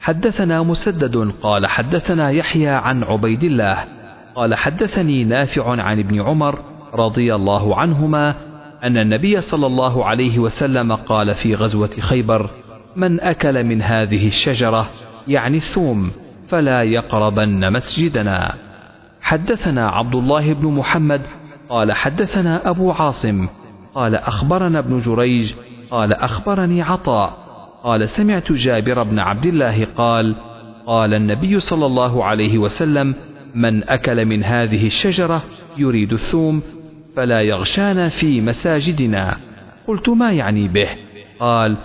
[0.00, 3.76] حدثنا مسدد قال حدثنا يحيى عن عبيد الله
[4.34, 6.58] قال حدثني نافع عن ابن عمر
[6.94, 8.34] رضي الله عنهما
[8.84, 12.50] أن النبي صلى الله عليه وسلم قال في غزوة خيبر
[12.96, 14.90] من أكل من هذه الشجرة
[15.28, 16.10] يعني الثوم
[16.48, 18.54] فلا يقربن مسجدنا.
[19.22, 21.22] حدثنا عبد الله بن محمد
[21.68, 23.48] قال حدثنا أبو عاصم
[23.94, 25.54] قال أخبرنا ابن جريج
[25.90, 27.47] قال أخبرني عطاء
[27.84, 30.34] قال سمعت جابر بن عبد الله قال
[30.86, 33.14] قال النبي صلى الله عليه وسلم
[33.54, 35.42] من أكل من هذه الشجرة
[35.78, 36.62] يريد الثوم
[37.16, 39.36] فلا يغشانا في مساجدنا.
[39.86, 40.88] قلت ما يعني به؟
[41.40, 41.76] قال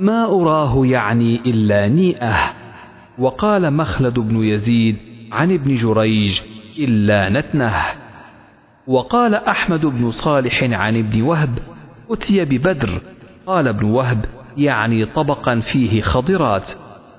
[0.00, 2.34] ما أراه يعني إلا نيئة.
[3.18, 4.96] وقال مخلد بن يزيد
[5.32, 6.40] عن ابن جريج
[6.78, 7.72] إلا نتنة.
[8.86, 11.58] وقال أحمد بن صالح عن ابن وهب
[12.10, 13.00] أتي ببدر.
[13.46, 14.24] قال ابن وهب
[14.58, 16.70] يعني طبقا فيه خضرات.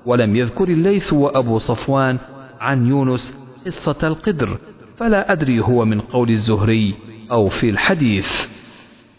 [0.06, 2.18] ولم يذكر الليث وأبو صفوان
[2.60, 4.58] عن يونس قصة القدر
[4.96, 6.94] فلا أدري هو من قول الزهري
[7.30, 8.46] أو في الحديث.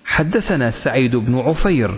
[0.05, 1.91] حدثنا سعيد بن عفير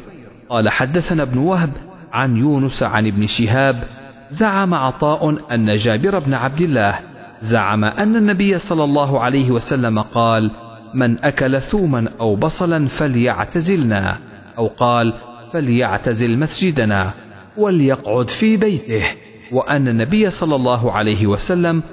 [0.50, 1.72] قال حدثنا ابن وهب
[2.14, 3.84] عن يونس عن ابن شهاب
[4.30, 7.00] زعم عطاء أن جابر بن عبد الله
[7.42, 10.52] زعم أن النبي صلى الله عليه وسلم قال
[10.94, 14.18] من أكل ثوما أو بصلا فليعتزلنا.
[14.58, 15.14] أو قال
[15.54, 17.14] فليعتزل مسجدنا
[17.58, 19.04] وليقعد في بيته.
[19.52, 21.84] وأن النبي صلى الله عليه وسلم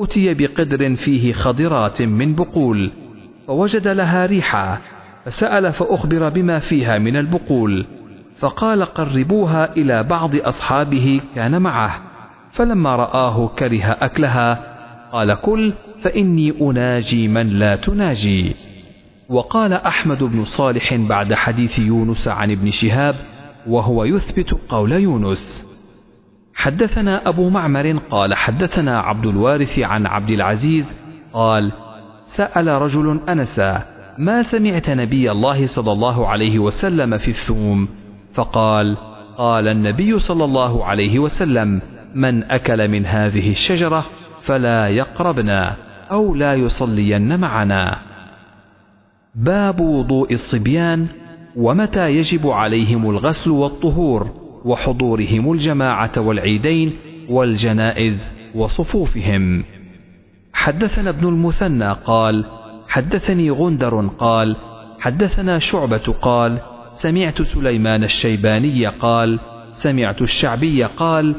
[0.00, 2.92] أتي بقدر فيه خضرات من بقول
[3.46, 4.78] فوجد لها ريحا
[5.24, 7.86] فسأل فأخبر بما فيها من البقول
[8.38, 12.00] فقال قربوها إلى بعض أصحابه كان معه
[12.50, 14.76] فلما رآه كره أكلها
[15.12, 18.56] قال كل فإني أناجي من لا تناجي.
[19.28, 23.14] وقال أحمد بن صالح بعد حديث يونس عن ابن شهاب
[23.66, 25.66] وهو يثبت قول يونس.
[26.54, 30.94] حدثنا أبو معمر قال حدثنا عبد الوارث عن عبد العزيز
[31.32, 31.72] قال
[32.26, 33.82] سأل رجل أنسا
[34.18, 37.88] ما سمعت نبي الله صلى الله عليه وسلم في الثوم؟
[38.34, 38.96] فقال
[39.38, 41.82] قال النبي صلى الله عليه وسلم
[42.14, 44.04] من أكل من هذه الشجرة
[44.42, 45.76] فلا يقربنا
[46.10, 48.05] أو لا يصلين معنا.
[49.36, 51.06] باب وضوء الصبيان
[51.56, 54.30] ومتى يجب عليهم الغسل والطهور
[54.64, 56.92] وحضورهم الجماعة والعيدين
[57.28, 59.64] والجنائز وصفوفهم.
[60.52, 62.44] حدثنا ابن المثنى قال
[62.88, 64.56] حدثني غندر قال
[64.98, 66.58] حدثنا شعبة قال
[66.92, 69.40] سمعت سليمان الشيباني قال
[69.72, 71.34] سمعت الشعبي قال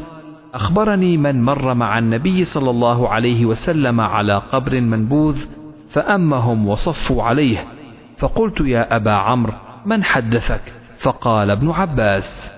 [0.53, 5.45] أخبرني من مر مع النبي صلى الله عليه وسلم على قبر منبوذ
[5.90, 7.76] فأمهم وصفوا عليه.
[8.17, 9.53] فقلت يا أبا عمرو
[9.85, 12.51] من حدثك؟ فقال ابن عباس.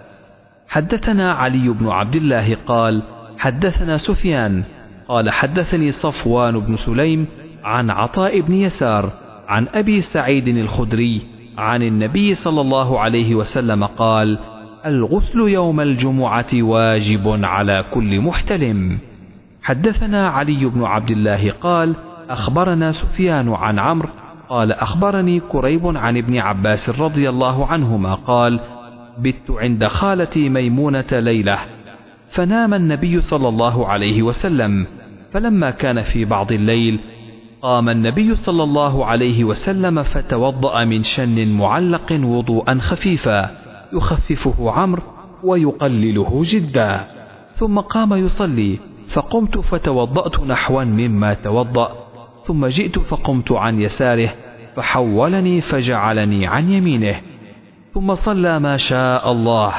[0.69, 3.03] حدثنا علي بن عبد الله قال
[3.37, 4.63] حدثنا سفيان.
[5.07, 7.27] قال حدثني صفوان بن سليم
[7.63, 9.11] عن عطاء بن يسار
[9.47, 11.21] عن أبي سعيد الخدري
[11.57, 14.39] عن النبي صلى الله عليه وسلم قال
[14.85, 18.99] الغسل يوم الجمعة واجب على كل محتلم.
[19.63, 21.95] حدثنا علي بن عبد الله قال
[22.29, 24.09] أخبرنا سفيان عن عمرو
[24.49, 28.59] قال أخبرني كريب عن ابن عباس رضي الله عنهما قال
[29.17, 31.59] بت عند خالتي ميمونة ليلة.
[32.29, 34.85] فنام النبي صلى الله عليه وسلم.
[35.31, 36.99] فلما كان في بعض الليل
[37.61, 43.49] قام النبي صلى الله عليه وسلم فتوضأ من شن معلق وضوءا خفيفا
[43.93, 45.03] يخففه عمرو
[45.43, 47.05] ويقلله جدا.
[47.53, 51.98] ثم قام يصلي فقمت فتوضأت نحوا مما توضأ.
[52.49, 54.29] ثم جئت فقمت عن يساره
[54.75, 57.21] فحولني فجعلني عن يمينه.
[57.93, 59.73] ثم صلى ما شاء الله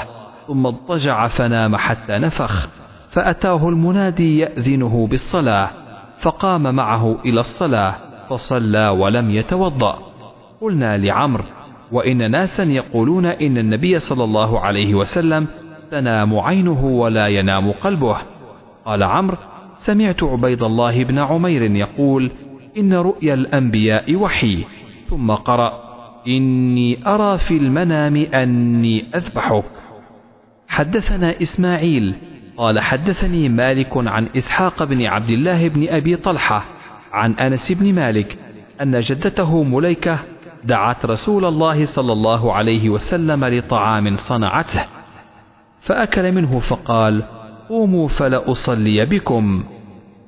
[0.46, 2.68] ثم اضطجع فنام حتى نفخ
[3.08, 5.70] فأتاه المنادي يأذنه بالصلاة
[6.18, 7.94] فقام معه إلى الصلاة
[8.28, 9.98] فصلى ولم يتوضأ.
[10.60, 11.44] قلنا لعمر
[11.92, 15.48] وإن ناسا يقولون إن النبي صلى الله عليه وسلم
[15.90, 18.16] تنام عينه ولا ينام قلبه.
[18.84, 19.36] قال عمرو
[19.76, 22.30] سمعت عبيد الله بن عمير يقول
[22.76, 24.64] إن رؤيا الأنبياء وحي.
[25.08, 25.90] ثم قرأ
[26.28, 29.64] إني أرى في المنام أني أذبحك
[30.68, 32.14] حدثنا إسماعيل.
[32.56, 36.64] قال حدثني مالك عن إسحاق بن عبد الله بن أبي طلحة
[37.12, 38.38] عن أنس بن مالك
[38.82, 40.18] أن جدته مليكة
[40.64, 44.84] دعت رسول الله صلى الله عليه وسلم لطعام صنعته
[45.80, 47.22] فأكل منه فقال
[47.68, 49.64] قوموا فلأصلي بكم.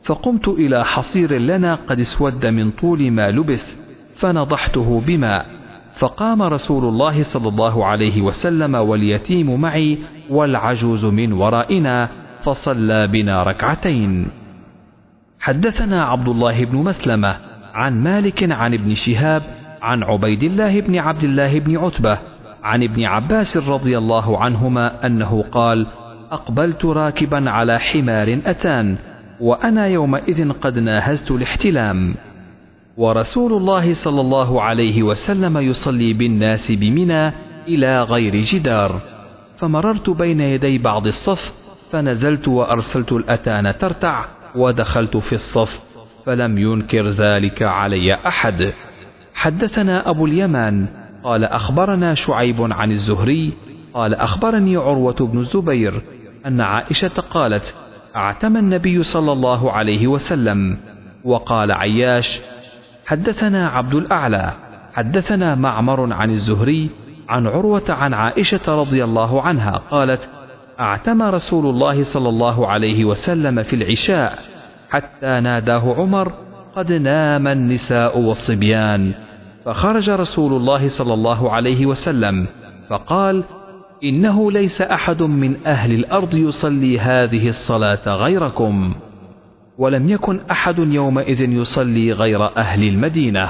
[0.04, 3.76] فقمت إلى حصير لنا قد اسود من طول ما لبس
[4.16, 5.46] فنضحته بماء
[5.94, 9.98] فقام رسول الله صلى الله عليه وسلم واليتيم معي
[10.30, 12.08] والعجوز من ورائنا
[12.42, 14.28] فصلى بنا ركعتين.
[15.40, 17.36] حدثنا عبد الله بن مسلمة
[17.74, 19.42] عن مالك عن ابن شهاب
[19.82, 22.18] عن عبيد الله بن عبد الله بن عتبة
[22.62, 25.86] عن ابن عباس رضي الله عنهما أنه قال
[26.30, 28.96] أقبلت راكبا على حمار أتان
[29.42, 32.14] وأنا يومئذ قد ناهزت الاحتلام.
[32.96, 37.32] ورسول الله صلى الله عليه وسلم يصلي بالناس بمنى
[37.68, 39.00] إلى غير جدار.
[39.56, 41.52] فمررت بين يدي بعض الصف
[41.90, 45.80] فنزلت وأرسلت الأتان ترتع ودخلت في الصف
[46.24, 48.72] فلم ينكر ذلك علي أحد.
[49.34, 50.86] حدثنا أبو اليمان
[51.24, 53.52] قال أخبرنا شعيب عن الزهري
[53.94, 56.02] قال أخبرني عروة بن الزبير
[56.46, 57.74] أن عائشة قالت
[58.16, 60.78] اعتم النبي صلى الله عليه وسلم
[61.24, 62.40] وقال عياش
[63.06, 64.52] حدثنا عبد الأعلى
[64.92, 66.90] حدثنا معمر عن الزهري
[67.28, 70.30] عن عروة عن عائشة رضي الله عنها قالت
[70.80, 74.38] اعتم رسول الله صلى الله عليه وسلم في العشاء
[74.90, 76.32] حتى ناداه عمر
[76.76, 79.14] قد نام النساء والصبيان.
[79.64, 82.46] فخرج رسول الله صلى الله عليه وسلم
[82.88, 83.44] فقال
[84.04, 88.94] إنه ليس أحد من أهل الأرض يصلي هذه الصلاة غيركم
[89.78, 93.48] ولم يكن أحد يومئذ يصلي غير أهل المدينة.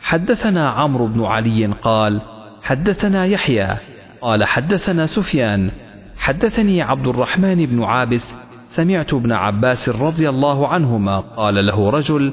[0.00, 2.20] حدثنا عمرو بن علي قال
[2.62, 3.68] حدثنا يحيى
[4.20, 5.70] قال حدثنا سفيان
[6.18, 8.34] حدثني عبد الرحمن بن عابس
[8.68, 12.32] سمعت ابن عباس رضي الله عنهما قال له رجل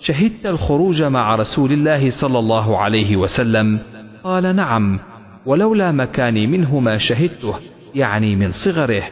[0.00, 3.80] شهدت الخروج مع رسول الله صلى الله عليه وسلم؟
[4.24, 4.98] قال نعم.
[5.46, 7.54] ولولا مكاني منه ما شهدته
[7.94, 9.02] يعني من صغره.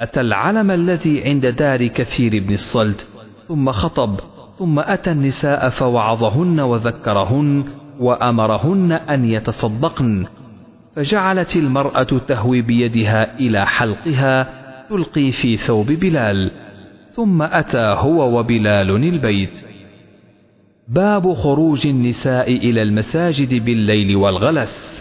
[0.00, 3.08] أتى العلم الذي عند دار كثير بن الصلت
[3.48, 4.20] ثم خطب
[4.58, 7.64] ثم أتى النساء فوعظهن وذكرهن
[8.00, 10.26] وأمرهن أن يتصدقن.
[10.96, 16.50] فجعلت المرأة تهوي بيدها إلى حلقها تلقي في ثوب بلال.
[17.12, 19.66] ثم أتى هو وبلال البيت.
[20.88, 24.91] باب خروج النساء إلى المساجد بالليل والغلس.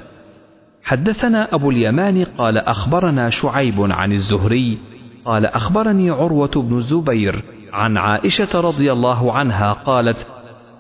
[0.84, 4.78] حدثنا أبو اليمان قال أخبرنا شعيب عن الزهري
[5.26, 7.44] قال أخبرني عروة بن الزبير
[7.74, 10.28] عن عائشة رضي الله عنها قالت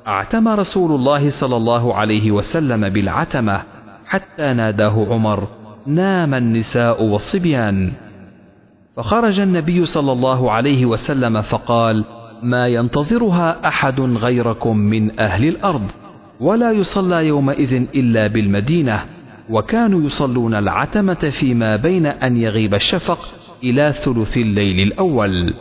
[0.07, 3.63] أعتم رسول الله صلى الله عليه وسلم بالعتمة
[4.05, 5.47] حتى ناداه عمر
[5.87, 7.91] نام النساء والصبيان
[8.95, 12.05] فخرج النبي صلى الله عليه وسلم فقال
[12.43, 15.91] ما ينتظرها أحد غيركم من أهل الأرض
[16.39, 19.05] ولا يصلى يومئذ إلا بالمدينة
[19.51, 23.19] وكانوا يصلون العتمة فيما بين أن يغيب الشفق
[23.63, 25.53] إلى ثلث الليل الأول.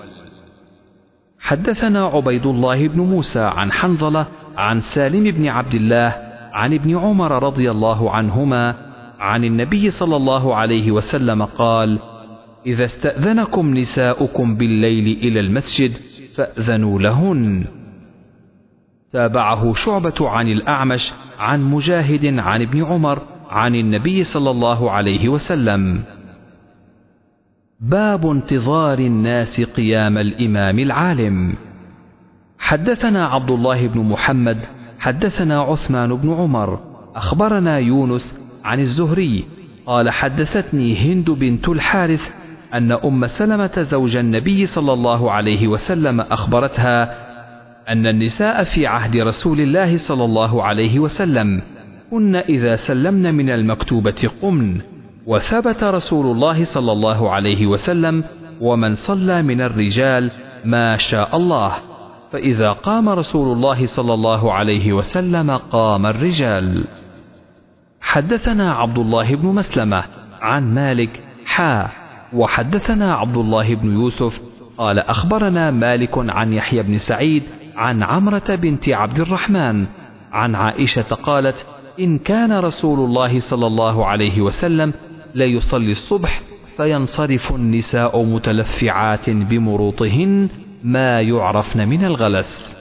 [1.41, 6.17] حدثنا عبيد الله بن موسى عن حنظلة عن سالم بن عبد الله
[6.53, 8.75] عن ابن عمر رضي الله عنهما
[9.19, 11.99] عن النبي صلى الله عليه وسلم قال
[12.67, 15.93] إذا استأذنكم نساؤكم بالليل إلى المسجد
[16.37, 17.65] فأذنوا لهن.
[19.13, 26.03] تابعه شعبة عن الأعمش عن مجاهد عن ابن عمر عن النبي صلى الله عليه وسلم.
[27.81, 31.55] باب انتظار الناس قيام الإمام العالم.
[32.59, 34.59] حدثنا عبد الله بن محمد
[34.99, 36.81] حدثنا عثمان بن عمر
[37.17, 39.45] أخبرنا يونس عن الزهري
[39.87, 42.35] قال حدثتني هند بنت الحارث
[42.75, 47.03] أن أم سلمة زوج النبي صلى الله عليه وسلم أخبرتها
[47.89, 51.63] أن النساء في عهد رسول الله صلى الله عليه وسلم
[52.11, 54.81] كن إذا سلمن من المكتوبة قمن
[55.27, 58.25] وثبت رسول الله صلى الله عليه وسلم
[58.61, 60.31] ومن صلى من الرجال
[60.65, 61.73] ما شاء الله
[62.33, 66.85] فإذا قام رسول الله صلى الله عليه وسلم قام الرجال.
[68.01, 70.05] حدثنا عبد الله بن مسلمة
[70.41, 71.89] عن مالك حا
[72.33, 74.41] وحدثنا عبد الله بن يوسف
[74.79, 77.43] قال أخبرنا مالك عن يحيى بن سعيد
[77.77, 79.87] عن عمرة بنت عبد الرحمن
[80.33, 81.67] عن عائشة قالت
[82.01, 84.93] إن كان رسول الله صلى الله عليه وسلم
[85.35, 86.41] ليصلي الصبح
[86.77, 90.49] فينصرف النساء متلفعات بمروطهن
[90.85, 92.77] ما يعرفن من الغلس.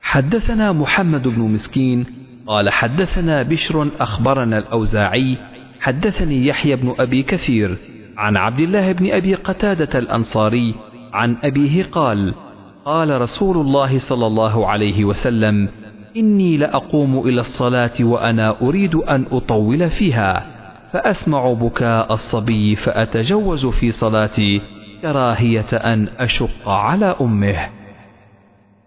[0.00, 2.06] حدثنا محمد بن مسكين
[2.46, 5.38] قال حدثنا بشر أخبرنا الأوزاعي
[5.80, 7.78] حدثني يحيى بن أبي كثير
[8.16, 10.74] عن عبد الله بن أبي قتادة الأنصاري
[11.12, 12.34] عن أبيه قال
[12.84, 15.68] قال رسول الله صلى الله عليه وسلم
[16.16, 20.46] إني لأقوم إلى الصلاة وأنا أريد أن أطول فيها
[20.92, 24.60] فأسمع بكاء الصبي فأتجوز في صلاتي
[25.02, 27.68] كراهية أن أشق على أمه.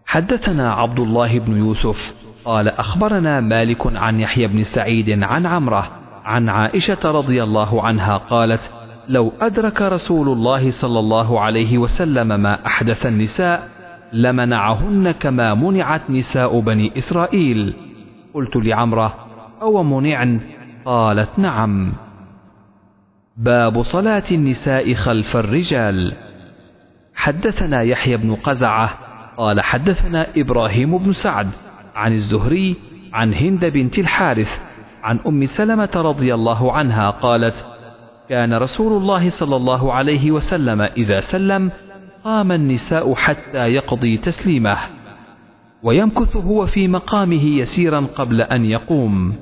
[0.05, 5.91] حدثنا عبد الله بن يوسف قال أخبرنا مالك عن يحيى بن سعيد عن عمرة
[6.25, 8.71] عن عائشة رضي الله عنها قالت
[9.09, 13.67] لو أدرك رسول الله صلى الله عليه وسلم ما أحدث النساء
[14.13, 17.73] لمنعهن كما منعت نساء بني إسرائيل.
[18.33, 19.15] قلت لعمرة
[19.61, 20.39] أو منعن
[20.85, 21.93] قالت نعم.
[23.37, 26.13] باب صلاة النساء خلف الرجال.
[27.15, 28.89] حدثنا يحيى بن قزعة
[29.37, 31.49] قال حدثنا إبراهيم بن سعد
[31.95, 32.75] عن الزهري
[33.13, 34.61] عن هند بنت الحارث
[35.03, 37.65] عن أم سلمة رضي الله عنها قالت
[38.29, 41.71] كان رسول الله صلى الله عليه وسلم إذا سلم
[42.23, 44.77] قام النساء حتى يقضي تسليمه
[45.83, 49.35] ويمكث هو في مقامه يسيرا قبل أن يقوم.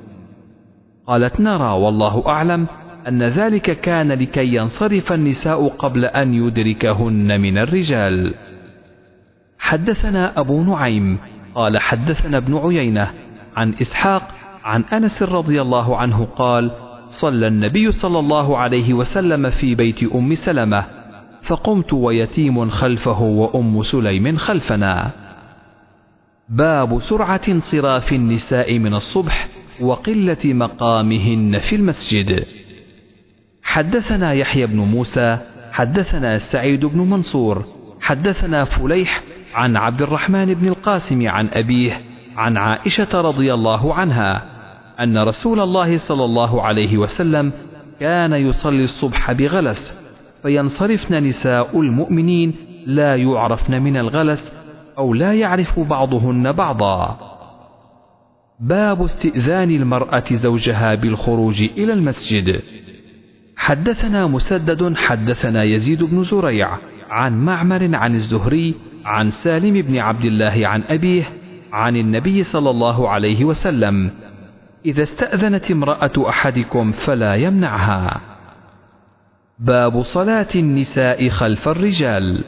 [1.06, 2.66] قالت نرى والله أعلم
[3.08, 8.34] أن ذلك كان لكي ينصرف النساء قبل أن يدركهن من الرجال.
[9.58, 11.18] حدثنا أبو نعيم
[11.54, 13.10] قال حدثنا ابن عيينة
[13.56, 14.22] عن إسحاق
[14.64, 16.70] عن أنس رضي الله عنه قال
[17.04, 20.99] صلى النبي صلى الله عليه وسلم في بيت أم سلمة
[21.42, 25.10] فقمت ويتيم خلفه وأم سليم خلفنا.
[26.48, 29.48] باب سرعة انصراف النساء من الصبح
[29.80, 32.46] وقلة مقامهن في المسجد.
[33.62, 35.38] حدثنا يحيى بن موسى
[35.72, 37.64] حدثنا سعيد بن منصور
[38.00, 39.22] حدثنا فليح
[39.54, 42.00] عن عبد الرحمن بن القاسم عن أبيه
[42.36, 44.42] عن عائشة رضي الله عنها
[45.00, 47.52] أن رسول الله صلى الله عليه وسلم
[48.00, 49.99] كان يصلي الصبح بغلس
[50.42, 52.54] فينصرفن نساء المؤمنين
[52.86, 54.52] لا يعرفن من الغلس
[54.98, 57.18] أو لا يعرف بعضهن بعضا.
[58.60, 62.62] باب استئذان المرأة زوجها بالخروج إلى المسجد.
[63.56, 66.78] حدثنا مسدد حدثنا يزيد بن زريع
[67.10, 71.24] عن معمر عن الزهري عن سالم بن عبد الله عن أبيه
[71.72, 74.10] عن النبي صلى الله عليه وسلم
[74.86, 78.29] إذا استأذنت امرأة أحدكم فلا يمنعها.
[79.60, 82.44] باب صلاة النساء خلف الرجال.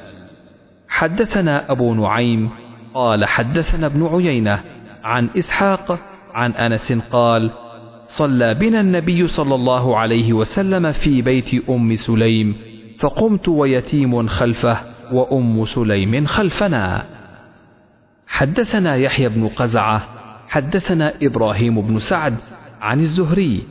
[0.88, 2.50] حدثنا أبو نعيم
[2.94, 4.62] قال حدثنا ابن عيينة
[5.04, 5.98] عن إسحاق
[6.34, 7.50] عن أنس قال
[8.06, 12.56] صلى بنا النبي صلى الله عليه وسلم في بيت أم سليم
[12.98, 14.78] فقمت ويتيم خلفه
[15.12, 17.06] وأم سليم خلفنا.
[18.26, 20.08] حدثنا يحيى بن قزعة
[20.48, 22.34] حدثنا إبراهيم بن سعد
[22.80, 23.62] عن الزهري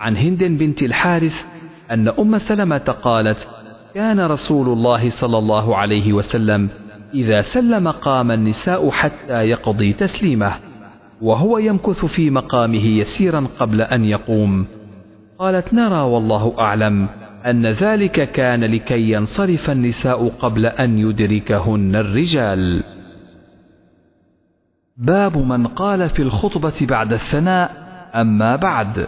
[0.00, 1.53] عن هند بنت الحارث
[1.90, 3.50] أن أم سلمة قالت
[3.94, 6.68] كان رسول الله صلى الله عليه وسلم
[7.14, 10.52] إذا سلم قام النساء حتى يقضي تسليمه
[11.22, 14.66] وهو يمكث في مقامه يسيرا قبل أن يقوم.
[15.38, 17.08] قالت نرى والله أعلم
[17.46, 22.82] أن ذلك كان لكي ينصرف النساء قبل أن يدركهن الرجال.
[24.96, 27.70] باب من قال في الخطبة بعد الثناء
[28.14, 29.06] أما بعد.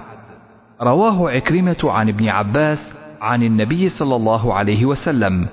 [0.83, 5.47] رواه عكرمة عن ابن عباس عن النبي صلى الله عليه وسلم.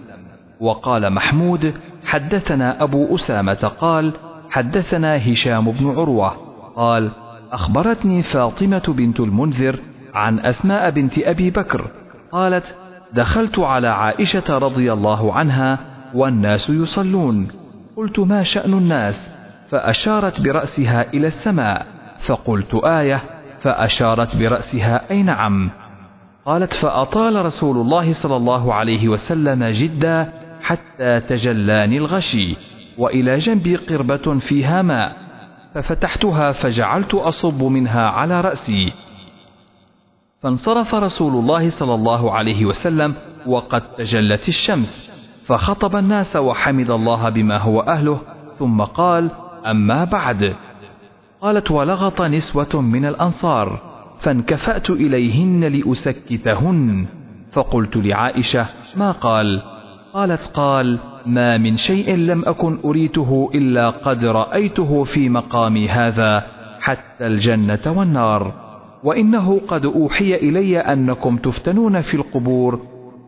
[0.60, 1.74] وقال محمود
[2.06, 4.14] حدثنا أبو أسامة قال
[4.50, 6.30] حدثنا هشام بن عروة
[6.76, 7.12] قال
[7.52, 9.80] أخبرتني فاطمة بنت المنذر
[10.14, 11.88] عن أسماء بنت أبي بكر
[12.32, 12.78] قالت
[13.14, 15.80] دخلت على عائشة رضي الله عنها
[16.14, 17.48] والناس يصلون.
[17.98, 19.32] قلت ما شأن الناس؟
[19.70, 21.86] فأشارت برأسها إلى السماء
[22.18, 23.22] فقلت آية.
[23.64, 25.70] فأشارت برأسها أي نعم؟
[26.46, 32.56] قالت فأطال رسول الله صلى الله عليه وسلم جدا حتى تجلاني الغشي
[32.98, 35.16] وإلى جنبي قربة فيها ماء
[35.74, 38.94] ففتحتها فجعلت أصب منها على رأسي.
[40.42, 43.16] فانصرف رسول الله صلى الله عليه وسلم
[43.48, 45.10] وقد تجلت الشمس
[45.46, 48.20] فخطب الناس وحمد الله بما هو أهله
[48.60, 49.30] ثم قال
[49.66, 50.56] أما بعد.
[51.44, 53.80] قالت ولغط نسوة من الأنصار
[54.20, 57.06] فانكفأت إليهن لأسكتهن.
[57.52, 58.66] فقلت لعائشة
[58.96, 59.62] ما قال؟
[60.14, 66.48] قالت قال ما من شيء لم أكن أريته إلا قد رأيته في مقامي هذا
[66.80, 68.54] حتى الجنة والنار.
[69.04, 72.82] وإنه قد أوحي إلي أنكم تفتنون في القبور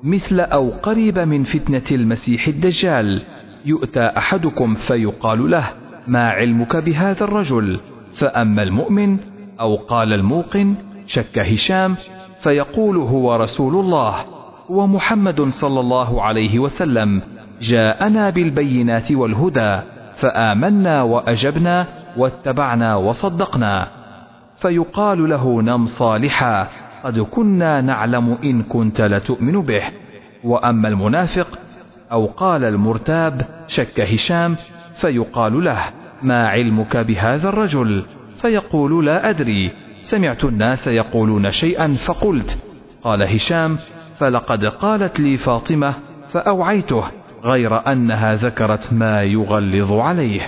[0.03, 3.21] مثل أو قريب من فتنة المسيح الدجال.
[3.65, 5.63] يؤتى أحدكم فيقال له
[6.07, 7.79] ما علمك بهذا الرجل؟
[8.15, 9.17] فأما المؤمن
[9.59, 11.95] أو قال الموقن شك هشام
[12.39, 14.15] فيقول هو رسول الله
[14.69, 17.21] ومحمد صلى الله عليه وسلم
[17.61, 19.79] جاءنا بالبينات والهدى
[20.15, 21.87] فآمنا وأجبنا
[22.17, 23.87] واتبعنا وصدقنا
[24.57, 26.67] فيقال له نم صالحا
[27.03, 29.83] قد كنا نعلم إن كنت لتؤمن به
[30.43, 31.47] وأما المنافق
[32.11, 34.55] أو قال المرتاب شك هشام
[34.95, 35.79] فيقال له
[36.23, 38.05] ما علمك بهذا الرجل؟
[38.41, 39.71] فيقول لا أدري.
[39.99, 42.57] سمعت الناس يقولون شيئا فقلت.
[43.03, 43.77] قال هشام
[44.17, 45.95] فلقد قالت لي فاطمة
[46.31, 47.03] فأوعيته
[47.43, 50.41] غير أنها ذكرت ما يغلظ عليه.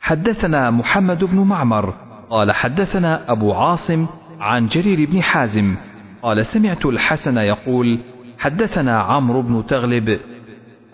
[0.00, 1.94] حدثنا محمد بن معمر.
[2.30, 4.06] قال حدثنا أبو عاصم
[4.40, 5.76] عن جرير بن حازم.
[6.22, 8.00] قال سمعت الحسن يقول
[8.38, 10.18] حدثنا عمرو بن تغلب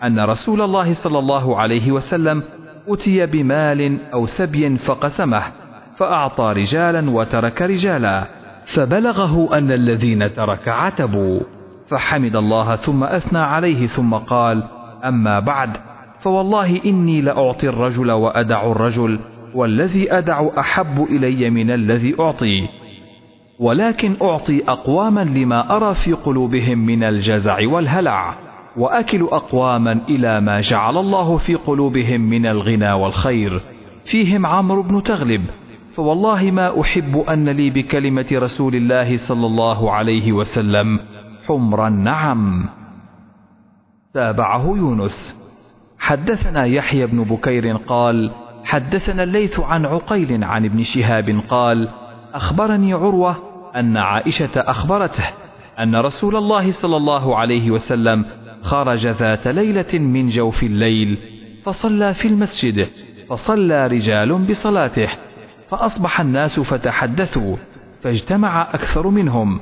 [0.03, 2.43] أن رسول الله صلى الله عليه وسلم
[2.87, 5.41] أتي بمال أو سبي فقسمه
[5.97, 8.23] فأعطى رجالا وترك رجالا
[8.65, 11.39] فبلغه أن الذين ترك عتبوا.
[11.87, 14.63] فحمد الله ثم أثنى عليه ثم قال
[15.05, 15.69] أما بعد
[16.19, 19.19] فوالله إني لأعطي الرجل وأدع الرجل
[19.53, 22.67] والذي أدع أحب إلي من الذي أعطي.
[23.59, 28.33] ولكن أعطي أقواما لما أرى في قلوبهم من الجزع والهلع.
[28.77, 33.61] وأكل أقواما إلى ما جعل الله في قلوبهم من الغنى والخير.
[34.05, 35.45] فيهم عمرو بن تغلب.
[35.93, 40.99] فوالله ما أحب أن لي بكلمة رسول الله صلى الله عليه وسلم.
[41.47, 42.69] حمر النعم.
[44.13, 45.43] تابعه يونس.
[45.99, 48.31] حدثنا يحيى بن بكير قال
[48.63, 51.89] حدثنا الليث عن عقيل عن ابن شهاب قال
[52.33, 53.35] أخبرني عروة
[53.75, 55.23] أن عائشة أخبرته
[55.79, 58.25] أن رسول الله صلى الله عليه وسلم
[58.63, 61.17] خرج ذات ليلة من جوف الليل
[61.63, 62.87] فصلى في المسجد
[63.29, 65.09] فصلى رجال بصلاته
[65.69, 67.55] فأصبح الناس فتحدثوا
[68.01, 69.59] فاجتمع أكثر منهم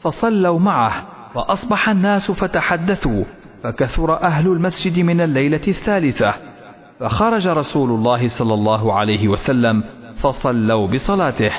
[0.00, 3.24] فصلوا معه فأصبح الناس فتحدثوا
[3.62, 6.34] فكثر أهل المسجد من الليلة الثالثة
[7.00, 9.82] فخرج رسول الله صلى الله عليه وسلم
[10.16, 11.50] فصلوا بصلاته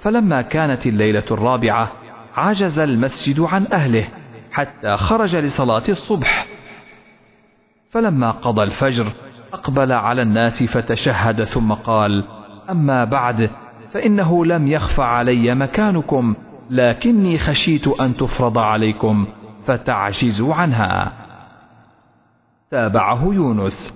[0.00, 1.92] فلما كانت الليلة الرابعة
[2.36, 4.08] عجز المسجد عن أهله.
[4.52, 6.46] حتى خرج لصلاة الصبح.
[7.90, 9.06] فلما قضى الفجر
[9.52, 12.24] أقبل على الناس فتشهد ثم قال
[12.70, 13.50] أما بعد
[13.92, 16.34] فإنه لم يخف علي مكانكم
[16.70, 19.26] لكني خشيت أن تفرض عليكم
[19.66, 21.12] فتعجزوا عنها.
[22.70, 23.94] تابعه يونس.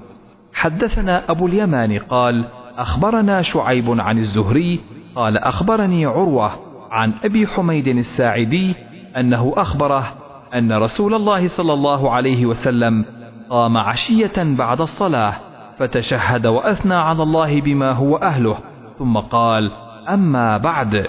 [0.54, 2.44] حدثنا أبو اليمان قال
[2.76, 4.80] أخبرنا شعيب عن الزهري
[5.14, 6.50] قال أخبرني عروة
[6.90, 8.74] عن أبي حميد الساعدي
[9.16, 10.25] أنه أخبره
[10.56, 13.04] أن رسول الله صلى الله عليه وسلم
[13.50, 15.34] قام عشية بعد الصلاة
[15.78, 18.56] فتشهد وأثنى على الله بما هو أهله
[18.98, 19.70] ثم قال
[20.08, 21.06] أما بعد.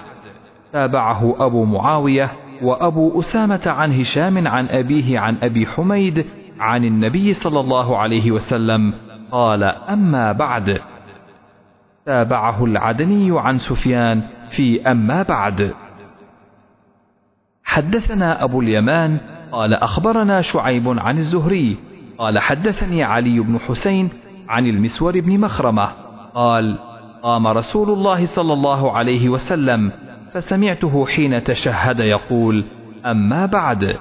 [0.73, 6.25] تابعه أبو معاوية وأبو أسامة عن هشام عن أبيه عن أبي حميد
[6.59, 8.93] عن النبي صلى الله عليه وسلم
[9.31, 10.81] قال أما بعد.
[12.05, 15.73] تابعه العدني عن سفيان في أما بعد.
[17.63, 19.17] حدثنا أبو اليمان
[19.51, 21.77] قال أخبرنا شعيب عن الزهري
[22.17, 24.09] قال حدثني علي بن حسين
[24.49, 25.89] عن المسور بن مخرمة
[26.35, 26.77] قال
[27.23, 29.91] قام رسول الله صلى الله عليه وسلم
[30.33, 32.65] فسمعته حين تشهد يقول
[33.05, 33.97] أما بعد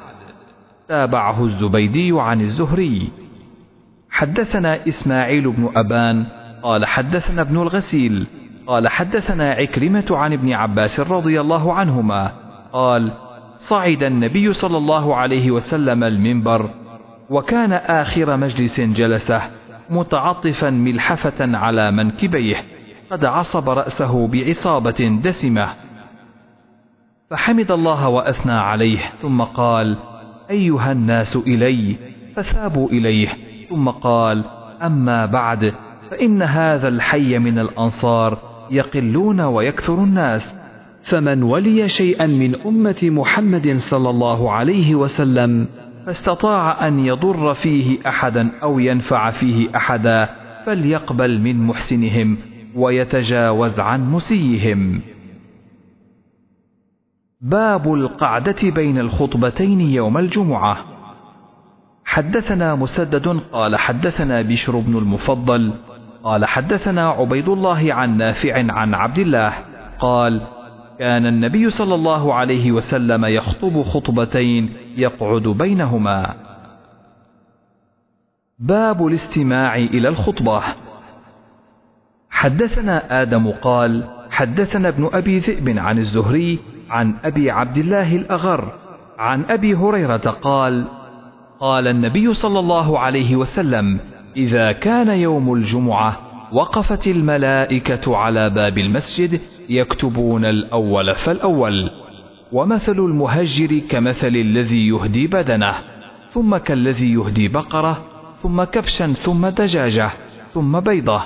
[0.89, 3.09] تابعه الزبيدي عن الزهري
[4.11, 6.27] حدثنا إسماعيل بن أبان
[6.63, 8.27] قال حدثنا ابن الغسيل
[8.67, 12.33] قال حدثنا عكرمة عن ابن عباس رضي الله عنهما
[12.73, 13.13] قال
[13.57, 16.71] صعد النبي صلى الله عليه وسلم المنبر
[17.31, 19.41] وكان آخر مجلس جلسه
[19.91, 22.57] متعطفا ملحفة على منكبيه
[23.11, 25.69] قد عصب رأسه بعصابة دسمة.
[27.31, 29.97] فحمد الله وأثنى عليه ثم قال
[30.51, 31.97] أيها الناس إلي
[32.37, 33.29] فثابوا إليه
[33.69, 34.45] ثم قال
[34.83, 35.75] أما بعد
[36.11, 38.39] فإن هذا الحي من الأنصار
[38.71, 40.57] يقلون ويكثر الناس.
[41.07, 45.69] فمن ولي شيئا من أمة محمد صلى الله عليه وسلم
[46.07, 50.29] فاستطاع أن يضر فيه أحدا أو ينفع فيه أحدا
[50.67, 52.37] فليقبل من محسنهم
[52.75, 55.01] ويتجاوز عن مسيهم
[57.41, 60.79] باب القعدة بين الخطبتين يوم الجمعة.
[62.05, 65.73] حدثنا مسدد قال حدثنا بشر بن المفضل
[66.25, 69.53] قال حدثنا عبيد الله عن نافع عن عبد الله
[69.99, 70.56] قال
[70.99, 76.35] كان النبي صلى الله عليه وسلم يخطب خطبتين يقعد بينهما.
[78.59, 80.63] باب الاستماع إلى الخطبة.
[82.31, 86.59] حدثنا آدم قال حدثنا ابن أبي ذئب عن الزهري
[86.91, 88.73] عن أبي عبد الله الأغر
[89.19, 90.87] عن أبي هريرة قال
[91.61, 93.99] قال النبي صلى الله عليه وسلم
[94.37, 96.17] إذا كان يوم الجمعة
[96.53, 101.91] وقفت الملائكة على باب المسجد يكتبون الأول فالأول.
[102.53, 105.75] ومثل المهجر كمثل الذي يهدي بدنه
[106.31, 108.05] ثم كالذي يهدي بقرة
[108.43, 110.11] ثم كبشا ثم دجاجة
[110.53, 111.23] ثم بيضة.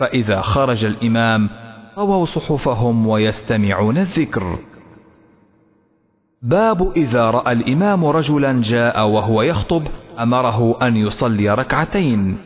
[0.00, 1.50] فإذا خرج الإمام
[1.96, 4.58] طووا صحفهم ويستمعون الذكر.
[6.42, 9.82] باب إذا رأى الإمام رجلا جاء وهو يخطب
[10.18, 12.36] أمره أن يصلي ركعتين.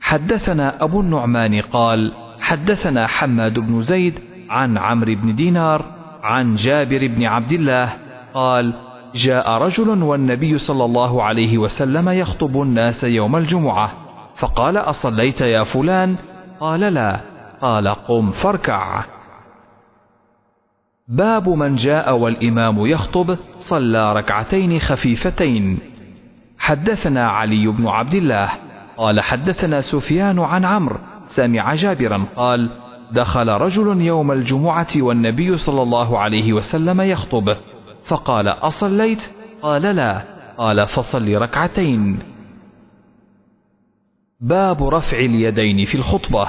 [0.00, 4.18] حدثنا أبو النعمان قال حدثنا حماد بن زيد
[4.50, 5.84] عن عمرو بن دينار
[6.22, 7.92] عن جابر بن عبد الله
[8.34, 8.74] قال
[9.14, 13.92] جاء رجل والنبي صلى الله عليه وسلم يخطب الناس يوم الجمعة
[14.34, 16.16] فقال أصليت يا فلان؟
[16.60, 17.20] قال لا.
[17.60, 19.04] قال قم فاركع.
[21.08, 25.78] باب من جاء والإمام يخطب صلى ركعتين خفيفتين.
[26.58, 28.48] حدثنا علي بن عبد الله
[28.96, 32.70] قال حدثنا سفيان عن عمرو سمع جابرا قال
[33.12, 37.56] دخل رجل يوم الجمعة والنبي صلى الله عليه وسلم يخطب.
[38.04, 39.30] فقال أصليت؟
[39.62, 40.24] قال لا.
[40.58, 42.18] قال فصل ركعتين.
[44.40, 46.48] باب رفع اليدين في الخطبة.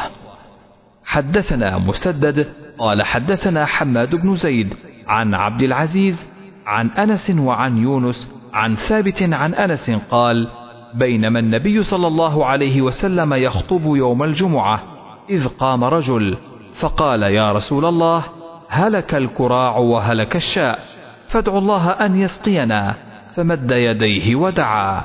[1.06, 2.48] حدثنا مسدد.
[2.80, 4.74] قال حدثنا حماد بن زيد
[5.08, 6.25] عن عبد العزيز
[6.66, 10.48] عن أنس وعن يونس عن ثابت عن أنس قال
[10.93, 14.94] بينما النبي صلى الله عليه وسلم يخطب يوم الجمعة.
[15.30, 16.38] إذ قام رجل
[16.80, 18.24] فقال يا رسول الله
[18.70, 20.80] هلك الكراع وهلك الشاء
[21.28, 22.95] فادعوا الله أن يسقينا
[23.36, 25.04] فمد يديه ودعا.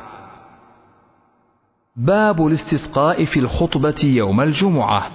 [1.97, 5.11] باب الاستسقاء في الخطبة يوم الجمعة.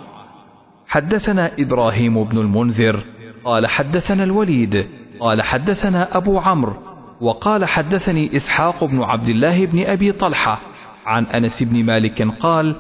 [0.88, 3.00] حدثنا إبراهيم بن المنذر
[3.46, 4.88] قال حدثنا الوليد
[5.20, 6.74] قال حدثنا أبو عمرو
[7.22, 10.60] وقال حدثني إسحاق بن عبد الله بن أبي طلحة
[11.06, 12.76] عن أنس بن مالك قال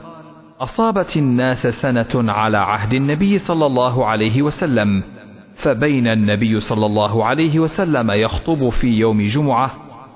[0.62, 5.04] أصابت الناس سنة على عهد النبي صلى الله عليه وسلم
[5.56, 9.72] فبين النبي صلى الله عليه وسلم يخطب في يوم جمعة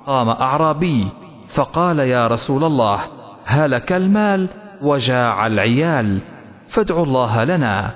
[0.05, 1.07] قام أعرابي
[1.47, 2.99] فقال يا رسول الله
[3.45, 4.47] هلك المال
[4.81, 6.21] وجاع العيال
[6.67, 7.95] فادعوا الله لنا.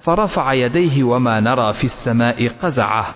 [0.00, 3.14] فرفع يديه وما نرى في السماء قزعة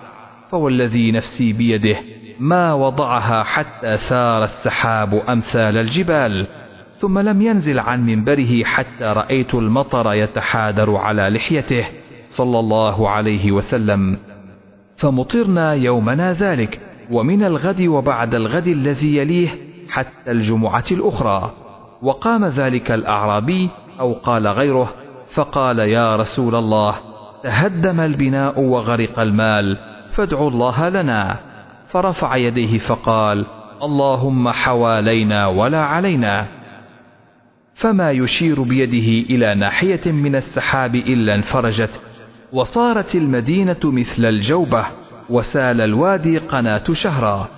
[0.49, 1.97] فوالذي نفسي بيده
[2.39, 6.47] ما وضعها حتى سار السحاب أمثال الجبال.
[7.03, 11.85] ثم لم ينزل عن منبره حتى رأيت المطر يتحادر على لحيته
[12.29, 14.17] صلى الله عليه وسلم.
[14.97, 16.79] فمطرنا يومنا ذلك
[17.11, 19.49] ومن الغد وبعد الغد الذي يليه
[19.89, 21.51] حتى الجمعة الأخرى.
[22.01, 24.93] وقام ذلك الأعرابي أو قال غيره
[25.33, 26.95] فقال يا رسول الله
[27.43, 29.77] تهدم البناء وغرق المال
[30.11, 31.39] فادعوا الله لنا.
[31.87, 33.45] فرفع يديه فقال
[33.83, 36.62] اللهم حوالينا ولا علينا.
[37.75, 42.01] فما يشير بيده إلى ناحية من السحاب إلا انفرجت
[42.53, 44.85] وصارت المدينة مثل الجوبة
[45.29, 47.49] وسال الوادي قناة شهرا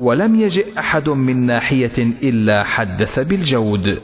[0.00, 4.00] ولم يجئ أحد من ناحية إلا حدث بالجود.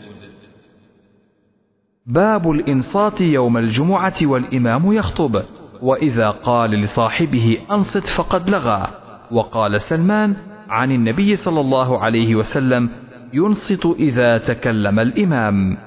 [2.06, 5.42] باب الإنصات يوم الجمعة والإمام يخطب
[5.82, 8.86] وإذا قال لصاحبه أنصت فقد لغى
[9.30, 10.36] وقال سلمان
[10.68, 12.90] عن النبي صلى الله عليه وسلم
[13.36, 15.78] ينصت إذا تكلم الإمام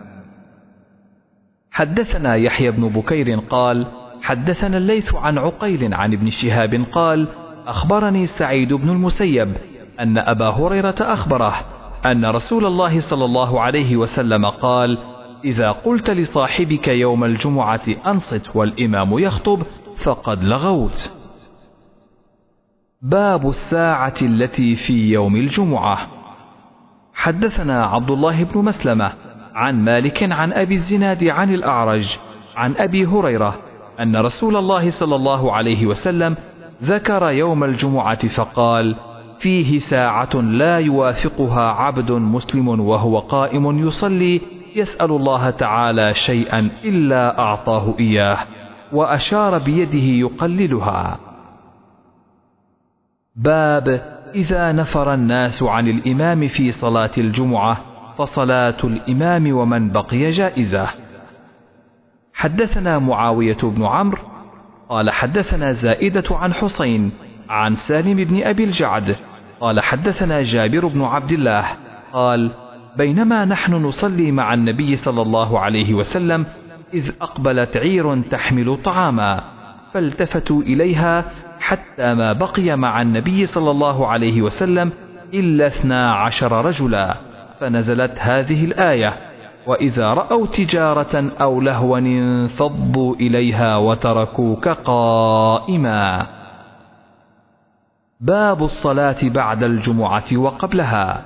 [1.72, 3.88] حدثنا يحيى بن بكير قال
[4.22, 7.28] حدثنا الليث عن عقيل عن ابن شهاب قال
[7.68, 9.54] أخبرني سعيد بن المسيب
[10.00, 11.54] أن أبا هريرة أخبره
[12.06, 14.98] أن رسول الله صلى الله عليه وسلم قال
[15.46, 19.64] إذا قلت لصاحبك يوم الجمعة أنصت والإمام يخطب
[19.98, 21.12] فقد لغوت.
[23.02, 26.08] باب الساعة التي في يوم الجمعة.
[27.20, 29.12] حدثنا عبد الله بن مسلمة
[29.56, 32.18] عن مالك عن أبي الزناد عن الأعرج
[32.56, 33.56] عن أبي هريرة
[34.00, 36.36] أن رسول الله صلى الله عليه وسلم
[36.84, 38.96] ذكر يوم الجمعة فقال:
[39.40, 44.42] فيه ساعة لا يوافقها عبد مسلم وهو قائم يصلي
[44.76, 48.38] يسأل الله تعالى شيئا إلا أعطاه إياه
[48.94, 51.20] وأشار بيده يقللها.
[53.36, 57.78] باب إذا نفر الناس عن الإمام في صلاة الجمعة
[58.18, 60.88] فصلاة الإمام ومن بقي جائزة.
[62.34, 64.22] حدثنا معاوية بن عمرو
[64.90, 67.12] قال حدثنا زائدة عن حسين
[67.50, 69.16] عن سالم بن أبي الجعد
[69.62, 71.66] قال حدثنا جابر بن عبد الله
[72.14, 72.52] قال
[72.98, 76.46] بينما نحن نصلي مع النبي صلى الله عليه وسلم
[76.94, 79.44] إذ أقبلت عير تحمل طعاما
[79.94, 81.26] فالتفتوا إليها
[81.70, 84.92] حتى ما بقي مع النبي صلى الله عليه وسلم
[85.34, 87.16] إلا اثنا عشر رجلا
[87.60, 89.14] فنزلت هذه الآية
[89.68, 96.28] وإذا رأوا تجارة أو لهوا انفضوا إليها وتركوك قائما.
[98.20, 101.22] باب الصلاة بعد الجمعة وقبلها.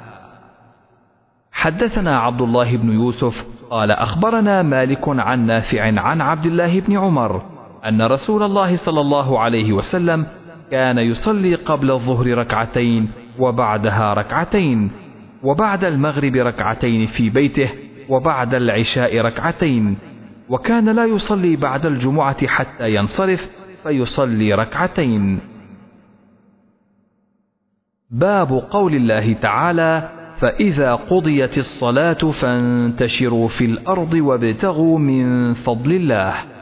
[1.51, 7.52] حدثنا عبد الله بن يوسف قال أخبرنا مالك عن نافع عن عبد الله بن عمر
[7.85, 10.25] أن رسول الله صلى الله عليه وسلم
[10.71, 14.91] كان يصلي قبل الظهر ركعتين وبعدها ركعتين
[15.43, 17.69] وبعد المغرب ركعتين في بيته
[18.09, 19.97] وبعد العشاء ركعتين
[20.49, 23.47] وكان لا يصلي بعد الجمعة حتى ينصرف
[23.83, 25.39] فيصلي ركعتين.
[28.09, 36.52] باب قول الله تعالى فإذا قضيت الصلاة فانتشروا في الأرض وابتغوا من فضل الله.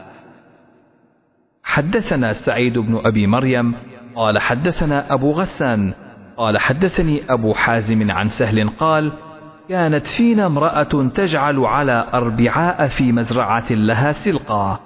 [1.64, 3.74] حدثنا سعيد بن أبي مريم
[4.16, 5.94] قال حدثنا أبو غسان
[6.36, 9.12] قال حدثني أبو حازم عن سهل قال
[9.68, 14.80] كانت فينا امرأة تجعل على أربعاء في مزرعة لها سلقا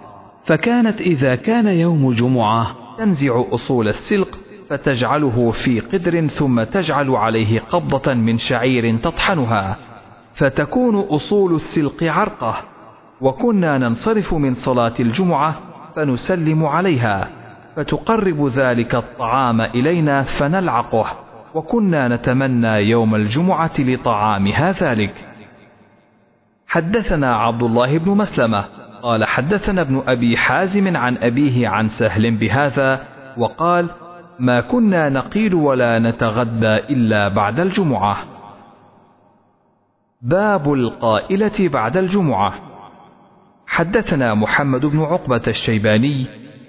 [0.45, 2.67] فكانت إذا كان يوم جمعة
[2.99, 4.39] تنزع أصول السلق
[4.69, 9.77] فتجعله في قدر ثم تجعل عليه قبضة من شعير تطحنها
[10.35, 12.55] فتكون أصول السلق عرقة
[13.21, 15.57] وكنا ننصرف من صلاة الجمعة
[15.97, 17.29] فنسلم عليها
[17.77, 21.07] فتقرب ذلك الطعام إلينا فنلعقه
[21.55, 25.15] وكنا نتمنى يوم الجمعة لطعامها ذلك.
[26.67, 28.65] حدثنا عبد الله بن مسلمة
[29.03, 33.03] قال حدثنا ابن أبي حازم عن أبيه عن سهل بهذا
[33.37, 33.91] وقال
[34.39, 38.17] ما كنا نقيل ولا نتغدى إلا بعد الجمعة.
[40.23, 42.55] باب القائلة بعد الجمعة.
[43.67, 46.27] حدثنا محمد بن عقبة الشيباني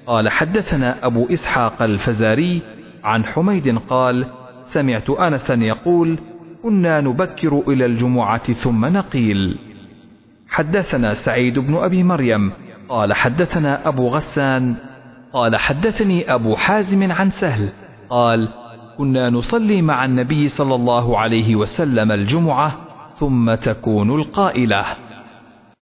[0.08, 2.62] قال حدثنا أبو إسحاق الفزاري
[3.04, 4.26] عن حميد قال
[4.64, 6.20] سمعت أنسا يقول
[6.64, 9.58] كنا نبكر إلى الجمعة ثم نقيل.
[10.50, 12.52] حدثنا سعيد بن أبي مريم
[12.90, 14.76] قال حدثنا أبو غسان
[15.34, 17.70] قال حدثني أبو حازم عن سهل
[18.10, 18.50] قال
[18.98, 22.78] كنا نصلي مع النبي صلى الله عليه وسلم الجمعة
[23.16, 24.86] ثم تكون القائلة.